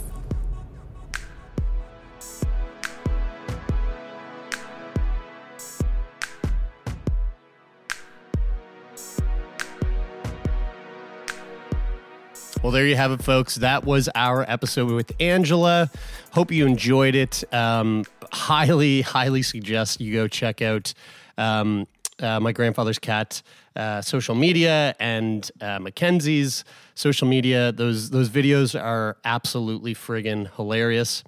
Well, 12.61 12.73
there 12.73 12.85
you 12.85 12.97
have 12.97 13.13
it, 13.13 13.23
folks. 13.23 13.55
That 13.55 13.85
was 13.85 14.09
our 14.15 14.43
episode 14.49 14.91
with 14.91 15.13
Angela. 15.21 15.89
Hope 16.33 16.51
you 16.51 16.65
enjoyed 16.65 17.15
it. 17.15 17.41
Um, 17.53 18.03
highly, 18.33 18.99
highly 19.01 19.43
suggest 19.43 20.01
you 20.01 20.13
go 20.13 20.27
check 20.27 20.61
out 20.61 20.93
um, 21.37 21.87
uh, 22.19 22.41
my 22.41 22.51
grandfather's 22.51 22.99
cat 22.99 23.41
uh, 23.77 24.01
social 24.01 24.35
media 24.35 24.93
and 24.99 25.49
uh, 25.61 25.79
Makenzie's 25.79 26.65
social 26.95 27.29
media. 27.29 27.71
Those 27.71 28.09
those 28.09 28.29
videos 28.29 28.77
are 28.77 29.15
absolutely 29.23 29.95
friggin' 29.95 30.53
hilarious. 30.55 31.23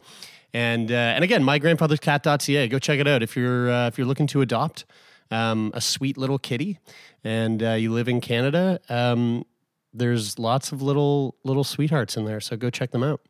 And 0.53 0.91
uh, 0.91 0.95
and 0.95 1.23
again, 1.23 1.43
mygrandfatherscat.ca. 1.43 2.67
Go 2.67 2.77
check 2.77 2.99
it 2.99 3.07
out 3.07 3.23
if 3.23 3.37
you're 3.37 3.71
uh, 3.71 3.87
if 3.87 3.97
you're 3.97 4.07
looking 4.07 4.27
to 4.27 4.41
adopt 4.41 4.83
um, 5.31 5.71
a 5.73 5.79
sweet 5.79 6.17
little 6.17 6.37
kitty 6.37 6.77
and 7.23 7.63
uh, 7.63 7.71
you 7.71 7.93
live 7.93 8.09
in 8.09 8.19
Canada. 8.19 8.81
Um, 8.89 9.45
there's 9.93 10.39
lots 10.39 10.71
of 10.71 10.81
little 10.81 11.35
little 11.43 11.63
sweethearts 11.63 12.17
in 12.17 12.25
there 12.25 12.39
so 12.39 12.55
go 12.55 12.69
check 12.69 12.91
them 12.91 13.03
out. 13.03 13.21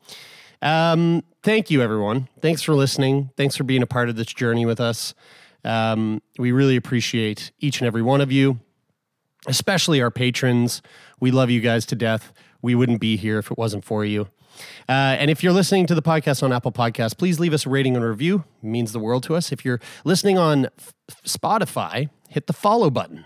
Um, 0.61 1.23
thank 1.41 1.71
you 1.71 1.81
everyone. 1.81 2.27
Thanks 2.39 2.61
for 2.61 2.73
listening. 2.75 3.31
Thanks 3.35 3.55
for 3.55 3.63
being 3.63 3.81
a 3.81 3.87
part 3.87 4.09
of 4.09 4.15
this 4.15 4.27
journey 4.27 4.65
with 4.65 4.79
us. 4.79 5.13
Um, 5.63 6.21
we 6.37 6.51
really 6.51 6.75
appreciate 6.75 7.51
each 7.59 7.79
and 7.79 7.87
every 7.87 8.01
one 8.01 8.21
of 8.21 8.31
you 8.31 8.59
especially 9.47 10.01
our 10.01 10.11
patrons. 10.11 10.81
We 11.19 11.31
love 11.31 11.49
you 11.49 11.61
guys 11.61 11.85
to 11.87 11.95
death. 11.95 12.33
We 12.61 12.75
wouldn't 12.75 12.99
be 12.99 13.17
here 13.17 13.39
if 13.39 13.51
it 13.51 13.57
wasn't 13.57 13.85
for 13.85 14.05
you. 14.05 14.27
Uh, 14.87 15.17
and 15.17 15.31
if 15.31 15.43
you're 15.43 15.53
listening 15.53 15.87
to 15.87 15.95
the 15.95 16.01
podcast 16.01 16.43
on 16.43 16.51
Apple 16.51 16.71
Podcasts, 16.71 17.17
please 17.17 17.39
leave 17.39 17.53
us 17.53 17.65
a 17.65 17.69
rating 17.69 17.95
and 17.95 18.05
review. 18.05 18.43
It 18.61 18.67
means 18.67 18.91
the 18.91 18.99
world 18.99 19.23
to 19.23 19.35
us. 19.35 19.51
If 19.51 19.65
you're 19.65 19.79
listening 20.03 20.37
on 20.37 20.65
F- 20.77 20.93
Spotify, 21.25 22.09
hit 22.29 22.47
the 22.47 22.53
follow 22.53 22.89
button. 22.89 23.25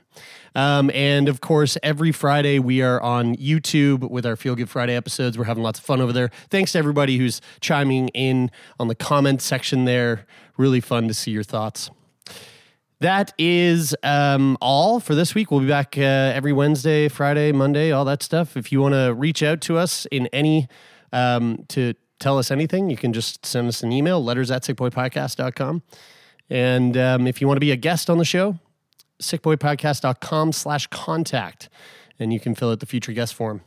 Um, 0.56 0.90
and 0.94 1.28
of 1.28 1.42
course, 1.42 1.78
every 1.84 2.12
Friday 2.12 2.60
we 2.60 2.82
are 2.82 3.02
on 3.02 3.36
YouTube 3.36 4.10
with 4.10 4.26
our 4.26 4.36
Feel 4.36 4.56
Good 4.56 4.70
Friday 4.70 4.96
episodes. 4.96 5.38
We're 5.38 5.44
having 5.44 5.64
lots 5.64 5.80
of 5.80 5.86
fun 5.86 6.02
over 6.02 6.14
there. 6.14 6.32
Thanks 6.50 6.72
to 6.72 6.80
everybody 6.80 7.18
who's 7.18 7.42
chiming 7.60 8.08
in 8.10 8.50
on 8.80 8.88
the 8.88 8.96
comment 8.96 9.42
section 9.42 9.86
there. 9.86 10.26
Really 10.58 10.80
fun 10.80 11.08
to 11.10 11.14
see 11.14 11.32
your 11.32 11.44
thoughts. 11.44 11.92
That 13.02 13.34
is 13.38 13.94
um, 14.04 14.58
all 14.62 15.02
for 15.02 15.16
this 15.16 15.36
week. 15.36 15.52
We'll 15.52 15.60
be 15.60 15.68
back 15.68 15.98
uh, 15.98 16.02
every 16.02 16.54
Wednesday, 16.54 17.10
Friday, 17.10 17.52
Monday, 17.52 17.92
all 17.92 18.06
that 18.06 18.24
stuff. 18.24 18.56
If 18.56 18.72
you 18.72 18.82
want 18.82 18.94
to 18.94 19.14
reach 19.14 19.44
out 19.44 19.60
to 19.62 19.78
us 19.78 20.06
in 20.08 20.28
any, 20.28 20.70
um, 21.12 21.66
to 21.68 21.94
tell 22.20 22.38
us 22.38 22.52
anything, 22.52 22.90
you 22.90 22.96
can 22.96 23.12
just 23.12 23.46
send 23.46 23.68
us 23.68 23.84
an 23.84 23.92
email, 23.92 24.24
letters 24.24 24.50
at 24.50 24.64
sickboypodcast.com. 24.64 25.84
And 26.50 26.96
um, 26.96 27.28
if 27.28 27.42
you 27.42 27.48
want 27.48 27.58
to 27.58 27.62
be 27.62 27.72
a 27.72 27.76
guest 27.76 28.10
on 28.10 28.18
the 28.18 28.26
show, 28.26 28.58
sickboypodcast.com 29.22 30.52
slash 30.52 30.88
contact. 30.88 31.70
And 32.20 32.32
you 32.32 32.40
can 32.40 32.56
fill 32.56 32.72
out 32.72 32.80
the 32.80 32.86
future 32.86 33.12
guest 33.12 33.34
form. 33.34 33.62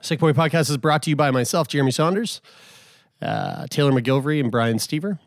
Sick 0.00 0.20
Boy 0.20 0.32
Podcast 0.32 0.70
is 0.70 0.76
brought 0.76 1.02
to 1.04 1.10
you 1.10 1.16
by 1.16 1.30
myself, 1.30 1.68
Jeremie 1.68 1.90
Saunders, 1.90 2.40
uh, 3.22 3.66
Taylor 3.70 3.92
MacGillivary, 3.92 4.40
and 4.40 4.52
Brian 4.52 4.76
Stever. 4.76 5.18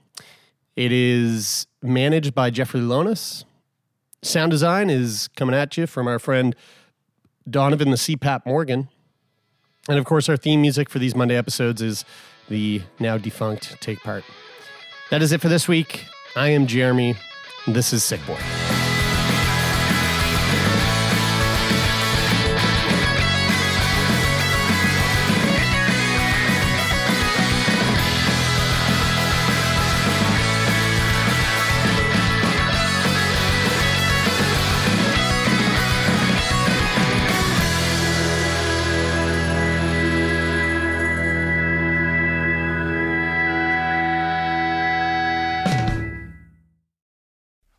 It 0.75 0.91
is 0.91 1.67
managed 1.81 2.33
by 2.33 2.49
Jeffrey 2.49 2.79
Lonis. 2.79 3.43
Sound 4.21 4.51
design 4.51 4.89
is 4.89 5.27
coming 5.35 5.55
at 5.55 5.75
you 5.75 5.87
from 5.87 6.07
our 6.07 6.19
friend 6.19 6.55
Donovan 7.49 7.89
the 7.89 7.97
CPAP 7.97 8.45
Morgan. 8.45 8.89
And 9.89 9.97
of 9.97 10.05
course, 10.05 10.29
our 10.29 10.37
theme 10.37 10.61
music 10.61 10.89
for 10.89 10.99
these 10.99 11.15
Monday 11.15 11.35
episodes 11.35 11.81
is 11.81 12.05
the 12.47 12.81
now 12.99 13.17
defunct 13.17 13.81
Take 13.81 13.99
Part. 14.01 14.23
That 15.09 15.21
is 15.21 15.31
it 15.31 15.41
for 15.41 15.49
this 15.49 15.67
week. 15.67 16.05
I 16.35 16.49
am 16.49 16.67
Jeremy. 16.67 17.15
This 17.65 17.91
is 17.91 18.03
Sick 18.03 18.25
Boy. 18.27 18.88